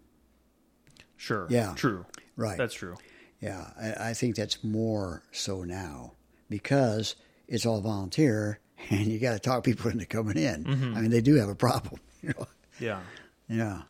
Sure. 1.16 1.46
Yeah. 1.50 1.74
True. 1.76 2.06
Right. 2.36 2.56
That's 2.56 2.74
true. 2.74 2.96
Yeah, 3.40 3.70
I, 3.78 4.10
I 4.10 4.14
think 4.14 4.36
that's 4.36 4.64
more 4.64 5.22
so 5.30 5.62
now 5.62 6.14
because 6.50 7.16
it's 7.48 7.64
all 7.64 7.80
volunteer, 7.80 8.58
and 8.90 9.06
you 9.06 9.18
got 9.18 9.32
to 9.32 9.38
talk 9.38 9.64
people 9.64 9.90
into 9.90 10.04
coming 10.04 10.36
in. 10.36 10.64
Mm-hmm. 10.64 10.96
I 10.96 11.00
mean, 11.00 11.10
they 11.10 11.22
do 11.22 11.36
have 11.36 11.48
a 11.48 11.54
problem. 11.54 12.00
You 12.22 12.34
know? 12.38 12.46
Yeah. 12.78 13.00
Yeah. 13.48 13.80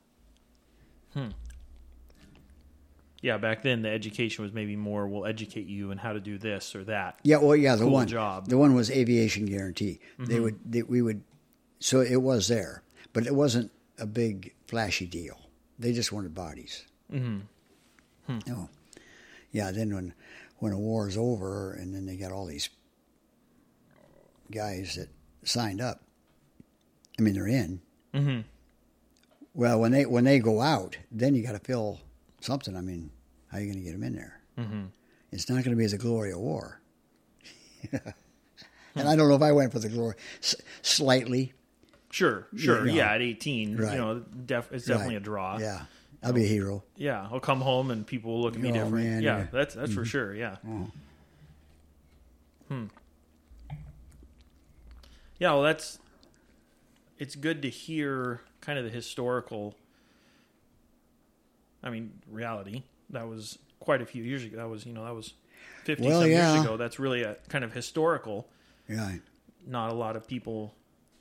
Yeah. 3.21 3.39
Back 3.39 3.63
then, 3.63 3.83
the 3.83 3.89
education 3.89 4.45
was 4.45 4.53
maybe 4.53 4.77
more. 4.77 5.09
We'll 5.09 5.27
educate 5.27 5.67
you 5.67 5.91
in 5.91 5.99
how 5.99 6.13
to 6.13 6.21
do 6.21 6.39
this 6.39 6.75
or 6.77 6.85
that. 6.85 7.19
Yeah, 7.25 7.39
well, 7.39 7.57
yeah, 7.57 7.75
the 7.75 7.83
Cool 7.83 7.93
one 7.93 8.07
job. 8.07 8.45
Mm-hmm. 8.45 8.51
the 8.51 8.59
one 8.59 8.75
was 8.75 8.91
aviation 8.91 9.47
guarantee. 9.47 9.99
They 10.19 10.39
would 10.39 10.61
they, 10.65 10.83
we 10.83 11.03
would 11.03 11.25
so 11.81 12.01
it 12.01 12.23
was 12.23 12.47
there, 12.49 12.83
but 13.13 13.27
it 13.27 13.35
wasn't 13.35 13.73
a 13.99 14.07
big 14.07 14.55
flashy 14.67 15.07
deal. 15.07 15.39
They 15.79 15.93
just 15.93 16.13
wanted 16.13 16.35
bodies. 16.35 16.85
Mm-hmm. 17.13 18.39
Oh, 18.53 18.69
yeah. 19.51 19.73
Then 19.73 19.93
when 19.95 20.15
when 20.61 20.73
a 20.73 20.79
war 20.79 21.09
is 21.09 21.17
over, 21.19 21.73
and 21.73 21.95
then 21.95 22.07
they 22.07 22.17
got 22.17 22.33
all 22.33 22.47
these 22.47 22.71
guys 24.51 24.95
that 24.97 25.09
signed 25.47 25.81
up. 25.81 26.03
I 27.19 27.23
mean, 27.23 27.35
they're 27.35 27.47
in. 27.49 27.81
Mm-hmm. 28.15 28.41
Well, 29.55 29.81
when 29.81 29.93
they 29.93 30.07
when 30.07 30.25
they 30.25 30.39
go 30.39 30.61
out, 30.61 30.97
then 31.11 31.35
you 31.35 31.43
got 31.43 31.53
to 31.53 31.59
fill 31.59 32.01
something. 32.41 32.77
I 32.77 32.81
mean, 32.81 33.11
how 33.51 33.59
are 33.59 33.61
you 33.61 33.67
going 33.67 33.79
to 33.79 33.85
get 33.85 33.93
them 33.93 34.05
in 34.05 34.15
there? 34.15 34.41
Mm-hmm. 34.59 34.83
It's 35.33 35.49
not 35.49 35.65
going 35.65 35.71
to 35.71 35.77
be 35.77 35.87
the 35.87 35.99
glory 35.99 36.33
of 36.33 36.39
war. 36.39 36.81
and 37.93 39.09
I 39.09 39.17
don't 39.17 39.29
know 39.29 39.35
if 39.37 39.43
I 39.43 39.53
went 39.53 39.73
for 39.73 39.79
the 39.79 39.89
glory 39.89 40.15
S- 40.43 40.57
slightly. 40.83 41.53
Sure. 42.11 42.47
Sure. 42.57 42.85
know. 42.85 42.93
Yeah. 42.93 43.13
At 43.15 43.23
18, 43.23 43.77
Right. 43.77 43.93
you 43.93 43.99
know, 43.99 44.19
def- 44.21 44.73
it's 44.73 44.87
definitely 44.87 45.15
Right. 45.15 45.23
a 45.23 45.25
draw. 45.25 45.59
Yeah, 45.59 45.83
I'll 46.23 46.33
be 46.35 46.45
a 46.45 46.49
hero. 46.49 46.85
Yeah, 46.97 47.27
I'll 47.33 47.41
come 47.41 47.61
home 47.63 47.91
and 47.91 48.07
people 48.07 48.33
will 48.35 48.43
look 48.43 48.55
at 48.55 48.61
me 48.61 48.71
Oh, 48.71 48.73
different. 48.75 48.95
man, 48.95 49.23
yeah, 49.23 49.37
yeah. 49.39 49.43
Mm-hmm. 49.45 49.57
that's 49.57 49.75
that's 49.75 49.95
for 49.95 50.05
sure. 50.05 50.35
Yeah. 50.35 50.57
Oh. 50.69 50.91
Hmm. 52.69 52.85
Yeah, 55.39 55.53
well, 55.53 55.63
that's. 55.63 55.99
It's 57.19 57.35
good 57.37 57.63
to 57.63 57.69
hear 57.71 58.41
kind 58.61 58.79
of 58.79 58.85
the 58.85 58.91
historical. 58.91 59.75
I 61.83 61.91
mean, 61.91 62.13
reality. 62.31 62.83
That 63.11 63.29
was 63.29 63.59
quite 63.79 64.01
a 64.03 64.07
few 64.07 64.23
years 64.23 64.45
ago. 64.45 64.57
That 64.59 64.69
was 64.69 64.85
you 64.87 64.93
know 64.93 65.05
that 65.05 65.15
was 65.15 65.35
fifty 65.85 66.07
Well, 66.07 66.21
some 66.23 66.31
yeah. 66.31 66.53
years 66.55 66.65
ago. 66.65 66.77
That's 66.77 66.99
really 66.99 67.23
a 67.23 67.37
kind 67.49 67.65
of 67.65 67.73
historical. 67.73 68.49
Yeah, 68.89 69.13
Not 69.67 69.91
a 69.91 69.95
lot 69.95 70.17
of 70.17 70.27
people 70.27 70.75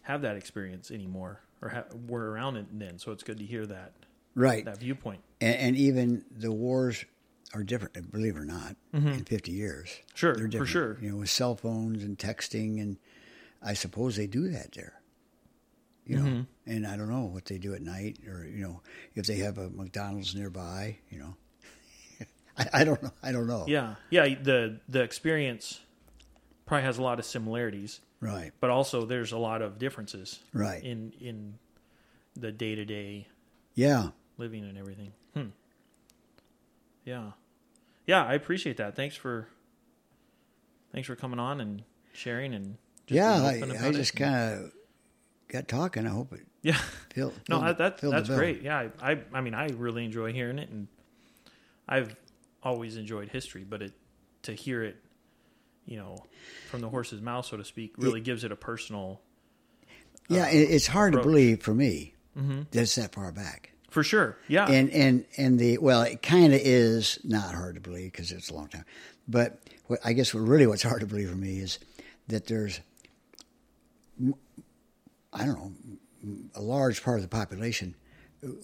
have 0.04 0.22
that 0.24 0.36
experience 0.36 0.90
anymore, 0.92 1.40
or 1.62 1.70
ha- 1.70 1.84
were 2.08 2.32
around 2.32 2.58
it 2.58 2.66
then. 2.78 2.98
So 3.00 3.12
it's 3.12 3.24
good 3.24 3.38
to 3.40 3.46
hear 3.46 3.66
that 3.68 3.92
right. 4.40 4.66
that 4.66 4.78
viewpoint. 4.80 5.22
And, 5.42 5.56
and 5.56 5.78
even 5.78 6.26
the 6.32 6.52
wars 6.52 7.06
are 7.54 7.64
different, 7.64 8.12
believe 8.12 8.36
it 8.36 8.40
or 8.40 8.46
not, 8.46 8.76
in 8.94 9.24
50 9.26 9.52
years. 9.52 9.90
Mm-hmm. 9.90 10.16
Sure, 10.16 10.36
They're 10.36 10.60
for 10.60 10.66
sure. 10.66 10.98
You 11.02 11.12
know, 11.12 11.18
with 11.18 11.30
cell 11.30 11.56
phones 11.56 12.04
and 12.04 12.18
texting, 12.18 12.80
and 12.82 12.98
I 13.64 13.74
suppose 13.74 14.16
they 14.16 14.28
do 14.28 14.50
that 14.50 14.72
there. 14.74 14.94
You 16.06 16.16
know, 16.18 16.24
Mm-hmm. 16.26 16.42
and 16.72 16.88
I 16.88 16.98
don't 16.98 17.10
know 17.10 17.26
what 17.26 17.46
they 17.46 17.58
do 17.60 17.74
at 17.76 17.82
night, 17.82 18.18
or 18.28 18.44
you 18.46 18.64
know, 18.64 18.82
if 19.16 19.28
they 19.28 19.38
have 19.38 19.58
a 19.60 19.70
McDonald's 19.70 20.34
nearby. 20.36 20.98
You 21.12 21.20
know, 21.20 21.36
I, 22.58 22.66
I 22.82 22.84
don't 22.84 23.02
know. 23.04 23.12
I 23.22 23.32
don't 23.32 23.46
know. 23.48 23.66
Yeah, 23.68 23.96
yeah. 24.10 24.24
The 24.42 24.80
the 24.90 25.02
experience 25.04 25.80
probably 26.66 26.86
has 26.86 26.98
a 26.98 27.04
lot 27.04 27.20
of 27.20 27.26
similarities, 27.26 28.00
Right. 28.22 28.52
but 28.60 28.70
also 28.72 29.06
there's 29.06 29.32
a 29.32 29.38
lot 29.38 29.62
of 29.62 29.78
differences 29.80 30.40
Right. 30.54 30.84
in 30.84 31.14
in 31.20 31.56
the 32.36 32.52
day 32.52 32.74
to 32.76 32.86
day 32.86 33.28
Yeah. 33.76 34.10
Living 34.40 34.64
and 34.64 34.78
everything. 34.78 35.12
Hmm. 35.36 35.48
Yeah, 37.06 37.32
yeah. 38.08 38.24
I 38.26 38.34
appreciate 38.34 38.78
that. 38.78 38.96
Thanks 38.96 39.16
for 39.16 39.48
thanks 40.92 41.08
for 41.08 41.16
coming 41.16 41.40
on 41.40 41.62
and 41.62 41.84
sharing 42.14 42.54
and 42.54 42.78
just 43.08 43.16
yeah. 43.16 43.34
I, 43.34 43.88
I 43.88 43.92
just 43.92 44.16
kind 44.16 44.36
of 44.64 44.72
got 45.48 45.68
talking. 45.68 46.06
I 46.08 46.10
hope 46.10 46.34
it 46.34 46.42
yeah. 46.62 46.78
filled. 47.14 47.34
No, 47.50 47.58
filled 47.58 47.64
I, 47.70 47.74
that 47.74 48.00
filled 48.00 48.14
the 48.14 48.18
that's 48.18 48.30
bill. 48.30 48.38
great. 48.38 48.62
Yeah, 48.62 48.90
I, 49.02 49.12
I 49.12 49.20
I 49.34 49.42
mean 49.42 49.54
I 49.54 49.68
really 49.70 50.06
enjoy 50.06 50.34
hearing 50.34 50.60
it, 50.60 50.70
and 50.70 50.88
I've 51.88 52.16
always 52.64 52.98
enjoyed 52.98 53.30
history, 53.30 53.64
but 53.64 53.82
it 53.82 53.94
to 54.44 54.54
hear 54.54 54.84
it, 54.84 54.98
you 55.86 55.98
know, 55.98 56.18
from 56.70 56.82
the 56.82 56.90
horse's 56.90 57.22
mouth, 57.22 57.46
so 57.46 57.58
to 57.58 57.66
speak, 57.66 57.94
really 57.98 58.22
gives 58.22 58.44
it 58.44 58.52
a 58.52 58.56
personal. 58.56 59.22
Yeah, 60.28 60.44
uh, 60.44 60.50
it's 60.52 60.86
hard 60.88 61.14
approach. 61.14 61.24
to 61.24 61.30
believe 61.30 61.62
for 61.62 61.74
me 61.74 62.14
Mm-hmm. 62.38 62.62
that 62.72 62.82
it's 62.82 62.96
that 62.96 63.14
far 63.14 63.32
back. 63.34 63.72
For 63.90 64.04
sure, 64.04 64.38
yeah, 64.48 64.68
And 64.68 64.90
and 64.92 65.26
and 65.38 65.58
the 65.60 65.78
well, 65.80 66.04
it 66.04 66.22
kind 66.22 66.54
of 66.54 66.60
is 66.64 67.20
not 67.24 67.56
hard 67.56 67.76
to 67.76 67.82
believe 67.82 68.12
because 68.12 68.32
it's 68.32 68.50
a 68.50 68.54
long 68.54 68.68
time. 68.68 68.86
But 69.28 69.60
what, 69.88 70.00
I 70.06 70.14
guess 70.14 70.34
what 70.34 70.42
really 70.42 70.68
what's 70.68 70.84
hard 70.84 71.00
to 71.02 71.08
believe 71.08 71.30
for 71.30 71.36
me 71.36 71.60
is 71.60 71.80
that 72.28 72.46
there's, 72.48 72.80
I 75.34 75.46
don't 75.46 75.56
know, 75.56 75.72
a 76.56 76.62
large 76.62 77.04
part 77.04 77.18
of 77.18 77.22
the 77.24 77.28
population 77.30 77.96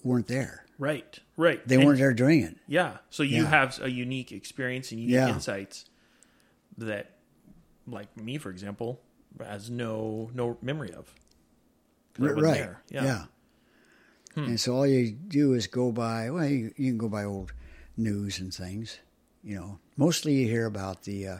weren't 0.03 0.27
there. 0.27 0.65
right, 0.77 1.19
right. 1.37 1.65
They 1.67 1.75
And- 1.75 1.85
weren't 1.85 1.99
there 1.99 2.13
during 2.13 2.41
it. 2.41 2.57
Yeah, 2.67 2.97
so 3.09 3.23
you 3.23 3.43
Yeah. 3.43 3.49
have 3.49 3.79
a 3.81 3.89
unique 3.89 4.31
experience 4.31 4.91
and 4.91 4.99
unique 4.99 5.13
Yeah. 5.15 5.29
insights 5.33 5.85
that, 6.77 7.11
like 7.87 8.15
me, 8.17 8.37
for 8.37 8.49
example, 8.51 9.01
has 9.39 9.69
no 9.69 10.29
no 10.33 10.57
memory 10.61 10.91
of. 10.91 11.13
Right. 12.17 12.69
Yeah. 12.89 13.03
Yeah. 13.03 13.25
Hmm. 14.35 14.43
And 14.43 14.59
so 14.59 14.75
all 14.75 14.85
you 14.87 15.11
do 15.11 15.53
is 15.53 15.65
go 15.67 15.91
by. 15.91 16.29
Well, 16.29 16.45
you, 16.45 16.73
you 16.77 16.91
can 16.91 16.97
go 16.97 17.09
by 17.09 17.23
old 17.23 17.53
news 17.97 18.39
and 18.39 18.53
things. 18.53 18.99
You 19.43 19.55
know, 19.55 19.79
mostly 19.97 20.33
you 20.33 20.47
hear 20.47 20.65
about 20.65 21.03
the 21.03 21.27
uh, 21.27 21.37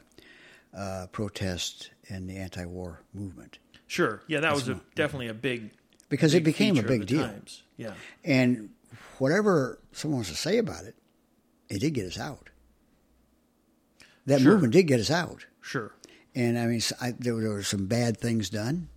uh, 0.76 1.07
protest 1.11 1.91
and 2.09 2.30
the 2.30 2.38
anti-war 2.38 3.01
movement 3.13 3.59
Sure. 3.88 4.22
Yeah, 4.27 4.39
that 4.39 4.53
was 4.53 4.67
a, 4.67 4.72
not- 4.73 4.95
definitely 4.95 5.27
a 5.27 5.34
big 5.34 5.72
because 6.09 6.34
it 6.34 6.43
became 6.43 6.77
a 6.77 6.84
big 6.84 7.05
deal. 7.05 7.22
Times. 7.27 7.63
Yeah. 7.77 7.93
And 8.23 8.69
whatever 9.19 9.80
someone 9.91 10.17
wants 10.19 10.30
to 10.31 10.35
say 10.35 10.57
about 10.57 10.85
it, 10.85 10.95
it 11.69 11.80
did 11.81 11.93
get 11.93 12.05
us 12.07 12.19
out. 12.19 12.49
That 14.26 14.41
Sure. 14.41 14.53
movement 14.53 14.73
did 14.73 14.84
get 14.84 14.99
us 14.99 15.11
out. 15.11 15.45
Sure. 15.61 15.93
And 16.34 16.57
I 16.57 16.65
mean, 16.65 16.81
I, 16.99 17.11
there, 17.11 17.39
there 17.39 17.49
were 17.51 17.63
some 17.63 17.85
bad 17.85 18.17
things 18.17 18.49
done, 18.49 18.89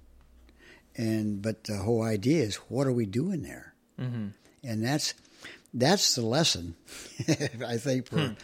and 0.96 1.40
but 1.42 1.64
the 1.64 1.76
whole 1.78 2.02
idea 2.02 2.42
is, 2.44 2.56
what 2.68 2.86
are 2.86 2.92
we 2.92 3.06
doing 3.06 3.42
there? 3.42 3.74
Mm-hmm. 3.98 4.28
And 4.64 4.84
that's 4.84 5.14
that's 5.74 6.14
the 6.14 6.22
lesson, 6.22 6.74
I 7.66 7.76
think, 7.76 8.08
for 8.08 8.34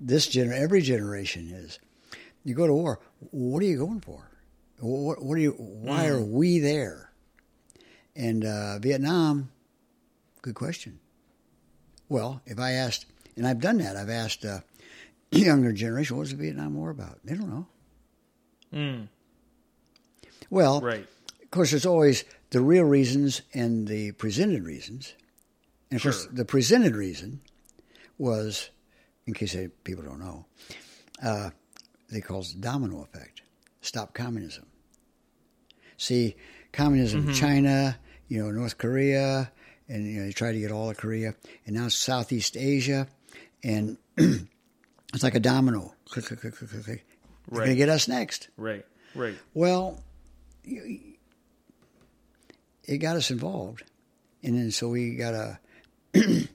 this 0.00 0.28
gener 0.28 0.52
every 0.58 0.80
generation 0.80 1.50
is. 1.52 1.78
You 2.44 2.54
go 2.54 2.66
to 2.66 2.72
war. 2.72 2.98
What 3.30 3.62
are 3.62 3.66
you 3.66 3.78
going 3.78 4.00
for? 4.00 4.28
What, 4.80 5.22
what 5.22 5.34
are 5.34 5.40
you? 5.40 5.52
Why 5.52 6.06
are 6.08 6.20
we 6.20 6.58
there? 6.58 7.10
And 8.16 8.44
uh, 8.44 8.78
Vietnam, 8.80 9.50
good 10.42 10.54
question. 10.54 10.98
Well, 12.08 12.42
if 12.46 12.58
I 12.58 12.72
asked, 12.72 13.06
and 13.36 13.46
I've 13.46 13.60
done 13.60 13.78
that, 13.78 13.96
I've 13.96 14.10
asked 14.10 14.44
uh, 14.44 14.60
younger 15.30 15.72
generation, 15.72 16.16
what 16.16 16.22
was 16.22 16.30
the 16.30 16.36
Vietnam 16.36 16.74
War 16.74 16.90
about? 16.90 17.20
They 17.24 17.34
don't 17.34 17.48
know. 17.48 17.66
Mm, 18.74 19.08
Well, 20.50 20.80
right. 20.80 21.06
of 21.42 21.50
course, 21.50 21.70
there's 21.70 21.86
always 21.86 22.24
the 22.52 22.60
real 22.60 22.84
reasons 22.84 23.42
and 23.52 23.86
the 23.88 24.12
presented 24.12 24.62
reasons. 24.64 25.14
And 25.90 25.96
of 25.98 26.02
course, 26.04 26.26
the 26.32 26.44
presented 26.46 26.94
reason 26.96 27.40
was, 28.16 28.70
in 29.26 29.34
case 29.34 29.54
people 29.84 30.04
don't 30.04 30.20
know, 30.20 30.46
uh, 31.22 31.50
they 32.10 32.20
call 32.22 32.40
it 32.40 32.52
the 32.54 32.60
domino 32.60 33.02
effect. 33.02 33.42
Stop 33.82 34.14
communism. 34.14 34.66
See, 35.96 36.36
communism 36.72 37.28
in 37.28 37.34
China, 37.34 37.98
you 38.28 38.42
know, 38.42 38.50
North 38.50 38.78
Korea, 38.78 39.50
and 39.88 40.06
you 40.06 40.20
know 40.20 40.26
they 40.26 40.32
tried 40.32 40.52
to 40.52 40.60
get 40.60 40.72
all 40.72 40.88
of 40.90 40.96
Korea, 40.96 41.34
and 41.66 41.76
now 41.76 41.86
it's 41.86 41.94
Southeast 41.96 42.56
Asia, 42.56 43.06
and 43.62 43.98
it's 44.16 45.22
like 45.22 45.34
a 45.34 45.40
domino. 45.40 45.94
Click, 46.06 46.26
click, 46.26 46.40
click, 46.40 46.54
click, 46.56 46.70
click, 46.70 46.84
click. 46.84 47.04
They're 47.50 47.56
going 47.66 47.70
to 47.70 47.76
get 47.76 47.88
us 47.88 48.08
next. 48.08 48.48
Right. 48.56 48.84
Right. 49.14 49.34
Well, 49.52 50.02
you- 50.64 51.11
it 52.84 52.98
got 52.98 53.16
us 53.16 53.30
involved, 53.30 53.84
and 54.42 54.56
then 54.56 54.70
so 54.70 54.88
we 54.88 55.14
got 55.14 55.34
a 55.34 55.58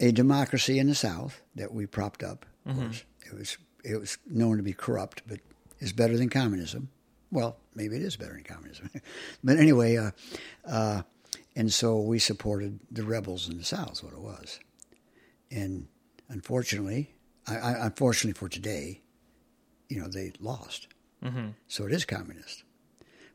a 0.00 0.12
democracy 0.12 0.78
in 0.78 0.88
the 0.88 0.94
South 0.94 1.40
that 1.54 1.72
we 1.72 1.86
propped 1.86 2.22
up. 2.22 2.44
Of 2.66 2.76
course, 2.76 3.04
it 3.26 3.34
was 3.38 3.58
it 3.84 3.98
was 3.98 4.18
known 4.26 4.56
to 4.56 4.62
be 4.62 4.72
corrupt, 4.72 5.22
but 5.26 5.40
it's 5.78 5.92
better 5.92 6.16
than 6.16 6.28
communism. 6.28 6.90
Well, 7.30 7.56
maybe 7.74 7.96
it 7.96 8.02
is 8.02 8.16
better 8.16 8.34
than 8.34 8.44
communism, 8.44 8.90
but 9.44 9.56
anyway, 9.56 9.96
uh, 9.96 10.10
uh, 10.66 11.02
and 11.56 11.72
so 11.72 12.00
we 12.00 12.18
supported 12.18 12.80
the 12.90 13.04
rebels 13.04 13.48
in 13.48 13.56
the 13.56 13.64
South. 13.64 14.02
What 14.02 14.12
it 14.12 14.20
was, 14.20 14.60
and 15.50 15.88
unfortunately, 16.28 17.14
I, 17.46 17.56
I, 17.56 17.86
unfortunately 17.86 18.38
for 18.38 18.48
today, 18.48 19.00
you 19.88 20.00
know, 20.00 20.08
they 20.08 20.32
lost. 20.40 20.88
Mm-hmm. 21.24 21.48
So 21.68 21.84
it 21.86 21.92
is 21.92 22.04
communist. 22.04 22.64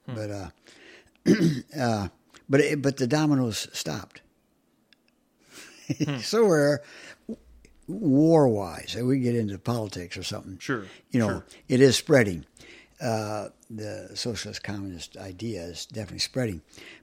Hmm. 0.06 0.16
But 0.16 0.32
uh, 0.32 0.50
uh, 1.80 2.08
but 2.50 2.60
it, 2.62 2.82
but 2.82 2.98
the 2.98 3.08
dominoes 3.08 3.68
stopped. 3.74 4.22
Hmm. 6.04 6.18
Somewhere, 6.22 6.82
war 7.88 8.48
wise, 8.48 8.98
we 9.02 9.20
get 9.20 9.36
into 9.36 9.58
politics 9.58 10.18
or 10.18 10.24
something. 10.24 10.58
Sure, 10.60 10.86
you 11.12 11.20
know, 11.20 11.28
sure. 11.28 11.46
it 11.68 11.82
is 11.82 11.96
spreading. 11.96 12.46
Uh, 13.00 13.50
the 13.70 14.10
socialist 14.16 14.64
communist 14.64 15.18
idea 15.18 15.62
is 15.64 15.86
definitely 15.86 16.20
spreading, 16.20 16.62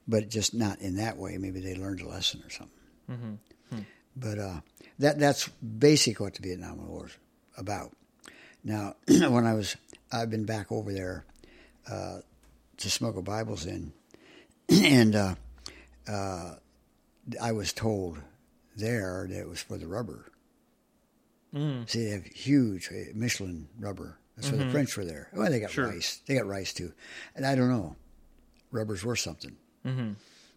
but 0.08 0.28
just 0.28 0.52
not 0.52 0.80
in 0.80 0.96
that 0.96 1.16
way. 1.16 1.38
Maybe 1.38 1.60
they 1.60 1.76
learned 1.76 2.00
a 2.00 2.08
lesson 2.08 2.42
or 2.44 2.50
something. 2.50 2.80
Mm-hmm. 3.10 3.34
But 4.16 4.38
uh, 4.38 4.60
that 4.98 5.18
that's 5.18 5.48
basically 5.48 6.24
what 6.24 6.34
the 6.34 6.42
Vietnam 6.42 6.86
War 6.86 7.06
is 7.06 7.18
about. 7.56 7.92
Now, 8.62 8.94
when 9.06 9.46
I 9.46 9.54
was, 9.54 9.76
I've 10.12 10.30
been 10.30 10.44
back 10.44 10.70
over 10.70 10.92
there 10.92 11.24
uh, 11.90 12.18
to 12.78 12.90
smuggle 12.90 13.22
Bibles 13.22 13.66
in, 13.66 13.92
and 14.68 15.14
uh, 15.14 15.34
uh, 16.08 16.54
I 17.42 17.52
was 17.52 17.72
told 17.72 18.18
there 18.76 19.26
that 19.28 19.38
it 19.40 19.48
was 19.48 19.60
for 19.62 19.78
the 19.78 19.86
rubber. 19.86 20.26
Mm. 21.54 21.88
See, 21.88 22.04
they 22.04 22.10
have 22.10 22.24
huge 22.24 22.88
uh, 22.90 23.12
Michelin 23.14 23.68
rubber. 23.78 24.18
That's 24.36 24.50
why 24.50 24.58
the 24.58 24.70
French 24.70 24.96
were 24.96 25.04
there. 25.04 25.28
Well, 25.32 25.48
they 25.48 25.60
got 25.60 25.70
Sure. 25.70 25.86
rice. 25.88 26.20
They 26.26 26.34
got 26.34 26.46
rice 26.46 26.72
too, 26.74 26.92
and 27.36 27.46
I 27.46 27.54
don't 27.54 27.68
know. 27.70 27.94
Rubber's 28.72 29.04
worth 29.04 29.20
something. 29.20 29.56
Mm-hmm. 29.86 30.12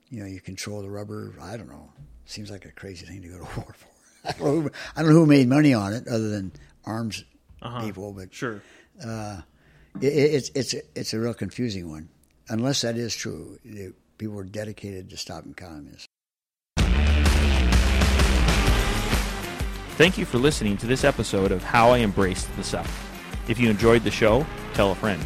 You 0.10 0.20
know, 0.20 0.26
you 0.26 0.42
control 0.42 0.82
the 0.82 0.90
rubber. 0.90 1.36
I 1.40 1.58
don't 1.58 1.70
know. 1.70 1.92
Seems 2.26 2.50
like 2.50 2.66
a 2.66 2.72
crazy 2.72 3.06
thing 3.06 3.22
to 3.22 3.28
go 3.28 3.38
to 3.38 3.44
war 3.60 3.76
for. 3.76 3.88
I 4.28 4.32
don't 4.32 4.42
know 4.42 4.62
who, 4.62 4.72
don't 4.96 5.06
know 5.06 5.12
who 5.14 5.26
made 5.28 5.48
money 5.48 5.74
on 5.76 5.94
it 5.94 6.08
other 6.08 6.30
than 6.30 6.52
arms 6.86 7.24
Uh-huh. 7.62 7.82
people, 7.86 8.14
but 8.14 8.34
Sure. 8.34 8.62
uh, 9.06 9.42
it, 10.02 10.08
it's 10.08 10.50
it's 10.56 10.74
it's 10.96 11.14
a 11.14 11.20
real 11.20 11.36
confusing 11.36 11.90
one. 11.92 12.10
Unless 12.50 12.82
that 12.82 12.96
is 12.96 13.14
true, 13.16 13.60
people 14.18 14.36
were 14.36 14.44
dedicated 14.44 15.10
to 15.10 15.18
stopping 15.18 15.54
communism. 15.54 16.06
Thank 19.98 20.18
you 20.18 20.26
for 20.26 20.38
listening 20.38 20.78
to 20.78 20.86
this 20.86 21.04
episode 21.04 21.52
of 21.52 21.64
How 21.64 21.90
I 21.90 22.00
Embraced 22.00 22.56
the 22.56 22.64
Suck. 22.64 22.88
If 23.48 23.60
you 23.60 23.70
enjoyed 23.70 24.04
the 24.04 24.12
show, 24.12 24.46
tell 24.74 24.92
a 24.92 24.96
friend. 24.96 25.24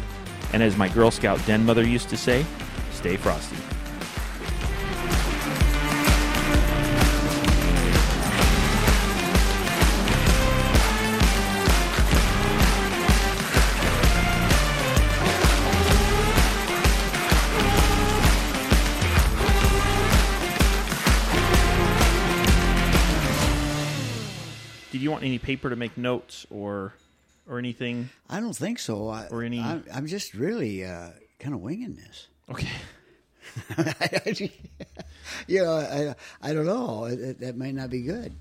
And 0.52 0.62
as 0.62 0.76
my 0.76 0.88
Girl 0.88 1.10
Scout 1.10 1.44
den 1.46 1.64
mother 1.64 1.86
used 1.86 2.08
to 2.08 2.16
say, 2.16 2.44
stay 2.90 3.16
frosty. 3.16 3.56
Paper 25.42 25.70
to 25.70 25.76
make 25.76 25.96
notes 25.98 26.46
or 26.50 26.94
or 27.48 27.58
anything? 27.58 28.08
I 28.30 28.40
don't 28.40 28.56
think 28.56 28.78
so. 28.78 29.08
I, 29.08 29.26
Or 29.28 29.42
any- 29.42 29.60
I'm, 29.60 29.84
I'm 29.92 30.06
just 30.06 30.34
really 30.34 30.84
uh, 30.84 31.10
kind 31.38 31.54
of 31.54 31.60
winging 31.60 31.94
this. 31.94 32.28
Okay. 32.50 32.68
you 35.46 35.62
know, 35.62 35.72
I, 35.72 36.14
I 36.50 36.52
don't 36.54 36.66
know. 36.66 37.04
It, 37.04 37.20
it, 37.20 37.40
that 37.40 37.56
might 37.56 37.74
not 37.74 37.90
be 37.90 38.02
good. 38.02 38.32